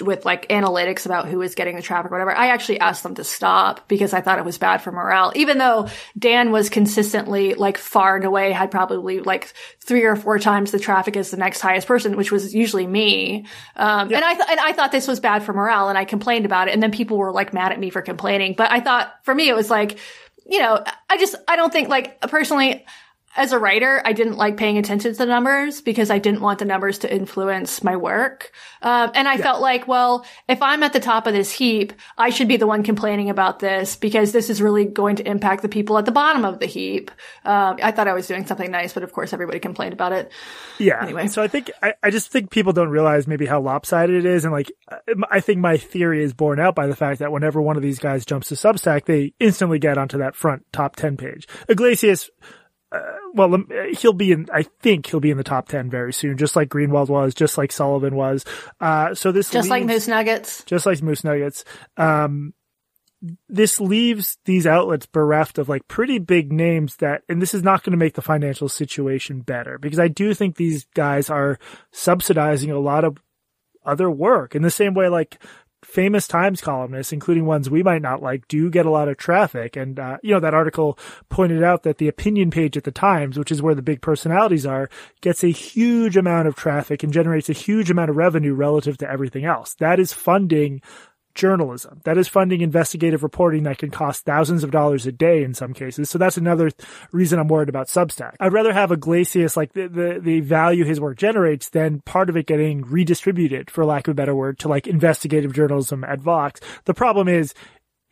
with 0.00 0.24
like 0.24 0.48
analytics 0.48 1.04
about 1.04 1.28
who 1.28 1.38
was 1.38 1.54
getting 1.54 1.76
the 1.76 1.82
traffic 1.82 2.10
or 2.10 2.14
whatever. 2.14 2.34
I 2.34 2.48
actually 2.48 2.80
asked 2.80 3.02
them 3.02 3.14
to 3.16 3.24
stop 3.24 3.88
because 3.88 4.14
I 4.14 4.22
thought 4.22 4.38
it 4.38 4.44
was 4.44 4.56
bad 4.56 4.78
for 4.78 4.90
morale. 4.90 5.32
Even 5.34 5.58
though 5.58 5.88
Dan 6.18 6.50
was 6.50 6.70
consistently 6.70 7.54
like 7.54 7.76
far 7.76 8.16
and 8.16 8.24
away 8.24 8.52
had 8.52 8.70
probably 8.70 9.20
like 9.20 9.52
three 9.80 10.04
or 10.04 10.16
four 10.16 10.38
times 10.38 10.70
the 10.70 10.78
traffic 10.78 11.16
as 11.16 11.30
the 11.30 11.36
next 11.36 11.60
highest 11.60 11.86
person, 11.86 12.16
which 12.16 12.32
was 12.32 12.54
usually 12.54 12.86
me. 12.86 13.46
Um, 13.76 14.10
yeah. 14.10 14.16
and 14.16 14.24
I 14.24 14.34
th- 14.34 14.48
and 14.48 14.60
I 14.60 14.72
thought 14.72 14.92
this 14.92 15.06
was 15.06 15.20
bad 15.20 15.42
for 15.42 15.52
morale 15.52 15.90
and 15.90 15.98
I 15.98 16.06
complained 16.06 16.46
about 16.46 16.68
it. 16.68 16.74
And 16.74 16.82
then 16.82 16.90
people 16.90 17.18
were 17.18 17.32
like 17.32 17.52
mad 17.52 17.72
at 17.72 17.78
me 17.78 17.90
for 17.90 18.00
complaining. 18.00 18.54
But 18.56 18.70
I 18.70 18.80
thought 18.80 19.12
for 19.24 19.34
me 19.34 19.48
it 19.48 19.54
was 19.54 19.68
like, 19.68 19.98
you 20.46 20.58
know, 20.58 20.82
I 21.10 21.18
just 21.18 21.34
I 21.46 21.56
don't 21.56 21.72
think 21.72 21.88
like 21.90 22.18
personally 22.22 22.84
as 23.34 23.52
a 23.52 23.58
writer, 23.58 24.02
I 24.04 24.12
didn't 24.12 24.36
like 24.36 24.58
paying 24.58 24.76
attention 24.76 25.12
to 25.12 25.18
the 25.18 25.24
numbers 25.24 25.80
because 25.80 26.10
I 26.10 26.18
didn't 26.18 26.42
want 26.42 26.58
the 26.58 26.66
numbers 26.66 26.98
to 26.98 27.12
influence 27.12 27.82
my 27.82 27.96
work. 27.96 28.52
Um, 28.82 29.10
and 29.14 29.26
I 29.26 29.36
yeah. 29.36 29.42
felt 29.42 29.62
like, 29.62 29.88
well, 29.88 30.26
if 30.48 30.60
I'm 30.60 30.82
at 30.82 30.92
the 30.92 31.00
top 31.00 31.26
of 31.26 31.32
this 31.32 31.50
heap, 31.50 31.94
I 32.18 32.28
should 32.28 32.46
be 32.46 32.58
the 32.58 32.66
one 32.66 32.82
complaining 32.82 33.30
about 33.30 33.58
this 33.58 33.96
because 33.96 34.32
this 34.32 34.50
is 34.50 34.60
really 34.60 34.84
going 34.84 35.16
to 35.16 35.26
impact 35.26 35.62
the 35.62 35.70
people 35.70 35.96
at 35.96 36.04
the 36.04 36.12
bottom 36.12 36.44
of 36.44 36.58
the 36.58 36.66
heap. 36.66 37.10
Um, 37.46 37.78
I 37.82 37.90
thought 37.90 38.06
I 38.06 38.12
was 38.12 38.26
doing 38.26 38.46
something 38.46 38.70
nice, 38.70 38.92
but 38.92 39.02
of 39.02 39.12
course 39.12 39.32
everybody 39.32 39.60
complained 39.60 39.94
about 39.94 40.12
it. 40.12 40.30
Yeah. 40.78 41.02
Anyway. 41.02 41.28
So 41.28 41.42
I 41.42 41.48
think, 41.48 41.70
I, 41.82 41.94
I 42.02 42.10
just 42.10 42.30
think 42.30 42.50
people 42.50 42.74
don't 42.74 42.90
realize 42.90 43.26
maybe 43.26 43.46
how 43.46 43.62
lopsided 43.62 44.14
it 44.14 44.26
is. 44.26 44.44
And 44.44 44.52
like, 44.52 44.70
I 45.30 45.40
think 45.40 45.58
my 45.58 45.78
theory 45.78 46.22
is 46.22 46.34
borne 46.34 46.60
out 46.60 46.74
by 46.74 46.86
the 46.86 46.96
fact 46.96 47.20
that 47.20 47.32
whenever 47.32 47.62
one 47.62 47.76
of 47.76 47.82
these 47.82 47.98
guys 47.98 48.26
jumps 48.26 48.48
to 48.48 48.56
Substack, 48.56 49.06
they 49.06 49.32
instantly 49.40 49.78
get 49.78 49.96
onto 49.96 50.18
that 50.18 50.36
front 50.36 50.66
top 50.70 50.96
10 50.96 51.16
page. 51.16 51.48
Yglesias, 51.68 52.28
uh, 52.92 53.16
well, 53.34 53.54
um, 53.54 53.68
he'll 53.98 54.12
be 54.12 54.32
in, 54.32 54.46
I 54.52 54.64
think 54.64 55.06
he'll 55.06 55.20
be 55.20 55.30
in 55.30 55.38
the 55.38 55.44
top 55.44 55.68
10 55.68 55.88
very 55.88 56.12
soon, 56.12 56.36
just 56.36 56.56
like 56.56 56.68
Greenwald 56.68 57.08
was, 57.08 57.34
just 57.34 57.56
like 57.56 57.72
Sullivan 57.72 58.14
was. 58.14 58.44
Uh, 58.80 59.14
so 59.14 59.32
this, 59.32 59.48
just 59.50 59.64
leaves, 59.64 59.70
like 59.70 59.84
Moose 59.86 60.08
Nuggets, 60.08 60.64
just 60.64 60.84
like 60.84 61.02
Moose 61.02 61.24
Nuggets. 61.24 61.64
Um, 61.96 62.52
this 63.48 63.80
leaves 63.80 64.36
these 64.44 64.66
outlets 64.66 65.06
bereft 65.06 65.58
of 65.58 65.68
like 65.68 65.86
pretty 65.88 66.18
big 66.18 66.52
names 66.52 66.96
that, 66.96 67.22
and 67.28 67.40
this 67.40 67.54
is 67.54 67.62
not 67.62 67.82
going 67.82 67.92
to 67.92 67.96
make 67.96 68.14
the 68.14 68.22
financial 68.22 68.68
situation 68.68 69.40
better 69.40 69.78
because 69.78 70.00
I 70.00 70.08
do 70.08 70.34
think 70.34 70.56
these 70.56 70.84
guys 70.94 71.30
are 71.30 71.58
subsidizing 71.92 72.70
a 72.70 72.78
lot 72.78 73.04
of 73.04 73.16
other 73.84 74.10
work 74.10 74.54
in 74.54 74.62
the 74.62 74.70
same 74.70 74.94
way 74.94 75.08
like 75.08 75.42
famous 75.84 76.26
Times 76.28 76.60
columnists, 76.60 77.12
including 77.12 77.44
ones 77.44 77.68
we 77.68 77.82
might 77.82 78.02
not 78.02 78.22
like, 78.22 78.48
do 78.48 78.70
get 78.70 78.86
a 78.86 78.90
lot 78.90 79.08
of 79.08 79.16
traffic. 79.16 79.76
And, 79.76 79.98
uh, 79.98 80.18
you 80.22 80.32
know, 80.32 80.40
that 80.40 80.54
article 80.54 80.98
pointed 81.28 81.62
out 81.62 81.82
that 81.82 81.98
the 81.98 82.08
opinion 82.08 82.50
page 82.50 82.76
at 82.76 82.84
the 82.84 82.90
Times, 82.90 83.38
which 83.38 83.52
is 83.52 83.60
where 83.60 83.74
the 83.74 83.82
big 83.82 84.00
personalities 84.00 84.66
are, 84.66 84.88
gets 85.20 85.42
a 85.42 85.48
huge 85.48 86.16
amount 86.16 86.48
of 86.48 86.54
traffic 86.54 87.02
and 87.02 87.12
generates 87.12 87.48
a 87.48 87.54
huge 87.54 87.90
amount 87.90 88.10
of 88.10 88.16
revenue 88.16 88.54
relative 88.54 88.96
to 88.98 89.10
everything 89.10 89.44
else. 89.44 89.74
That 89.74 89.98
is 89.98 90.12
funding 90.12 90.82
journalism. 91.34 92.00
That 92.04 92.18
is 92.18 92.28
funding 92.28 92.60
investigative 92.60 93.22
reporting 93.22 93.64
that 93.64 93.78
can 93.78 93.90
cost 93.90 94.24
thousands 94.24 94.64
of 94.64 94.70
dollars 94.70 95.06
a 95.06 95.12
day 95.12 95.42
in 95.42 95.54
some 95.54 95.72
cases. 95.72 96.10
So 96.10 96.18
that's 96.18 96.36
another 96.36 96.70
reason 97.12 97.38
I'm 97.38 97.48
worried 97.48 97.68
about 97.68 97.88
Substack. 97.88 98.34
I'd 98.40 98.52
rather 98.52 98.72
have 98.72 98.92
Yglesias, 98.92 99.56
like 99.56 99.72
the, 99.72 99.88
the, 99.88 100.20
the 100.22 100.40
value 100.40 100.84
his 100.84 101.00
work 101.00 101.16
generates 101.16 101.68
than 101.70 102.00
part 102.00 102.28
of 102.28 102.36
it 102.36 102.46
getting 102.46 102.82
redistributed, 102.82 103.70
for 103.70 103.84
lack 103.84 104.08
of 104.08 104.12
a 104.12 104.14
better 104.14 104.34
word, 104.34 104.58
to 104.60 104.68
like 104.68 104.86
investigative 104.86 105.52
journalism 105.52 106.04
at 106.04 106.20
Vox. 106.20 106.60
The 106.84 106.94
problem 106.94 107.28
is 107.28 107.54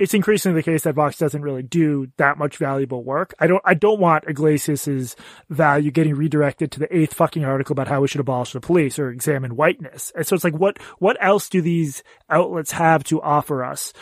it's 0.01 0.15
increasingly 0.15 0.59
the 0.59 0.65
case 0.65 0.83
that 0.85 0.95
Vox 0.95 1.19
doesn't 1.19 1.43
really 1.43 1.63
do 1.63 2.11
that 2.17 2.39
much 2.39 2.57
valuable 2.57 3.05
work. 3.05 3.35
I 3.39 3.47
don't, 3.47 3.63
I 3.67 3.75
don't 3.75 4.01
want 4.01 4.25
Yglesias's 4.27 5.15
value 5.51 5.91
getting 5.91 6.15
redirected 6.15 6.73
to 6.73 6.81
the 6.81 6.97
eighth 6.97 7.13
fucking 7.13 7.45
article 7.45 7.75
about 7.75 7.89
how 7.89 8.01
we 8.01 8.09
should 8.09 8.21
abolish 8.21 8.53
the 8.53 8.61
police 8.61 8.99
or 8.99 9.11
examine 9.11 9.57
whiteness. 9.57 10.11
And 10.17 10.27
so 10.27 10.35
it's 10.35 10.43
like, 10.43 10.57
what, 10.57 10.79
what 10.99 11.19
else 11.21 11.51
do 11.51 11.61
these 11.61 12.03
outlets 12.31 12.73
have 12.73 13.05
to 13.05 13.21
offer 13.21 13.63
us? 13.63 13.93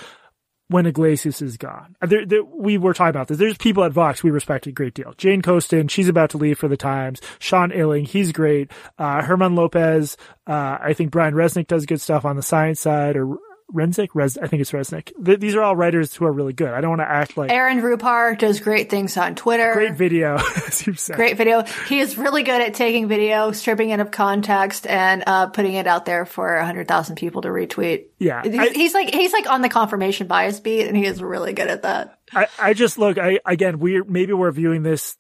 When 0.71 0.85
Yglesias 0.85 1.41
is 1.41 1.57
gone, 1.57 1.97
there, 2.03 2.27
there, 2.27 2.45
we 2.45 2.77
were 2.77 2.93
talking 2.93 3.09
about 3.09 3.29
this. 3.29 3.39
There's 3.39 3.57
people 3.57 3.85
at 3.85 3.93
Vox 3.93 4.23
we 4.23 4.31
respect 4.31 4.67
a 4.67 4.71
great 4.71 4.93
deal. 4.93 5.15
Jane 5.17 5.41
Coaston, 5.41 5.89
she's 5.89 6.11
about 6.11 6.29
to 6.31 6.37
leave 6.37 6.59
for 6.59 6.69
the 6.69 6.77
Times. 6.77 7.23
Sean 7.39 7.71
Illing, 7.71 8.07
he's 8.07 8.33
great. 8.33 8.71
Uh, 8.99 9.27
German 9.27 9.55
Lopez, 9.55 10.19
uh, 10.47 10.77
I 10.79 10.93
think 10.93 11.11
Brian 11.11 11.33
Resnick 11.33 11.69
does 11.69 11.87
good 11.87 12.03
stuff 12.03 12.27
on 12.27 12.37
the 12.37 12.43
science 12.43 12.81
side, 12.81 13.17
or 13.17 13.39
Renzik, 13.73 14.09
Res, 14.15 14.39
I 14.39 14.47
think 14.47 14.63
it's 14.63 14.73
Resnick. 14.73 15.13
Th- 15.23 15.39
these 15.39 15.55
are 15.55 15.63
all 15.63 15.77
writers 15.77 16.15
who 16.15 16.25
are 16.25 16.33
really 16.33 16.55
good. 16.55 16.71
I 16.71 16.81
don't 16.81 16.91
want 16.91 17.03
to 17.03 17.11
act 17.11 17.37
like 17.37 17.51
Aaron 17.51 17.83
Rupar 17.83 18.39
does 18.39 18.61
great 18.61 18.89
things 18.89 19.17
on 19.17 19.35
Twitter. 19.35 19.75
Great 19.75 19.95
video, 19.95 20.39
Great 21.13 21.37
video. 21.37 21.65
He 21.87 22.01
is 22.01 22.17
really 22.17 22.43
good 22.43 22.63
at 22.63 22.75
taking 22.75 23.09
video, 23.09 23.53
stripping 23.53 23.91
it 23.91 24.01
of 24.01 24.11
context, 24.11 24.87
and 24.87 25.23
uh, 25.27 25.49
putting 25.49 25.75
it 25.75 25.87
out 25.87 26.07
there 26.07 26.25
for 26.25 26.59
hundred 26.59 26.89
thousand 26.89 27.17
people 27.17 27.43
to 27.43 27.49
retweet. 27.49 28.07
Yeah, 28.19 28.43
he's, 28.43 28.59
I, 28.59 28.69
he's 28.71 28.95
like 28.95 29.13
he's 29.13 29.33
like 29.33 29.51
on 29.51 29.61
the 29.61 29.69
confirmation 29.69 30.29
bias 30.29 30.61
beat, 30.61 30.87
and 30.87 30.97
he 30.97 31.05
is 31.05 31.23
really 31.23 31.53
good 31.53 31.69
at 31.69 31.83
that. 31.83 32.19
I, 32.33 32.47
I 32.59 32.75
just 32.75 32.97
look. 32.97 33.19
I 33.19 33.41
again, 33.45 33.79
we 33.79 34.03
maybe 34.03 34.33
we're 34.33 34.53
viewing 34.53 34.83
this 34.83 35.17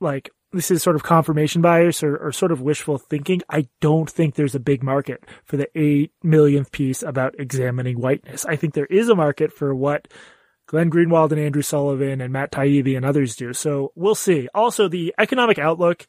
like 0.00 0.30
this 0.52 0.70
is 0.70 0.82
sort 0.82 0.96
of 0.96 1.02
confirmation 1.02 1.62
bias 1.62 2.02
or, 2.02 2.16
or, 2.16 2.32
sort 2.32 2.52
of 2.52 2.60
wishful 2.60 2.98
thinking. 2.98 3.42
I 3.48 3.68
don't 3.80 4.10
think 4.10 4.34
there's 4.34 4.54
a 4.54 4.60
big 4.60 4.82
market 4.82 5.24
for 5.44 5.56
the 5.56 5.68
eight 5.78 6.12
millionth 6.22 6.72
piece 6.72 7.02
about 7.02 7.38
examining 7.38 8.00
whiteness. 8.00 8.44
I 8.46 8.56
think 8.56 8.74
there 8.74 8.86
is 8.86 9.08
a 9.08 9.14
market 9.14 9.52
for 9.52 9.74
what 9.74 10.08
Glenn 10.66 10.90
Greenwald 10.90 11.32
and 11.32 11.40
Andrew 11.40 11.62
Sullivan 11.62 12.20
and 12.20 12.32
Matt 12.32 12.52
Taibbi 12.52 12.96
and 12.96 13.04
others 13.04 13.36
do. 13.36 13.52
So 13.52 13.92
we'll 13.94 14.14
see. 14.14 14.48
Also, 14.54 14.88
the 14.88 15.14
economic 15.18 15.58
outlook 15.58 16.06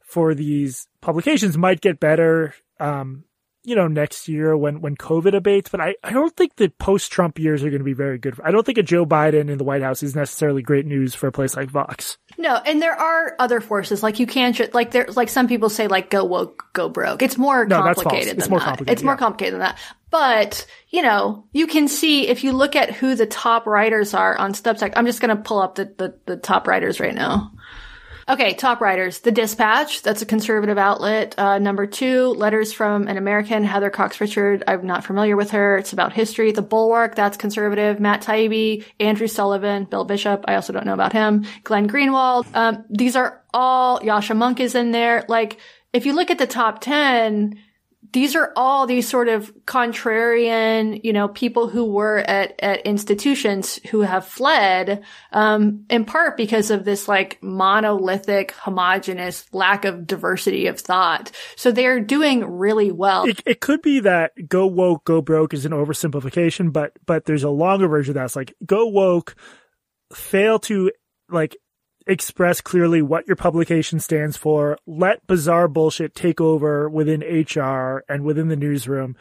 for 0.00 0.34
these 0.34 0.86
publications 1.00 1.56
might 1.56 1.80
get 1.80 2.00
better. 2.00 2.54
Um, 2.78 3.24
you 3.64 3.76
know, 3.76 3.86
next 3.86 4.28
year 4.28 4.56
when, 4.56 4.80
when 4.80 4.96
COVID 4.96 5.34
abates, 5.34 5.70
but 5.70 5.80
I, 5.80 5.94
I 6.02 6.10
don't 6.10 6.34
think 6.36 6.56
the 6.56 6.68
post 6.68 7.12
Trump 7.12 7.38
years 7.38 7.62
are 7.62 7.70
going 7.70 7.80
to 7.80 7.84
be 7.84 7.92
very 7.92 8.18
good. 8.18 8.38
I 8.42 8.50
don't 8.50 8.66
think 8.66 8.78
a 8.78 8.82
Joe 8.82 9.06
Biden 9.06 9.50
in 9.50 9.58
the 9.58 9.64
White 9.64 9.82
House 9.82 10.02
is 10.02 10.16
necessarily 10.16 10.62
great 10.62 10.84
news 10.84 11.14
for 11.14 11.28
a 11.28 11.32
place 11.32 11.56
like 11.56 11.70
Vox. 11.70 12.18
No, 12.38 12.56
and 12.56 12.82
there 12.82 12.94
are 12.94 13.36
other 13.38 13.60
forces. 13.60 14.02
Like 14.02 14.18
you 14.18 14.26
can't 14.26 14.56
just, 14.56 14.74
like 14.74 14.90
there, 14.90 15.06
like 15.14 15.28
some 15.28 15.46
people 15.46 15.68
say 15.68 15.86
like 15.86 16.10
go 16.10 16.24
woke, 16.24 16.64
go 16.72 16.88
broke. 16.88 17.22
It's 17.22 17.38
more 17.38 17.64
no, 17.64 17.82
complicated 17.82 18.34
it's 18.34 18.44
than 18.44 18.50
more 18.50 18.58
that. 18.58 18.66
Complicated, 18.66 18.92
it's 18.92 19.02
more 19.04 19.16
complicated 19.16 19.54
than 19.54 19.60
that. 19.60 19.78
But, 20.10 20.66
you 20.90 21.02
know, 21.02 21.46
you 21.52 21.66
can 21.66 21.88
see 21.88 22.28
if 22.28 22.44
you 22.44 22.52
look 22.52 22.76
at 22.76 22.90
who 22.90 23.14
the 23.14 23.26
top 23.26 23.66
writers 23.66 24.12
are 24.12 24.36
on 24.36 24.52
Substack. 24.52 24.92
I'm 24.96 25.06
just 25.06 25.20
going 25.20 25.34
to 25.34 25.42
pull 25.42 25.60
up 25.60 25.76
the, 25.76 25.86
the, 25.96 26.18
the 26.26 26.36
top 26.36 26.66
writers 26.66 27.00
right 27.00 27.14
now. 27.14 27.52
Okay, 28.28 28.54
top 28.54 28.80
writers. 28.80 29.20
The 29.20 29.32
Dispatch, 29.32 30.02
that's 30.02 30.22
a 30.22 30.26
conservative 30.26 30.78
outlet. 30.78 31.34
Uh, 31.38 31.58
number 31.58 31.86
two, 31.86 32.28
Letters 32.28 32.72
from 32.72 33.08
an 33.08 33.16
American, 33.16 33.64
Heather 33.64 33.90
Cox 33.90 34.20
Richard. 34.20 34.62
I'm 34.66 34.86
not 34.86 35.04
familiar 35.04 35.36
with 35.36 35.50
her. 35.50 35.76
It's 35.76 35.92
about 35.92 36.12
history. 36.12 36.52
The 36.52 36.62
Bulwark, 36.62 37.14
that's 37.14 37.36
conservative. 37.36 37.98
Matt 38.00 38.22
Taibbi, 38.22 38.84
Andrew 39.00 39.26
Sullivan, 39.26 39.84
Bill 39.84 40.04
Bishop. 40.04 40.44
I 40.46 40.54
also 40.54 40.72
don't 40.72 40.86
know 40.86 40.94
about 40.94 41.12
him. 41.12 41.46
Glenn 41.64 41.88
Greenwald. 41.88 42.46
Um, 42.54 42.84
these 42.88 43.16
are 43.16 43.42
all, 43.52 44.00
Yascha 44.00 44.36
Mounk 44.36 44.60
is 44.60 44.74
in 44.74 44.92
there. 44.92 45.24
Like, 45.28 45.58
if 45.92 46.06
you 46.06 46.14
look 46.14 46.30
at 46.30 46.38
the 46.38 46.46
top 46.46 46.80
10, 46.80 47.58
these 48.12 48.36
are 48.36 48.52
all 48.56 48.86
these 48.86 49.08
sort 49.08 49.28
of 49.28 49.54
contrarian, 49.64 51.02
you 51.02 51.12
know, 51.12 51.28
people 51.28 51.68
who 51.68 51.84
were 51.84 52.18
at, 52.18 52.54
at 52.62 52.82
institutions 52.82 53.80
who 53.90 54.02
have 54.02 54.26
fled, 54.26 55.02
um, 55.32 55.86
in 55.88 56.04
part 56.04 56.36
because 56.36 56.70
of 56.70 56.84
this 56.84 57.08
like 57.08 57.42
monolithic, 57.42 58.52
homogenous 58.52 59.46
lack 59.54 59.86
of 59.86 60.06
diversity 60.06 60.66
of 60.66 60.78
thought. 60.78 61.30
So 61.56 61.72
they're 61.72 62.00
doing 62.00 62.44
really 62.44 62.92
well. 62.92 63.24
It, 63.24 63.40
it 63.46 63.60
could 63.60 63.80
be 63.80 64.00
that 64.00 64.32
go 64.46 64.66
woke, 64.66 65.04
go 65.04 65.22
broke 65.22 65.54
is 65.54 65.64
an 65.64 65.72
oversimplification, 65.72 66.72
but, 66.72 66.92
but 67.06 67.24
there's 67.24 67.44
a 67.44 67.50
longer 67.50 67.88
version 67.88 68.10
of 68.12 68.14
that's 68.16 68.36
like 68.36 68.54
go 68.64 68.86
woke, 68.88 69.34
fail 70.12 70.58
to 70.58 70.92
like 71.30 71.56
express 72.06 72.60
clearly 72.60 73.02
what 73.02 73.26
your 73.26 73.36
publication 73.36 74.00
stands 74.00 74.36
for. 74.36 74.78
Let 74.86 75.26
bizarre 75.26 75.68
bullshit 75.68 76.14
take 76.14 76.40
over 76.40 76.88
within 76.88 77.20
HR 77.20 78.04
and 78.08 78.24
within 78.24 78.48
the 78.48 78.56
newsroom 78.56 79.16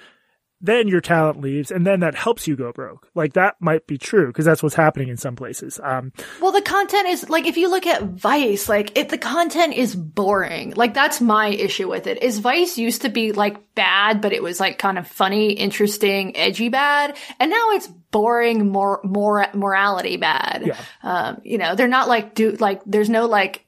then 0.62 0.88
your 0.88 1.01
talent 1.01 1.41
leaves 1.41 1.72
and 1.72 1.86
then 1.86 2.01
that 2.01 2.16
helps 2.16 2.47
you 2.47 2.55
go 2.55 2.72
broke. 2.72 3.09
Like 3.16 3.34
that 3.34 3.55
might 3.59 3.88
be 3.88 3.97
true 3.97 4.28
because 4.28 4.45
that's 4.45 4.62
what's 4.62 4.76
happening 4.76 5.09
in 5.09 5.18
some 5.18 5.36
places. 5.36 5.80
Um, 5.84 6.14
well, 6.39 6.51
the 6.51 6.62
content 6.62 7.07
is 7.07 7.30
like, 7.30 7.47
if 7.47 7.57
you 7.57 7.70
look 7.70 7.88
at 7.88 8.03
Vice, 8.03 8.70
like 8.70 8.97
if 8.97 9.09
the 9.09 9.18
content 9.18 9.74
is 9.74 9.95
boring, 9.95 10.74
like 10.76 10.93
that's 10.93 11.20
my 11.20 11.47
issue 11.47 11.89
with 11.89 12.07
it 12.07 12.22
is 12.22 12.39
Vice 12.39 12.78
used 12.78 13.01
to 13.01 13.09
be 13.09 13.32
like 13.32 13.74
bad, 13.76 14.22
but 14.22 14.34
it 14.34 14.43
was 14.43 14.59
like 14.59 14.78
kind 14.78 14.97
of 14.97 15.07
funny, 15.07 15.53
interesting, 15.53 16.38
edgy 16.38 16.70
bad. 16.70 17.18
And 17.39 17.49
now 17.49 17.72
it's 17.72 17.88
boring, 17.88 18.70
more, 18.70 19.01
more 19.03 19.47
morality 19.53 20.18
bad. 20.18 20.64
Yeah. 20.66 20.78
Um, 21.01 21.41
you 21.43 21.57
know, 21.57 21.76
they're 21.76 21.88
not 21.88 22.07
like 22.07 22.36
do, 22.36 22.51
like, 22.51 22.82
there's 22.86 23.09
no 23.09 23.26
like, 23.26 23.68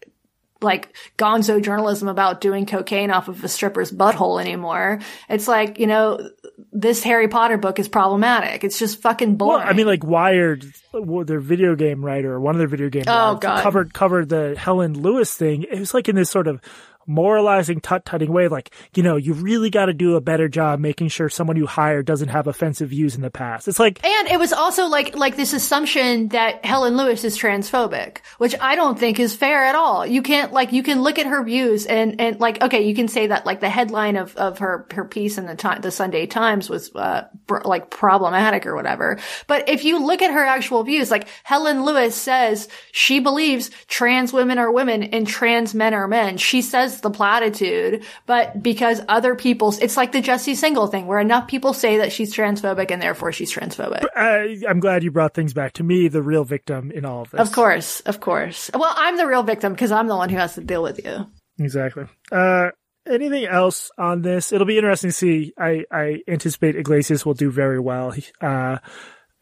like 0.62 0.96
gonzo 1.18 1.62
journalism 1.62 2.08
about 2.08 2.40
doing 2.40 2.66
cocaine 2.66 3.12
off 3.12 3.28
of 3.28 3.44
a 3.44 3.50
stripper's 3.50 3.92
butthole 3.92 4.40
anymore. 4.40 5.02
It's 5.28 5.46
like, 5.46 5.78
you 5.78 5.88
know, 5.88 6.30
this 6.72 7.04
Harry 7.04 7.28
Potter 7.28 7.58
book 7.58 7.80
is 7.80 7.88
problematic. 7.88 8.64
It's 8.64 8.78
just 8.78 9.02
fucking 9.02 9.36
boring. 9.38 9.60
Well, 9.60 9.70
I 9.70 9.74
mean, 9.74 9.88
like 9.88 10.04
Wired, 10.04 10.66
their 10.94 11.40
video 11.40 11.76
game 11.76 12.04
writer, 12.04 12.40
one 12.40 12.56
of 12.56 12.60
their 12.60 12.68
video 12.68 12.90
game 12.90 13.04
oh, 13.08 13.36
God. 13.36 13.62
covered 13.62 13.94
covered 13.94 14.30
the 14.30 14.56
Helen 14.58 14.94
Lewis 15.02 15.34
thing. 15.34 15.64
It 15.64 15.80
was 15.80 15.94
like 15.94 16.10
in 16.10 16.16
this 16.16 16.30
sort 16.30 16.48
of 16.48 16.62
moralizing, 17.06 17.80
tut-tutting 17.80 18.32
way, 18.32 18.48
like, 18.48 18.74
you 18.96 19.04
know, 19.04 19.16
you 19.16 19.34
really 19.34 19.70
got 19.70 19.86
to 19.86 19.94
do 19.94 20.16
a 20.16 20.22
better 20.22 20.48
job 20.48 20.80
making 20.80 21.08
sure 21.08 21.30
someone 21.30 21.58
you 21.58 21.68
hire 21.68 22.04
doesn't 22.04 22.30
have 22.30 22.48
offensive 22.48 22.90
views 22.90 23.16
in 23.16 23.22
the 23.22 23.30
past. 23.30 23.68
It's 23.68 23.80
like, 23.80 24.04
and 24.06 24.28
it 24.28 24.40
was 24.40 24.54
also 24.54 24.88
like, 24.88 25.16
like 25.16 25.36
this 25.36 25.54
assumption 25.54 26.30
that 26.30 26.64
Helen 26.66 26.98
Lewis 26.98 27.24
is 27.24 27.38
transphobic, 27.38 28.20
which 28.38 28.56
I 28.60 28.76
don't 28.76 28.98
think 28.98 29.20
is 29.20 29.36
fair 29.36 29.66
at 29.66 29.76
all. 29.76 30.06
You 30.06 30.22
can't, 30.22 30.54
like, 30.54 30.72
you 30.72 30.84
can 30.84 31.02
look 31.02 31.20
at 31.20 31.26
her 31.26 31.44
views 31.44 31.86
and, 31.86 32.20
and 32.22 32.40
like, 32.40 32.62
okay, 32.62 32.88
you 32.88 32.96
can 32.96 33.08
say 33.08 33.28
that 33.28 33.46
like 33.46 33.60
the 33.60 33.70
headline 33.70 34.16
of, 34.16 34.36
of 34.38 34.60
her, 34.60 34.88
her 34.94 35.06
piece 35.06 35.38
in 35.38 35.46
the 35.46 35.56
time, 35.56 35.82
the 35.82 35.92
Sunday 35.92 36.26
Times 36.26 36.70
was, 36.70 36.94
uh, 36.96 37.28
br- 37.48 37.64
like 37.66 37.90
problematic 37.90 38.66
or 38.66 38.76
whatever. 38.76 39.20
But 39.48 39.70
if 39.70 39.84
you 39.84 40.06
look 40.06 40.22
at 40.22 40.32
her 40.32 40.44
actual 40.44 40.84
views, 40.84 41.12
like 41.12 41.28
Helen 41.44 41.84
Lewis 41.84 42.16
says 42.16 42.68
she 42.92 43.20
believes 43.20 43.70
trans 43.88 44.34
women 44.34 44.58
are 44.58 44.72
women 44.72 45.04
and 45.04 45.28
trans 45.28 45.74
men 45.74 45.94
are 45.94 46.08
men. 46.08 46.38
She 46.38 46.62
says 46.62 46.93
the 47.02 47.10
platitude, 47.10 48.04
but 48.26 48.62
because 48.62 49.02
other 49.08 49.36
people, 49.36 49.74
it's 49.82 49.98
like 49.98 50.12
the 50.12 50.22
Jesse 50.22 50.54
Singal 50.54 50.90
thing 50.90 51.08
where 51.08 51.20
enough 51.20 51.48
people 51.48 51.74
say 51.74 51.98
that 51.98 52.12
she's 52.12 52.34
transphobic 52.34 52.92
and 52.92 53.02
therefore 53.02 53.32
she's 53.32 53.52
transphobic. 53.52 54.04
Uh, 54.16 54.68
I'm 54.68 54.80
glad 54.80 55.04
you 55.04 55.12
brought 55.12 55.34
things 55.34 55.54
back 55.54 55.74
to 55.74 55.84
me, 55.84 56.08
the 56.08 56.22
real 56.22 56.44
victim 56.44 56.92
in 56.92 57.06
all 57.06 57.24
of 57.24 57.32
this. 57.32 57.42
Of 57.42 57.52
course, 57.52 58.00
of 58.02 58.20
course. 58.20 58.70
Well, 58.74 58.94
I'm 58.96 59.18
the 59.18 59.28
real 59.28 59.44
victim 59.44 59.74
because 59.74 59.92
I'm 59.92 60.08
the 60.08 60.16
one 60.16 60.30
who 60.30 60.38
has 60.38 60.56
to 60.56 60.62
deal 60.62 60.84
with 60.84 61.04
you. 61.04 61.28
Exactly. 61.60 62.06
Uh, 62.32 62.70
anything 63.08 63.46
else 63.46 63.92
on 63.98 64.22
this? 64.22 64.52
It'll 64.52 64.68
be 64.68 64.78
interesting 64.78 65.10
to 65.10 65.16
see. 65.16 65.54
I, 65.58 65.84
I 65.92 66.20
anticipate 66.28 66.76
Yglesias 66.76 67.26
will 67.26 67.34
do 67.34 67.52
very 67.52 67.80
well. 67.80 68.14
Uh, 68.42 68.78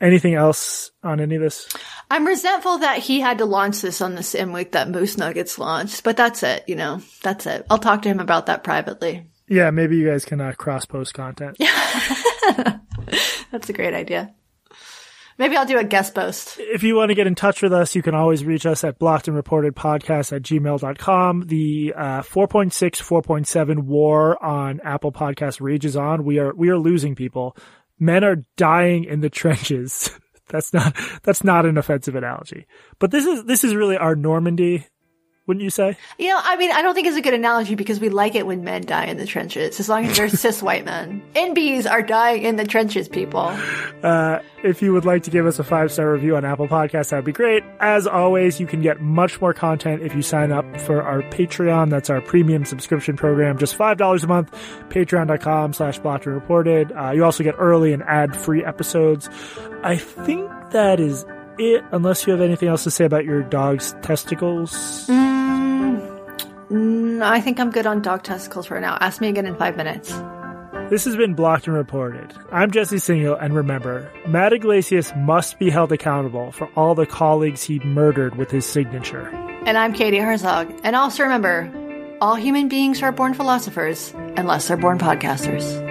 Anything 0.02 0.34
else 0.34 0.90
on 1.04 1.20
any 1.20 1.36
of 1.36 1.42
this? 1.44 1.70
I'm 2.10 2.26
resentful 2.26 2.80
that 2.80 2.98
he 2.98 3.22
had 3.22 3.38
to 3.38 3.46
launch 3.46 3.82
this 3.82 4.02
on 4.02 4.16
the 4.16 4.24
same 4.24 4.52
week 4.52 4.72
that 4.72 4.90
Moose 4.90 5.16
Nuggets 5.16 5.60
launched, 5.60 6.04
but 6.04 6.18
that's 6.18 6.42
it, 6.42 6.64
you 6.68 6.76
know, 6.76 7.02
that's 7.22 7.46
it. 7.46 7.68
I'll 7.70 7.78
talk 7.78 8.02
to 8.02 8.10
him 8.10 8.20
about 8.20 8.48
that 8.48 8.64
privately. 8.64 9.28
Yeah, 9.48 9.70
maybe 9.70 9.98
you 9.98 10.10
guys 10.10 10.26
can 10.26 10.42
uh, 10.42 10.54
cross 10.54 10.86
post 10.86 11.14
content. 11.14 11.58
that's 13.52 13.70
a 13.70 13.74
great 13.74 13.94
idea. 13.94 14.34
Maybe 15.38 15.56
I'll 15.56 15.66
do 15.66 15.78
a 15.78 15.84
guest 15.84 16.14
post. 16.14 16.58
If 16.60 16.84
you 16.84 16.96
want 16.96 17.10
to 17.10 17.16
get 17.16 17.26
in 17.26 17.36
touch 17.36 17.62
with 17.62 17.74
us, 17.74 17.96
you 17.96 18.02
can 18.02 18.14
always 18.14 18.46
reach 18.46 18.66
us 18.66 18.84
at 18.84 19.00
blocked 19.00 19.28
and 19.28 19.36
reported 19.36 19.76
podcast 19.76 20.34
at 20.36 20.44
gmail.com. 20.44 21.48
The 21.48 21.94
uh, 21.96 22.22
4.6, 22.22 22.72
4.7 22.72 23.80
war 23.80 24.44
on 24.44 24.80
Apple 24.84 25.12
Podcast 25.12 25.60
rages 25.60 25.96
on. 25.96 26.26
We 26.26 26.40
are, 26.40 26.54
we 26.54 26.70
are 26.70 26.78
losing 26.78 27.16
people 27.16 27.56
Men 28.02 28.26
are 28.26 28.44
dying 28.58 29.06
in 29.06 29.22
the 29.22 29.30
trenches. 29.42 30.12
that's 30.50 30.74
not 30.74 30.98
that's 31.24 31.44
not 31.44 31.66
an 31.66 31.78
offensive 31.78 32.16
analogy. 32.16 32.66
But 33.00 33.12
this 33.12 33.26
is 33.26 33.46
this 33.46 33.64
is 33.64 33.76
really 33.76 33.96
our 33.96 34.16
Normandy 34.16 34.88
wouldn't 35.48 35.64
you 35.64 35.70
say? 35.70 35.98
You 36.20 36.30
know, 36.30 36.40
I 36.42 36.56
mean, 36.56 36.72
I 36.72 36.82
don't 36.82 36.94
think 36.94 37.08
it's 37.08 37.18
a 37.18 37.22
good 37.22 37.34
analogy 37.34 37.76
because 37.76 38.00
we 38.00 38.10
like 38.10 38.36
it 38.36 38.46
when 38.46 38.64
men 38.64 38.84
die 38.84 39.06
in 39.06 39.18
the 39.18 39.26
trenches, 39.26 39.80
as 39.80 39.90
long 39.90 40.06
as 40.06 40.16
they're 40.16 40.30
cis 40.30 40.62
white 40.64 40.86
men. 40.86 41.24
NBs 41.34 41.90
are 41.90 42.02
dying 42.04 42.44
in 42.44 42.58
the 42.58 42.64
trenches, 42.64 43.10
people. 43.10 43.52
Uh, 44.04 44.40
if 44.64 44.82
you 44.82 44.94
would 44.94 45.04
like 45.06 45.24
to 45.24 45.32
give 45.32 45.48
us 45.48 45.58
a 45.58 45.64
five 45.64 45.92
star 45.92 46.12
review 46.12 46.36
on 46.36 46.46
Apple 46.46 46.68
Podcasts, 46.68 47.10
that 47.10 47.18
would 47.18 47.26
be 47.26 47.32
great. 47.32 47.64
As 47.80 48.06
always, 48.06 48.60
you 48.60 48.68
can 48.68 48.82
get 48.82 49.02
much 49.02 49.42
more 49.42 49.54
content 49.54 50.04
if 50.04 50.14
you 50.14 50.22
sign 50.22 50.52
up 50.52 50.80
for 50.82 51.02
our 51.02 51.24
Patreon. 51.24 51.90
That's 51.90 52.10
our 52.12 52.22
premium 52.22 52.64
subscription 52.64 53.18
program, 53.18 53.58
just 53.58 53.78
$5 53.78 54.24
a 54.24 54.28
month, 54.28 54.52
patreon.com 54.90 55.74
slash 55.74 55.98
blocked 56.00 56.28
reported. 56.28 56.92
Uh, 56.92 57.12
you 57.12 57.26
also 57.26 57.44
get 57.44 57.56
early 57.58 57.94
and 57.94 58.04
ad 58.04 58.36
free 58.38 58.64
episodes. 58.64 59.28
I 59.84 59.98
think 59.98 60.50
that 60.72 61.00
is 61.00 61.26
it, 61.62 61.84
unless 61.92 62.26
you 62.26 62.32
have 62.32 62.42
anything 62.42 62.70
else 62.70 62.84
to 62.84 62.92
say 62.92 63.06
about 63.06 63.26
your 63.26 63.44
dog's 63.44 63.94
testicles. 64.02 65.08
Mm, 66.72 67.22
I 67.22 67.42
think 67.42 67.60
I'm 67.60 67.72
good 67.72 67.86
on 67.86 68.02
dog 68.02 68.24
testicles 68.24 68.66
for 68.66 68.80
now. 68.80 68.98
Ask 69.02 69.22
me 69.22 69.28
again 69.30 69.46
in 69.46 69.56
five 69.56 69.78
minutes. 69.78 70.14
This 70.90 71.06
has 71.06 71.16
been 71.16 71.36
Blocked 71.36 71.68
and 71.68 71.76
Reported. 71.76 72.34
I'm 72.52 72.72
Jesse 72.72 72.98
Singal, 72.98 73.38
and 73.42 73.56
remember, 73.56 74.12
Matt 74.28 74.52
Yglesias 74.52 75.14
must 75.16 75.58
be 75.58 75.70
held 75.70 75.92
accountable 75.92 76.52
for 76.52 76.70
all 76.76 76.96
the 76.96 77.06
colleagues 77.06 77.64
he 77.64 77.80
murdered 77.80 78.36
with 78.36 78.52
his 78.52 78.66
signature. 78.66 79.30
And 79.66 79.78
I'm 79.78 79.94
Katie 79.94 80.18
Herzog. 80.18 80.70
And 80.84 80.96
also 80.96 81.24
remember, 81.24 81.72
all 82.20 82.36
human 82.36 82.68
beings 82.68 83.02
are 83.02 83.12
born 83.12 83.34
philosophers 83.34 84.14
unless 84.36 84.68
they're 84.68 84.76
born 84.76 85.00
podcasters. 85.00 85.91